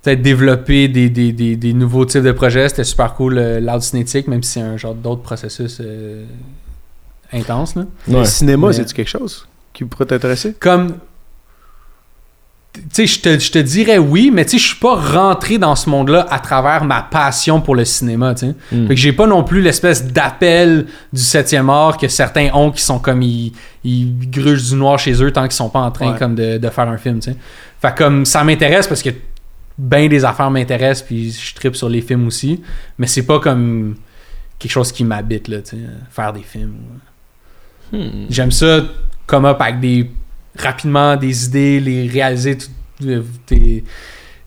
peut-être 0.02 0.22
développer 0.22 0.88
des, 0.88 1.10
des, 1.10 1.32
des, 1.32 1.56
des 1.56 1.74
nouveaux 1.74 2.06
types 2.06 2.24
de 2.24 2.32
projets. 2.32 2.70
C'était 2.70 2.84
super 2.84 3.14
cool, 3.14 3.38
euh, 3.38 3.60
l'art 3.60 3.84
cinétique, 3.84 4.28
même 4.28 4.42
si 4.44 4.54
c'est 4.54 4.62
un 4.62 4.78
genre 4.78 4.96
d'autres 4.96 5.22
processus 5.22 5.78
euh, 5.82 6.26
intenses. 7.32 7.76
Là. 7.76 7.86
Le 8.08 8.26
cinéma, 8.26 8.68
Mais- 8.68 8.74
c'est-tu 8.74 8.94
quelque 8.94 9.10
chose 9.10 9.48
qui 9.74 9.84
pourrait 9.86 10.06
t'intéresser? 10.06 10.56
Comme. 10.60 10.96
Tu 12.74 13.08
sais, 13.08 13.38
je 13.40 13.52
te, 13.52 13.60
dirais 13.60 14.00
oui, 14.00 14.32
mais 14.34 14.46
tu 14.46 14.52
sais, 14.52 14.58
je 14.58 14.68
suis 14.70 14.80
pas 14.80 14.96
rentré 14.96 15.60
dans 15.60 15.76
ce 15.76 15.88
monde-là 15.90 16.26
à 16.32 16.40
travers 16.40 16.84
ma 16.84 17.04
passion 17.04 17.62
pour 17.62 17.76
le 17.76 17.86
cinéma, 17.86 18.34
tu 18.34 18.48
sais. 18.48 18.56
Mm. 18.72 18.88
Fait 18.88 18.96
que 18.96 19.00
j'ai 19.00 19.14
pas 19.14 19.28
non 19.28 19.44
plus 19.44 19.62
l'espèce 19.62 20.06
d'appel 20.12 20.88
du 21.12 21.22
7e 21.22 21.70
art 21.70 21.98
que 21.98 22.08
certains 22.08 22.50
ont 22.54 22.72
qui 22.72 22.82
sont 22.82 22.98
comme 22.98 23.22
ils, 23.22 23.54
ils 23.84 24.30
grugent 24.30 24.70
du 24.70 24.76
noir 24.76 24.98
chez 24.98 25.24
eux 25.24 25.32
tant 25.32 25.44
qu'ils 25.44 25.52
sont 25.52 25.70
pas 25.70 25.82
en 25.82 25.92
train 25.92 26.14
Ouais. 26.14 26.18
comme 26.18 26.34
de, 26.34 26.58
de 26.58 26.70
faire 26.70 26.90
un 26.90 26.98
film, 26.98 27.20
tu 27.20 27.32
sais. 27.32 27.38
Fait 27.80 27.96
comme 27.96 28.26
ça 28.26 28.44
m'intéresse 28.44 28.88
parce 28.88 29.04
que 29.04 29.12
ben 29.78 30.08
des 30.10 30.26
affaires 30.26 30.50
m'intéressent 30.50 31.06
puis 31.06 31.32
je 31.32 31.54
tripe 31.56 31.76
sur 31.76 31.90
les 31.90 32.02
films 32.02 32.26
aussi, 32.28 32.62
mais 32.98 33.06
c'est 33.08 33.26
pas 33.26 33.40
comme 33.40 33.96
quelque 34.58 34.72
chose 34.72 34.92
qui 34.92 35.04
m'habite 35.04 35.48
là, 35.48 35.62
tu 35.62 35.72
sais, 35.78 35.82
faire 36.10 36.34
des 36.34 36.42
films. 36.42 36.76
Hmm. 37.92 38.26
J'aime 38.30 38.52
ça 38.52 38.82
comme 39.28 39.46
up 39.46 39.58
avec 39.62 39.80
des 39.80 40.10
rapidement 40.58 41.16
des 41.16 41.46
idées, 41.46 41.80
les 41.80 42.08
réaliser 42.08 42.58
tout- 42.58 42.68
euh, 43.08 43.22
t'es- 43.46 43.84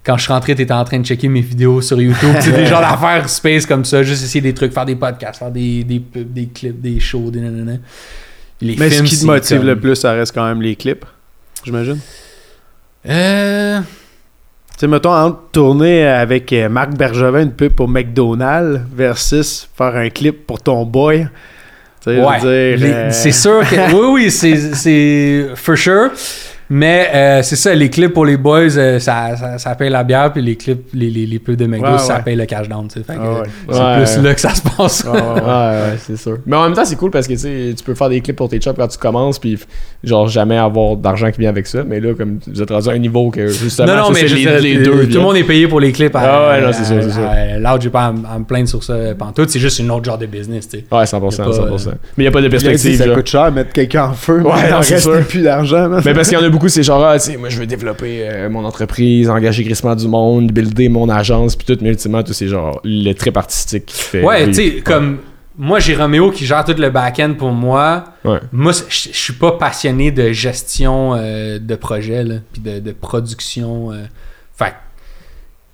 quand 0.04 0.16
je 0.16 0.22
suis 0.22 0.32
rentré, 0.32 0.54
t'étais 0.54 0.72
en 0.72 0.84
train 0.84 1.00
de 1.00 1.04
checker 1.04 1.28
mes 1.28 1.40
vidéos 1.40 1.80
sur 1.80 2.00
YouTube. 2.00 2.34
C'est 2.40 2.52
des 2.52 2.66
genres 2.66 2.80
d'affaires 2.80 3.28
space 3.28 3.66
comme 3.66 3.84
ça, 3.84 4.02
juste 4.04 4.22
essayer 4.22 4.40
des 4.40 4.54
trucs, 4.54 4.72
faire 4.72 4.84
des 4.86 4.94
podcasts, 4.96 5.38
faire 5.40 5.50
des, 5.50 5.82
des 5.82 5.98
pubs, 5.98 6.32
des 6.32 6.46
clips, 6.46 6.80
des 6.80 7.00
shows, 7.00 7.30
des 7.30 7.40
nanana. 7.40 7.78
Les 8.60 8.76
Mais 8.76 8.88
ce 8.90 9.02
qui 9.02 9.18
te 9.18 9.26
motive 9.26 9.58
comme- 9.58 9.66
le 9.66 9.78
plus, 9.80 9.96
ça 9.96 10.12
reste 10.12 10.32
quand 10.32 10.46
même 10.46 10.62
les 10.62 10.76
clips, 10.76 11.04
j'imagine? 11.64 11.98
Euh, 13.08 13.80
Tu 13.80 14.80
sais, 14.80 14.88
mettons, 14.88 15.12
entre 15.14 15.38
tourner 15.52 16.06
avec 16.06 16.52
euh, 16.52 16.68
Marc 16.68 16.94
Bergevin 16.96 17.42
une 17.42 17.52
pub 17.52 17.72
pour 17.72 17.88
McDonald's 17.88 18.80
versus 18.94 19.68
faire 19.76 19.96
un 19.96 20.10
clip 20.10 20.46
pour 20.46 20.60
ton 20.60 20.84
boy. 20.84 21.28
Ouais. 22.06 22.38
euh, 22.44 23.10
C'est 23.10 23.32
sûr 23.32 23.60
que. 23.68 23.92
oui, 23.94 24.24
oui, 24.24 24.30
c'est- 24.30 24.74
c'est. 24.74 25.46
For 25.56 25.76
sure. 25.76 26.10
Mais 26.68 27.08
euh, 27.14 27.42
c'est 27.42 27.56
ça, 27.56 27.74
les 27.74 27.90
clips 27.90 28.12
pour 28.12 28.24
les 28.26 28.36
boys, 28.36 28.76
euh, 28.76 28.98
ça, 28.98 29.36
ça, 29.36 29.58
ça 29.58 29.74
paye 29.76 29.88
la 29.90 30.02
bière, 30.02 30.32
puis 30.32 30.42
les 30.42 30.56
clips, 30.56 30.88
les, 30.94 31.10
les, 31.10 31.24
les 31.26 31.38
pubs 31.38 31.54
de 31.56 31.66
McDo, 31.66 31.92
Ouais, 31.92 31.98
ça 31.98 32.16
ouais. 32.16 32.22
paye 32.24 32.36
le 32.36 32.44
cash 32.44 32.68
down. 32.68 32.88
tu 32.88 32.98
sais. 32.98 33.04
Fait 33.04 33.14
que, 33.16 33.20
ouais. 33.20 33.48
C'est 33.70 33.78
Ouais. 33.80 33.96
plus 34.04 34.22
là 34.22 34.34
que 34.34 34.40
ça 34.40 34.54
se 34.54 34.62
passe. 34.62 35.04
Ouais, 35.04 35.10
ouais, 35.12 35.20
ouais. 35.20 35.40
Ouais, 35.40 35.42
ouais, 35.42 35.96
c'est 35.98 36.16
sûr. 36.16 36.38
Mais 36.44 36.56
en 36.56 36.64
même 36.64 36.72
temps, 36.74 36.84
c'est 36.84 36.96
cool 36.96 37.10
parce 37.10 37.28
que 37.28 37.34
tu 37.74 37.84
peux 37.84 37.94
faire 37.94 38.08
des 38.08 38.20
clips 38.20 38.36
pour 38.36 38.48
tes 38.48 38.60
chops 38.60 38.76
quand 38.76 38.88
tu 38.88 38.98
commences, 38.98 39.38
puis 39.38 39.58
genre 40.02 40.26
jamais 40.28 40.56
avoir 40.58 40.96
d'argent 40.96 41.30
qui 41.30 41.40
vient 41.40 41.50
avec 41.50 41.66
ça. 41.66 41.84
Mais 41.86 42.00
là, 42.00 42.14
comme 42.14 42.38
vous 42.46 42.60
êtes 42.62 42.70
rendu 42.70 42.88
à 42.88 42.92
un 42.92 42.98
niveau 42.98 43.30
que 43.30 43.46
justement, 43.48 43.86
non, 43.88 43.96
non, 43.96 44.04
ça, 44.06 44.12
mais 44.14 44.22
les, 44.28 44.60
les 44.60 44.76
euh, 44.78 44.84
deux. 44.84 45.06
Tout 45.08 45.14
le 45.18 45.20
monde 45.20 45.36
est 45.36 45.44
payé 45.44 45.68
pour 45.68 45.80
les 45.80 45.92
clips. 45.92 46.14
À, 46.16 46.20
Ah 46.20 46.48
ouais, 46.50 46.60
non, 46.66 46.72
c'est 46.72 46.84
sûr, 46.84 46.96
c'est 47.02 47.12
sûr. 47.12 47.22
à- 47.28 47.58
Là, 47.58 47.76
j'ai 47.80 47.90
pas 47.90 48.06
à, 48.06 48.08
à 48.34 48.38
me 48.38 48.44
plaindre 48.44 48.68
sur 48.68 48.82
ça 48.82 48.94
pantoute. 49.18 49.50
C'est 49.50 49.58
juste 49.60 49.78
une 49.78 49.90
autre 49.90 50.04
genre 50.04 50.18
de 50.18 50.26
business, 50.26 50.68
tu 50.68 50.78
sais. 50.78 50.84
Ouais, 50.90 51.04
100%, 51.04 51.36
Y 51.36 51.40
a 51.40 51.44
pas, 51.44 51.50
100%. 51.76 51.86
Mais 51.88 51.94
il 52.18 52.20
n'y 52.22 52.26
a 52.28 52.30
pas 52.30 52.42
de 52.42 52.48
perspective. 52.48 52.96
ça 52.98 53.08
coûte 53.08 53.28
cher 53.28 53.50
mettre 53.52 53.72
quelqu'un 53.72 54.04
en 54.06 54.12
feu. 54.14 54.42
Ouais, 54.42 54.70
non, 54.70 54.82
c'est 54.82 54.98
sûr. 54.98 55.20
plus 55.26 55.42
d'argent. 55.42 55.88
Mais 56.04 56.12
parce 56.14 56.28
qu'il 56.28 56.38
y 56.38 56.40
en 56.40 56.44
a 56.44 56.48
beaucoup, 56.56 56.68
c'est 56.68 56.82
genre, 56.82 57.04
ah, 57.04 57.18
tu 57.18 57.24
sais, 57.32 57.36
moi 57.36 57.48
je 57.48 57.58
veux 57.58 57.66
développer 57.66 58.28
euh, 58.28 58.48
mon 58.50 58.64
entreprise, 58.64 59.28
engager 59.30 59.64
crissement 59.64 59.94
du 59.94 60.08
monde, 60.08 60.50
builder 60.52 60.88
mon 60.88 61.08
agence, 61.08 61.54
puis 61.56 61.66
tout, 61.66 61.78
mais 61.82 61.90
ultimement, 61.90 62.22
tout 62.22 62.32
c'est 62.32 62.48
genre 62.48 62.80
le 62.84 63.12
trip 63.12 63.36
artistique 63.36 63.86
qui 63.86 63.96
fait. 64.02 64.22
Ouais, 64.22 64.46
tu 64.46 64.54
sais, 64.54 64.70
comme 64.84 65.18
moi, 65.58 65.78
j'ai 65.78 65.94
Roméo 65.94 66.30
qui 66.32 66.44
gère 66.44 66.64
tout 66.64 66.74
le 66.76 66.90
back-end 66.90 67.32
pour 67.38 67.50
moi. 67.50 68.04
Ouais. 68.26 68.40
Moi, 68.52 68.72
je 68.72 69.08
suis 69.12 69.32
pas 69.32 69.52
passionné 69.52 70.10
de 70.10 70.30
gestion 70.32 71.14
euh, 71.16 71.58
de 71.58 71.74
projet, 71.76 72.24
là, 72.24 72.34
puis 72.52 72.60
de, 72.60 72.78
de 72.80 72.92
production. 72.92 73.90
euh. 73.92 74.04
fait 74.54 74.74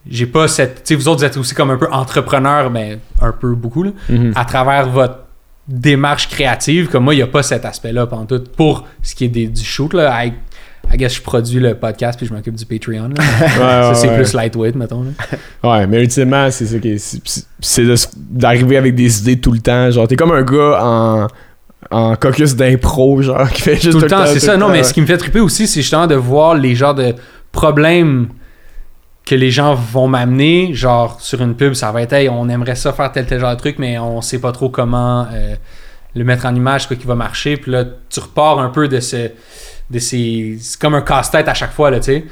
j'ai 0.08 0.26
pas 0.26 0.48
cette. 0.48 0.76
Tu 0.76 0.80
sais, 0.84 0.94
vous 0.96 1.06
autres, 1.08 1.18
vous 1.20 1.24
êtes 1.24 1.36
aussi 1.36 1.54
comme 1.54 1.70
un 1.70 1.76
peu 1.76 1.88
entrepreneur, 1.92 2.70
mais 2.70 2.98
un 3.20 3.30
peu 3.32 3.54
beaucoup, 3.54 3.82
là, 3.84 3.90
Mhm. 4.08 4.32
à 4.34 4.44
travers 4.44 4.88
votre 4.88 5.18
démarche 5.68 6.28
créative. 6.28 6.88
Comme 6.88 7.04
moi, 7.04 7.14
il 7.14 7.18
n'y 7.18 7.22
a 7.22 7.28
pas 7.28 7.42
cet 7.44 7.64
aspect-là, 7.64 8.06
pendant 8.06 8.26
tout. 8.26 8.42
Pour 8.56 8.84
ce 9.02 9.14
qui 9.14 9.24
est 9.26 9.28
des- 9.28 9.46
du 9.46 9.62
shoot, 9.64 9.94
là, 9.94 10.12
I 10.92 10.96
guess 10.96 11.14
je 11.16 11.22
produis 11.22 11.60
le 11.60 11.74
podcast 11.74 12.18
puis 12.18 12.26
je 12.26 12.32
m'occupe 12.34 12.54
du 12.54 12.64
Patreon. 12.66 13.08
là. 13.16 13.22
ça, 13.48 13.88
Ouais, 13.90 13.94
c'est 13.94 14.08
ouais, 14.08 14.16
plus 14.16 14.32
lightweight, 14.34 14.74
mettons. 14.76 15.04
là. 15.04 15.10
Ouais, 15.78 15.86
mais 15.86 16.00
ultimement, 16.02 16.50
c'est 16.50 16.66
ça 16.66 16.78
qui 16.78 16.90
est. 16.92 16.98
c'est- 16.98 17.20
c'est- 17.24 17.44
C'est 17.60 18.10
d'arriver 18.16 18.76
avec 18.76 18.94
des 18.94 19.20
idées 19.20 19.40
tout 19.40 19.52
le 19.52 19.60
temps. 19.60 19.90
Genre, 19.90 20.06
t'es 20.08 20.16
comme 20.16 20.32
un 20.32 20.42
gars 20.42 20.78
en. 20.82 21.26
En 21.90 22.14
caucus 22.16 22.54
d'impro, 22.56 23.20
genre, 23.22 23.50
qui 23.50 23.60
fait 23.60 23.74
juste 23.74 23.90
tout 23.90 23.98
le 23.98 24.06
temps, 24.08 24.24
c'est 24.24 24.34
tout 24.34 24.38
ça. 24.46 24.56
Non, 24.56 24.66
temps, 24.66 24.72
mais 24.72 24.78
ouais. 24.78 24.84
ce 24.84 24.94
qui 24.94 25.00
me 25.02 25.06
fait 25.06 25.18
triper 25.18 25.40
aussi, 25.40 25.66
c'est 25.66 25.82
justement 25.82 26.06
de 26.06 26.14
voir 26.14 26.54
les 26.54 26.74
genres 26.74 26.94
de 26.94 27.14
problèmes 27.50 28.28
que 29.26 29.34
les 29.34 29.50
gens 29.50 29.74
vont 29.74 30.08
m'amener. 30.08 30.72
Genre, 30.74 31.20
sur 31.20 31.42
une 31.42 31.54
pub, 31.54 31.74
ça 31.74 31.90
va 31.92 32.02
être, 32.02 32.12
hey, 32.14 32.28
on 32.30 32.48
aimerait 32.48 32.76
ça 32.76 32.92
faire 32.92 33.10
tel 33.12 33.26
tel 33.26 33.40
genre 33.40 33.54
de 33.54 33.60
truc, 33.60 33.78
mais 33.78 33.98
on 33.98 34.20
sait 34.22 34.38
pas 34.38 34.52
trop 34.52 34.70
comment 34.70 35.26
euh, 35.32 35.54
le 36.14 36.24
mettre 36.24 36.46
en 36.46 36.54
image, 36.54 36.86
quoi 36.86 36.96
qui 36.96 37.06
va 37.06 37.14
marcher. 37.14 37.56
Puis 37.56 37.70
là, 37.72 37.84
tu 38.08 38.20
repars 38.20 38.58
un 38.60 38.70
peu 38.70 38.88
de 38.88 39.00
ce. 39.00 39.30
C'est 40.00 40.56
comme 40.80 40.94
un 40.94 41.02
casse-tête 41.02 41.48
à 41.48 41.54
chaque 41.54 41.72
fois, 41.72 41.90
là, 41.90 41.98
tu 42.00 42.04
sais. 42.06 42.24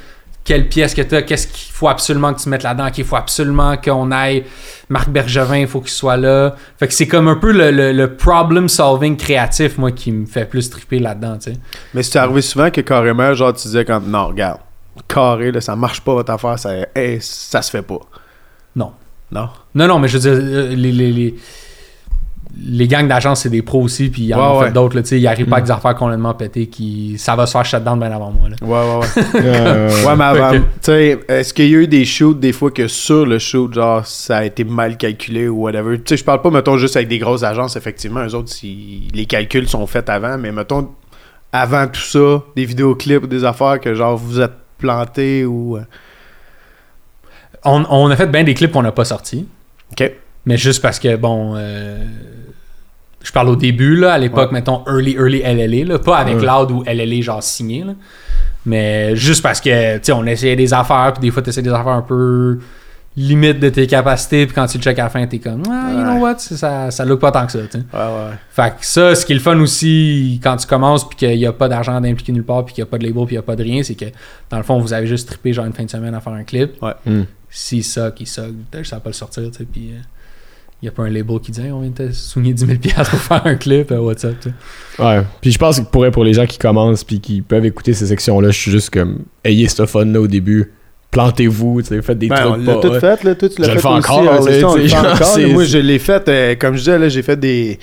Quelle 0.43 0.69
pièce 0.69 0.95
que 0.95 1.03
tu 1.03 1.15
as, 1.15 1.23
qu'est-ce 1.23 1.47
qu'il 1.49 1.71
faut 1.73 1.89
absolument 1.89 2.33
que 2.33 2.41
tu 2.41 2.49
mettes 2.49 2.63
là-dedans, 2.63 2.91
qu'il 2.91 3.05
faut 3.05 3.17
absolument 3.17 3.77
qu'on 3.77 4.11
aille. 4.11 4.45
Marc 4.89 5.11
Bergevin, 5.11 5.59
il 5.59 5.67
faut 5.69 5.81
qu'il 5.81 5.91
soit 5.91 6.17
là. 6.17 6.57
Fait 6.79 6.89
que 6.89 6.95
c'est 6.95 7.07
comme 7.07 7.29
un 7.29 7.37
peu 7.37 7.53
le, 7.53 7.71
le- 7.71 7.93
le 7.93 8.17
problem-solving 8.17 9.17
créatif, 9.19 9.77
moi, 9.77 9.93
qui 9.93 10.11
me 10.13 10.25
fait 10.27 10.47
plus 10.47 10.71
triper 10.71 10.99
là-dedans, 10.99 11.37
tu 11.37 11.53
sais. 11.53 11.59
Mais 11.93 12.03
c'est 12.03 12.19
arrivé 12.19 12.41
souvent 12.41 12.71
que 12.71 12.81
carrément, 12.81 13.35
genre, 13.35 13.53
tu 13.53 13.69
disais 13.69 13.85
comme, 13.85 14.11
non, 14.11 14.29
regarde, 14.29 14.61
carré, 15.07 15.53
là, 15.53 15.61
ça 15.61 15.77
marche 15.77 16.01
pas 16.01 16.15
votre 16.15 16.33
affaire, 16.33 16.59
ça, 16.59 16.71
hey, 16.95 17.19
ça 17.21 17.61
se 17.61 17.71
fait 17.71 17.83
pas. 17.83 18.01
Non. 18.75 18.93
Non? 19.31 19.51
Non, 19.75 19.87
non, 19.87 19.99
mais 19.99 20.09
je 20.09 20.17
veux 20.19 20.23
dire, 20.23 20.33
euh, 20.43 20.69
les, 20.75 20.91
les, 20.91 21.13
les, 21.13 21.35
les 22.59 22.89
gangs 22.89 23.07
d'agence, 23.07 23.43
c'est 23.43 23.49
des 23.49 23.63
pros 23.63 23.81
aussi, 23.83 24.09
puis 24.11 24.23
il 24.23 24.27
y 24.29 24.35
en 24.35 24.39
Ouais, 24.39 24.45
a 24.45 24.59
ouais. 24.61 24.67
fait 24.67 24.73
d'autres, 24.73 24.97
là, 24.97 25.03
tu 25.03 25.09
sais, 25.09 25.21
ils 25.21 25.27
arrivent 25.27 25.47
pas 25.47 25.51
Mm. 25.51 25.55
avec 25.55 25.65
des 25.67 25.71
affaires 25.71 25.95
complètement 25.95 26.35
pétées, 26.35 26.67
qui, 26.67 27.15
ça 27.19 27.37
va 27.37 27.47
se 27.47 27.53
faire 27.53 27.65
shutdown 27.65 27.99
bien 27.99 28.11
avant 28.13 28.31
moi, 28.33 28.49
là. 28.49 28.57
Ouais, 28.61 28.69
ouais, 28.71 28.99
ouais. 28.99 29.25
Euh, 29.45 30.05
ouais, 30.05 30.17
mais 30.17 30.25
avant, 30.25 30.51
Ok. 30.57 30.63
tu 30.63 30.67
sais, 30.83 31.21
est-ce 31.29 31.55
qu'il 31.55 31.69
y 31.71 31.75
a 31.75 31.79
eu 31.79 31.87
des 31.87 32.05
shoots, 32.05 32.39
des 32.41 32.53
fois, 32.53 32.71
que 32.71 32.89
sur 32.89 33.25
le 33.27 33.39
shoot, 33.39 33.73
genre, 33.73 34.05
ça 34.07 34.39
a 34.39 34.45
été 34.45 34.65
mal 34.65 34.97
calculé 34.97 35.49
ou 35.49 35.63
whatever? 35.63 35.97
Tu 35.99 36.03
sais, 36.09 36.17
je 36.17 36.25
parle 36.25 36.43
pas, 36.43 36.51
mettons, 36.51 36.77
juste 36.77 36.97
avec 36.97 37.09
des 37.09 37.19
grosses 37.19 37.43
agences, 37.45 37.77
effectivement, 37.77 38.25
eux 38.27 38.35
autres, 38.35 38.51
si 38.53 39.09
les 39.15 39.27
calculs 39.27 39.69
sont 39.69 39.87
faits 39.87 40.09
avant, 40.11 40.37
mais 40.39 40.51
mettons, 40.53 40.89
avant 41.53 41.87
tout 41.87 42.01
ça, 42.01 42.43
des 42.57 42.65
vidéoclips 42.65 43.25
ou 43.25 43.27
des 43.27 43.45
affaires 43.45 43.81
que, 43.81 43.95
genre, 43.95 44.17
vous 44.17 44.41
êtes 44.41 44.53
plantés 44.79 45.45
ou... 45.45 45.77
euh, 45.77 45.81
On, 47.65 47.85
on 47.91 48.11
a 48.11 48.17
fait 48.17 48.27
bien 48.27 48.43
des 48.45 48.55
clips 48.55 48.73
qu'on 48.73 48.83
n'a 48.83 48.93
pas 48.93 49.05
sortis, 49.05 49.47
OK. 49.93 50.11
Mais 50.47 50.57
juste 50.57 50.81
parce 50.83 50.99
que, 50.99 51.17
bon, 51.17 51.55
euh, 51.57 52.03
je 53.23 53.33
parle 53.33 53.49
au 53.49 53.57
début, 53.57 53.97
là, 53.97 54.13
à 54.15 54.19
l'époque, 54.19 54.53
mettons, 54.53 54.83
early, 54.87 55.15
early 55.15 55.41
LLA, 55.43 55.85
là, 55.85 55.99
pas 55.99 56.17
avec 56.19 56.37
Ouais. 56.39 56.47
Loud 56.47 56.71
ou 56.71 56.83
LLA, 56.87 57.21
genre 57.23 57.43
signé, 57.43 57.85
là, 57.85 57.93
mais 58.65 59.15
juste 59.17 59.43
parce 59.43 59.61
que, 59.61 59.97
tu 59.99 60.05
sais, 60.05 60.13
on 60.13 60.25
essayait 60.27 60.57
des 60.57 60.73
affaires, 60.73 61.13
puis 61.15 61.21
des 61.23 61.31
fois, 61.31 61.43
tu 61.43 61.51
essaies 61.51 61.63
des 61.63 61.71
affaires 61.71 61.89
un 61.89 62.03
peu 62.03 62.59
limite 63.17 63.59
de 63.59 63.69
tes 63.69 63.87
capacités, 63.89 64.47
puis 64.47 64.55
quand 64.55 64.67
tu 64.67 64.79
le 64.79 64.83
check 64.85 64.99
à 64.99 65.03
la 65.05 65.09
fin, 65.11 65.27
t'es 65.27 65.39
comme, 65.41 65.63
ah, 65.69 65.91
you 65.93 66.01
know 66.03 66.13
Ouais. 66.15 66.21
what, 66.21 66.39
ça, 66.39 66.91
ça 66.91 67.05
look 67.05 67.21
pas 67.21 67.33
tant 67.33 67.45
que 67.45 67.53
ça, 67.53 67.59
tu 67.63 67.73
sais. 67.73 67.85
Ouais, 67.93 68.01
ouais. 68.01 68.37
Fait 68.51 68.71
que 68.71 68.87
ça, 68.87 69.15
ce 69.15 69.27
qui 69.27 69.33
est 69.33 69.35
le 69.35 69.41
fun 69.41 69.59
aussi 69.61 70.41
quand 70.43 70.57
tu 70.57 70.67
commences 70.67 71.07
puis 71.07 71.17
qu'il 71.19 71.37
n'y 71.37 71.45
a 71.45 71.53
pas 71.53 71.69
d'argent 71.69 72.01
d'impliquer 72.01 72.33
nulle 72.33 72.45
part 72.45 72.65
puis 72.65 72.73
qu'il 72.75 72.83
n'y 72.85 72.89
a 72.89 72.91
pas 72.91 72.99
de 72.99 73.05
label 73.05 73.17
puis 73.25 73.27
qu'il 73.31 73.35
n'y 73.35 73.39
a 73.39 73.43
pas 73.43 73.57
de 73.57 73.63
rien, 73.65 73.83
c'est 73.83 73.97
que 73.97 74.05
dans 74.49 74.57
le 74.59 74.63
fond, 74.63 74.79
vous 74.79 74.93
avez 74.93 75.09
juste 75.09 75.29
trippé 75.29 75.53
genre 75.53 75.67
une 75.67 75.73
fin 75.73 75.85
de 75.85 75.91
semaine 75.91 76.15
à 76.15 76.21
faire 76.21 76.33
un 76.33 76.45
clip. 76.45 76.81
Ouais. 76.81 76.93
Mm. 77.05 77.23
Si 77.51 77.83
ça, 77.83 78.13
qui 78.13 78.27
ça, 78.27 78.45
ça 78.85 78.97
va 78.97 79.01
pas 79.01 79.11
le 79.11 79.15
sortir, 79.15 79.43
tu 79.51 79.59
sais. 79.59 79.65
Puis 79.71 79.91
il 79.91 80.01
n'y 80.85 80.89
a 80.89 80.93
pas 80.93 81.03
un 81.03 81.11
label 81.11 81.39
qui 81.41 81.53
dit 81.53 81.61
Hey, 81.61 81.73
on 81.73 81.81
vient 81.81 81.91
de 81.91 82.09
te 82.09 82.13
souligner 82.13 82.55
10 82.55 82.67
000 82.67 82.79
piastres 82.79 83.11
pour 83.11 83.21
faire 83.21 83.47
un 83.47 83.55
clip, 83.57 83.91
euh, 83.93 83.99
what's 83.99 84.25
up, 84.25 84.35
tu 84.41 84.49
sais. 84.51 85.03
Ouais. 85.05 85.23
Puis 85.41 85.53
je 85.53 85.59
pense 85.59 85.81
que 85.81 85.85
pour, 85.85 86.09
pour 86.11 86.25
les 86.25 86.33
gens 86.35 86.47
qui 86.47 86.59
commencent 86.59 87.05
puis 87.05 87.21
qui 87.21 87.43
peuvent 87.43 87.65
écouter 87.67 87.93
ces 87.93 88.07
sections-là, 88.07 88.51
je 88.51 88.59
suis 88.59 88.71
juste 88.71 88.91
comme 88.91 89.25
ayez 89.45 89.69
ce 89.69 89.85
fun-là 89.87 90.21
au 90.21 90.27
début. 90.27 90.73
Plantez-vous, 91.11 91.83
tu 91.83 91.89
sais, 91.89 92.03
faites 92.03 92.19
des 92.19 92.29
Ben, 92.29 92.47
on 92.47 92.53
trucs 92.55 92.67
l'a 92.67 92.75
pas. 92.75 92.81
tout 92.81 93.01
fait, 93.01 93.25
là. 93.25 93.35
Tout, 93.35 93.49
tu 93.49 93.61
l'as 93.61 93.67
Je 93.67 93.71
fait 93.73 93.75
le 93.77 93.81
fais 93.81 93.89
aussi, 93.89 94.11
encore, 94.11 94.23
là, 94.23 94.43
ça, 94.43 94.69
on 94.69 94.77
le 94.77 94.89
fait 94.89 95.47
Moi, 95.53 95.65
je 95.65 95.79
l'ai 95.79 95.99
fait, 95.99 96.29
euh, 96.29 96.55
comme 96.55 96.75
je 96.75 96.79
disais, 96.79 96.99
là, 96.99 97.09
j'ai 97.09 97.23
fait 97.23 97.37
des, 97.37 97.79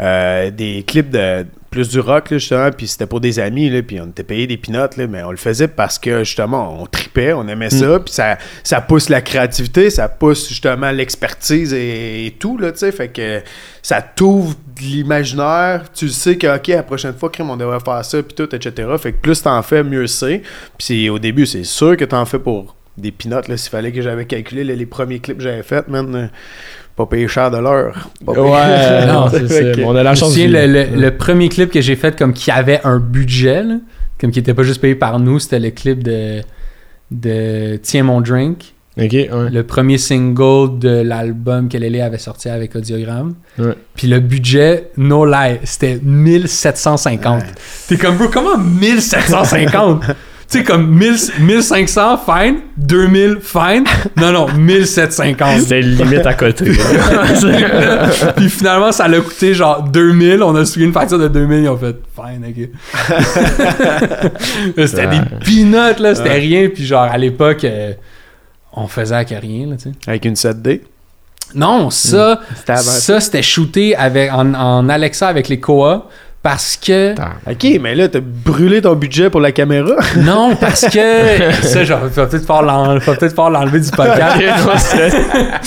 euh, 0.00 0.50
des 0.50 0.82
clips 0.84 1.10
de 1.10 1.46
plus 1.72 1.88
du 1.88 1.98
rock, 1.98 2.30
là, 2.30 2.38
justement, 2.38 2.70
puis 2.70 2.86
c'était 2.86 3.06
pour 3.06 3.20
des 3.20 3.40
amis, 3.40 3.70
là, 3.70 3.82
puis 3.82 3.98
on 3.98 4.06
était 4.06 4.22
payé 4.22 4.46
des 4.46 4.58
pinottes, 4.58 4.98
là, 4.98 5.06
mais 5.06 5.22
on 5.22 5.30
le 5.30 5.38
faisait 5.38 5.68
parce 5.68 5.98
que, 5.98 6.22
justement, 6.22 6.80
on 6.80 6.86
tripait, 6.86 7.32
on 7.32 7.48
aimait 7.48 7.70
ça, 7.70 7.98
puis 7.98 8.12
ça, 8.12 8.36
ça 8.62 8.82
pousse 8.82 9.08
la 9.08 9.22
créativité, 9.22 9.88
ça 9.88 10.08
pousse, 10.08 10.48
justement, 10.50 10.90
l'expertise 10.90 11.72
et, 11.72 12.26
et 12.26 12.30
tout, 12.32 12.58
là, 12.58 12.72
tu 12.72 12.78
sais, 12.78 12.92
fait 12.92 13.08
que 13.08 13.40
ça 13.80 14.02
t'ouvre 14.02 14.54
de 14.76 14.82
l'imaginaire, 14.82 15.90
tu 15.92 16.10
sais 16.10 16.36
que, 16.36 16.56
OK, 16.56 16.68
la 16.68 16.82
prochaine 16.82 17.14
fois, 17.14 17.30
crime, 17.30 17.48
on 17.48 17.56
devrait 17.56 17.80
faire 17.80 18.04
ça, 18.04 18.22
puis 18.22 18.34
tout, 18.34 18.54
etc., 18.54 18.88
fait 18.98 19.12
que 19.12 19.18
plus 19.18 19.42
t'en 19.42 19.62
fais, 19.62 19.82
mieux 19.82 20.06
c'est, 20.06 20.42
puis 20.78 21.08
au 21.08 21.18
début, 21.18 21.46
c'est 21.46 21.64
sûr 21.64 21.96
que 21.96 22.04
t'en 22.04 22.26
fais 22.26 22.38
pour 22.38 22.76
des 22.98 23.10
pinottes, 23.10 23.48
là, 23.48 23.56
s'il 23.56 23.70
fallait 23.70 23.92
que 23.92 24.02
j'avais 24.02 24.26
calculé 24.26 24.64
là, 24.64 24.74
les 24.74 24.86
premiers 24.86 25.20
clips 25.20 25.38
que 25.38 25.42
j'avais 25.42 25.62
faits, 25.62 25.88
man, 25.88 26.14
euh, 26.14 26.26
pas 26.96 27.06
payé 27.06 27.26
cher 27.28 27.50
de 27.50 27.58
l'heure. 27.58 28.10
Pas 28.24 28.32
payé- 28.34 28.42
Ouais, 28.44 29.06
Non, 29.12 29.28
c'est 29.30 29.48
ça. 29.48 29.82
On 29.84 29.96
a 29.96 30.02
la 30.02 30.14
chance 30.14 30.36
le, 30.36 30.66
le- 30.66 31.00
le 31.00 31.10
premier 31.16 31.48
clip 31.48 31.70
que 31.70 31.80
j'ai 31.80 31.96
fait 31.96 32.16
comme 32.18 32.32
qui 32.32 32.50
avait 32.50 32.80
un 32.84 32.98
budget, 32.98 33.62
là, 33.62 33.74
comme 34.20 34.30
qui 34.30 34.38
était 34.38 34.54
pas 34.54 34.62
juste 34.62 34.80
payé 34.80 34.94
par 34.94 35.18
nous, 35.18 35.38
c'était 35.38 35.58
le 35.60 35.70
clip 35.70 36.02
de, 36.02 36.40
de 37.10 37.76
Tiens 37.82 38.02
mon 38.04 38.20
drink. 38.20 38.74
Ouais. 38.98 39.08
le 39.30 39.62
premier 39.62 39.96
single 39.96 40.78
de 40.78 41.00
l'album 41.00 41.70
que 41.70 41.78
Lélé 41.78 42.02
avait 42.02 42.18
sorti 42.18 42.50
avec 42.50 42.76
Audiogramme. 42.76 43.32
Ouais. 43.58 43.72
Puis 43.94 44.06
le 44.06 44.20
budget, 44.20 44.90
no 44.98 45.24
lie, 45.24 45.58
c'était 45.64 45.98
1750. 46.02 47.40
Ouais. 47.40 47.48
T'es 47.88 47.96
comme, 47.96 48.18
bro, 48.18 48.28
comment 48.28 48.58
1750? 48.58 50.04
tu 50.52 50.58
sais, 50.58 50.64
comme 50.64 50.86
1000 50.90 51.16
1500, 51.40 52.18
fine. 52.18 52.56
2000, 52.76 53.38
fine. 53.40 53.84
Non, 54.16 54.32
non, 54.32 54.48
1750. 54.52 55.60
C'est 55.60 55.80
limite 55.80 56.26
à 56.26 56.34
côté. 56.34 56.64
Puis 58.36 58.48
finalement, 58.50 58.92
ça 58.92 59.08
l'a 59.08 59.20
coûté 59.20 59.54
genre 59.54 59.82
2000. 59.82 60.42
On 60.42 60.54
a 60.54 60.64
suivi 60.64 60.86
une 60.86 60.92
facture 60.92 61.18
de 61.18 61.28
2000. 61.28 61.62
Ils 61.64 61.68
ont 61.68 61.78
fait, 61.78 61.96
fine, 62.14 62.44
ok. 62.48 62.68
C'était 64.86 65.06
Ouais. 65.06 65.18
des 65.18 65.44
peanuts, 65.44 66.00
là. 66.02 66.14
C'était 66.14 66.32
rien. 66.34 66.68
Puis 66.68 66.84
genre, 66.86 67.02
à 67.10 67.16
l'époque, 67.18 67.64
euh, 67.64 67.92
on 68.74 68.86
faisait 68.86 69.14
avec 69.16 69.30
rien, 69.30 69.66
là, 69.68 69.76
tu 69.76 69.84
sais. 69.84 69.92
Avec 70.06 70.24
une 70.24 70.34
7D. 70.34 70.80
Non, 71.54 71.90
ça, 71.90 72.40
ça 72.66 73.20
c'était 73.20 73.42
shooté 73.42 73.94
avec, 73.96 74.32
en, 74.32 74.54
en 74.54 74.88
Alexa 74.88 75.28
avec 75.28 75.48
les 75.48 75.60
Koa 75.60 76.08
parce 76.42 76.76
que. 76.76 77.14
Ok, 77.48 77.78
mais 77.80 77.94
là, 77.94 78.08
t'as 78.08 78.20
brûlé 78.20 78.82
ton 78.82 78.94
budget 78.94 79.30
pour 79.30 79.40
la 79.40 79.52
caméra? 79.52 79.94
Non, 80.16 80.56
parce 80.56 80.82
que. 80.88 81.52
ça, 81.62 81.84
genre, 81.84 82.00
faut 82.10 82.26
peut-être 82.26 82.46
falloir 82.46 83.50
l'enlever 83.50 83.80
du 83.80 83.90
podcast. 83.96 84.40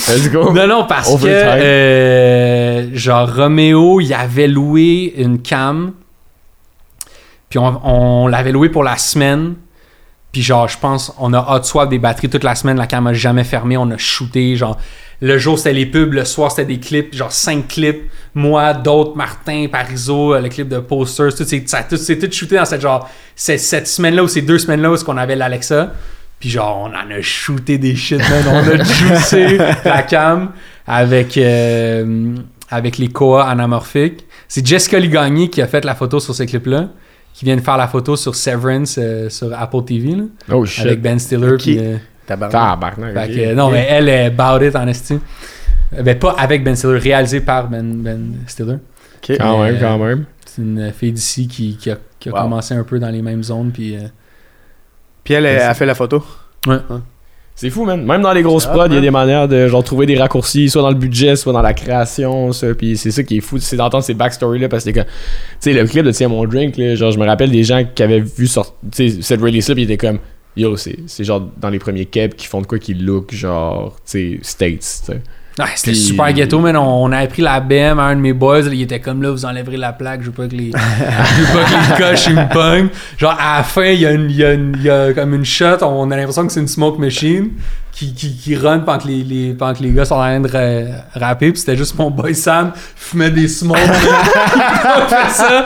Let's 0.08 0.30
go. 0.30 0.52
Non, 0.52 0.66
non, 0.66 0.86
parce 0.86 1.16
que, 1.16 1.26
euh, 1.26 2.94
genre, 2.94 3.34
Roméo, 3.34 4.00
il 4.00 4.12
avait 4.12 4.48
loué 4.48 5.14
une 5.16 5.40
cam. 5.40 5.92
Puis 7.48 7.58
on, 7.58 7.80
on 7.84 8.26
l'avait 8.26 8.52
loué 8.52 8.68
pour 8.68 8.84
la 8.84 8.98
semaine. 8.98 9.54
Puis 10.32 10.42
genre, 10.42 10.68
je 10.68 10.78
pense, 10.78 11.14
on 11.18 11.32
a 11.32 11.56
hot 11.56 11.62
swap 11.62 11.88
des 11.88 11.98
batteries 11.98 12.28
toute 12.28 12.44
la 12.44 12.54
semaine. 12.54 12.76
La 12.76 12.86
cam 12.86 13.06
a 13.06 13.14
jamais 13.14 13.44
fermé. 13.44 13.78
On 13.78 13.90
a 13.90 13.96
shooté, 13.96 14.56
genre, 14.56 14.76
le 15.20 15.38
jour 15.38 15.58
c'était 15.58 15.72
les 15.72 15.86
pubs, 15.86 16.12
le 16.12 16.24
soir 16.24 16.50
c'était 16.50 16.66
des 16.66 16.78
clips, 16.80 17.14
genre 17.14 17.32
cinq 17.32 17.68
clips. 17.68 18.02
Moi, 18.34 18.74
d'autres, 18.74 19.16
Martin, 19.16 19.66
Parizeau, 19.72 20.34
euh, 20.34 20.40
le 20.40 20.48
clip 20.50 20.68
de 20.68 20.78
Posters. 20.78 21.34
Tout, 21.34 21.44
c'est, 21.46 21.66
ça, 21.68 21.82
tout, 21.82 21.96
c'est 21.96 22.18
tout 22.18 22.30
shooté 22.30 22.56
dans 22.56 22.66
cette 22.66 22.82
genre, 22.82 23.08
c'est- 23.34 23.56
cette 23.58 23.86
semaine-là 23.88 24.22
ou 24.24 24.28
ces 24.28 24.42
deux 24.42 24.58
semaines-là 24.58 24.92
où 24.92 24.96
qu'on 24.98 25.16
avait 25.16 25.36
l'Alexa. 25.36 25.92
Puis 26.38 26.50
genre, 26.50 26.78
on 26.90 26.94
en 26.94 27.10
a 27.10 27.22
shooté 27.22 27.78
des 27.78 27.94
shit, 27.96 28.18
man. 28.18 28.44
On 28.46 28.58
a 28.78 28.84
juicé 28.84 29.58
la 29.86 30.02
cam 30.02 30.50
avec, 30.86 31.38
euh, 31.38 32.34
avec 32.70 32.98
les 32.98 33.08
Koa 33.08 33.46
anamorphiques. 33.48 34.26
C'est 34.48 34.66
Jessica 34.66 34.98
Ligagny 34.98 35.48
qui 35.48 35.62
a 35.62 35.66
fait 35.66 35.84
la 35.86 35.94
photo 35.94 36.20
sur 36.20 36.34
ces 36.34 36.44
clips-là. 36.46 36.88
Qui 37.32 37.44
vient 37.44 37.56
de 37.56 37.60
faire 37.60 37.76
la 37.76 37.86
photo 37.88 38.16
sur 38.16 38.34
Severance 38.34 38.96
euh, 38.98 39.28
sur 39.28 39.52
Apple 39.58 39.84
TV, 39.86 40.14
là, 40.14 40.22
Oh 40.52 40.64
shit. 40.64 40.86
avec 40.86 41.02
Ben 41.02 41.18
Stiller. 41.18 41.56
Euh, 41.68 41.96
Tabarnak. 42.26 42.52
Tabarnak. 42.52 43.14
fait 43.14 43.30
ok. 43.30 43.34
que, 43.50 43.54
non, 43.54 43.70
mais 43.70 43.86
elle 43.88 44.08
est 44.08 44.24
about 44.26 44.64
it 44.64 44.74
en 44.76 44.86
esti. 44.88 45.14
Euh, 45.96 46.02
Ben, 46.02 46.18
pas 46.18 46.34
avec 46.38 46.64
Ben 46.64 46.74
Stiller, 46.74 46.98
réalisé 46.98 47.40
par 47.40 47.68
Ben, 47.68 48.02
ben 48.02 48.32
Stiller. 48.46 48.74
Ok. 49.22 49.36
Quand 49.38 49.62
même, 49.62 49.76
Euh, 49.76 49.80
quand 49.80 49.98
même. 49.98 50.24
C'est 50.44 50.62
une 50.62 50.92
fille 50.92 51.12
d'ici 51.12 51.46
qui, 51.48 51.76
qui 51.76 51.90
a, 51.90 51.96
qui 52.18 52.28
a 52.28 52.32
Wow. 52.32 52.42
commencé 52.42 52.74
un 52.74 52.82
peu 52.84 52.98
dans 52.98 53.10
les 53.10 53.22
mêmes 53.22 53.42
zones. 53.42 53.70
Puis, 53.72 53.94
euh, 53.96 54.00
Puis 55.24 55.34
elle, 55.34 55.46
elle 55.46 55.60
a 55.62 55.74
fait 55.74 55.86
la 55.86 55.94
photo. 55.94 56.24
Ouais. 56.66 56.76
Hein. 56.90 57.02
C'est 57.54 57.70
fou, 57.70 57.84
man. 57.86 58.04
Même 58.04 58.20
dans 58.20 58.32
les 58.34 58.42
grosses 58.42 58.66
prods, 58.66 58.86
il 58.88 58.94
y 58.94 58.98
a 58.98 59.00
des 59.00 59.10
manières 59.10 59.48
de 59.48 59.66
genre 59.68 59.82
trouver 59.82 60.04
des 60.04 60.18
raccourcis, 60.18 60.68
soit 60.68 60.82
dans 60.82 60.90
le 60.90 60.94
budget, 60.96 61.36
soit 61.36 61.54
dans 61.54 61.62
la 61.62 61.72
création, 61.72 62.52
ça. 62.52 62.66
Puis 62.74 62.98
c'est 62.98 63.10
ça 63.10 63.22
qui 63.22 63.38
est 63.38 63.40
fou, 63.40 63.56
c'est 63.58 63.76
d'entendre 63.76 64.04
ces 64.04 64.12
backstories-là 64.12 64.68
parce 64.68 64.84
que, 64.84 64.90
tu 64.90 65.00
sais, 65.60 65.72
le 65.72 65.86
clip 65.86 66.04
de 66.04 66.10
Tiens 66.10 66.28
mon 66.28 66.44
drink, 66.44 66.76
là, 66.76 66.94
genre, 66.96 67.12
je 67.12 67.18
me 67.18 67.24
rappelle 67.24 67.50
des 67.50 67.64
gens 67.64 67.82
qui 67.94 68.02
avaient 68.02 68.20
vu 68.20 68.46
sortir, 68.46 68.74
tu 68.94 69.08
sais, 69.10 69.22
cette 69.22 69.40
release-là, 69.40 69.74
puis 69.74 69.84
ils 69.84 69.90
étaient 69.90 70.06
comme, 70.06 70.18
yo, 70.56 70.76
c'est 70.76 70.98
c'est 71.06 71.24
genre 71.24 71.42
dans 71.58 71.68
les 71.70 71.78
premiers 71.78 72.06
keps 72.06 72.34
qui 72.36 72.46
font 72.46 72.60
de 72.60 72.66
quoi 72.66 72.78
qui 72.78 72.94
look, 72.94 73.34
genre, 73.34 73.94
tu 74.10 74.36
sais, 74.36 74.38
States, 74.42 74.80
tu 75.06 75.12
sais. 75.12 75.20
C'était 75.74 75.92
Puis- 75.92 76.00
super 76.00 76.30
ghetto, 76.34 76.58
man. 76.60 76.76
On, 76.76 77.04
on 77.06 77.12
avait 77.12 77.28
pris 77.28 77.40
la 77.40 77.60
BM 77.60 77.98
à 77.98 78.02
un 78.08 78.16
de 78.16 78.20
mes 78.20 78.34
boys. 78.34 78.60
là, 78.60 78.68
il 78.74 78.82
était 78.82 79.00
comme 79.00 79.22
là, 79.22 79.30
vous 79.30 79.46
enlèverez 79.46 79.78
la 79.78 79.94
plaque. 79.94 80.20
Je 80.20 80.26
veux 80.26 80.32
pas 80.32 80.46
que 80.48 80.54
les, 80.54 80.70
je 80.72 81.42
veux 81.42 81.58
pas 81.58 81.64
que 81.64 81.70
les 81.70 81.96
coches 82.10 82.28
me 82.28 82.52
pognent. 82.52 82.88
Genre, 83.16 83.34
à 83.40 83.56
la 83.56 83.62
fin, 83.62 83.86
il 83.86 84.00
y, 84.00 84.04
a 84.06 84.12
une- 84.12 84.28
il 84.30 84.36
y, 84.36 84.44
a 84.44 84.52
une- 84.52 84.76
il 84.78 84.82
y 84.84 84.90
a 84.90 85.14
comme 85.14 85.32
une 85.32 85.46
shot. 85.46 85.78
On 85.80 86.10
a 86.10 86.16
l'impression 86.18 86.46
que 86.46 86.52
c'est 86.52 86.60
une 86.60 86.68
smoke 86.68 86.98
machine 87.00 87.52
qui, 87.90 88.12
qui, 88.12 88.36
qui 88.36 88.54
run 88.54 88.80
pendant 88.80 88.98
que 88.98 89.08
les, 89.08 89.22
les, 89.24 89.54
pendant 89.54 89.72
que 89.72 89.82
les 89.82 89.92
gars 89.92 90.04
sont 90.04 90.16
en 90.16 90.18
train 90.18 90.40
de 90.40 90.48
ra- 90.50 91.04
rapper. 91.14 91.52
Puis 91.52 91.60
c'était 91.60 91.76
juste 91.78 91.96
mon 91.98 92.10
boy 92.10 92.34
Sam 92.34 92.72
fumait 92.94 93.30
des 93.30 93.48
smokes. 93.48 93.78
il 93.80 95.08
fait 95.08 95.30
ça. 95.32 95.64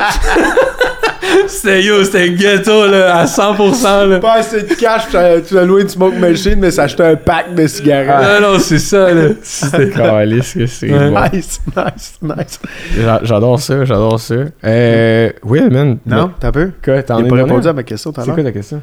C'était 1.49 1.83
yo, 1.83 2.03
c'était 2.05 2.31
ghetto, 2.31 2.87
là, 2.87 3.17
à 3.19 3.25
100%. 3.27 4.07
Là. 4.09 4.19
Pas 4.21 4.35
assez 4.35 4.63
de 4.63 4.75
cash, 4.75 5.09
tu 5.11 5.17
as- 5.17 5.41
tu 5.41 5.59
as 5.59 5.65
loué 5.65 5.83
une 5.83 5.89
smoke 5.89 6.17
machine, 6.17 6.57
mais 6.59 6.71
s'acheter 6.71 7.03
un 7.05 7.17
pack 7.17 7.55
de 7.55 7.67
cigarettes. 7.67 8.41
Non, 8.43 8.53
non, 8.53 8.59
c'est 8.59 8.79
ça, 8.79 9.13
là. 9.13 9.29
C'était- 9.43 9.91
Calisse 9.91 10.55
que 10.55 10.67
c'est 10.67 10.91
Ouais. 10.93 11.11
bon. 11.11 11.21
Nice, 11.33 11.61
nice, 11.77 12.19
nice. 12.23 12.61
J'a- 12.99 13.21
J'adore 13.23 13.61
ça, 13.61 13.85
j'adore 13.85 14.19
ça. 14.21 14.35
Euh, 14.65 15.31
oui, 15.45 15.61
man. 15.71 15.99
Non, 16.07 16.31
t'as 16.39 16.53
peu? 16.53 16.71
Quoi, 16.85 17.03
t'en 17.03 17.19
T'as 17.21 17.27
as 17.27 17.29
pas 17.29 17.37
répondu 17.37 17.69
à 17.69 17.73
ma 17.73 17.83
question 17.83 18.13
tout 18.13 18.21
à 18.21 18.25
C'est 18.25 18.33
quoi 18.33 18.43
ta 18.43 18.53
question? 18.53 18.81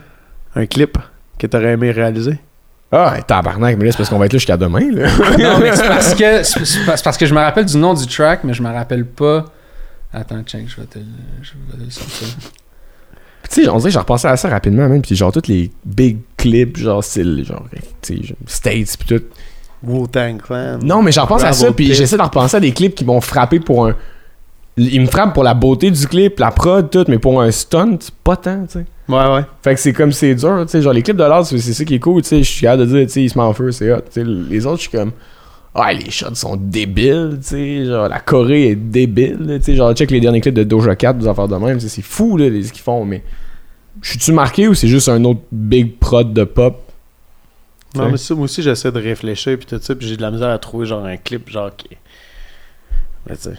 Un 0.55 0.65
clip 0.65 0.97
que 1.39 1.47
t'aurais 1.47 1.73
aimé 1.73 1.91
réaliser? 1.91 2.37
Ah, 2.91 3.15
tabarnak, 3.27 3.75
mais 3.77 3.85
là, 3.85 3.91
c'est 3.91 3.97
parce 3.97 4.09
qu'on 4.09 4.17
va 4.17 4.27
être 4.27 4.33
là 4.33 4.39
jusqu'à 4.39 4.55
demain, 4.55 4.79
là. 4.93 5.07
Non, 5.37 5.59
mais 5.59 5.75
c'est 5.75 5.87
parce 5.87 6.15
que 6.15 6.43
c'est 6.43 7.03
parce 7.03 7.17
que 7.17 7.25
je 7.25 7.33
me 7.33 7.39
rappelle 7.39 7.65
du 7.65 7.77
nom 7.77 7.93
du 7.93 8.07
track, 8.07 8.45
mais 8.45 8.53
je 8.53 8.63
me 8.63 8.71
rappelle 8.71 9.05
pas. 9.05 9.43
Attends, 10.13 10.41
check, 10.43 10.67
je 10.67 10.77
vais 10.77 10.87
te, 10.87 10.99
je 11.41 11.51
vais 11.51 11.77
te 11.77 11.83
le 11.83 11.89
sortir. 11.89 12.27
tu 13.49 13.63
sais, 13.63 13.69
on 13.69 13.77
dirait 13.77 13.89
que 13.89 13.93
j'ai 13.93 13.99
repensé 13.99 14.27
à 14.27 14.37
ça 14.37 14.49
rapidement, 14.49 14.87
même. 14.87 15.01
Puis 15.01 15.15
genre, 15.15 15.31
tous 15.31 15.47
les 15.47 15.71
big 15.85 16.19
clips, 16.37 16.77
genre, 16.77 17.03
style, 17.03 17.43
genre, 17.45 17.65
tu 18.01 18.17
sais, 18.17 18.23
genre, 18.23 18.37
States, 18.45 18.97
puis 18.97 19.17
tout. 19.17 19.23
Wu-Tang 19.83 20.41
Clan. 20.41 20.79
Non, 20.81 21.01
mais 21.01 21.11
j'en 21.11 21.23
repense 21.23 21.43
à 21.43 21.53
ça, 21.53 21.71
puis 21.71 21.93
j'essaie 21.93 22.17
de 22.17 22.21
repenser 22.21 22.57
à 22.57 22.59
des 22.59 22.71
clips 22.71 22.95
qui 22.95 23.05
m'ont 23.05 23.21
frappé 23.21 23.59
pour 23.59 23.87
un. 23.87 23.95
Ils 24.75 25.01
me 25.01 25.07
frappent 25.07 25.33
pour 25.33 25.43
la 25.43 25.55
beauté 25.55 25.89
du 25.89 26.07
clip, 26.07 26.39
la 26.39 26.51
prod, 26.51 26.89
tout, 26.89 27.05
mais 27.07 27.17
pour 27.17 27.41
un 27.41 27.49
stunt, 27.49 27.97
pas 28.23 28.37
tant, 28.37 28.65
tu 28.65 28.73
sais. 28.73 28.85
Ouais, 29.09 29.33
ouais. 29.33 29.41
Fait 29.63 29.73
que 29.73 29.79
c'est 29.79 29.93
comme 29.93 30.11
c'est 30.11 30.35
dur, 30.35 30.59
tu 30.65 30.71
sais. 30.71 30.81
Genre, 30.81 30.93
les 30.93 31.01
clips 31.01 31.17
de 31.17 31.23
l'art, 31.23 31.45
c'est 31.45 31.57
c'est 31.57 31.73
ça 31.73 31.83
qui 31.83 31.95
est 31.95 31.99
cool, 31.99 32.21
tu 32.21 32.29
sais. 32.29 32.43
Je 32.43 32.49
suis 32.49 32.61
capable 32.61 32.85
de 32.85 32.97
dire, 32.97 33.07
tu 33.07 33.13
sais, 33.13 33.23
il 33.23 33.29
se 33.29 33.37
met 33.37 33.43
en 33.43 33.53
feu, 33.53 33.71
c'est 33.71 33.91
hot. 33.91 34.01
Tu 34.11 34.21
sais, 34.21 34.23
les 34.23 34.65
autres, 34.65 34.77
je 34.77 34.81
suis 34.89 34.91
comme. 34.91 35.11
Ah, 35.79 35.93
les 35.93 36.09
shots 36.09 36.33
sont 36.33 36.55
débiles, 36.57 37.37
tu 37.41 37.49
sais. 37.49 37.85
Genre, 37.85 38.07
la 38.09 38.19
Corée 38.19 38.69
est 38.69 38.75
débile, 38.75 39.37
tu 39.59 39.63
sais. 39.63 39.75
Genre, 39.75 39.93
check 39.93 40.09
les 40.09 40.19
derniers 40.19 40.41
clips 40.41 40.55
de 40.55 40.63
Doja 40.63 40.95
Cat, 40.95 41.13
des 41.13 41.27
affaires 41.27 41.47
de 41.47 41.55
même, 41.55 41.79
c'est 41.79 42.01
fou, 42.01 42.35
là, 42.37 42.49
les- 42.49 42.63
ce 42.63 42.73
qu'ils 42.73 42.81
font, 42.81 43.05
mais. 43.05 43.23
Je 44.01 44.09
suis-tu 44.11 44.31
marqué 44.31 44.67
ou 44.67 44.73
c'est 44.73 44.87
juste 44.87 45.09
un 45.09 45.23
autre 45.23 45.41
big 45.51 45.97
prod 45.97 46.33
de 46.33 46.43
pop? 46.43 46.83
Non, 47.95 48.09
mais 48.11 48.17
ça, 48.17 48.35
moi 48.35 48.43
aussi, 48.45 48.61
j'essaie 48.61 48.91
de 48.91 48.99
réfléchir, 48.99 49.57
puis 49.57 49.65
tout 49.65 49.79
ça, 49.81 49.95
puis 49.95 50.07
j'ai 50.07 50.17
de 50.17 50.21
la 50.21 50.29
misère 50.31 50.49
à 50.49 50.57
trouver, 50.59 50.85
genre, 50.85 51.05
un 51.05 51.17
clip, 51.17 51.49
genre, 51.49 51.75
qui. 51.75 51.89
Mais 53.29 53.35
tu 53.35 53.43
sais. 53.43 53.53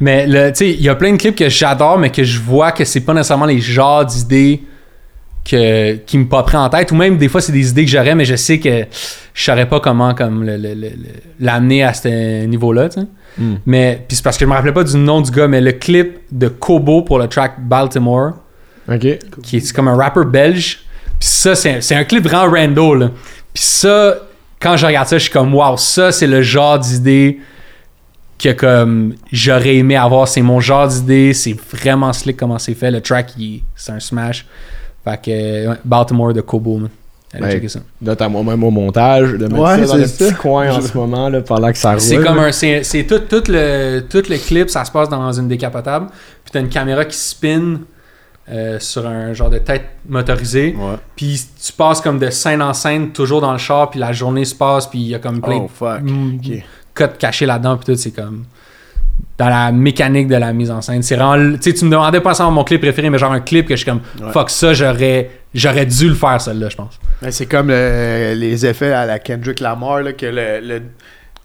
Mais 0.00 0.26
le- 0.26 0.50
tu 0.50 0.56
sais, 0.58 0.70
il 0.72 0.82
y 0.82 0.88
a 0.88 0.94
plein 0.94 1.12
de 1.12 1.16
clips 1.18 1.36
que 1.36 1.48
j'adore, 1.48 1.98
mais 1.98 2.10
que 2.10 2.24
je 2.24 2.40
vois 2.40 2.72
que 2.72 2.84
c'est 2.84 3.00
pas 3.00 3.14
nécessairement 3.14 3.46
les 3.46 3.60
genres 3.60 4.04
d'idées 4.04 4.62
que, 5.44 5.94
qui 5.96 6.18
me 6.18 6.26
popperaient 6.26 6.58
en 6.58 6.68
tête. 6.68 6.90
Ou 6.92 6.94
même 6.94 7.18
des 7.18 7.28
fois, 7.28 7.40
c'est 7.40 7.52
des 7.52 7.70
idées 7.70 7.84
que 7.84 7.90
j'aurais, 7.90 8.14
mais 8.14 8.24
je 8.24 8.36
sais 8.36 8.58
que 8.58 8.84
je 9.34 9.42
saurais 9.42 9.68
pas 9.68 9.80
comment 9.80 10.14
comme 10.14 10.44
l'amener 11.40 11.82
à 11.84 11.92
ce 11.92 12.44
niveau-là. 12.46 12.88
Hmm. 13.36 13.56
Mais 13.66 14.04
puis 14.06 14.16
c'est 14.16 14.22
parce 14.22 14.36
que 14.36 14.44
je 14.44 14.50
me 14.50 14.54
rappelais 14.54 14.72
pas 14.72 14.84
du 14.84 14.96
nom 14.96 15.20
du 15.20 15.30
gars, 15.30 15.48
mais 15.48 15.60
le 15.60 15.72
clip 15.72 16.20
de 16.30 16.48
Kobo 16.48 17.02
pour 17.02 17.18
le 17.18 17.28
track 17.28 17.60
Baltimore. 17.60 18.32
Qui 19.42 19.56
est 19.56 19.72
comme 19.72 19.88
un 19.88 19.96
rapper 19.96 20.24
belge. 20.24 20.80
Puis 21.18 21.28
ça, 21.28 21.54
c'est 21.54 21.94
un, 21.94 22.04
clip 22.04 22.24
vraiment 22.24 22.52
rando, 22.52 22.94
là. 22.94 23.10
Puis 23.52 23.62
ça, 23.62 24.16
quand 24.60 24.76
je 24.76 24.84
regarde 24.84 25.08
ça, 25.08 25.16
je 25.16 25.24
suis 25.24 25.32
comme, 25.32 25.54
wow, 25.54 25.76
ça, 25.76 26.12
c'est 26.12 26.26
le 26.26 26.42
genre 26.42 26.78
d'idée 26.78 27.38
que 28.38 28.52
comme 28.52 29.14
j'aurais 29.32 29.76
aimé 29.76 29.96
avoir. 29.96 30.28
C'est 30.28 30.42
mon 30.42 30.60
genre 30.60 30.88
d'idée. 30.88 31.32
C'est 31.32 31.56
vraiment 31.72 32.12
slick 32.12 32.36
comment 32.36 32.58
c'est 32.58 32.74
fait. 32.74 32.90
Le 32.90 33.00
track, 33.00 33.34
c'est 33.74 33.92
un 33.92 34.00
smash. 34.00 34.46
Fait 35.04 35.20
que 35.22 35.30
euh, 35.30 35.70
ouais, 35.70 35.76
Baltimore 35.84 36.32
de 36.32 36.40
Kobo, 36.40 36.78
man. 36.78 36.90
Allez 37.34 37.50
checker 37.54 37.68
ça. 37.68 37.80
Note 38.00 38.22
à 38.22 38.28
moi-même 38.28 38.62
au 38.62 38.70
montage, 38.70 39.32
de 39.32 39.46
mettre 39.48 39.58
Ouais, 39.58 39.84
ça 39.84 39.92
dans 39.92 39.96
le 39.96 40.06
c'est 40.06 40.28
petit 40.28 40.34
coin 40.36 40.70
en 40.72 40.80
ce 40.80 40.96
moment, 40.96 41.28
là, 41.28 41.40
pendant 41.40 41.70
que 41.72 41.76
ça 41.78 41.90
roule. 41.90 42.00
C'est 42.00 42.22
comme 42.22 42.38
un. 42.38 42.52
C'est 42.52 42.84
c'est 42.84 43.04
tout, 43.04 43.18
tout, 43.18 43.42
le, 43.48 44.00
tout 44.08 44.22
le 44.30 44.36
clip, 44.38 44.70
ça 44.70 44.84
se 44.84 44.92
passe 44.92 45.08
dans 45.08 45.32
une 45.32 45.48
décapotable. 45.48 46.06
Puis 46.44 46.52
t'as 46.52 46.60
une 46.60 46.68
caméra 46.68 47.04
qui 47.04 47.16
spin 47.16 47.80
euh, 48.50 48.78
sur 48.78 49.04
un 49.06 49.32
genre 49.32 49.50
de 49.50 49.58
tête 49.58 49.84
motorisée. 50.08 50.76
Ouais. 50.78 50.94
Puis 51.16 51.42
tu 51.60 51.72
passes 51.72 52.00
comme 52.00 52.20
de 52.20 52.30
scène 52.30 52.62
en 52.62 52.72
scène, 52.72 53.10
toujours 53.10 53.40
dans 53.40 53.52
le 53.52 53.58
char, 53.58 53.90
puis 53.90 53.98
la 53.98 54.12
journée 54.12 54.44
se 54.44 54.54
passe, 54.54 54.86
puis 54.86 55.00
il 55.00 55.08
y 55.08 55.14
a 55.14 55.18
comme 55.18 55.40
plein 55.40 55.62
Oh, 55.64 55.70
fuck. 55.74 56.02
de 56.04 56.10
mm, 56.10 56.34
Ok. 56.36 56.62
codes 56.94 57.18
cachés 57.18 57.46
là-dedans, 57.46 57.76
puis 57.78 57.86
tout, 57.92 57.98
c'est 58.00 58.12
comme 58.12 58.44
dans 59.38 59.48
la 59.48 59.72
mécanique 59.72 60.28
de 60.28 60.36
la 60.36 60.52
mise 60.52 60.70
en 60.70 60.80
scène. 60.80 61.02
C'est 61.02 61.16
vraiment, 61.16 61.56
tu 61.56 61.62
sais, 61.62 61.74
tu 61.74 61.84
me 61.84 61.90
demandais 61.90 62.20
pas 62.20 62.34
ça 62.34 62.48
mon 62.50 62.62
clip 62.64 62.80
préféré, 62.80 63.10
mais 63.10 63.18
genre 63.18 63.32
un 63.32 63.40
clip 63.40 63.66
que 63.66 63.74
je 63.74 63.78
suis 63.82 63.86
comme, 63.90 64.00
Ouais. 64.22 64.30
fuck 64.32 64.48
ça, 64.50 64.72
j'aurais, 64.74 65.30
j'aurais 65.52 65.86
dû 65.86 66.08
le 66.08 66.14
faire 66.14 66.40
celle-là, 66.40 66.68
je 66.68 66.76
pense. 66.76 67.00
Mais 67.20 67.30
c'est 67.32 67.46
comme 67.46 67.68
le- 67.68 68.34
les 68.36 68.64
effets 68.64 68.92
à 68.92 69.06
la 69.06 69.18
Kendrick 69.18 69.58
Lamar, 69.60 70.02
là, 70.02 70.12
que 70.12 70.26
le, 70.26 70.60
le- 70.60 70.82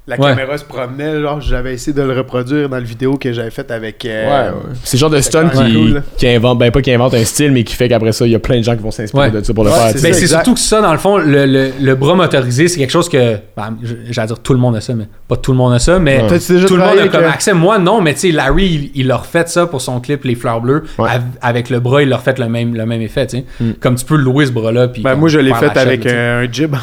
la 0.10 0.20
Ouais. 0.20 0.30
caméra 0.32 0.58
se 0.58 0.66
promenait. 0.66 1.22
Genre, 1.22 1.40
j'avais 1.40 1.74
essayé 1.74 1.94
de 1.96 2.02
le 2.02 2.14
reproduire 2.18 2.68
dans 2.68 2.76
la 2.78 2.82
vidéo 2.84 3.16
que 3.18 3.32
j'avais 3.32 3.52
faite 3.52 3.72
avec. 3.72 4.04
Euh, 4.06 4.50
ouais. 4.52 4.58
C'est 4.84 4.98
le 4.98 5.00
genre 5.00 5.10
de 5.10 5.22
stunt 5.22 5.48
qui, 5.50 5.58
cool, 5.74 5.94
là. 5.94 6.02
qui 6.18 6.28
invente, 6.28 6.58
ben 6.60 6.72
pas 6.72 6.82
qui 6.82 6.92
invente 6.92 7.14
un 7.14 7.24
style, 7.24 7.52
mais 7.52 7.64
qui 7.64 7.76
fait 7.76 7.88
qu'après 7.88 8.12
ça, 8.12 8.26
il 8.26 8.32
y 8.32 8.36
a 8.36 8.40
plein 8.40 8.58
de 8.58 8.64
gens 8.64 8.76
qui 8.76 8.82
vont 8.84 8.92
s'inspirer 8.92 9.26
Ouais. 9.28 9.32
de 9.32 9.42
ça 9.44 9.54
pour 9.54 9.64
le 9.64 9.70
Ouais, 9.70 9.76
faire. 9.78 9.92
c'est. 9.96 10.02
Mais 10.04 10.14
c'est 10.14 10.28
surtout 10.28 10.54
que 10.56 10.60
ça, 10.60 10.82
dans 10.82 10.92
le 10.92 10.98
fond, 10.98 11.18
le, 11.18 11.46
le- 11.46 11.72
le 11.80 11.96
bras 11.96 12.16
motorisé, 12.16 12.68
c'est 12.68 12.80
quelque 12.80 12.90
chose 12.92 13.08
que, 13.08 13.36
ben, 13.56 13.78
j'allais 14.10 14.28
dire 14.28 14.40
tout 14.40 14.54
le 14.54 14.60
monde 14.60 14.76
a 14.76 14.82
ça, 14.82 14.94
mais 14.94 15.08
pas 15.28 15.38
tout 15.38 15.52
le 15.52 15.58
monde 15.58 15.74
a 15.74 15.80
ça, 15.80 16.00
mais 16.00 16.20
tout 16.28 16.34
le 16.34 16.78
monde 16.78 16.82
a 16.82 17.02
avec, 17.02 17.12
comme 17.12 17.24
euh, 17.24 17.30
accès. 17.30 17.54
Moi, 17.54 17.78
non, 17.80 18.02
mais 18.02 18.14
tu 18.16 18.20
sais, 18.22 18.32
Larry, 18.32 18.92
il, 18.96 19.02
il 19.02 19.12
a 19.12 19.18
refait 19.18 19.46
ça 19.48 19.68
pour 19.68 19.82
son 19.82 20.00
clip 20.00 20.24
Les 20.24 20.36
Fleurs 20.36 20.62
Bleues. 20.62 20.84
Ouais. 20.98 21.10
Av- 21.10 21.22
avec 21.42 21.70
le 21.70 21.80
bras, 21.80 22.02
il 22.02 22.12
a 22.12 22.18
refait 22.18 22.34
le 22.40 22.50
même, 22.50 22.74
le 22.76 22.86
même 22.86 23.02
effet, 23.02 23.28
tu 23.28 23.38
sais. 23.38 23.46
Mm. 23.60 23.72
Comme 23.80 23.96
tu 23.96 24.06
peux 24.06 24.16
louer 24.18 24.46
ce 24.46 24.52
bras-là. 24.52 24.88
Ben, 25.04 25.16
moi, 25.16 25.30
je 25.30 25.40
l'ai 25.40 25.54
fait 25.54 25.78
avec 25.78 26.06
un 26.06 26.50
jib. 26.52 26.76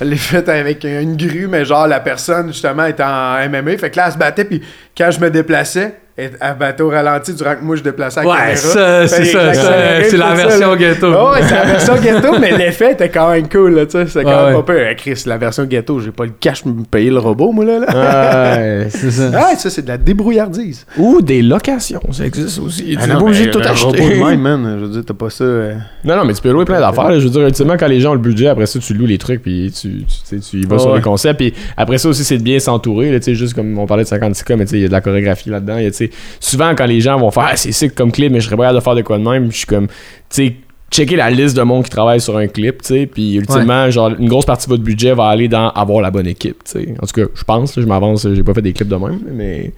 Je 0.00 0.04
l'ai 0.04 0.16
fait 0.16 0.48
avec 0.48 0.84
une 0.84 1.16
grue, 1.16 1.48
mais 1.48 1.64
genre, 1.64 1.86
la 1.86 2.00
personne, 2.00 2.48
justement, 2.48 2.84
était 2.86 3.02
en 3.02 3.48
MMA. 3.48 3.78
Fait 3.78 3.90
que 3.90 3.96
là, 3.96 4.06
elle 4.06 4.12
se 4.12 4.18
battait, 4.18 4.44
puis 4.44 4.62
quand 4.96 5.10
je 5.10 5.20
me 5.20 5.30
déplaçais, 5.30 5.98
elle, 6.18 6.32
elle 6.40 6.56
battait 6.58 6.82
au 6.82 6.88
ralenti 6.90 7.32
durant 7.32 7.54
que 7.54 7.62
moi, 7.62 7.76
je 7.76 7.82
déplaçais 7.82 8.22
la 8.22 8.28
Ouais, 8.28 8.36
caméra. 8.36 8.56
ça, 8.56 9.06
c'est 9.08 9.24
ça. 9.26 9.54
C'est 9.54 10.16
la 10.16 10.34
version 10.34 10.76
ghetto. 10.76 11.06
Oh, 11.16 11.30
ouais, 11.32 11.40
c'est 11.42 11.54
la 11.54 11.64
version 11.64 11.94
ghetto, 11.96 12.38
mais 12.40 12.50
l'effet 12.58 12.92
était 12.92 13.08
quand 13.08 13.30
même 13.30 13.48
cool, 13.48 13.74
là, 13.74 13.86
tu 13.86 13.92
sais. 13.92 14.06
C'est 14.06 14.24
quand 14.24 14.28
Ouais, 14.30 14.36
même 14.36 14.46
ouais. 14.56 14.62
pas 14.62 14.62
peur. 14.74 14.86
Eh, 14.90 14.96
Chris, 14.96 15.22
la 15.26 15.38
version 15.38 15.64
ghetto, 15.64 16.00
j'ai 16.00 16.10
pas 16.10 16.24
le 16.24 16.32
cash 16.40 16.62
pour 16.62 16.72
me 16.74 16.82
payer 16.84 17.10
le 17.10 17.18
robot, 17.18 17.52
moi, 17.52 17.64
là. 17.64 17.78
là. 17.78 18.56
Ouais, 18.58 18.86
c'est 18.90 19.10
ça. 19.10 19.30
Ah, 19.34 19.56
ça, 19.56 19.70
c'est 19.70 19.82
de 19.82 19.88
la 19.88 19.96
débrouillardise. 19.96 20.84
Ou 20.98 21.22
des 21.22 21.40
locations, 21.42 22.02
ça 22.12 22.26
existe 22.26 22.58
aussi. 22.58 22.84
Tu 22.84 22.98
Ah 23.00 23.06
n'es 23.06 23.12
non, 23.14 23.20
pas 23.20 23.24
obligé 23.26 23.46
de 23.46 23.50
tout 23.52 23.60
acheter. 23.60 24.14
même, 24.22 24.40
man. 24.40 24.76
Je 24.80 24.84
veux 24.86 24.90
dire, 24.92 25.02
t'as 25.06 25.14
pas 25.14 25.30
ça. 25.30 25.44
euh, 25.44 25.74
Non, 26.04 26.16
non, 26.16 26.24
mais 26.24 26.34
tu 26.34 26.42
peux 26.42 26.50
louer 26.50 26.64
plein 26.64 26.80
d'affaires. 26.80 27.10
là. 27.10 27.18
Je 27.18 27.24
veux 27.24 27.30
dire, 27.30 27.42
ultimement, 27.42 27.76
quand 27.78 27.86
les 27.88 28.00
gens 28.00 28.10
ont 28.10 28.14
le 28.14 28.20
budget, 28.20 28.48
après 28.48 28.66
ça, 28.66 28.78
tu 28.80 28.92
loues 28.94 29.06
les 29.06 29.18
trucs, 29.18 29.42
puis 29.42 29.72
tu, 29.72 30.04
tu, 30.04 30.36
tu 30.36 30.40
tu 30.40 30.56
y 30.58 30.66
vas 30.66 30.74
Ouais, 30.74 30.78
sur 30.80 30.90
ouais. 30.90 30.96
les 30.96 31.02
concepts. 31.02 31.38
Puis 31.38 31.54
après 31.76 31.98
ça 31.98 32.08
aussi, 32.08 32.24
c'est 32.24 32.38
de 32.38 32.42
bien 32.42 32.58
s'entourer. 32.58 33.10
là, 33.12 33.18
Tu 33.20 33.26
sais, 33.26 33.34
juste 33.34 33.54
comme 33.54 33.78
on 33.78 33.86
parlait 33.86 34.04
de 34.04 34.08
56K, 34.08 34.56
mais 34.56 34.64
tu 34.64 34.70
sais, 34.72 34.76
il 34.78 34.82
y 34.82 34.84
a 34.84 34.88
de 34.88 34.92
la 34.92 35.00
chorégraphie 35.00 35.50
là-dedans. 35.50 35.76
il 35.78 35.84
y 35.84 35.86
a, 35.86 35.90
tu 35.90 35.96
sais, 35.96 36.07
Souvent, 36.40 36.74
quand 36.74 36.86
les 36.86 37.00
gens 37.00 37.18
vont 37.18 37.30
faire, 37.30 37.48
ah, 37.50 37.56
c'est 37.56 37.72
sick 37.72 37.94
comme 37.94 38.12
clip, 38.12 38.32
mais 38.32 38.40
je 38.40 38.46
serais 38.46 38.56
pas 38.56 38.64
capable 38.64 38.78
de 38.78 38.84
faire 38.84 38.94
de 38.94 39.02
quoi 39.02 39.18
de 39.18 39.24
même, 39.28 39.50
je 39.50 39.58
suis 39.58 39.66
comme, 39.66 39.86
tu 39.88 39.94
sais, 40.30 40.56
checker 40.90 41.16
la 41.16 41.30
liste 41.30 41.56
de 41.56 41.62
monde 41.62 41.84
qui 41.84 41.90
travaille 41.90 42.20
sur 42.20 42.36
un 42.36 42.46
clip, 42.46 42.82
tu 42.82 42.88
sais, 42.88 43.06
puis 43.06 43.34
ultimement, 43.36 43.90
genre, 43.90 44.10
une 44.18 44.28
grosse 44.28 44.46
partie 44.46 44.66
de 44.66 44.70
votre 44.70 44.82
budget 44.82 45.12
va 45.14 45.26
aller 45.26 45.48
dans 45.48 45.68
avoir 45.70 46.00
la 46.00 46.10
bonne 46.10 46.26
équipe, 46.26 46.64
tu 46.64 46.72
sais. 46.72 46.94
En 47.02 47.06
tout 47.06 47.20
cas, 47.20 47.30
je 47.34 47.44
pense, 47.44 47.78
je 47.78 47.86
m'avance, 47.86 48.26
j'ai 48.32 48.42
pas 48.42 48.54
fait 48.54 48.62
des 48.62 48.72
clips 48.72 48.88
de 48.88 48.96
même, 48.96 49.20
mais 49.32 49.72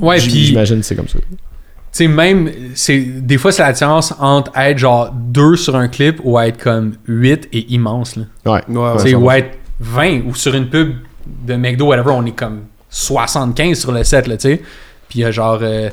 Ouais, 0.00 0.18
tu 0.20 0.30
j'imagine 0.30 0.78
que 0.78 0.84
c'est 0.84 0.94
comme 0.96 1.08
ça. 1.08 1.18
sais, 1.90 2.06
même, 2.06 2.50
c'est, 2.74 2.98
des 3.00 3.38
fois, 3.38 3.50
c'est 3.52 3.62
la 3.62 3.72
différence 3.72 4.14
entre 4.20 4.52
être 4.56 4.78
genre 4.78 5.10
2 5.12 5.56
sur 5.56 5.74
un 5.76 5.88
clip 5.88 6.20
ou 6.22 6.38
être 6.38 6.58
comme 6.62 6.94
8 7.06 7.48
et 7.52 7.72
immense, 7.72 8.16
là. 8.16 8.24
Ouais. 8.46 8.62
Ouais, 8.68 8.92
Tu 8.96 9.02
sais, 9.02 9.10
ça 9.10 9.18
ou 9.18 9.30
être 9.30 9.58
20 9.80 10.22
ou 10.26 10.34
sur 10.34 10.54
une 10.54 10.68
pub 10.68 10.94
de 11.46 11.54
McDo, 11.54 11.86
whatever, 11.86 12.12
on 12.12 12.24
est 12.26 12.32
comme 12.32 12.62
75 12.90 13.78
sur 13.78 13.92
le 13.92 14.04
set, 14.04 14.26
là, 14.26 14.36
tu 14.36 14.48
sais. 14.48 14.62
Puis 15.08 15.20
il 15.20 15.22
y 15.22 15.24
a 15.24 15.30
genre. 15.30 15.58
euh, 15.62 15.90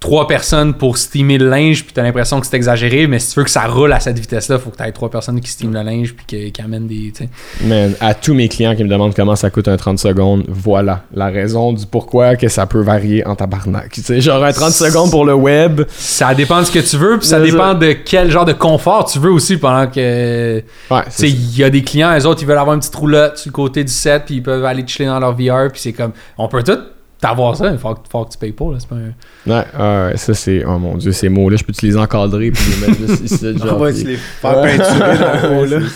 trois 0.00 0.28
personnes 0.28 0.74
pour 0.74 0.96
steamer 0.96 1.38
le 1.38 1.48
linge, 1.50 1.82
puis 1.82 1.92
t'as 1.92 2.04
l'impression 2.04 2.38
que 2.38 2.46
c'est 2.46 2.54
exagéré, 2.54 3.08
mais 3.08 3.18
si 3.18 3.32
tu 3.32 3.40
veux 3.40 3.44
que 3.44 3.50
ça 3.50 3.66
roule 3.66 3.92
à 3.92 3.98
cette 3.98 4.16
vitesse-là, 4.16 4.60
faut 4.60 4.70
que 4.70 4.76
t'aies 4.76 4.92
trois 4.92 5.10
personnes 5.10 5.40
qui 5.40 5.50
steament 5.50 5.74
le 5.74 5.82
linge, 5.82 6.14
puis 6.14 6.24
qui, 6.24 6.52
qui 6.52 6.62
amènent 6.62 6.86
des. 6.86 7.12
tu 7.12 7.24
sais. 7.24 7.28
Man, 7.66 7.94
à 8.00 8.14
tous 8.14 8.32
mes 8.32 8.48
clients 8.48 8.76
qui 8.76 8.84
me 8.84 8.88
demandent 8.88 9.12
comment 9.12 9.34
ça 9.34 9.50
coûte 9.50 9.66
un 9.66 9.76
30 9.76 9.98
secondes, 9.98 10.44
voilà 10.46 11.02
la 11.12 11.26
raison 11.30 11.72
du 11.72 11.84
pourquoi 11.84 12.36
que 12.36 12.46
ça 12.46 12.66
peut 12.66 12.80
varier 12.80 13.26
en 13.26 13.34
tabarnak. 13.34 13.90
Tu 13.90 14.02
sais, 14.02 14.20
genre 14.20 14.44
un 14.44 14.52
30 14.52 14.70
secondes 14.70 15.10
pour 15.10 15.24
le 15.24 15.34
web. 15.34 15.82
Ça 15.90 16.32
dépend 16.32 16.60
de 16.60 16.66
ce 16.66 16.70
que 16.70 16.78
tu 16.78 16.96
veux, 16.96 17.18
puis 17.18 17.26
ça 17.26 17.40
dépend 17.40 17.74
de 17.74 17.90
quel 17.92 18.30
genre 18.30 18.44
de 18.44 18.52
confort 18.52 19.04
tu 19.10 19.18
veux 19.18 19.32
aussi 19.32 19.56
pendant 19.56 19.88
que. 19.88 20.62
Ouais, 20.92 21.02
il 21.22 21.56
y 21.58 21.64
a 21.64 21.70
des 21.70 21.82
clients, 21.82 22.16
eux 22.16 22.24
autres, 22.24 22.40
ils 22.40 22.46
veulent 22.46 22.56
avoir 22.58 22.74
une 22.74 22.80
petite 22.80 22.94
roulotte 22.94 23.36
sur 23.38 23.48
le 23.48 23.52
côté 23.52 23.82
du 23.82 23.92
set, 23.92 24.26
puis 24.26 24.36
ils 24.36 24.42
peuvent 24.44 24.64
aller 24.64 24.84
chiller 24.86 25.08
dans 25.08 25.18
leur 25.18 25.32
VR, 25.32 25.72
puis 25.72 25.80
c'est 25.80 25.92
comme. 25.92 26.12
On 26.38 26.46
peut 26.46 26.62
tout 26.62 26.78
t'avoir 27.20 27.56
ça, 27.56 27.70
il 27.70 27.78
faut, 27.78 27.94
que- 27.94 28.00
faut 28.10 28.24
que 28.24 28.32
tu 28.32 28.38
payes 28.38 28.52
pour, 28.52 28.72
là. 28.72 28.78
C'est 28.80 28.88
pas 28.88 28.96
un. 28.96 29.50
Ouais, 29.50 29.64
ouais, 30.10 30.16
ça 30.16 30.34
c'est. 30.34 30.64
Oh 30.64 30.78
mon 30.78 30.96
dieu, 30.96 31.12
ces 31.12 31.28
mots-là, 31.28 31.56
je 31.56 31.64
peux-tu 31.64 31.86
les 31.86 31.96
encadrer 31.96 32.50
puis 32.50 32.62
les 32.80 32.86
mettre 32.88 33.00
juste 33.06 33.24
ici, 33.24 33.58
genre. 33.58 33.74
On 33.74 33.78
va 33.78 33.90
les 33.90 34.16
faire 34.16 34.62
peinturer 34.62 35.18
dans 35.18 35.48
le 35.50 35.56
haut, 35.58 35.64
là. 35.64 35.78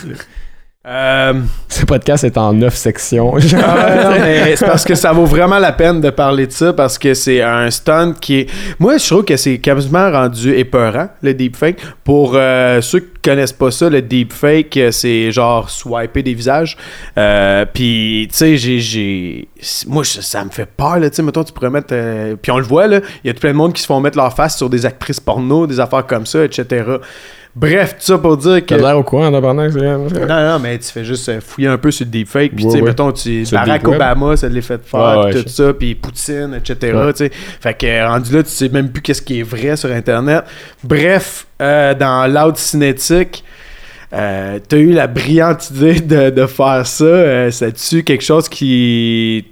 Euh, 0.84 1.34
Ce 1.68 1.84
podcast 1.86 2.24
est 2.24 2.36
en 2.36 2.52
neuf 2.52 2.74
sections. 2.74 3.34
Ah 3.54 4.16
c'est 4.56 4.66
parce 4.66 4.84
que 4.84 4.96
ça 4.96 5.12
vaut 5.12 5.26
vraiment 5.26 5.60
la 5.60 5.70
peine 5.72 6.00
de 6.00 6.10
parler 6.10 6.46
de 6.48 6.52
ça 6.52 6.72
parce 6.72 6.98
que 6.98 7.14
c'est 7.14 7.40
un 7.40 7.70
stunt 7.70 8.14
qui 8.20 8.40
est. 8.40 8.50
Moi, 8.80 8.98
je 8.98 9.06
trouve 9.06 9.24
que 9.24 9.36
c'est 9.36 9.58
quasiment 9.58 10.10
rendu 10.10 10.52
épeurant, 10.54 11.08
le 11.22 11.34
deepfake. 11.34 11.76
Pour 12.02 12.32
euh, 12.34 12.80
ceux 12.80 12.98
qui 12.98 13.06
connaissent 13.22 13.52
pas 13.52 13.70
ça, 13.70 13.88
le 13.88 14.02
deepfake, 14.02 14.76
euh, 14.76 14.90
c'est 14.90 15.30
genre 15.30 15.70
swiper 15.70 16.24
des 16.24 16.34
visages. 16.34 16.76
Euh, 17.16 17.64
Puis, 17.72 18.26
tu 18.32 18.36
sais, 18.36 18.56
j'ai- 18.56 18.80
j'ai. 18.80 19.48
Moi, 19.86 20.02
ça 20.04 20.44
me 20.44 20.50
fait 20.50 20.66
peur, 20.66 20.98
là. 20.98 21.08
Tu 21.10 21.16
sais, 21.16 21.22
mettons, 21.22 21.44
tu 21.44 21.52
pourrais 21.52 21.70
mettre. 21.70 21.94
Puis 22.42 22.50
on 22.50 22.58
le 22.58 22.64
voit, 22.64 22.88
là. 22.88 23.00
Il 23.22 23.28
y 23.28 23.30
a 23.30 23.34
tout 23.34 23.40
plein 23.40 23.52
de 23.52 23.56
monde 23.56 23.72
qui 23.72 23.80
se 23.82 23.86
font 23.86 24.00
mettre 24.00 24.18
leur 24.18 24.34
face 24.34 24.56
sur 24.56 24.68
des 24.68 24.84
actrices 24.84 25.20
porno, 25.20 25.68
des 25.68 25.78
affaires 25.78 26.06
comme 26.06 26.26
ça, 26.26 26.44
etc. 26.44 26.84
Bref, 27.54 27.96
tout 27.98 28.04
ça 28.06 28.16
pour 28.18 28.36
dire 28.38 28.60
que. 28.64 28.74
T'as 28.74 28.78
l'air 28.78 28.96
au 28.98 29.02
courant, 29.02 29.30
tabarnak, 29.30 29.72
c'est 29.72 29.80
Non, 29.80 30.08
non, 30.26 30.58
mais 30.58 30.78
tu 30.78 30.86
fais 30.90 31.04
juste 31.04 31.28
euh, 31.28 31.40
fouiller 31.40 31.68
un 31.68 31.76
peu 31.76 31.90
sur 31.90 32.06
le 32.06 32.10
deepfake. 32.10 32.54
Puis, 32.56 32.64
Ouais, 32.64 32.70
tu 32.70 32.76
sais, 32.78 32.82
ouais. 32.82 32.88
mettons, 32.88 33.12
tu, 33.12 33.44
Barack. 33.52 33.86
Obama, 33.86 34.36
ça 34.36 34.48
l'est 34.48 34.62
fait 34.62 34.80
faire, 34.82 35.24
ouais, 35.26 35.34
tout 35.42 35.48
ça, 35.48 35.74
puis 35.74 35.94
Poutine, 35.94 36.54
etc. 36.56 36.76
Tu 37.10 37.16
sais. 37.16 37.30
Fait 37.60 37.74
que 37.74 37.86
euh, 37.86 38.08
rendu 38.08 38.34
là, 38.34 38.42
tu 38.42 38.48
sais 38.50 38.68
même 38.70 38.90
plus 38.90 39.02
qu'est-ce 39.02 39.20
qui 39.22 39.40
est 39.40 39.42
vrai 39.42 39.76
sur 39.76 39.90
Internet. 39.92 40.44
Bref, 40.82 41.46
euh, 41.60 41.92
dans 41.94 42.26
Loud 42.26 42.56
Cinétique, 42.56 43.44
euh, 44.14 44.58
t'as 44.66 44.76
eu 44.78 44.92
la 44.92 45.06
brillante 45.06 45.70
idée 45.70 46.00
de, 46.00 46.30
de 46.30 46.46
faire 46.46 46.86
ça. 46.86 47.04
Euh, 47.04 47.50
C'est-tu 47.50 48.02
quelque 48.02 48.24
chose 48.24 48.48
qui. 48.48 49.44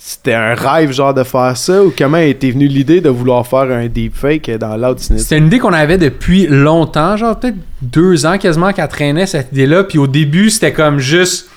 C'était 0.00 0.34
un 0.34 0.54
rêve, 0.54 0.92
genre, 0.92 1.12
de 1.12 1.24
faire 1.24 1.56
ça? 1.56 1.82
Ou 1.82 1.92
comment 1.96 2.18
était 2.18 2.50
venue 2.52 2.68
l'idée 2.68 3.00
de 3.00 3.08
vouloir 3.08 3.44
faire 3.46 3.62
un 3.70 3.88
deepfake 3.88 4.48
dans 4.58 4.76
Loud? 4.76 4.98
C'était 5.00 5.36
une 5.38 5.48
idée 5.48 5.58
qu'on 5.58 5.72
avait 5.72 5.98
depuis 5.98 6.46
longtemps, 6.46 7.16
genre 7.16 7.38
peut-être 7.38 7.56
deux 7.82 8.24
ans 8.24 8.38
quasiment 8.38 8.72
qu'elle 8.72 8.88
traînait 8.88 9.26
cette 9.26 9.50
idée-là. 9.52 9.84
Puis 9.84 9.98
au 9.98 10.06
début, 10.06 10.50
c'était 10.50 10.72
comme 10.72 10.98
juste. 11.00 11.50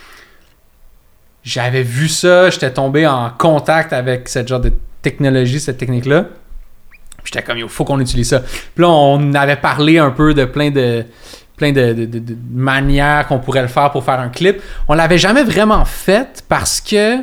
J'avais 1.43 1.83
vu 1.83 2.07
ça, 2.07 2.49
j'étais 2.49 2.71
tombé 2.71 3.07
en 3.07 3.29
contact 3.37 3.93
avec 3.93 4.27
cette 4.27 4.47
genre 4.47 4.59
de 4.59 4.71
technologie, 5.01 5.59
cette 5.59 5.77
technique-là. 5.77 6.25
J'étais 7.23 7.41
comme, 7.43 7.57
il 7.57 7.67
faut 7.69 7.83
qu'on 7.85 7.99
utilise 7.99 8.29
ça. 8.29 8.39
Puis 8.39 8.81
là, 8.83 8.89
on 8.89 9.33
avait 9.33 9.55
parlé 9.55 9.97
un 9.99 10.09
peu 10.11 10.33
de 10.33 10.45
plein 10.45 10.71
de 10.71 11.05
plein 11.57 11.71
de- 11.71 11.93
de 11.93 12.35
manières 12.51 13.27
qu'on 13.27 13.37
pourrait 13.37 13.61
le 13.61 13.67
faire 13.67 13.91
pour 13.91 14.03
faire 14.03 14.19
un 14.19 14.29
clip. 14.29 14.59
On 14.87 14.95
l'avait 14.95 15.19
jamais 15.19 15.43
vraiment 15.43 15.85
fait 15.85 16.43
parce 16.49 16.81
que 16.81 17.17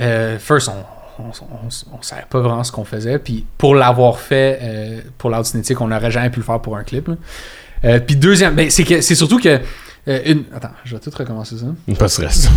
euh, 0.00 0.38
first, 0.38 0.68
on, 0.68 0.84
on 1.18 2.02
savait 2.02 2.26
pas 2.28 2.40
vraiment 2.40 2.64
ce 2.64 2.72
qu'on 2.72 2.84
faisait. 2.84 3.18
Puis 3.18 3.44
pour 3.56 3.74
l'avoir 3.74 4.18
fait 4.18 4.58
euh, 4.62 5.00
pour 5.16 5.30
l'art 5.30 5.46
cinétique, 5.46 5.80
on 5.80 5.88
n'aurait 5.88 6.10
jamais 6.10 6.30
pu 6.30 6.40
le 6.40 6.44
faire 6.44 6.60
pour 6.60 6.76
un 6.76 6.84
clip. 6.84 7.10
Euh, 7.84 8.00
puis 8.00 8.16
deuxième, 8.16 8.54
ben, 8.54 8.70
c'est 8.70 8.84
que 8.84 9.00
c'est 9.00 9.14
surtout 9.14 9.38
que 9.38 9.60
euh, 10.08 10.20
une. 10.24 10.44
Attends, 10.54 10.70
je 10.84 10.94
vais 10.94 11.00
tout 11.00 11.10
recommencer 11.16 11.56
ça. 11.58 11.66
Pas 11.96 12.04
de 12.06 12.10
stress. 12.10 12.48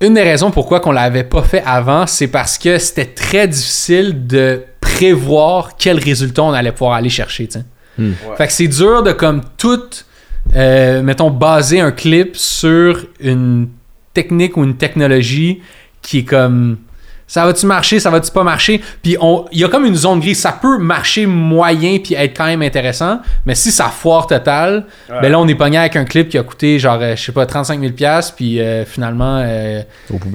Une 0.00 0.12
des 0.14 0.22
raisons 0.22 0.50
pourquoi 0.50 0.80
qu'on 0.80 0.92
l'avait 0.92 1.24
pas 1.24 1.42
fait 1.42 1.62
avant, 1.64 2.06
c'est 2.06 2.28
parce 2.28 2.58
que 2.58 2.78
c'était 2.78 3.06
très 3.06 3.48
difficile 3.48 4.26
de 4.26 4.62
prévoir 4.78 5.76
quel 5.78 5.98
résultat 5.98 6.42
on 6.42 6.52
allait 6.52 6.72
pouvoir 6.72 6.96
aller 6.96 7.08
chercher. 7.08 7.48
Hmm. 7.96 8.10
Ouais. 8.10 8.36
Fait 8.36 8.46
que 8.46 8.52
c'est 8.52 8.68
dur 8.68 9.02
de 9.02 9.12
comme 9.12 9.40
tout, 9.56 9.88
euh, 10.54 11.02
mettons, 11.02 11.30
baser 11.30 11.80
un 11.80 11.92
clip 11.92 12.36
sur 12.36 13.06
une 13.20 13.68
technique 14.14 14.56
ou 14.56 14.64
une 14.64 14.76
technologie 14.76 15.60
qui 16.02 16.18
est 16.18 16.24
comme 16.24 16.78
ça 17.28 17.44
va-tu 17.44 17.66
marcher, 17.66 17.98
ça 17.98 18.08
va-tu 18.08 18.30
pas 18.30 18.44
marcher? 18.44 18.80
Puis 19.02 19.16
on- 19.20 19.46
il 19.50 19.58
y 19.58 19.64
a 19.64 19.68
comme 19.68 19.84
une 19.84 19.96
zone 19.96 20.20
grise. 20.20 20.38
Ça 20.38 20.52
peut 20.52 20.78
marcher 20.78 21.26
moyen 21.26 21.98
puis 21.98 22.14
être 22.14 22.36
quand 22.36 22.46
même 22.46 22.62
intéressant, 22.62 23.18
mais 23.44 23.56
si 23.56 23.72
ça 23.72 23.86
foire 23.86 24.28
total, 24.28 24.84
ben 25.08 25.32
là 25.32 25.40
on 25.40 25.48
est 25.48 25.56
pogné 25.56 25.76
avec 25.76 25.96
un 25.96 26.04
clip 26.04 26.28
qui 26.28 26.38
a 26.38 26.44
coûté 26.44 26.78
genre, 26.78 26.98
euh, 27.02 27.16
je 27.16 27.24
sais 27.24 27.32
pas, 27.32 27.44
35 27.44 27.80
000 27.80 27.92
puis 28.36 28.60
euh, 28.60 28.84
finalement 28.84 29.42
euh, 29.44 29.82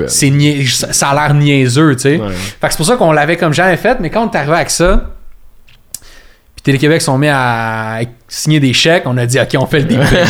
c'est 0.09 0.31
ça 0.65 0.91
ça 0.91 1.09
a 1.11 1.13
l'air 1.15 1.33
niaiseux, 1.33 1.95
tu 1.95 2.01
sais. 2.01 2.17
Ouais. 2.17 2.27
Fait 2.29 2.67
que 2.67 2.73
c'est 2.73 2.77
pour 2.77 2.85
ça 2.85 2.97
qu'on 2.97 3.13
l'avait 3.13 3.37
comme 3.37 3.53
jamais 3.53 3.77
fait, 3.77 3.97
mais 4.01 4.09
quand 4.09 4.27
on 4.27 4.29
est 4.29 4.35
arrivé 4.35 4.55
avec 4.55 4.69
ça, 4.69 5.11
puis 6.61 6.73
Télé-Québec 6.73 7.01
sont 7.01 7.17
mis 7.17 7.27
à 7.27 8.01
signer 8.27 8.59
des 8.59 8.71
chèques, 8.71 9.03
on 9.07 9.17
a 9.17 9.25
dit 9.25 9.39
OK, 9.39 9.55
on 9.57 9.65
fait 9.65 9.79
le 9.79 9.85
deepfake. 9.85 10.27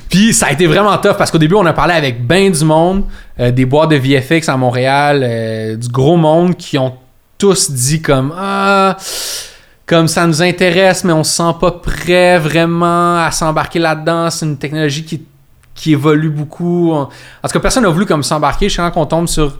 puis 0.08 0.32
ça 0.32 0.46
a 0.46 0.52
été 0.52 0.66
vraiment 0.66 0.96
tough 0.96 1.18
parce 1.18 1.30
qu'au 1.30 1.36
début, 1.36 1.56
on 1.56 1.66
a 1.66 1.74
parlé 1.74 1.92
avec 1.92 2.26
ben 2.26 2.50
du 2.50 2.64
monde, 2.64 3.04
euh, 3.38 3.50
des 3.50 3.66
boîtes 3.66 3.90
de 3.90 3.96
VFX 3.96 4.48
à 4.48 4.56
Montréal, 4.56 5.20
euh, 5.22 5.76
du 5.76 5.88
gros 5.88 6.16
monde 6.16 6.56
qui 6.56 6.78
ont 6.78 6.94
tous 7.36 7.70
dit 7.70 8.00
comme 8.00 8.32
ah 8.34 8.96
comme 9.84 10.08
ça 10.08 10.26
nous 10.26 10.40
intéresse, 10.40 11.04
mais 11.04 11.12
on 11.12 11.22
se 11.22 11.32
sent 11.32 11.54
pas 11.60 11.72
prêt 11.72 12.38
vraiment 12.38 13.18
à 13.18 13.30
s'embarquer 13.30 13.78
là-dedans. 13.78 14.30
C'est 14.30 14.46
une 14.46 14.56
technologie 14.56 15.04
qui, 15.04 15.22
qui 15.74 15.92
évolue 15.92 16.30
beaucoup. 16.30 16.92
En 16.92 17.06
tout 17.06 17.52
cas, 17.52 17.60
personne 17.60 17.82
n'a 17.82 17.90
voulu 17.90 18.06
comme 18.06 18.22
s'embarquer. 18.22 18.70
Je 18.70 18.72
suis 18.72 18.82
quand 18.82 18.96
on 18.96 19.04
tombe 19.04 19.28
sur 19.28 19.58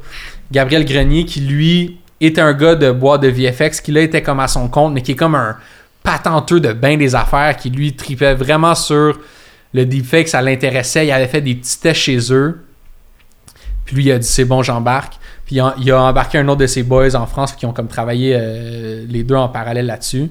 Gabriel 0.51 0.87
Grenier, 0.87 1.27
qui 1.27 1.41
lui 1.41 1.99
était 2.27 2.41
un 2.41 2.53
gars 2.53 2.75
de 2.75 2.91
bois 2.91 3.19
de 3.19 3.29
VFX, 3.29 3.81
qui 3.81 3.93
là 3.93 4.03
était 4.03 4.23
comme 4.23 4.41
à 4.41 4.49
son 4.49 4.69
compte, 4.69 4.93
mais 4.93 5.03
qui 5.03 5.13
est 5.13 5.17
comme 5.17 5.35
un 5.35 5.57
patenteux 6.03 6.61
de 6.61 6.73
bain 6.73 6.97
des 6.97 7.15
affaires, 7.15 7.57
qui 7.57 7.71
lui 7.71 7.95
tripait 7.95 8.35
vraiment 8.35 8.75
sur 8.75 9.19
le 9.75 9.87
deepfake, 9.87 10.29
ça 10.29 10.43
l'intéressait. 10.43 11.07
Il 11.07 11.11
avait 11.11 11.27
fait 11.27 11.41
des 11.41 11.55
petits 11.55 11.81
tests 11.81 12.01
chez 12.01 12.33
eux. 12.33 12.65
Puis 13.85 13.97
lui, 13.97 14.05
il 14.05 14.13
a 14.13 14.19
dit 14.19 14.27
c'est 14.27 14.45
bon, 14.45 14.63
j'embarque. 14.63 15.15
Puis 15.47 15.57
il 15.57 15.61
a, 15.61 15.75
il 15.79 15.91
a 15.91 16.03
embarqué 16.03 16.39
un 16.39 16.49
autre 16.49 16.61
de 16.61 16.67
ses 16.67 16.83
boys 16.83 17.15
en 17.15 17.27
France 17.27 17.53
qui 17.53 17.67
ont 17.67 17.73
comme 17.73 17.89
travaillé 17.89 18.37
euh, 18.39 19.05
les 19.09 19.25
deux 19.25 19.35
en 19.35 19.49
parallèle 19.49 19.87
là-dessus. 19.87 20.31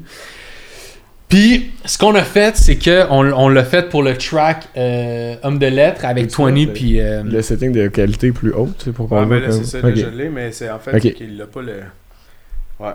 Puis 1.32 1.72
ce 1.86 1.98
qu'on 1.98 2.14
a 2.14 2.22
fait, 2.24 2.56
c'est 2.58 2.76
que 2.76 3.06
on, 3.10 3.26
on 3.32 3.50
l'a 3.50 3.64
fait 3.64 3.90
pour 3.90 4.04
le 4.04 4.16
track 4.18 4.68
euh, 4.78 5.36
Homme 5.44 5.58
de 5.58 5.66
lettres 5.66 6.06
avec 6.06 6.28
Tu 6.28 6.36
vois, 6.36 6.52
20 6.52 6.56
le- 6.66 6.74
puis 6.74 7.00
euh, 7.02 7.24
Le 7.24 7.42
setting 7.42 7.72
de 7.72 7.88
qualité 7.88 8.32
plus 8.32 8.52
haute, 8.54 8.80
c'est 8.84 8.92
pour 8.94 9.10
qu'on 9.10 9.16
voit 9.16 9.26
mais 9.26 9.40
là, 9.40 9.52
c'est 9.52 9.64
ça, 9.64 9.78
Ok. 9.80 9.84
là, 9.86 9.92
je 9.96 10.16
l'ai, 10.18 10.30
mais 10.30 10.52
c'est 10.52 10.70
en 10.70 10.78
fait 10.78 11.00
qu'il 11.00 11.38
l'a 11.38 11.48
pas 11.48 11.62
le. 11.62 11.74
Ouais. 12.80 12.92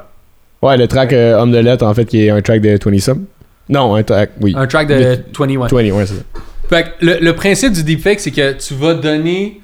Ouais, 0.62 0.76
le 0.76 0.86
track 0.86 1.12
euh, 1.12 1.38
Homme 1.38 1.50
de 1.50 1.58
lettres, 1.58 1.84
en 1.86 1.94
fait, 1.94 2.04
qui 2.04 2.24
est 2.26 2.30
un 2.30 2.40
track 2.42 2.60
de 2.60 2.78
20 2.82 2.98
Sub. 3.00 3.24
Non, 3.68 3.94
un 3.96 4.02
track, 4.02 4.30
oui. 4.40 4.54
un 4.56 4.66
track 4.66 4.86
de 4.88 4.94
Le- 4.94 5.18
21. 5.36 5.66
20, 5.68 5.90
ouais, 5.96 6.06
c'est 6.06 6.14
ça. 6.14 6.22
Fait 6.68 6.82
que 6.84 7.04
le, 7.06 7.18
le 7.20 7.32
principe 7.34 7.72
du 7.72 7.82
deepfake, 7.84 8.20
c'est 8.20 8.30
que 8.32 8.52
tu 8.52 8.74
vas 8.74 8.94
donner, 8.94 9.60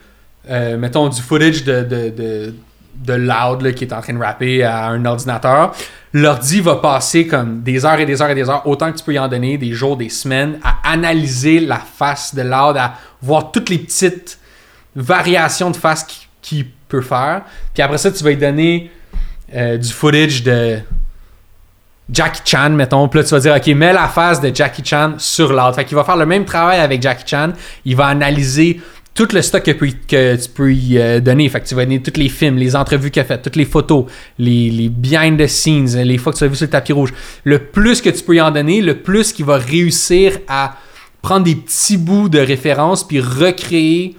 euh, 0.51 0.77
mettons, 0.79 1.09
du 1.09 1.21
footage 1.21 1.65
de, 1.65 1.83
de, 1.83 2.09
de, 2.11 2.55
de 3.03 3.15
Loud 3.15 3.63
là, 3.63 3.73
qui 3.73 3.85
est 3.85 3.93
en 3.93 4.01
train 4.01 4.15
de 4.15 4.19
rapper 4.19 4.63
à 4.63 4.87
un 4.87 5.05
ordinateur. 5.05 5.75
L'ordi 6.13 6.61
va 6.61 6.77
passer 6.77 7.27
comme 7.27 7.63
des 7.63 7.85
heures 7.85 7.99
et 7.99 8.07
des 8.07 8.21
heures 8.21 8.31
et 8.31 8.35
des 8.35 8.49
heures, 8.49 8.67
autant 8.67 8.93
que 8.93 8.99
tu 8.99 9.05
peux 9.05 9.15
y 9.15 9.19
en 9.19 9.29
donner, 9.29 9.59
des 9.59 9.73
jours, 9.73 9.97
des 9.97 10.11
semaines, 10.11 10.59
à 10.63 10.93
analyser 10.93 11.61
la 11.61 11.79
face 11.79 12.35
de 12.35 12.43
Loud, 12.43 12.77
à 12.77 12.95
voir 13.21 13.51
toutes 13.51 13.71
les 13.71 13.79
petites 13.79 14.39
variations 14.95 15.71
de 15.71 15.77
face 15.77 16.07
qu'il 16.43 16.67
peut 16.89 17.01
faire. 17.01 17.43
Puis 17.73 17.83
après 17.83 17.99
ça, 17.99 18.11
tu 18.11 18.23
vas 18.23 18.31
lui 18.31 18.37
donner 18.37 18.91
euh, 19.55 19.79
du 19.79 19.91
footage 19.91 20.43
de 20.43 20.79
Jackie 22.11 22.43
Chan, 22.45 22.71
mettons. 22.71 23.09
Puis 23.09 23.21
là, 23.21 23.25
tu 23.25 23.31
vas 23.31 23.41
dire, 23.41 23.55
OK, 23.55 23.67
mets 23.69 23.93
la 23.93 24.09
face 24.09 24.41
de 24.41 24.55
Jackie 24.55 24.85
Chan 24.85 25.15
sur 25.19 25.53
l'autre. 25.53 25.77
Fait 25.77 25.85
qu'il 25.85 25.97
va 25.97 26.05
faire 26.05 26.17
le 26.17 26.27
même 26.27 26.45
travail 26.45 26.81
avec 26.81 27.01
Jackie 27.01 27.25
Chan. 27.27 27.53
Il 27.85 27.97
va 27.97 28.07
analyser 28.07 28.81
tout 29.15 29.29
le 29.33 29.43
stock 29.43 29.63
que, 29.63 30.37
tu 30.37 30.49
peux 30.55 30.73
y 30.73 30.99
euh, 30.99 31.21
donner. 31.21 31.49
Fait 31.49 31.61
que 31.61 31.67
tu 31.67 31.75
vas 31.75 31.85
donner 31.85 32.01
tous 32.01 32.19
les 32.19 32.29
films, 32.29 32.57
les 32.57 32.75
entrevues 32.75 33.11
qu'il 33.11 33.21
a 33.21 33.25
faites, 33.25 33.43
toutes 33.43 33.57
les 33.57 33.65
photos, 33.65 34.07
les, 34.39 34.71
les 34.71 34.89
behind 34.89 35.39
the 35.39 35.47
scenes, 35.47 36.03
les 36.03 36.19
fois 36.19 36.33
que 36.33 36.39
tu 36.39 36.45
as 36.45 36.49
vu 36.49 36.57
sur 36.57 36.65
le 36.65 36.71
tapis 36.71 36.93
rouge. 36.93 37.13
Le 37.45 37.59
plus 37.59 38.01
que 38.01 38.11
tu 38.11 38.23
peux 38.23 38.37
y 38.37 38.41
en 38.41 38.51
donner, 38.51 38.81
le 38.81 38.99
plus 38.99 39.33
qu'il 39.33 39.45
va 39.45 39.59
réussir 39.59 40.39
à 40.49 40.77
prendre 41.21 41.45
des 41.45 41.55
petits 41.55 41.97
bouts 41.97 42.29
de 42.29 42.39
référence 42.39 43.07
puis 43.07 43.21
recréer 43.21 44.17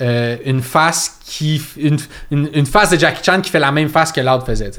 euh, 0.00 0.36
une 0.44 0.62
face 0.62 1.18
qui 1.24 1.62
une, 1.78 2.66
face 2.66 2.90
de 2.90 2.98
Jackie 2.98 3.22
Chan 3.24 3.40
qui 3.40 3.50
fait 3.50 3.58
la 3.58 3.70
même 3.70 3.88
face 3.88 4.12
que 4.12 4.20
l'autre 4.20 4.46
faisait. 4.46 4.70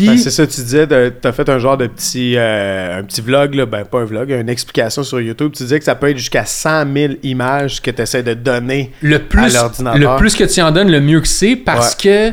Puis, 0.00 0.08
Ben, 0.08 0.18
c'est 0.18 0.30
ça, 0.30 0.46
tu 0.46 0.60
disais, 0.62 0.86
t'as 0.86 1.32
fait 1.32 1.48
un 1.48 1.58
genre 1.58 1.76
de 1.76 1.86
petit, 1.86 2.34
euh, 2.36 3.00
un 3.00 3.02
petit 3.02 3.20
vlog, 3.20 3.54
là, 3.54 3.66
ben 3.66 3.84
pas 3.84 4.00
un 4.00 4.04
vlog, 4.04 4.30
une 4.30 4.48
explication 4.48 5.02
sur 5.02 5.20
YouTube. 5.20 5.52
Tu 5.54 5.64
disais 5.64 5.78
que 5.78 5.84
ça 5.84 5.94
peut 5.94 6.08
être 6.08 6.16
jusqu'à 6.16 6.46
100 6.46 6.92
000 6.94 7.12
images 7.22 7.82
que 7.82 7.90
tu 7.90 8.00
essaies 8.00 8.22
de 8.22 8.32
donner. 8.32 8.92
le 9.02 9.18
plus, 9.18 9.54
l'ordinateur. 9.54 10.14
le 10.14 10.18
plus 10.18 10.34
que 10.34 10.44
tu 10.44 10.62
en 10.62 10.70
donnes, 10.70 10.90
le 10.90 11.00
mieux 11.00 11.20
que 11.20 11.28
c'est 11.28 11.54
parce 11.54 11.94
que 11.94 12.32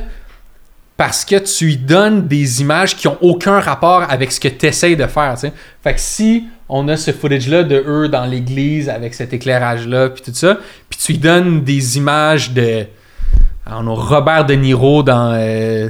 parce 0.96 1.26
que 1.26 1.36
tu 1.36 1.66
lui 1.66 1.78
donnes 1.78 2.28
des 2.28 2.62
images 2.62 2.96
qui 2.96 3.08
ont 3.08 3.18
aucun 3.22 3.60
rapport 3.60 4.04
avec 4.10 4.32
ce 4.32 4.40
que 4.40 4.48
tu 4.48 4.66
essaies 4.66 4.96
de 4.96 5.06
faire. 5.06 5.36
Fait 5.84 5.94
que 5.94 6.00
si 6.00 6.46
on 6.70 6.88
a 6.88 6.98
ce 6.98 7.12
footage-là 7.12 7.64
de 7.64 7.84
eux 7.86 8.10
dans 8.10 8.26
l'église 8.26 8.90
avec 8.90 9.14
cet 9.14 9.34
éclairage-là, 9.34 10.10
puis 10.10 10.24
tout 10.24 10.34
ça, 10.34 10.58
puis 10.90 11.00
tu 11.00 11.12
lui 11.12 11.20
donnes 11.20 11.64
des 11.64 11.98
images 11.98 12.52
de. 12.52 12.86
On 13.70 13.86
a 13.88 13.94
Robert 13.94 14.46
De 14.46 14.54
Niro 14.54 15.04
dans 15.04 15.34
euh, 15.36 15.90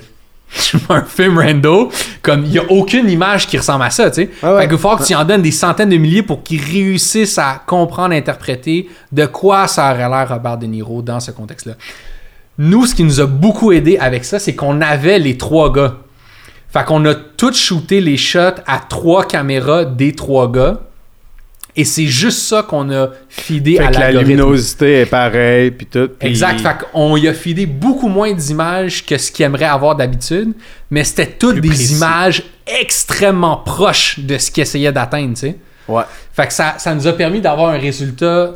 un 0.89 1.03
film 1.03 1.37
rando, 1.37 1.91
comme 2.21 2.45
il 2.45 2.51
n'y 2.51 2.59
a 2.59 2.63
aucune 2.69 3.09
image 3.09 3.47
qui 3.47 3.57
ressemble 3.57 3.83
à 3.83 3.89
ça, 3.89 4.09
tu 4.09 4.23
sais. 4.23 4.29
Ah 4.41 4.55
ouais. 4.55 4.61
Fait 4.61 4.67
qu'il 4.69 4.77
faut 4.77 4.95
que 4.95 5.03
tu 5.03 5.15
en 5.15 5.25
donnes 5.25 5.41
des 5.41 5.51
centaines 5.51 5.89
de 5.89 5.97
milliers 5.97 6.23
pour 6.23 6.43
qu'ils 6.43 6.63
réussissent 6.63 7.37
à 7.37 7.61
comprendre, 7.65 8.13
interpréter 8.13 8.89
de 9.11 9.25
quoi 9.25 9.67
ça 9.67 9.91
aurait 9.91 10.09
l'air 10.09 10.27
Robert 10.29 10.57
De 10.57 10.65
Niro 10.65 11.01
dans 11.01 11.19
ce 11.19 11.31
contexte-là. 11.31 11.73
Nous, 12.57 12.87
ce 12.87 12.95
qui 12.95 13.03
nous 13.03 13.21
a 13.21 13.25
beaucoup 13.27 13.71
aidé 13.71 13.97
avec 13.97 14.25
ça, 14.25 14.39
c'est 14.39 14.55
qu'on 14.55 14.81
avait 14.81 15.19
les 15.19 15.37
trois 15.37 15.71
gars. 15.71 15.97
Fait 16.69 16.83
qu'on 16.83 17.05
a 17.05 17.13
tout 17.13 17.53
shooté 17.53 18.01
les 18.01 18.17
shots 18.17 18.61
à 18.65 18.79
trois 18.79 19.25
caméras 19.25 19.85
des 19.85 20.13
trois 20.13 20.51
gars. 20.51 20.79
Et 21.79 21.85
c'est 21.85 22.07
juste 22.07 22.39
ça 22.39 22.63
qu'on 22.63 22.89
a 22.91 23.09
feedé 23.29 23.77
Fait 23.77 23.83
à 23.83 23.87
que 23.91 23.99
la 23.99 24.11
luminosité 24.11 25.01
est 25.01 25.05
pareille, 25.05 25.69
puis 25.71 25.85
tout. 25.85 26.09
Exact. 26.21 26.59
Fait 26.59 26.75
qu'on 26.91 27.15
y 27.17 27.27
a 27.27 27.33
feedé 27.35 27.67
beaucoup 27.67 28.07
moins 28.09 28.33
d'images 28.33 29.05
que 29.05 29.15
ce 29.17 29.31
qu'il 29.31 29.45
aimerait 29.45 29.65
avoir 29.65 29.95
d'habitude, 29.95 30.53
mais 30.89 31.03
c'était 31.03 31.27
toutes 31.27 31.53
Plus 31.53 31.61
des 31.61 31.67
précis. 31.69 31.93
images 31.95 32.43
extrêmement 32.81 33.57
proches 33.57 34.19
de 34.19 34.37
ce 34.39 34.49
qu'il 34.49 34.63
essayait 34.63 34.91
d'atteindre, 34.91 35.35
tu 35.35 35.41
sais. 35.41 35.55
Ouais. 35.87 36.03
Fait 36.33 36.47
que 36.47 36.53
ça, 36.53 36.75
ça 36.79 36.93
nous 36.95 37.05
a 37.07 37.13
permis 37.13 37.41
d'avoir 37.41 37.69
un 37.69 37.77
résultat 37.77 38.51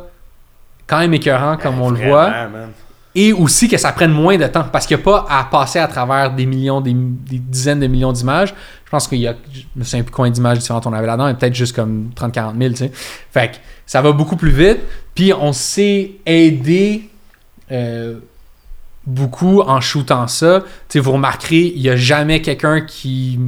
quand 0.86 0.98
même 0.98 1.14
écœurant, 1.14 1.56
comme 1.56 1.80
on 1.80 1.90
le 1.90 2.00
voit, 2.08 2.28
man. 2.28 2.70
et 3.14 3.32
aussi 3.32 3.68
que 3.68 3.78
ça 3.78 3.92
prenne 3.92 4.10
moins 4.10 4.36
de 4.36 4.46
temps, 4.48 4.64
parce 4.70 4.84
qu'il 4.86 4.96
n'y 4.96 5.02
a 5.02 5.04
pas 5.04 5.26
à 5.30 5.44
passer 5.44 5.78
à 5.78 5.86
travers 5.86 6.32
des 6.32 6.44
millions, 6.44 6.80
des, 6.80 6.92
des 6.92 7.38
dizaines 7.38 7.80
de 7.80 7.86
millions 7.86 8.12
d'images. 8.12 8.52
Je 8.92 8.96
pense 8.98 9.08
qu'il 9.08 9.20
y 9.20 9.26
a, 9.26 9.34
je 9.50 9.62
me 9.74 9.84
souviens 9.84 10.02
plus 10.02 10.12
combien 10.12 10.30
d'images 10.30 10.58
différentes 10.58 10.86
on 10.86 10.92
avait 10.92 11.06
là-dedans, 11.06 11.24
mais 11.24 11.32
peut-être 11.32 11.54
juste 11.54 11.74
comme 11.74 12.10
30-40 12.14 12.58
000, 12.58 12.70
tu 12.72 12.76
sais. 12.76 12.92
Fait 13.30 13.52
que 13.52 13.56
ça 13.86 14.02
va 14.02 14.12
beaucoup 14.12 14.36
plus 14.36 14.50
vite, 14.50 14.80
puis 15.14 15.32
on 15.32 15.54
s'est 15.54 16.10
aidé 16.26 17.08
euh, 17.70 18.16
beaucoup 19.06 19.62
en 19.62 19.80
shootant 19.80 20.26
ça. 20.26 20.60
Tu 20.60 20.66
sais, 20.90 20.98
vous 20.98 21.12
remarquerez, 21.12 21.72
il 21.74 21.80
n'y 21.80 21.88
a 21.88 21.96
jamais 21.96 22.42
quelqu'un 22.42 22.82
qui 22.82 23.40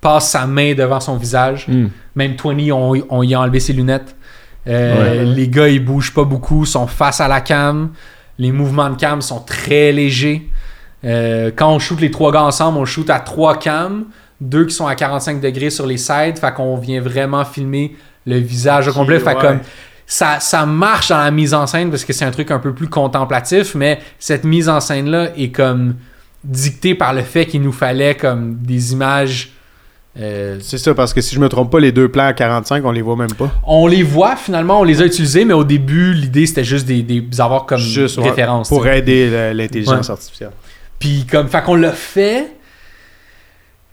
passe 0.00 0.30
sa 0.30 0.46
main 0.46 0.72
devant 0.72 1.00
son 1.00 1.18
visage. 1.18 1.68
Hmm. 1.68 1.88
Même 2.14 2.34
20, 2.42 2.70
on, 2.72 2.94
on 3.10 3.22
y 3.22 3.34
a 3.34 3.40
enlevé 3.42 3.60
ses 3.60 3.74
lunettes. 3.74 4.16
Euh, 4.66 5.24
Ouais. 5.24 5.24
Les 5.26 5.48
gars, 5.48 5.68
ils 5.68 5.84
bougent 5.84 6.14
pas 6.14 6.24
beaucoup, 6.24 6.64
sont 6.64 6.86
face 6.86 7.20
à 7.20 7.28
la 7.28 7.42
cam. 7.42 7.90
Les 8.38 8.50
mouvements 8.50 8.88
de 8.88 8.96
cam 8.96 9.20
sont 9.20 9.40
très 9.40 9.92
légers. 9.92 10.50
Euh, 11.04 11.50
quand 11.54 11.70
on 11.70 11.78
shoot 11.78 12.00
les 12.00 12.10
trois 12.10 12.32
gars 12.32 12.44
ensemble, 12.44 12.78
on 12.78 12.86
shoot 12.86 13.10
à 13.10 13.20
trois 13.20 13.58
cams, 13.58 14.06
deux 14.40 14.66
qui 14.66 14.74
sont 14.74 14.86
à 14.86 14.94
45 14.94 15.40
degrés 15.40 15.70
sur 15.70 15.86
les 15.86 15.96
sides, 15.98 16.38
fait 16.38 16.52
qu'on 16.54 16.76
vient 16.76 17.00
vraiment 17.00 17.44
filmer 17.44 17.96
le 18.26 18.38
visage 18.38 18.88
au 18.88 18.92
complet. 18.92 19.18
Fait 19.20 19.34
ouais. 19.34 19.40
comme 19.40 19.60
ça, 20.06 20.38
ça 20.40 20.66
marche 20.66 21.08
dans 21.08 21.18
la 21.18 21.30
mise 21.30 21.54
en 21.54 21.66
scène 21.66 21.90
parce 21.90 22.04
que 22.04 22.12
c'est 22.12 22.24
un 22.24 22.30
truc 22.30 22.50
un 22.50 22.58
peu 22.58 22.72
plus 22.74 22.88
contemplatif, 22.88 23.74
mais 23.74 23.98
cette 24.18 24.44
mise 24.44 24.68
en 24.68 24.80
scène-là 24.80 25.30
est 25.36 25.50
comme 25.50 25.94
dictée 26.44 26.94
par 26.94 27.12
le 27.12 27.22
fait 27.22 27.46
qu'il 27.46 27.62
nous 27.62 27.72
fallait 27.72 28.14
comme 28.14 28.56
des 28.62 28.92
images. 28.92 29.50
euh, 30.20 30.58
C'est 30.60 30.78
ça, 30.78 30.94
parce 30.94 31.12
que 31.12 31.20
si 31.20 31.34
je 31.34 31.40
me 31.40 31.48
trompe 31.48 31.72
pas, 31.72 31.80
les 31.80 31.90
deux 31.92 32.08
plans 32.08 32.26
à 32.26 32.32
45, 32.34 32.84
on 32.84 32.92
les 32.92 33.02
voit 33.02 33.16
même 33.16 33.32
pas. 33.34 33.50
on 33.66 33.86
les 33.88 34.02
voit 34.04 34.36
finalement, 34.36 34.80
on 34.80 34.84
les 34.84 35.02
a 35.02 35.06
utilisés, 35.06 35.44
mais 35.44 35.54
au 35.54 35.64
début, 35.64 36.12
l'idée 36.14 36.46
c'était 36.46 36.62
juste 36.64 36.86
des, 36.86 37.02
des 37.02 37.24
avoir 37.40 37.66
comme 37.66 37.78
Juste 37.78 38.18
ouais, 38.18 38.28
référence. 38.30 38.68
pour 38.68 38.86
aider 38.86 39.52
l'intelligence 39.54 40.06
Ouais. 40.06 40.12
artificielle. 40.12 40.50
Puis 40.98 41.26
comme, 41.30 41.48
fait 41.48 41.62
qu'on 41.62 41.74
l'a 41.74 41.92
fait. 41.92 42.55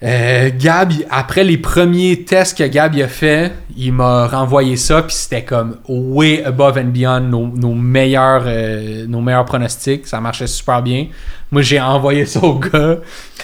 Euh, 0.04 0.50
Gab, 0.60 0.92
après 1.10 1.46
les 1.46 1.58
premiers 1.58 2.24
tests 2.26 2.58
que 2.58 2.64
Gab 2.68 2.94
a 3.00 3.08
fait, 3.08 3.54
il 3.78 3.94
m'a 3.94 4.28
renvoyé 4.28 4.76
ça, 4.76 5.02
puis 5.02 5.16
c'était 5.16 5.44
comme 5.44 5.78
way 5.88 6.44
above 6.44 6.78
and 6.78 6.90
beyond 6.94 7.22
nos, 7.22 7.48
nos 7.48 7.74
meilleurs, 7.74 8.44
euh, 8.46 9.06
nos 9.08 9.22
meilleurs 9.22 9.46
pronostics. 9.46 10.06
Ça 10.08 10.20
marchait 10.20 10.48
super 10.48 10.82
bien. 10.82 11.08
Moi, 11.52 11.62
j'ai 11.62 11.80
envoyé 11.80 12.26
ça 12.26 12.44
au 12.44 12.56
gars, 12.56 12.98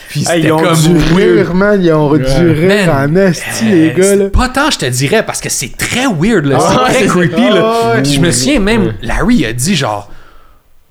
puis 0.09 0.19
Hey, 0.21 0.25
c'était 0.25 0.39
ils 0.47 0.51
ont 0.51 0.57
comme 0.61 0.75
dû 0.75 0.93
weird. 1.15 1.37
rire, 1.47 1.53
man. 1.53 1.81
Ils 1.81 1.93
ont 1.93 2.13
dû 2.17 2.23
rire 2.23 2.93
Man, 2.93 3.11
en 3.11 3.15
esti, 3.15 3.65
Euh, 3.65 3.69
les 3.75 3.93
gars, 3.93 4.03
c'est 4.03 4.15
là. 4.17 4.29
Pas 4.29 4.49
tant, 4.49 4.69
je 4.71 4.79
te 4.79 4.85
dirais, 4.85 5.23
parce 5.25 5.39
que 5.39 5.49
c'est 5.49 5.77
très 5.77 6.07
weird, 6.07 6.45
là. 6.45 6.57
Ah 6.59 6.67
c'est 6.67 6.77
ouais, 6.77 6.89
très 6.89 6.99
c'est- 7.03 7.07
creepy, 7.29 7.43
ah 7.51 7.53
là. 7.55 8.01
Puis 8.03 8.13
je 8.15 8.19
me 8.19 8.31
souviens 8.31 8.59
même. 8.59 8.93
Larry 9.01 9.45
a 9.45 9.53
dit 9.53 9.75
genre, 9.75 10.11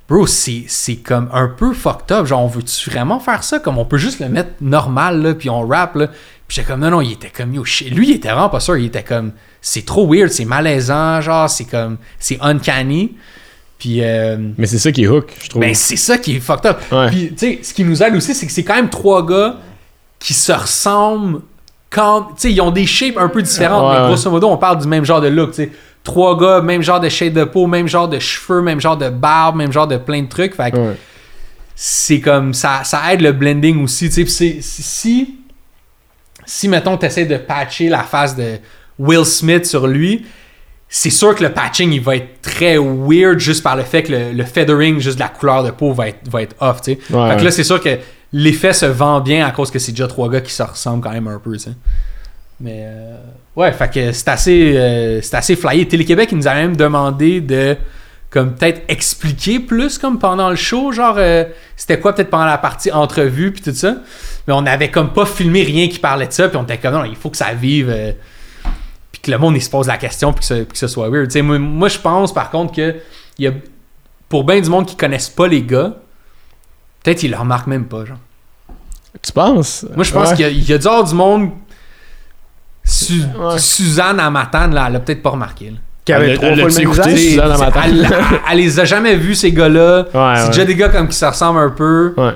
bro, 0.08 0.26
c'est 0.26 0.64
c'est 0.68 0.96
comme 0.96 1.28
un 1.32 1.48
peu 1.48 1.72
fucked 1.72 2.10
up. 2.12 2.26
Genre, 2.26 2.42
on 2.42 2.46
veut-tu 2.48 2.90
vraiment 2.90 3.20
faire 3.20 3.44
ça? 3.44 3.58
Comme 3.58 3.78
on 3.78 3.84
peut 3.84 3.98
juste 3.98 4.20
le 4.20 4.28
mettre 4.28 4.50
normal, 4.60 5.22
là, 5.22 5.34
puis 5.34 5.50
on 5.50 5.66
rap, 5.66 5.96
là. 5.96 6.06
Puis 6.46 6.56
j'étais 6.56 6.68
comme, 6.68 6.80
non, 6.80 6.90
non, 6.90 7.00
il 7.02 7.12
était 7.12 7.28
comme, 7.30 7.52
yo, 7.54 7.64
shit. 7.64 7.90
Lui, 7.90 8.08
il 8.10 8.14
était 8.16 8.28
vraiment 8.28 8.48
pas 8.48 8.60
sûr. 8.60 8.76
Il 8.78 8.86
était 8.86 9.02
comme, 9.02 9.32
c'est 9.60 9.84
trop 9.84 10.06
weird, 10.10 10.30
c'est 10.30 10.46
malaisant, 10.46 11.20
genre, 11.20 11.50
c'est 11.50 11.64
comme, 11.66 11.98
c'est 12.18 12.38
uncanny. 12.40 13.16
Puis, 13.78 14.02
euh, 14.02 14.36
Mais 14.56 14.66
c'est 14.66 14.78
ça 14.78 14.90
qui 14.90 15.04
est 15.04 15.08
hook, 15.08 15.30
je 15.42 15.50
trouve. 15.50 15.60
ben, 15.60 15.74
c'est 15.74 15.96
ça 15.96 16.18
qui 16.18 16.36
est 16.36 16.40
fucked 16.40 16.66
up. 16.66 16.78
Ouais. 16.90 17.08
Puis, 17.08 17.28
tu 17.30 17.38
sais, 17.38 17.58
ce 17.62 17.74
qui 17.74 17.84
nous 17.84 18.02
aide 18.02 18.14
aussi, 18.16 18.34
c'est 18.34 18.46
que 18.46 18.52
c'est 18.52 18.64
quand 18.64 18.74
même 18.74 18.90
trois 18.90 19.24
gars 19.24 19.56
qui 20.18 20.34
se 20.34 20.50
ressemblent 20.50 21.42
quand. 21.90 22.22
Tu 22.22 22.32
sais, 22.38 22.52
ils 22.52 22.60
ont 22.60 22.70
des 22.72 22.86
shapes 22.86 23.16
un 23.18 23.28
peu 23.28 23.40
différentes, 23.42 23.84
Ouais, 23.92 24.00
mais 24.00 24.06
grosso 24.08 24.30
modo, 24.30 24.48
on 24.48 24.56
parle 24.56 24.78
du 24.80 24.88
même 24.88 25.04
genre 25.04 25.20
de 25.20 25.28
look, 25.28 25.50
tu 25.50 25.64
sais. 25.64 25.72
Trois 26.08 26.38
gars, 26.38 26.62
même 26.62 26.80
genre 26.80 27.00
de 27.00 27.10
shade 27.10 27.34
de 27.34 27.44
peau, 27.44 27.66
même 27.66 27.86
genre 27.86 28.08
de 28.08 28.18
cheveux, 28.18 28.62
même 28.62 28.80
genre 28.80 28.96
de 28.96 29.10
barbe, 29.10 29.56
même 29.56 29.70
genre 29.70 29.86
de 29.86 29.98
plein 29.98 30.22
de 30.22 30.28
trucs. 30.28 30.54
Fait 30.54 30.70
que 30.70 30.76
Ouais. 30.78 30.96
c'est 31.74 32.20
comme. 32.20 32.54
Ça, 32.54 32.80
ça 32.84 33.12
aide 33.12 33.20
le 33.20 33.32
blending 33.32 33.84
aussi, 33.84 34.08
tu 34.08 34.26
sais. 34.26 34.56
Si. 34.62 35.38
Si, 36.46 36.66
mettons, 36.66 36.96
t'essaies 36.96 37.26
de 37.26 37.36
patcher 37.36 37.90
la 37.90 38.04
face 38.04 38.34
de 38.34 38.56
Will 38.98 39.26
Smith 39.26 39.66
sur 39.66 39.86
lui, 39.86 40.24
c'est 40.88 41.10
sûr 41.10 41.34
que 41.34 41.42
le 41.44 41.52
patching 41.52 41.92
il 41.92 42.00
va 42.00 42.16
être 42.16 42.40
très 42.40 42.78
weird 42.78 43.38
juste 43.38 43.62
par 43.62 43.76
le 43.76 43.82
fait 43.82 44.02
que 44.04 44.12
le, 44.12 44.32
le 44.32 44.44
feathering, 44.44 44.98
juste 44.98 45.16
de 45.16 45.20
la 45.20 45.28
couleur 45.28 45.62
de 45.62 45.70
peau 45.70 45.92
va 45.92 46.08
être, 46.08 46.26
va 46.30 46.40
être 46.40 46.56
off, 46.60 46.80
tu 46.80 46.92
sais. 46.94 46.98
Ouais, 47.14 47.30
fait 47.32 47.36
que 47.36 47.44
là, 47.44 47.50
c'est 47.50 47.64
sûr 47.64 47.82
que 47.82 47.98
l'effet 48.32 48.72
se 48.72 48.86
vend 48.86 49.20
bien 49.20 49.46
à 49.46 49.50
cause 49.50 49.70
que 49.70 49.78
c'est 49.78 49.92
déjà 49.92 50.06
trois 50.08 50.30
gars 50.30 50.40
qui 50.40 50.52
se 50.52 50.62
ressemblent 50.62 51.02
quand 51.04 51.12
même 51.12 51.28
un 51.28 51.38
peu, 51.38 51.52
tu 51.52 51.58
sais. 51.64 51.72
Mais 52.60 52.82
euh, 52.86 53.16
ouais, 53.56 53.72
fait 53.72 53.88
que 53.92 54.12
c'est 54.12 54.28
assez, 54.28 54.76
euh, 54.76 55.20
c'est 55.22 55.36
assez 55.36 55.54
flyé. 55.56 55.86
Télé-Québec, 55.86 56.30
il 56.32 56.38
nous 56.38 56.48
a 56.48 56.54
même 56.54 56.76
demandé 56.76 57.40
de 57.40 57.76
comme 58.30 58.54
peut-être 58.56 58.82
expliquer 58.88 59.58
plus 59.60 59.96
comme 59.96 60.18
pendant 60.18 60.50
le 60.50 60.56
show, 60.56 60.92
genre 60.92 61.14
euh, 61.18 61.44
c'était 61.76 61.98
quoi 61.98 62.14
peut-être 62.14 62.30
pendant 62.30 62.44
la 62.46 62.58
partie 62.58 62.90
entrevue 62.92 63.52
puis 63.52 63.62
tout 63.62 63.72
ça. 63.74 63.96
Mais 64.46 64.54
on 64.54 64.66
avait 64.66 64.90
comme 64.90 65.12
pas 65.12 65.24
filmé 65.24 65.62
rien 65.62 65.88
qui 65.88 65.98
parlait 65.98 66.26
de 66.26 66.32
ça, 66.32 66.48
puis 66.48 66.56
on 66.58 66.64
était 66.64 66.78
comme 66.78 66.94
non, 66.94 67.04
il 67.04 67.16
faut 67.16 67.30
que 67.30 67.36
ça 67.36 67.52
vive. 67.54 67.94
puis 69.12 69.20
que 69.22 69.30
le 69.30 69.38
monde 69.38 69.56
il 69.56 69.62
se 69.62 69.70
pose 69.70 69.86
la 69.86 69.96
question 69.98 70.32
puis 70.32 70.46
que, 70.46 70.64
que 70.64 70.76
ce 70.76 70.88
soit 70.88 71.08
weird. 71.08 71.28
Tu 71.28 71.34
sais, 71.34 71.42
moi, 71.42 71.58
moi, 71.58 71.88
je 71.88 71.98
pense 71.98 72.34
par 72.34 72.50
contre 72.50 72.74
que 72.74 72.96
il 73.38 73.44
y 73.44 73.48
a, 73.48 73.52
pour 74.28 74.44
bien 74.44 74.60
du 74.60 74.68
monde 74.68 74.84
qui 74.86 74.96
connaissent 74.96 75.30
pas 75.30 75.46
les 75.46 75.62
gars, 75.62 75.94
peut-être 77.02 77.22
ils 77.22 77.30
le 77.30 77.36
remarquent 77.36 77.68
même 77.68 77.86
pas, 77.86 78.04
genre. 78.04 78.18
Tu 79.22 79.32
penses? 79.32 79.86
Moi, 79.94 80.04
je 80.04 80.12
pense 80.12 80.30
Ouais. 80.30 80.36
qu'il 80.36 80.44
y 80.68 80.72
a- 80.72 80.76
y, 80.76 80.86
avoir 80.86 81.04
du 81.04 81.14
monde. 81.14 81.50
Su- 82.90 83.22
Ouais. 83.38 83.58
Suzanne 83.58 84.18
à 84.20 84.30
Matane, 84.30 84.74
là, 84.74 84.86
elle 84.88 84.96
a 84.96 85.00
peut-être 85.00 85.22
pas 85.22 85.30
remarqué. 85.30 85.66
là. 85.70 85.76
Qui 86.04 86.12
avait 86.14 86.30
Elle- 86.30 86.36
trois 86.36 86.48
elle 86.48 86.60
fois 86.60 86.68
le 86.68 86.74
l'a-tu 86.74 86.86
même 86.86 86.92
écouté? 86.94 87.14
visage. 87.14 87.28
Suzanne 87.30 87.52
à 87.52 87.58
Matane. 87.58 87.82
Elle, 87.86 88.04
elle- 88.04 88.40
elle 88.50 88.58
les 88.58 88.80
a 88.80 88.84
jamais 88.86 89.14
vus, 89.16 89.34
ces 89.34 89.52
gars-là. 89.52 89.98
Ouais, 89.98 90.06
c'est 90.36 90.42
ouais. 90.42 90.48
déjà 90.48 90.64
des 90.64 90.74
gars 90.74 90.88
comme 90.88 91.08
qui 91.08 91.16
se 91.16 91.24
ressemblent 91.26 91.58
un 91.60 91.70
peu. 91.70 92.14
Ouais. 92.16 92.32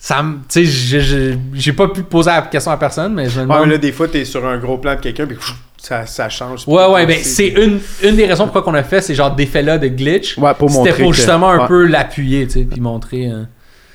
Ça 0.00 0.22
me- 0.22 0.36
Tu 0.48 0.64
sais, 0.66 1.34
j'ai- 1.54 1.72
pas 1.72 1.88
pu 1.88 2.02
poser 2.02 2.30
la 2.30 2.42
question 2.42 2.70
à 2.72 2.76
personne, 2.76 3.14
mais 3.14 3.28
je 3.28 3.36
me 3.40 3.46
Ouais, 3.46 3.52
demande. 3.54 3.66
mais 3.66 3.72
là, 3.72 3.78
des 3.78 3.92
fois, 3.92 4.06
t'es 4.08 4.24
sur 4.24 4.46
un 4.46 4.56
gros 4.58 4.78
plan 4.78 4.94
de 4.94 5.00
quelqu'un, 5.00 5.26
puis 5.26 5.36
ça, 5.76 6.06
ça 6.06 6.28
change. 6.28 6.62
Ouais, 6.68 6.86
ouais, 6.86 7.04
ben 7.06 7.18
c'est 7.22 7.48
une, 7.48 7.80
une 8.04 8.16
des 8.16 8.26
raisons 8.26 8.46
pourquoi 8.48 8.72
on 8.72 8.74
a 8.76 8.82
fait 8.84 9.00
ces 9.00 9.14
genres 9.14 9.34
d'effets-là 9.34 9.76
de 9.78 9.88
glitch. 9.88 10.38
Ouais, 10.38 10.54
pour 10.54 10.70
C'était 10.70 10.92
pour 11.02 11.10
que- 11.10 11.16
justement 11.16 11.50
un 11.50 11.60
ouais. 11.60 11.66
peu 11.66 11.84
l'appuyer, 11.86 12.46
tu 12.46 12.54
sais, 12.60 12.64
puis 12.64 12.80
montrer. 12.80 13.26
euh, 13.26 13.42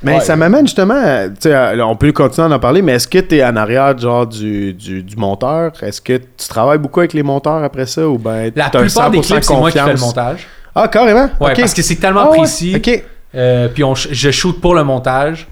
Mais 0.03 0.15
Ouais. 0.15 0.19
ça 0.21 0.35
m'amène 0.35 0.65
justement, 0.67 0.95
à- 0.95 1.85
on 1.85 1.95
peut 1.95 2.11
continuer 2.11 2.51
à 2.51 2.55
en 2.55 2.59
parler, 2.59 2.81
mais 2.81 2.93
est-ce 2.93 3.07
que 3.07 3.19
tu 3.19 3.37
es 3.37 3.43
en 3.43 3.55
arrière 3.55 3.97
genre 3.97 4.27
du, 4.27 4.73
du, 4.73 5.01
du 5.03 5.15
monteur? 5.15 5.71
Est-ce 5.81 6.01
que 6.01 6.17
tu 6.17 6.47
travailles 6.49 6.77
beaucoup 6.77 6.99
avec 6.99 7.13
les 7.13 7.23
monteurs 7.23 7.63
après 7.63 7.85
ça 7.85 8.07
ou 8.07 8.17
ben 8.17 8.51
La 8.55 8.69
plupart 8.69 9.09
des 9.11 9.19
100% 9.19 9.21
clips, 9.33 9.43
c'est 9.43 9.55
moi 9.55 9.71
qui 9.71 9.79
fais 9.79 9.93
le 9.93 9.99
montage. 9.99 10.47
Ah, 10.75 10.87
carrément? 10.87 11.29
Ouais, 11.39 11.53
parce 11.55 11.73
que 11.73 11.81
c'est 11.81 11.95
tellement 11.95 12.23
Ah 12.25 12.31
ouais, 12.31 12.37
précis. 12.39 12.73
Ok. 12.75 13.03
Euh, 13.35 13.67
puis 13.67 13.83
on, 13.83 13.95
je 13.95 14.31
shoot 14.31 14.59
pour 14.59 14.75
le 14.75 14.83
montage. 14.83 15.47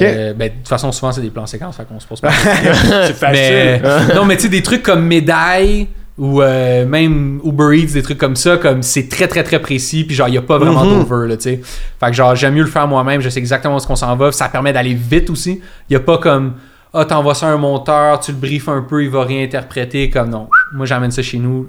Euh, 0.00 0.34
ben, 0.34 0.48
de 0.50 0.54
toute 0.54 0.68
façon, 0.68 0.92
souvent, 0.92 1.12
c'est 1.12 1.22
des 1.22 1.30
plans 1.30 1.46
séquences, 1.46 1.76
fait 1.76 1.86
qu'on 1.86 1.98
se 1.98 2.06
pose 2.06 2.20
pas. 2.20 2.30
C'est 3.06 3.14
facile. 3.14 3.32
mais, 3.32 3.80
non, 4.14 4.26
mais 4.26 4.36
tu 4.36 4.42
sais, 4.42 4.48
des 4.50 4.62
trucs 4.62 4.82
comme 4.82 5.04
médaille 5.06 5.88
ou 6.18 6.42
euh, 6.42 6.84
même 6.84 7.40
Uber 7.44 7.78
Eats, 7.78 7.92
des 7.92 8.02
trucs 8.02 8.18
comme 8.18 8.34
ça, 8.36 8.56
comme 8.56 8.82
c'est 8.82 9.08
très, 9.08 9.28
très, 9.28 9.44
très 9.44 9.60
précis, 9.60 10.02
puis 10.04 10.16
genre, 10.16 10.26
il 10.28 10.32
n'y 10.32 10.38
a 10.38 10.42
pas 10.42 10.58
vraiment 10.58 10.84
Mhm. 10.84 11.04
d'over, 11.04 11.28
là, 11.28 11.36
tu 11.36 11.44
sais. 11.44 11.60
Fait 12.00 12.06
que 12.08 12.12
genre, 12.12 12.34
j'aime 12.34 12.54
mieux 12.54 12.62
le 12.64 12.68
faire 12.68 12.88
moi-même, 12.88 13.20
je 13.20 13.28
sais 13.28 13.38
exactement 13.38 13.74
où 13.74 13.76
est-ce 13.76 13.86
qu'on 13.86 13.94
s'en 13.96 14.16
va, 14.16 14.32
ça 14.32 14.48
permet 14.48 14.72
d'aller 14.72 14.94
vite 14.94 15.30
aussi. 15.30 15.60
Il 15.88 15.90
n'y 15.90 15.96
a 15.96 16.00
pas 16.00 16.18
comme, 16.18 16.54
ah, 16.92 17.04
t'envoies 17.04 17.34
ça 17.36 17.46
à 17.48 17.50
un 17.52 17.56
monteur, 17.56 18.18
tu 18.18 18.32
le 18.32 18.36
briefes 18.38 18.68
un 18.68 18.82
peu, 18.82 19.04
il 19.04 19.10
va 19.10 19.22
réinterpréter 19.24 20.10
comme 20.10 20.30
non. 20.30 20.48
Moi, 20.72 20.86
j'amène 20.86 21.12
ça 21.12 21.22
chez 21.22 21.38
nous, 21.38 21.68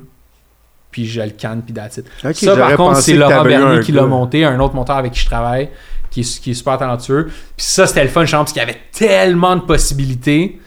puis 0.89 1.05
je 1.05 1.21
le 1.21 1.29
canne, 1.29 1.61
puis 1.63 1.73
that's 1.73 1.97
it. 1.97 2.05
Ça, 2.45 2.55
par 2.57 2.75
contre, 2.77 2.95
c'est 3.01 3.13
Laurent 3.13 3.43
Bernier 3.43 3.79
qui 3.81 3.91
l'a 3.91 4.05
monté, 4.07 4.45
un 4.45 4.59
autre 4.59 4.73
monteur 4.73 4.95
avec 4.97 5.11
qui 5.11 5.19
je 5.19 5.25
travaille, 5.27 5.69
qui 6.09 6.21
est, 6.21 6.39
qui 6.41 6.51
est 6.51 6.53
super 6.55 6.77
talentueux. 6.79 7.25
Puis 7.27 7.65
ça, 7.67 7.85
c'était 7.85 8.01
le 8.03 8.09
fun, 8.09 8.25
genre, 8.25 8.39
parce 8.41 8.53
qu'il 8.53 8.61
y 8.61 8.63
avait 8.63 8.79
tellement 8.91 9.55
de 9.55 9.61
possibilités. 9.61 10.59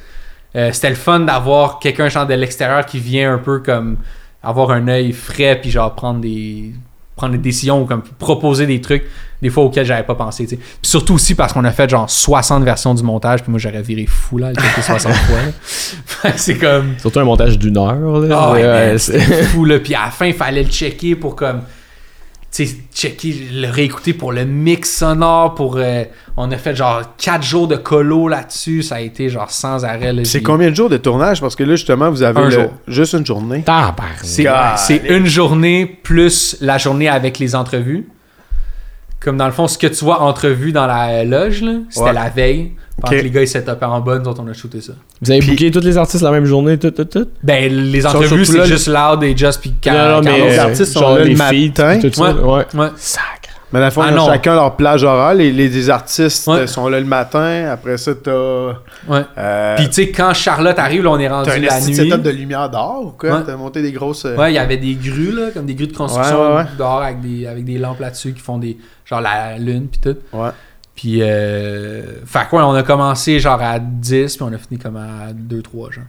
Euh, 0.55 0.70
c'était 0.73 0.91
le 0.91 0.97
fun 0.97 1.20
d'avoir 1.20 1.79
quelqu'un 1.79 2.09
genre 2.09 2.27
de 2.27 2.35
l'extérieur 2.35 2.85
qui 2.85 2.99
vient 2.99 3.35
un 3.35 3.39
peu 3.39 3.61
comme 3.61 3.97
avoir 4.43 4.70
un 4.70 4.87
œil 4.89 5.12
frais 5.12 5.59
puis 5.61 5.70
genre 5.70 5.95
prendre 5.95 6.20
des 6.20 6.73
prendre 7.16 7.33
des 7.33 7.39
décisions 7.39 7.83
ou 7.83 7.85
comme 7.87 8.03
proposer 8.19 8.66
des 8.66 8.81
trucs 8.81 9.05
des 9.41 9.51
fois 9.51 9.65
auxquels 9.65 9.85
j'avais 9.85 10.03
pas 10.03 10.15
pensé. 10.15 10.47
Puis 10.47 10.59
surtout 10.83 11.15
aussi 11.15 11.35
parce 11.35 11.53
qu'on 11.53 11.65
a 11.65 11.70
fait 11.70 11.89
genre 11.89 12.09
60 12.09 12.65
versions 12.65 12.95
du 12.95 13.03
montage 13.03 13.43
puis 13.43 13.51
moi 13.51 13.59
j'aurais 13.59 13.83
viré 13.83 14.07
fou 14.07 14.39
là 14.39 14.51
le 14.51 14.57
truc 14.57 14.70
60 14.83 15.12
fois 15.12 15.39
c'est 16.37 16.59
comme 16.59 16.95
Surtout 16.99 17.20
un 17.20 17.24
montage 17.24 17.59
d'une 17.59 17.77
heure. 17.77 17.95
Là. 17.95 18.29
ah 18.37 18.53
ouais, 18.53 18.65
Ouais, 18.65 18.99
fou 18.99 19.65
là 19.65 19.79
puis 19.79 19.95
à 19.95 20.07
la 20.07 20.11
fin 20.11 20.27
il 20.27 20.35
fallait 20.35 20.62
le 20.62 20.70
checker 20.70 21.16
pour 21.16 21.35
comme 21.37 21.62
checker 22.95 23.49
le 23.53 23.69
réécouter 23.70 24.12
pour 24.12 24.31
le 24.33 24.45
mix 24.45 24.99
sonore 24.99 25.55
pour 25.55 25.77
euh, 25.79 26.05
on 26.37 26.51
a 26.53 26.59
fait 26.59 26.74
genre 26.77 27.03
4 27.16 27.43
jours 27.43 27.66
de 27.66 27.77
colo 27.77 28.29
là-dessus 28.29 28.83
ça 28.83 28.97
a 28.97 29.01
été 29.01 29.29
genre 29.31 29.51
sans 29.51 29.85
arrêt. 29.87 30.12
C'est 30.24 30.43
combien 30.43 30.70
de 30.70 30.77
jours 30.77 30.91
de 30.91 30.99
tournage? 30.99 31.41
Parce 31.41 31.57
que 31.57 31.65
là, 31.65 31.77
justement, 31.77 32.11
vous 32.11 32.23
avez 32.23 32.39
Un 32.41 32.45
le- 32.45 32.51
jour. 32.51 32.70
juste 32.89 33.15
une 33.15 33.24
journée. 33.27 33.65
C'est 34.77 35.03
une 35.09 35.27
journée 35.27 35.87
plus 36.03 36.57
la 36.61 36.77
journée 36.79 37.09
avec 37.09 37.39
les 37.39 37.55
entrevues. 37.55 38.07
Comme 39.24 39.36
dans 39.36 39.47
le 39.47 39.53
fond, 39.53 39.69
ce 39.69 39.78
que 39.78 39.86
tu 39.86 40.05
vois 40.05 40.20
entrevue 40.20 40.73
dans 40.73 40.86
la 40.86 41.24
loge, 41.24 41.62
là, 41.62 41.73
c'était 41.90 42.07
Ouais. 42.07 42.12
la 42.12 42.28
veille. 42.28 42.73
Pendant 43.01 43.16
que 43.16 43.23
les 43.23 43.31
gars 43.31 43.40
ils 43.43 43.49
s'étaient 43.49 43.70
en 43.85 44.01
bonne, 44.01 44.27
autres 44.28 44.43
on 44.44 44.49
a 44.49 44.53
shooté 44.53 44.81
ça. 44.81 44.93
Vous 45.20 45.31
avez 45.31 45.40
Puis- 45.40 45.51
booké 45.51 45.70
tous 45.70 45.81
les 45.81 45.97
artistes 45.97 46.23
la 46.23 46.31
même 46.31 46.44
journée, 46.44 46.78
tout, 46.78 46.90
tout, 46.90 47.05
tout? 47.05 47.27
Ben, 47.43 47.73
les 47.73 48.07
entrevues, 48.07 48.44
c'est 48.44 48.66
juste 48.66 48.86
Loud 48.89 49.23
et 49.24 49.36
Just 49.36 49.61
puis 49.61 49.74
Car- 49.81 49.94
Non, 49.94 50.16
non, 50.16 50.20
mais 50.23 50.31
Carlos. 50.31 50.47
les 50.47 50.59
euh, 50.59 50.62
artistes 50.62 50.93
sont 50.93 51.15
là 51.15 51.19
le 51.20 51.24
les 51.24 51.35
matin. 51.35 51.99
tout 52.01 52.12
ça. 52.12 52.32
Ouais. 52.35 52.43
Ouais. 52.43 52.65
Ouais. 52.74 52.89
Sacre. 52.97 53.41
Mais 53.73 53.78
dans 53.81 53.86
le 53.86 53.90
fond, 53.90 54.03
Ah 54.03 54.11
ils 54.11 54.19
ont 54.19 54.27
chacun 54.27 54.55
leur 54.55 54.77
plage 54.77 55.03
horaire. 55.03 55.35
Les, 55.35 55.51
les- 55.51 55.69
les 55.69 55.90
artistes 55.90 56.47
Ouais. 56.47 56.59
euh, 56.61 56.66
sont 56.66 56.89
là 56.89 57.01
le 57.01 57.07
matin. 57.07 57.69
Après 57.73 57.97
ça, 57.97 58.12
t'as. 58.15 58.31
Ouais. 59.09 59.24
Euh, 59.39 59.77
Puis 59.77 59.86
tu 59.89 59.93
sais, 59.94 60.11
quand 60.11 60.35
Charlotte 60.35 60.78
arrive, 60.78 61.05
là, 61.05 61.11
on 61.11 61.19
est 61.19 61.28
rendu 61.28 61.49
t'as 61.49 61.57
un 61.57 61.61
la 61.61 61.81
nuit. 61.81 61.94
setup 61.94 62.20
de 62.23 62.31
lumière 62.31 62.69
dehors 62.69 63.03
ou 63.07 63.11
quoi? 63.12 63.31
Ouais. 63.31 63.43
T'as 63.47 63.57
monté 63.57 63.81
des 63.82 63.93
grosses. 63.93 64.24
euh, 64.27 64.36
Ouais, 64.36 64.53
il 64.53 64.55
y 64.55 64.59
avait 64.59 64.77
des 64.77 64.94
grues, 64.94 65.32
là, 65.32 65.51
comme 65.55 65.65
des 65.66 65.74
grues 65.74 65.86
de 65.86 65.97
construction 65.97 66.40
Ouais, 66.43 66.49
ouais, 66.49 66.57
ouais. 66.62 66.66
dehors 66.77 67.03
avec 67.03 67.20
des, 67.20 67.47
avec 67.47 67.65
des 67.65 67.78
lampes 67.78 68.01
là-dessus 68.01 68.32
qui 68.35 68.40
font 68.40 68.59
des. 68.59 68.77
genre 69.07 69.20
la 69.23 69.57
lune, 69.59 69.89
puis 69.90 70.01
tout. 70.01 70.19
Ouais. 70.36 70.51
Puis, 70.94 71.20
euh, 71.23 72.03
fait 72.27 72.47
quoi, 72.51 72.66
on 72.66 72.74
a 72.74 72.82
commencé 72.82 73.40
genre 73.40 73.61
à 73.62 73.78
10, 73.78 74.36
puis 74.36 74.44
on 74.49 74.53
a 74.53 74.59
fini 74.59 74.78
comme 74.78 74.97
à 74.97 75.32
2-3, 75.32 75.90
genre. 75.93 76.05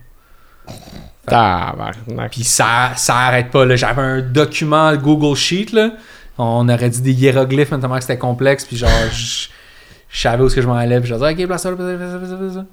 Tabarnak. 1.26 2.32
Puis 2.32 2.44
ça, 2.44 2.92
ça 2.96 3.16
arrête 3.16 3.50
pas. 3.50 3.66
là. 3.66 3.76
J'avais 3.76 4.02
un 4.02 4.22
document 4.22 4.94
Google 4.96 5.36
Sheet. 5.38 5.68
Là. 5.74 5.92
On 6.38 6.68
aurait 6.68 6.90
dit 6.90 7.02
des 7.02 7.14
hiéroglyphes, 7.14 7.72
notamment 7.72 7.96
que 7.96 8.02
c'était 8.02 8.18
complexe. 8.18 8.66
Puis 8.66 8.78
genre, 8.78 8.90
je 9.12 9.50
savais 10.22 10.44
où 10.44 10.48
est-ce 10.48 10.56
que 10.56 10.62
je 10.62 10.68
m'en 10.68 10.76
allais. 10.76 11.00
Puis 11.00 11.10
je 11.10 11.14
disais, 11.16 11.32
ok, 11.32 11.48
place 11.48 11.64
ça. 11.64 12.66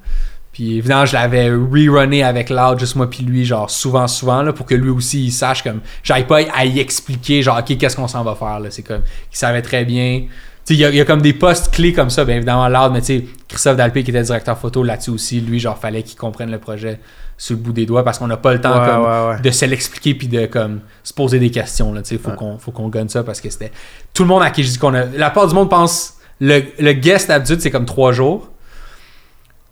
Puis 0.53 0.79
évidemment, 0.79 1.07
je 1.07 1.13
l'avais 1.13 1.51
rerunné 1.51 2.25
avec 2.25 2.51
Loud, 2.51 2.81
juste 2.81 2.97
moi 2.97 3.09
puis 3.09 3.23
lui, 3.23 3.45
genre 3.45 3.71
souvent, 3.71 4.09
souvent, 4.09 4.43
là, 4.43 4.53
pour 4.53 4.67
que 4.67 4.75
lui 4.75 4.91
aussi, 4.91 5.27
il 5.27 5.31
sache 5.31 5.63
comme. 5.63 5.81
J'avais 6.03 6.25
pas 6.25 6.41
à 6.55 6.65
y 6.65 6.81
expliquer, 6.81 7.43
genre, 7.43 7.59
ok, 7.59 7.79
qu'est-ce 7.79 7.97
qu'on 7.97 8.09
s'en 8.09 8.25
va 8.25 8.35
faire, 8.35 8.59
là. 8.59 8.71
C'est 8.71 8.83
comme. 8.83 9.03
Il 9.33 9.37
savait 9.37 9.63
très 9.63 9.85
bien. 9.85 10.23
Tu 10.67 10.75
sais, 10.75 10.75
il 10.75 10.95
y, 10.95 10.97
y 10.97 11.01
a 11.01 11.05
comme 11.05 11.23
des 11.23 11.33
postes 11.33 11.73
clés 11.73 11.93
comme 11.93 12.11
ça, 12.11 12.25
bien 12.25 12.37
évidemment, 12.37 12.69
Loud, 12.69 12.93
mais 12.93 13.01
tu 13.01 13.07
sais, 13.07 13.25
Christophe 13.49 13.77
Dalpé 13.77 14.03
qui 14.03 14.11
était 14.11 14.23
directeur 14.23 14.59
photo 14.59 14.83
là-dessus 14.83 15.11
aussi, 15.11 15.41
lui, 15.41 15.61
genre, 15.61 15.79
fallait 15.79 16.03
qu'il 16.03 16.19
comprenne 16.19 16.51
le 16.51 16.59
projet 16.59 16.99
sur 17.43 17.57
le 17.57 17.63
bout 17.63 17.73
des 17.73 17.87
doigts 17.87 18.05
parce 18.05 18.19
qu'on 18.19 18.27
n'a 18.27 18.37
pas 18.37 18.53
le 18.53 18.61
temps 18.61 18.79
Ouais, 18.83 18.87
comme, 18.87 19.03
ouais, 19.03 19.29
ouais. 19.37 19.41
de 19.41 19.51
se 19.51 19.65
l'expliquer 19.65 20.15
puis 20.15 20.29
de 20.29 20.45
comme 20.45 20.81
se 21.03 21.15
poser 21.15 21.39
des 21.39 21.51
questions 21.51 21.95
sais 22.05 22.19
faut 22.19 22.33
qu'on 22.33 22.59
faut 22.59 22.71
qu'on 22.71 22.89
gagne 22.91 23.09
ça 23.09 23.23
parce 23.25 23.41
que 23.41 23.49
c'était 23.49 23.73
tout 24.13 24.25
le 24.25 24.29
monde 24.29 24.43
à 24.43 24.51
qui 24.51 24.63
je 24.63 24.69
dis 24.73 24.77
qu'on 24.79 24.93
a 24.93 25.07
la 25.07 25.31
part 25.31 25.49
du 25.49 25.55
monde 25.55 25.71
pense 25.71 26.17
le, 26.39 26.61
le 26.79 26.93
guest 26.93 27.29
d'habitude 27.29 27.63
c'est 27.63 27.71
comme 27.71 27.87
trois 27.87 28.13
jours 28.13 28.51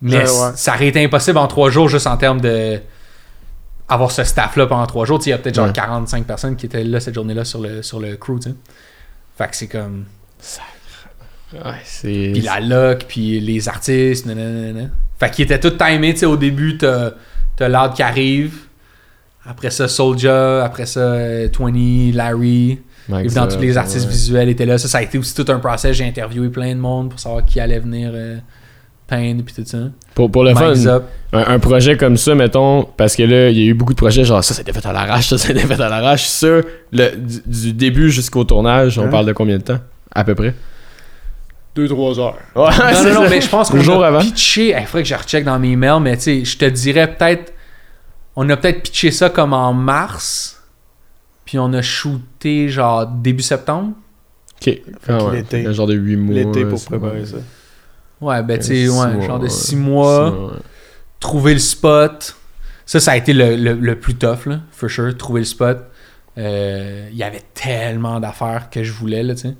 mais 0.01 0.25
ça 0.25 0.73
aurait 0.73 0.87
été 0.87 1.03
impossible 1.05 1.37
en 1.37 1.45
trois 1.47 1.69
jours 1.69 1.87
juste 1.87 2.07
en 2.07 2.17
termes 2.17 2.41
de 2.41 2.79
avoir 3.87 4.09
ce 4.09 4.23
staff 4.23 4.55
là 4.55 4.65
pendant 4.65 4.87
trois 4.87 5.05
jours 5.05 5.19
il 5.25 5.29
y 5.29 5.33
a 5.33 5.37
peut-être 5.37 5.53
genre 5.55 5.67
Ouais. 5.67 5.73
45 5.73 6.25
personnes 6.25 6.55
qui 6.55 6.65
étaient 6.65 6.83
là 6.83 6.99
cette 6.99 7.13
journée 7.13 7.35
là 7.35 7.45
sur 7.45 7.59
le 7.61 7.83
sur 7.83 7.99
le 7.99 8.15
crew 8.17 8.39
fait 9.37 9.47
que 9.47 9.55
c'est 9.55 9.67
comme 9.67 10.05
Ouais, 11.51 11.81
puis 12.03 12.41
la 12.41 12.59
loc, 12.59 13.05
puis 13.07 13.39
les 13.39 13.67
artistes, 13.67 14.27
nanana. 14.27 14.87
Fait 15.19 15.31
qu'ils 15.31 15.45
étaient 15.45 15.59
tous 15.59 15.71
timés, 15.83 16.13
tu 16.13 16.19
sais, 16.19 16.25
au 16.27 16.37
début, 16.37 16.77
t'as 16.77 17.13
t'as 17.59 17.67
Loud 17.67 17.93
qui 17.93 18.01
arrive, 18.01 18.53
après 19.45 19.69
ça 19.69 19.87
Soulja, 19.87 20.63
après 20.65 20.85
ça 20.85 20.99
euh, 20.99 21.47
20, 21.57 22.15
Larry, 22.15 22.79
Mike 23.07 23.25
évidemment 23.25 23.47
tous 23.47 23.59
les 23.59 23.77
artistes 23.77 24.05
ouais. 24.05 24.11
visuels 24.11 24.49
étaient 24.49 24.65
là. 24.65 24.77
Ça, 24.77 24.87
ça 24.87 24.97
a 24.99 25.01
été 25.01 25.17
aussi 25.17 25.33
tout 25.35 25.45
un 25.51 25.59
process, 25.59 25.95
j'ai 25.95 26.05
interviewé 26.05 26.49
plein 26.49 26.73
de 26.73 26.79
monde 26.79 27.09
pour 27.09 27.19
savoir 27.19 27.43
qui 27.45 27.59
allait 27.59 27.79
venir 27.79 28.11
euh, 28.13 28.37
peindre, 29.07 29.43
puis 29.43 29.53
tout 29.55 29.63
ça. 29.65 29.77
Pour, 30.15 30.31
pour 30.31 30.43
le 30.43 30.53
Mike 30.53 30.77
fun, 30.77 31.01
un, 31.33 31.53
un 31.55 31.59
projet 31.59 31.97
comme 31.97 32.15
ça, 32.17 32.35
mettons, 32.35 32.83
parce 32.95 33.15
que 33.15 33.23
là, 33.23 33.49
il 33.49 33.57
y 33.57 33.61
a 33.63 33.65
eu 33.65 33.73
beaucoup 33.73 33.93
de 33.93 33.97
projets, 33.97 34.23
genre 34.23 34.43
ça, 34.43 34.53
c'était 34.53 34.73
fait 34.73 34.85
à 34.85 34.93
l'arrache, 34.93 35.27
ça, 35.29 35.37
c'était 35.37 35.59
fait 35.61 35.81
à 35.81 35.89
l'arrache. 35.89 36.27
Ça, 36.27 36.47
le, 36.91 37.15
du, 37.15 37.41
du 37.45 37.73
début 37.73 38.09
jusqu'au 38.11 38.43
tournage, 38.43 38.97
on 38.99 39.05
Hein? 39.05 39.09
parle 39.09 39.25
de 39.25 39.33
combien 39.33 39.57
de 39.57 39.63
temps 39.63 39.79
À 40.11 40.23
peu 40.23 40.35
près? 40.35 40.53
2-3 41.87 42.19
heures. 42.19 42.37
Ouais, 42.55 42.63
Non, 42.63 42.69
c'est 42.93 43.13
non, 43.13 43.29
mais 43.29 43.41
je 43.41 43.49
pense 43.49 43.69
qu'on 43.69 43.79
jour 43.81 44.03
a 44.03 44.07
avant. 44.07 44.19
pitché. 44.19 44.69
Il 44.79 44.85
faudrait 44.85 45.03
que 45.03 45.09
je 45.09 45.15
recheck 45.15 45.43
dans 45.43 45.57
mes 45.59 45.69
emails, 45.71 45.99
mais 46.01 46.17
tu 46.17 46.23
sais, 46.23 46.45
je 46.45 46.57
te 46.57 46.65
dirais 46.65 47.15
peut-être. 47.15 47.53
On 48.35 48.49
a 48.49 48.57
peut-être 48.57 48.83
pitché 48.83 49.11
ça 49.11 49.29
comme 49.29 49.53
en 49.53 49.73
mars. 49.73 50.61
Puis 51.45 51.57
on 51.59 51.73
a 51.73 51.81
shooté 51.81 52.69
genre 52.69 53.07
début 53.07 53.41
septembre. 53.43 53.93
Ok. 54.61 54.77
Ah 55.07 55.23
ouais. 55.25 55.37
l'été. 55.37 55.65
Un 55.65 55.71
genre 55.71 55.87
de 55.87 55.95
8 55.95 56.15
mois. 56.17 56.35
L'été 56.35 56.65
pour 56.65 56.83
préparer 56.83 57.25
ça. 57.25 57.37
Ouais, 58.21 58.43
ben 58.43 58.59
tu 58.59 58.65
sais, 58.65 58.89
ouais, 58.89 59.13
mois, 59.13 59.25
genre 59.25 59.39
de 59.39 59.43
ouais. 59.45 59.49
6 59.49 59.75
mois. 59.77 60.29
Six 60.29 60.35
mois, 60.35 60.47
ouais. 60.51 60.53
Trouver 61.19 61.53
le 61.53 61.59
spot. 61.59 62.35
Ça, 62.85 62.99
ça 62.99 63.11
a 63.11 63.17
été 63.17 63.33
le, 63.33 63.55
le- 63.55 63.73
le 63.73 63.99
plus 63.99 64.15
tough, 64.15 64.45
là, 64.45 64.59
for 64.71 64.89
sure. 64.89 65.15
Trouver 65.17 65.41
le 65.41 65.45
spot. 65.45 65.79
Euh, 66.37 67.07
Il 67.11 67.17
y 67.17 67.23
avait 67.23 67.43
tellement 67.53 68.19
d'affaires 68.19 68.69
que 68.69 68.83
je 68.83 68.91
voulais, 68.91 69.23
là, 69.23 69.35
tu 69.35 69.41
sais. 69.41 69.55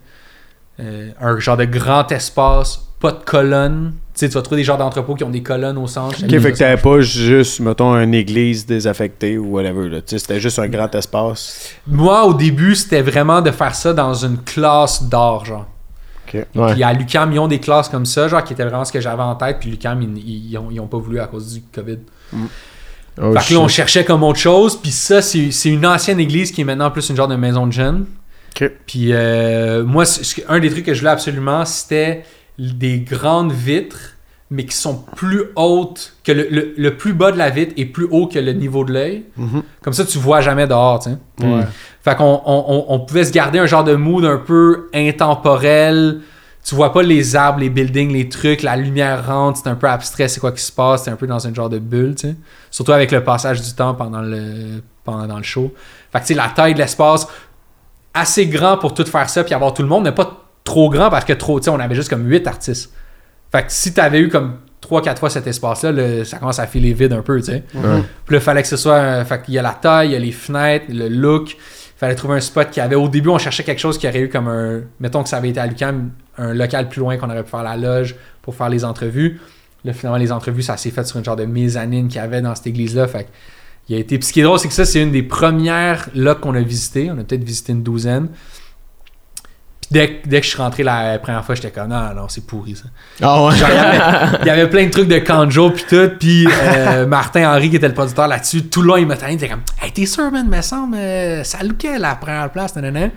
Euh, 0.80 1.10
un 1.20 1.38
genre 1.40 1.58
de 1.58 1.66
grand 1.66 2.10
espace, 2.12 2.82
pas 3.00 3.12
de 3.12 3.24
colonnes. 3.26 3.94
Tu 4.14 4.20
sais, 4.20 4.30
tu 4.30 4.36
vas 4.36 4.42
trouver 4.42 4.62
des 4.62 4.66
genres 4.66 4.78
d'entrepôts 4.78 5.16
qui 5.16 5.24
ont 5.24 5.30
des 5.30 5.44
colonnes 5.44 5.78
au 5.78 5.88
centre. 5.88 6.24
Ok, 6.24 6.30
fait 6.40 6.52
que 6.54 6.58
t'avais 6.58 6.82
pas 6.82 7.02
juste, 7.02 7.60
mettons, 7.60 7.96
une 7.96 8.14
église 8.14 8.66
désaffectée 8.66 9.38
ou 9.38 9.56
whatever. 9.56 9.90
Là. 9.90 10.02
Tu 10.02 10.10
sais, 10.12 10.20
C'était 10.20 10.40
juste 10.40 10.60
un 10.60 10.68
grand 10.68 10.94
espace. 10.96 11.72
Moi, 11.86 12.26
au 12.26 12.34
début, 12.34 12.76
c'était 12.76 13.02
vraiment 13.02 13.42
de 13.42 13.52
faire 13.52 13.76
ça 13.76 13.94
dans 13.94 14.14
une 14.14 14.38
classe 14.38 15.04
d'art, 15.04 15.46
genre. 15.46 15.66
Ouais. 16.34 16.74
Puis 16.74 16.84
à 16.84 16.94
l'UCAM, 16.94 17.32
ils 17.34 17.40
ont 17.40 17.48
des 17.48 17.60
classes 17.60 17.90
comme 17.90 18.06
ça, 18.06 18.28
genre, 18.28 18.44
qui 18.44 18.54
étaient 18.54 18.64
vraiment 18.64 18.86
ce 18.86 18.92
que 18.92 19.02
j'avais 19.02 19.24
en 19.24 19.36
tête. 19.36 19.58
Puis 19.60 19.72
l'UCAM, 19.72 20.02
ils, 20.02 20.18
ils, 20.18 20.52
ils 20.52 20.58
ont, 20.58 20.68
ils 20.72 20.80
ont 20.80 20.88
pas 20.88 21.00
voulu 21.00 21.20
à 21.20 21.26
cause 21.28 21.54
du 21.54 21.62
COVID. 21.74 21.98
Oh, 23.22 23.34
fait 23.34 23.50
que 23.50 23.54
là, 23.54 23.60
on 23.60 23.68
cherchait 23.68 24.06
comme 24.06 24.24
autre 24.24 24.40
chose. 24.40 24.78
Puis 24.80 24.92
ça, 24.92 25.22
c'est 25.22 25.52
c'est 25.52 25.70
une 25.70 25.86
ancienne 25.86 26.20
église 26.20 26.52
qui 26.52 26.62
est 26.62 26.64
maintenant 26.64 26.92
plus 26.92 27.10
une 27.10 27.16
genre 27.16 27.28
de 27.28 27.36
maison 27.36 27.68
de 27.68 27.74
jeunes. 27.74 28.06
Puis 28.86 29.14
euh, 29.14 29.84
moi, 29.84 30.04
un 30.48 30.60
des 30.60 30.70
trucs 30.70 30.86
que 30.86 30.94
je 30.94 31.00
voulais 31.00 31.12
absolument, 31.12 31.66
c'était 31.66 32.24
des 32.58 33.00
grandes 33.00 33.52
vitres, 33.52 34.16
mais 34.52 34.66
qui 34.66 34.76
sont 34.76 35.04
plus 35.16 35.44
hautes, 35.56 36.14
que 36.24 36.32
le, 36.32 36.48
le- 36.50 36.74
le 36.76 36.98
plus 36.98 37.14
bas 37.14 37.32
de 37.32 37.38
la 37.38 37.50
vitre 37.52 37.74
est 37.78 37.86
plus 37.86 38.08
haut 38.10 38.28
que 38.28 38.40
le 38.40 38.52
niveau 38.54 38.84
de 38.84 38.92
l'œil. 38.94 39.24
Mhm. 39.38 39.62
Comme 39.84 39.94
ça, 39.94 40.04
tu 40.06 40.18
vois 40.18 40.42
jamais 40.42 40.66
dehors, 40.68 41.00
tu 41.00 41.12
sais. 41.12 41.46
Ouais. 41.46 41.64
Fait 42.04 42.16
qu'on 42.16 42.42
on, 42.46 43.00
pouvait 43.02 43.26
se 43.26 43.32
garder 43.32 43.60
un 43.60 43.66
genre 43.68 43.84
de 43.84 43.94
mood 43.96 44.26
un 44.26 44.38
peu 44.38 44.90
intemporel. 44.94 46.22
Tu 46.64 46.76
vois 46.76 46.92
pas 46.92 47.02
les 47.04 47.36
arbres, 47.36 47.60
les 47.60 47.70
buildings, 47.70 48.12
les 48.12 48.28
trucs, 48.30 48.64
la 48.64 48.76
lumière 48.76 49.26
rentre, 49.26 49.60
c'est 49.64 49.70
un 49.70 49.76
peu 49.76 49.88
abstrait, 49.88 50.28
c'est 50.28 50.40
quoi 50.40 50.52
qui 50.52 50.62
se 50.62 50.72
passe, 50.72 51.04
c'est 51.06 51.10
un 51.12 51.16
peu 51.16 51.26
dans 51.26 51.48
un 51.48 51.54
genre 51.54 51.70
de 51.70 51.80
bulle, 51.80 52.16
tu 52.16 52.28
sais. 52.30 52.36
Surtout 52.70 52.92
avec 52.92 53.12
le 53.12 53.24
passage 53.24 53.62
du 53.62 53.74
temps 53.74 53.94
pendant 53.96 54.22
le, 54.22 54.82
pendant 55.04 55.38
le 55.38 55.44
show. 55.44 55.74
Fait 56.12 56.20
que 56.20 56.26
tu 56.26 56.34
sais, 56.34 56.34
la 56.36 56.50
taille 56.50 56.74
de 56.74 56.80
l'espace, 56.80 57.28
assez 58.14 58.48
grand 58.48 58.78
pour 58.78 58.94
tout 58.94 59.06
faire 59.06 59.30
ça 59.30 59.44
puis 59.44 59.54
avoir 59.54 59.74
tout 59.74 59.82
le 59.82 59.88
monde, 59.88 60.04
mais 60.04 60.12
pas 60.12 60.44
trop 60.64 60.90
grand 60.90 61.10
parce 61.10 61.26
que 61.26 61.34
trop, 61.34 61.60
tu 61.60 61.66
sais, 61.66 61.70
on 61.70 61.80
avait 61.80 61.96
juste 61.96 62.10
comme 62.10 62.28
8 62.28 62.48
artistes. 62.48 62.92
Fait 63.52 63.62
que 63.64 63.72
si 63.72 63.94
t'avais 63.94 64.20
eu 64.20 64.30
comme 64.30 64.58
3-4 64.88 65.18
fois 65.18 65.30
cet 65.30 65.48
espace-là, 65.48 66.24
ça 66.26 66.38
commence 66.38 66.60
à 66.60 66.68
filer 66.68 66.94
vide 66.94 67.14
un 67.14 67.22
peu, 67.22 67.40
tu 67.40 67.46
sais. 67.48 67.64
Puis 67.72 67.82
là, 67.82 68.04
il 68.38 68.40
fallait 68.40 68.62
que 68.62 68.68
ce 68.68 68.78
soit. 68.78 68.98
un- 69.00 69.26
fait 69.26 69.42
qu'il 69.42 69.54
y 69.56 69.58
a 69.60 69.62
la 69.62 69.74
taille, 69.74 70.10
il 70.10 70.14
y 70.14 70.16
a 70.16 70.20
les 70.20 70.32
fenêtres, 70.32 70.86
le 70.90 71.08
look. 71.10 71.52
Il 71.52 72.00
fallait 72.00 72.16
trouver 72.16 72.36
un 72.36 72.40
spot 72.40 72.70
qui 72.70 72.80
avait. 72.80 72.96
Au 72.96 73.10
début, 73.10 73.30
on 73.30 73.38
cherchait 73.38 73.64
quelque 73.64 73.80
chose 73.80 73.98
qui 73.98 74.08
aurait 74.08 74.22
eu 74.22 74.30
comme 74.30 74.48
un. 74.48 74.82
Mettons 75.00 75.22
que 75.24 75.28
ça 75.30 75.38
avait 75.38 75.50
été 75.50 75.60
à 75.60 75.66
Lucam, 75.68 76.12
un 76.38 76.54
local 76.54 76.88
plus 76.88 77.00
loin 77.02 77.18
qu'on 77.18 77.30
aurait 77.30 77.44
pu 77.44 77.50
faire 77.50 77.64
la 77.64 77.76
loge 77.76 78.16
pour 78.42 78.56
faire 78.56 78.70
les 78.70 78.86
entrevues. 78.86 79.40
Là, 79.84 79.92
finalement, 79.94 80.18
les 80.18 80.32
entrevues, 80.32 80.62
ça 80.62 80.78
s'est 80.78 80.92
fait 80.92 81.04
sur 81.06 81.18
une 81.18 81.26
genre 81.26 81.36
de 81.36 81.46
mezzanine 81.46 82.08
qu'il 82.08 82.18
y 82.22 82.24
avait 82.24 82.42
dans 82.42 82.56
cette 82.56 82.68
église-là. 82.68 83.08
Fait 83.08 83.24
que 83.26 83.30
il 83.90 83.96
a 83.96 84.00
été. 84.00 84.18
Puis 84.18 84.28
ce 84.28 84.34
qui 84.34 84.40
est 84.40 84.44
drôle, 84.44 84.60
c'est 84.60 84.68
que 84.68 84.74
ça, 84.74 84.86
c'est 84.86 85.02
une 85.02 85.12
des 85.12 85.24
premières 85.24 86.08
locs 86.16 86.40
qu'on 86.42 86.56
a 86.56 86.62
visité. 86.62 87.10
On 87.12 87.20
a 87.20 87.24
peut-être 87.24 87.44
visité 87.44 87.72
une 87.74 87.84
douzaine. 87.84 88.28
Puis 89.82 89.90
dès, 89.92 90.08
que- 90.22 90.28
dès 90.28 90.40
que 90.40 90.46
je 90.46 90.52
suis 90.52 90.62
rentré 90.62 90.84
la 90.84 91.18
première 91.20 91.44
fois, 91.44 91.56
j'étais 91.56 91.72
comme, 91.72 91.88
non, 91.90 92.14
non, 92.14 92.28
c'est 92.28 92.46
pourri 92.46 92.76
ça. 92.76 92.84
Ah 93.22 93.44
ouais. 93.46 93.56
Genre, 93.56 93.70
il 93.70 93.76
y 93.76 93.78
avait- 93.78 94.38
il 94.42 94.48
y 94.48 94.50
avait 94.50 94.70
plein 94.70 94.86
de 94.86 94.92
trucs 94.92 95.08
de 95.08 95.20
Kanjo 95.20 95.72
puis 95.72 95.86
tout, 95.90 96.10
puis 96.20 96.48
euh, 96.48 97.08
Martin 97.08 97.50
Henry 97.52 97.70
qui 97.70 97.78
était 97.78 97.88
le 97.88 97.94
producteur 97.94 98.28
là-dessus, 98.28 98.64
tout 98.68 98.82
le 98.82 98.88
long 98.90 98.98
il 98.98 99.08
m'a 99.08 99.18
tanné, 99.18 99.34
il 99.34 99.36
était 99.38 99.50
comme 99.50 99.62
Hey 99.82 99.92
t'es 99.92 100.06
sûr 100.06 100.30
man, 100.32 100.48
me 100.48 100.62
semble 100.62 100.96
euh, 100.96 101.44
ça 101.44 101.64
lookait 101.64 101.98
la 101.98 102.16
première 102.16 102.52
place, 102.52 102.76
nanana. 102.76 103.10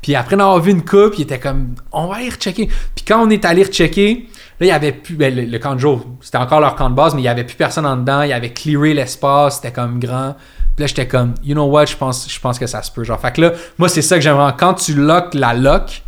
Puis 0.00 0.14
après 0.16 0.36
d'avoir 0.36 0.60
vu 0.60 0.72
une 0.72 0.84
coupe, 0.84 1.14
il 1.18 1.22
était 1.22 1.38
comme 1.38 1.74
on 1.92 2.06
va 2.08 2.16
aller 2.16 2.28
rechecker. 2.28 2.68
Puis 2.94 3.04
quand 3.06 3.24
on 3.24 3.30
est 3.30 3.44
allé 3.44 3.62
rechecker, 3.62 4.28
là 4.62 4.66
il 4.66 4.70
y 4.70 4.72
avait 4.72 4.92
plus 4.92 5.14
ben, 5.16 5.34
le, 5.34 5.42
le 5.42 5.58
Kanjo, 5.58 6.04
c'était 6.20 6.38
encore 6.38 6.60
leur 6.60 6.74
camp 6.76 6.90
de 6.90 6.94
base, 6.94 7.14
mais 7.14 7.20
il 7.22 7.24
y 7.24 7.28
avait 7.28 7.44
plus 7.44 7.56
personne 7.56 7.86
en 7.86 7.96
dedans, 7.96 8.22
il 8.22 8.32
avait 8.32 8.52
clearé 8.52 8.94
l'espace, 8.94 9.56
c'était 9.56 9.72
comme 9.72 9.98
grand. 9.98 10.34
Puis 10.76 10.82
là 10.82 10.86
j'étais 10.86 11.06
comme 11.06 11.34
you 11.44 11.54
know 11.54 11.66
what, 11.66 11.86
je 11.86 11.96
pense 11.96 12.30
je 12.30 12.40
pense 12.40 12.58
que 12.58 12.66
ça 12.66 12.82
se 12.82 12.90
peut 12.90 13.04
genre. 13.04 13.20
Fait 13.20 13.32
que 13.32 13.40
là 13.42 13.52
moi 13.78 13.88
c'est 13.88 14.02
ça 14.02 14.16
que 14.16 14.22
j'aimerais 14.22 14.54
quand 14.58 14.74
tu 14.74 14.94
lock 14.94 15.34
la 15.34 15.54
lock 15.54 16.02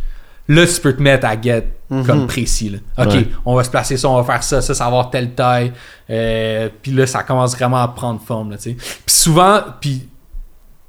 Là, 0.47 0.67
tu 0.67 0.79
peux 0.79 0.95
te 0.95 1.01
mettre 1.01 1.25
à 1.25 1.41
get 1.41 1.67
comme 1.89 2.27
précis. 2.27 2.69
Là. 2.69 3.03
OK, 3.03 3.13
Ouais. 3.13 3.27
on 3.45 3.55
va 3.55 3.63
se 3.63 3.69
placer 3.71 3.97
ça, 3.97 4.07
on 4.09 4.21
va 4.21 4.23
faire 4.23 4.43
ça, 4.43 4.61
ça, 4.61 4.75
ça 4.75 4.83
va 4.83 4.87
avoir 4.89 5.09
telle 5.09 5.31
taille. 5.33 5.73
Euh, 6.11 6.69
puis 6.83 6.91
là, 6.91 7.07
ça 7.07 7.23
commence 7.23 7.55
vraiment 7.57 7.81
à 7.81 7.87
prendre 7.87 8.21
forme. 8.21 8.51
Là, 8.51 8.57
puis 8.61 8.77
souvent, 9.07 9.61
puis 9.81 10.07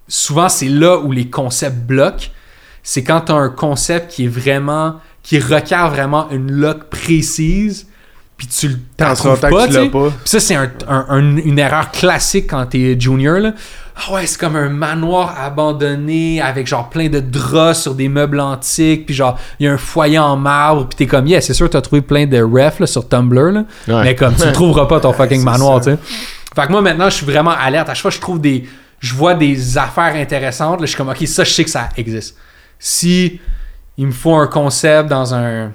souvent 0.08 0.50
c'est 0.50 0.68
là 0.68 0.98
où 0.98 1.10
les 1.10 1.30
concepts 1.30 1.78
bloquent. 1.78 2.26
C'est 2.82 3.02
quand 3.02 3.22
tu 3.22 3.32
as 3.32 3.36
un 3.36 3.48
concept 3.48 4.10
qui 4.12 4.26
est 4.26 4.28
vraiment, 4.28 4.96
qui 5.26 5.40
requiert 5.40 5.90
vraiment 5.90 6.30
une 6.30 6.52
lock 6.52 6.84
précise, 6.88 7.88
puis 8.36 8.46
tu 8.46 8.76
t'en 8.96 9.12
trouves 9.14 9.40
pas. 9.40 9.66
tu 9.66 9.72
sais. 9.72 9.84
l'as 9.84 9.90
pas. 9.90 10.08
Puis 10.10 10.18
ça, 10.26 10.38
c'est 10.40 10.54
un- 10.54 10.70
un- 10.88 11.06
un- 11.08 11.36
une 11.38 11.58
erreur 11.58 11.90
classique 11.90 12.46
quand 12.50 12.64
t'es 12.66 12.96
junior. 12.98 13.38
Là. 13.40 13.52
Ah 13.96 14.12
ouais, 14.12 14.26
c'est 14.26 14.38
comme 14.38 14.54
un 14.56 14.68
manoir 14.68 15.34
abandonné 15.42 16.40
avec 16.40 16.66
genre 16.68 16.88
plein 16.90 17.08
de 17.08 17.18
draps 17.18 17.80
sur 17.80 17.94
des 17.94 18.08
meubles 18.08 18.38
antiques. 18.38 19.06
Puis 19.06 19.14
genre, 19.16 19.36
il 19.58 19.64
y 19.66 19.68
a 19.68 19.72
un 19.72 19.78
foyer 19.78 20.18
en 20.18 20.36
marbre. 20.36 20.86
Puis 20.86 20.96
t'es 20.96 21.06
comme, 21.06 21.26
yeah, 21.26 21.40
c'est 21.40 21.54
sûr, 21.54 21.68
t'as 21.68 21.80
trouvé 21.80 22.02
plein 22.02 22.26
de 22.26 22.40
refs 22.40 22.78
là, 22.78 22.86
sur 22.86 23.08
Tumblr. 23.08 23.50
Là. 23.52 23.64
Ouais. 23.88 24.04
Mais 24.04 24.14
comme, 24.14 24.34
tu 24.36 24.46
ne 24.46 24.52
trouveras 24.52 24.86
pas 24.86 25.00
ton 25.00 25.12
fucking 25.12 25.42
manoir, 25.42 25.80
tu 25.80 25.90
sais. 25.92 25.98
Fait 26.54 26.66
que 26.66 26.70
moi, 26.72 26.82
maintenant, 26.82 27.08
je 27.10 27.16
suis 27.16 27.26
vraiment 27.26 27.50
alerte. 27.58 27.88
À 27.88 27.94
chaque 27.94 28.02
fois 28.02 28.10
je 28.10 28.20
trouve 28.20 28.40
des. 28.40 28.64
Je 29.00 29.12
vois 29.14 29.34
des 29.34 29.76
affaires 29.76 30.14
intéressantes. 30.14 30.80
Là, 30.80 30.86
je 30.86 30.90
suis 30.90 30.96
comme, 30.96 31.08
ok, 31.08 31.26
ça, 31.26 31.42
je 31.44 31.50
sais 31.52 31.64
que 31.64 31.70
ça 31.70 31.88
existe. 31.96 32.36
Si 32.78 33.40
il 33.98 34.06
me 34.06 34.12
faut 34.12 34.34
un 34.34 34.46
concept 34.46 35.08
dans 35.08 35.34
un 35.34 35.72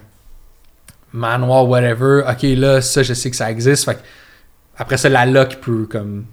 manoir, 1.13 1.67
whatever, 1.67 2.23
ok, 2.29 2.43
là, 2.57 2.81
ça, 2.81 3.03
je 3.03 3.13
sais 3.13 3.29
que 3.29 3.35
ça 3.35 3.51
existe. 3.51 3.85
Fait 3.85 3.95
que 3.95 3.99
après 4.77 4.97
ça, 4.97 5.09
la 5.09 5.25
lock 5.25 5.57
peut 5.61 5.85
comme 5.89 6.25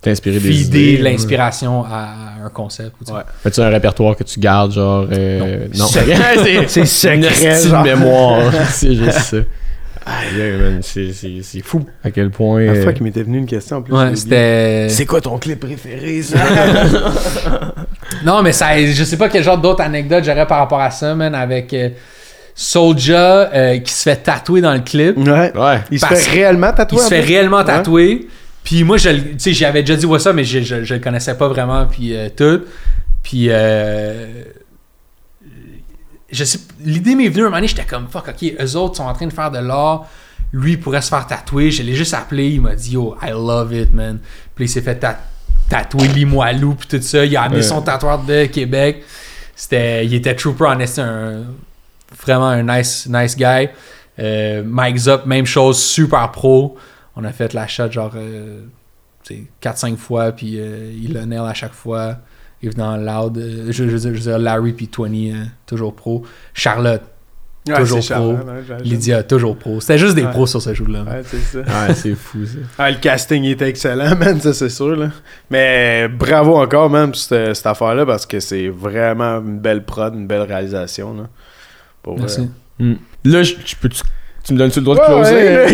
T'as 0.00 0.10
inspiré 0.10 0.38
des 0.38 0.52
fider 0.52 0.92
idées. 0.94 1.02
l'inspiration 1.02 1.82
à 1.84 2.34
un 2.44 2.48
concept. 2.50 2.92
ou. 3.08 3.12
Ouais. 3.14 3.22
As-tu 3.44 3.60
un 3.60 3.68
répertoire 3.70 4.14
que 4.16 4.22
tu 4.24 4.38
gardes, 4.38 4.72
genre. 4.72 5.06
euh, 5.10 5.66
non. 5.74 5.86
c'est 5.86 6.68
C'est 6.68 6.84
secret, 6.84 7.16
Une 7.16 7.24
esti 7.24 7.64
de 7.66 7.70
genre. 7.70 7.82
mémoire. 7.82 8.52
c'est 8.70 8.94
juste 8.94 9.18
ça. 9.18 9.36
Aïe. 10.06 10.80
C'est, 10.82 11.60
fou 11.62 11.84
à 12.02 12.10
quel 12.10 12.30
point. 12.30 12.64
La 12.64 12.72
euh, 12.72 12.82
fois 12.82 12.92
qu'il 12.92 13.04
m'était 13.04 13.22
venu 13.22 13.38
une 13.38 13.46
question 13.46 13.78
en 13.78 13.82
plus. 13.82 13.94
Ouais, 13.94 14.14
c'était. 14.14 14.88
C'est 14.90 15.06
quoi 15.06 15.20
ton 15.20 15.38
clip 15.38 15.60
préféré, 15.60 16.22
ça? 16.22 16.38
Non, 18.24 18.42
mais 18.42 18.52
ça, 18.52 18.80
je 18.80 19.04
sais 19.04 19.16
pas 19.16 19.28
quel 19.28 19.42
genre 19.42 19.58
d'autres 19.58 19.82
anecdotes 19.82 20.24
j'aurais 20.24 20.46
par 20.46 20.58
rapport 20.58 20.80
à 20.80 20.90
ça, 20.90 21.14
man, 21.14 21.34
avec 21.34 21.72
euh, 21.74 21.90
Soulja 22.54 23.50
euh, 23.52 23.78
qui 23.78 23.92
se 23.92 24.02
fait 24.02 24.16
tatouer 24.16 24.60
dans 24.60 24.72
le 24.72 24.80
clip. 24.80 25.16
Ouais. 25.16 25.52
ouais. 25.54 25.80
Il 25.90 25.98
se 25.98 26.06
fait 26.06 26.30
réellement 26.30 26.72
tatouer. 26.72 26.98
Il 26.98 27.02
se 27.02 27.08
fait 27.08 27.20
plus? 27.22 27.28
réellement 27.28 27.64
tatouer. 27.64 28.28
Puis 28.62 28.84
moi, 28.84 28.96
je, 28.96 29.08
le- 29.10 29.20
tu 29.32 29.38
sais, 29.38 29.52
j'avais 29.52 29.82
déjà 29.82 29.96
dit 29.96 30.06
ouais 30.06 30.18
ça, 30.18 30.32
mais 30.32 30.44
je, 30.44 30.60
je, 30.60 30.84
je 30.84 30.94
le 30.94 31.00
connaissais 31.00 31.34
pas 31.36 31.48
vraiment, 31.48 31.86
puis 31.86 32.16
euh, 32.16 32.28
tout. 32.34 32.62
Puis 33.22 33.46
euh, 33.50 34.26
je 36.34 36.44
sais, 36.44 36.58
l'idée 36.80 37.14
m'est 37.14 37.28
venue 37.28 37.42
un 37.42 37.44
moment 37.46 37.56
donné, 37.56 37.68
j'étais 37.68 37.84
comme 37.84 38.08
fuck, 38.08 38.28
ok, 38.28 38.54
eux 38.60 38.76
autres 38.76 38.96
sont 38.96 39.04
en 39.04 39.12
train 39.14 39.26
de 39.26 39.32
faire 39.32 39.50
de 39.50 39.58
l'art. 39.58 40.06
Lui 40.52 40.72
il 40.72 40.80
pourrait 40.80 41.02
se 41.02 41.08
faire 41.08 41.26
tatouer. 41.26 41.70
Je 41.70 41.82
l'ai 41.82 41.94
juste 41.94 42.14
appelé, 42.14 42.48
il 42.50 42.60
m'a 42.60 42.74
dit 42.74 42.92
yo, 42.92 43.16
I 43.22 43.30
love 43.30 43.72
it, 43.72 43.92
man. 43.92 44.18
Puis 44.54 44.66
il 44.66 44.68
s'est 44.68 44.82
fait 44.82 44.96
ta- 44.96 45.18
tatouer 45.68 46.08
Limoilou 46.08 46.74
puis 46.74 46.88
tout 46.88 47.02
ça. 47.02 47.24
Il 47.24 47.36
a 47.36 47.42
amené 47.42 47.56
Ouais. 47.58 47.62
son 47.62 47.82
tatoueur 47.82 48.22
de 48.22 48.46
Québec. 48.46 49.02
C'était, 49.56 50.04
il 50.04 50.14
était 50.14 50.34
trooper 50.34 50.64
en 50.66 50.80
un 50.80 51.44
vraiment 52.24 52.48
un 52.48 52.62
nice, 52.62 53.06
nice 53.08 53.36
guy. 53.36 53.68
Euh, 54.18 54.62
Mike 54.64 54.96
Zop, 54.96 55.26
même 55.26 55.46
chose, 55.46 55.82
super 55.82 56.30
pro. 56.30 56.76
On 57.16 57.24
a 57.24 57.32
fait 57.32 57.52
la 57.52 57.66
shot 57.66 57.90
genre 57.90 58.12
euh, 58.14 58.62
tu 59.24 59.34
sais, 59.34 59.44
4-5 59.60 59.96
fois, 59.96 60.30
puis 60.32 60.58
euh, 60.58 60.92
il 61.00 61.12
le 61.14 61.24
nail 61.24 61.38
à 61.48 61.54
chaque 61.54 61.72
fois. 61.74 62.16
En 62.78 62.96
loud. 62.96 63.38
euh, 63.38 63.66
je, 63.68 63.72
je, 63.72 63.82
veux 63.96 63.98
dire- 64.12 64.14
je 64.22 64.30
Larry 64.30 64.72
puis 64.72 64.88
20, 64.96 65.04
euh, 65.06 65.44
toujours 65.66 65.94
pro. 65.94 66.22
Charlotte, 66.52 67.02
Ouais, 67.66 67.78
toujours 67.78 68.00
pro. 68.04 68.32
hein. 68.32 68.78
Lydia, 68.82 69.22
toujours 69.22 69.56
pro. 69.56 69.80
C'était 69.80 69.96
juste 69.98 70.14
des 70.14 70.24
Ouais. 70.24 70.30
pros 70.30 70.46
sur 70.46 70.60
ce 70.60 70.74
jeu-là. 70.74 71.02
Ouais, 71.04 71.22
c'est 71.24 71.38
ça. 71.38 71.58
Ouais, 71.60 71.94
c'est 71.94 72.14
fou, 72.14 72.44
ça. 72.44 72.58
Ah, 72.78 72.90
le 72.90 72.98
casting 72.98 73.42
était 73.44 73.68
excellent, 73.68 74.14
man, 74.18 74.38
ça 74.40 74.52
c'est 74.52 74.68
sûr. 74.68 74.94
Là. 74.96 75.08
Mais 75.50 76.08
bravo 76.08 76.56
encore, 76.56 76.90
man, 76.90 77.06
pour 77.10 77.16
cette, 77.20 77.56
cette 77.56 77.66
affaire-là, 77.66 78.04
parce 78.04 78.26
que 78.26 78.38
c'est 78.40 78.68
vraiment 78.68 79.38
une 79.38 79.58
belle 79.60 79.84
prod, 79.84 80.14
une 80.14 80.26
belle 80.26 80.42
réalisation. 80.42 81.14
Là, 81.14 81.28
pour, 82.02 82.18
Merci. 82.18 82.50
euh, 82.82 82.94
Là, 83.24 83.42
je, 83.42 83.54
je 83.64 83.76
peux. 83.76 83.88
Tu 84.44 84.52
me 84.52 84.58
donnes-tu 84.58 84.80
le 84.80 84.84
droit 84.84 84.96
de 84.96 85.00
closer? 85.00 85.64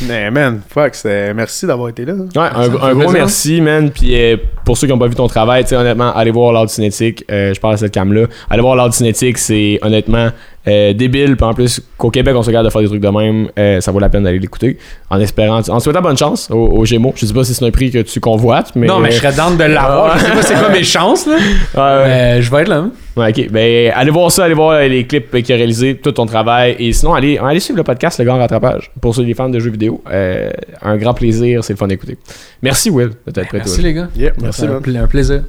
Mais 0.08 0.30
man, 0.30 0.62
fuck, 0.66 0.94
merci 1.04 1.66
d'avoir 1.66 1.90
été 1.90 2.06
là. 2.06 2.14
Ouais, 2.14 2.48
un, 2.54 2.94
gros 2.94 3.12
merci, 3.12 3.60
man. 3.60 3.90
Puis 3.90 4.18
euh, 4.18 4.38
pour 4.64 4.78
ceux 4.78 4.86
qui 4.86 4.94
n'ont 4.94 4.98
pas 4.98 5.08
vu 5.08 5.14
ton 5.14 5.26
travail, 5.26 5.66
honnêtement, 5.72 6.10
allez 6.14 6.30
voir 6.30 6.54
l'Art 6.54 6.70
Cinétique. 6.70 7.22
Euh, 7.30 7.52
je 7.52 7.60
parle 7.60 7.74
à 7.74 7.76
cette 7.76 7.92
cam-là. 7.92 8.28
Allez 8.48 8.62
voir 8.62 8.76
l'Art 8.76 8.94
Cinétique, 8.94 9.36
c'est 9.36 9.78
honnêtement 9.82 10.30
euh, 10.68 10.92
débile. 10.92 11.36
Puis 11.36 11.44
en 11.46 11.54
plus, 11.54 11.80
qu'au 11.98 12.10
Québec, 12.10 12.34
on 12.36 12.42
se 12.42 12.48
regarde 12.48 12.66
de 12.66 12.70
faire 12.70 12.80
des 12.82 12.88
trucs 12.88 13.00
de 13.00 13.08
même, 13.08 13.48
euh, 13.58 13.80
ça 13.80 13.90
vaut 13.92 13.98
la 13.98 14.08
peine 14.08 14.22
d'aller 14.24 14.38
l'écouter. 14.38 14.78
En 15.10 15.20
espérant, 15.20 15.60
en 15.68 15.80
souhaitant 15.80 16.02
bonne 16.02 16.16
chance 16.16 16.48
aux, 16.50 16.56
aux 16.56 16.84
Gémeaux. 16.84 17.12
Je 17.16 17.26
sais 17.26 17.34
pas 17.34 17.44
si 17.44 17.54
c'est 17.54 17.64
un 17.64 17.70
prix 17.70 17.90
que 17.90 17.98
tu 17.98 18.20
convoites, 18.20 18.72
mais. 18.76 18.86
non, 18.86 18.98
mais 19.00 19.10
je 19.10 19.16
serais 19.18 19.32
down 19.34 19.56
de 19.56 19.64
l'avoir. 19.64 20.18
Je 20.18 20.24
sais 20.24 20.30
pas 20.32 20.42
c'est 20.42 20.54
quoi 20.54 20.68
mes 20.70 20.84
chances, 20.84 21.26
là. 21.26 21.36
Ouais, 21.74 21.80
ouais. 21.80 22.04
Mais 22.06 22.42
je 22.42 22.50
vais 22.50 22.62
être 22.62 22.68
là. 22.68 22.76
hein. 22.76 22.90
Ouais, 23.16 23.28
ok. 23.30 23.50
Ben, 23.50 23.92
allez 23.94 24.10
voir 24.10 24.30
ça, 24.32 24.44
allez 24.44 24.54
voir 24.54 24.70
euh, 24.70 24.88
les 24.88 25.06
clips 25.06 25.30
qu'il 25.42 25.52
a 25.52 25.56
réalisés, 25.56 25.96
tout 25.96 26.12
ton 26.12 26.24
travail. 26.26 26.76
Et 26.78 26.92
sinon, 26.92 27.12
allez, 27.14 27.38
allez 27.38 27.60
suivre 27.60 27.76
le 27.78 27.84
podcast 27.84 28.18
Le 28.18 28.24
Grand 28.24 28.38
Rattrapage. 28.38 28.90
Pour 29.00 29.14
ceux 29.14 29.22
les 29.24 29.34
fans 29.34 29.48
de 29.50 29.58
jeux 29.58 29.70
vidéo, 29.70 30.02
euh, 30.10 30.50
un 30.80 30.96
grand 30.96 31.12
plaisir, 31.12 31.62
c'est 31.62 31.74
le 31.74 31.78
fun 31.78 31.88
d'écouter. 31.88 32.16
Merci, 32.62 32.88
Will, 32.88 33.10
de 33.26 33.30
t'être 33.32 33.48
prêt, 33.48 33.58
Merci, 33.58 33.74
toi. 33.80 33.84
les 33.84 33.94
gars. 33.94 34.08
Yeah, 34.16 34.32
Merci, 34.40 34.64
un 34.66 35.06
plaisir. 35.06 35.42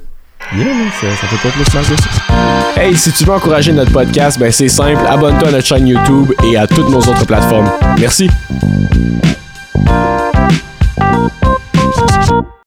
Yeah, 0.52 0.66
ça, 1.00 1.06
ça 1.20 1.26
fait 1.26 1.48
pas 1.48 1.54
plus 1.54 1.74
mal 1.74 1.84
que 1.84 2.02
ça. 2.02 2.80
Hey, 2.80 2.96
si 2.96 3.12
tu 3.12 3.24
veux 3.24 3.32
encourager 3.32 3.72
notre 3.72 3.92
podcast, 3.92 4.38
ben 4.38 4.52
c'est 4.52 4.68
simple, 4.68 5.04
abonne-toi 5.06 5.48
à 5.48 5.52
notre 5.52 5.66
chaîne 5.66 5.86
YouTube 5.86 6.32
et 6.44 6.56
à 6.56 6.66
toutes 6.66 6.88
nos 6.90 6.98
autres 7.00 7.26
plateformes. 7.26 7.70
Merci. 7.98 8.28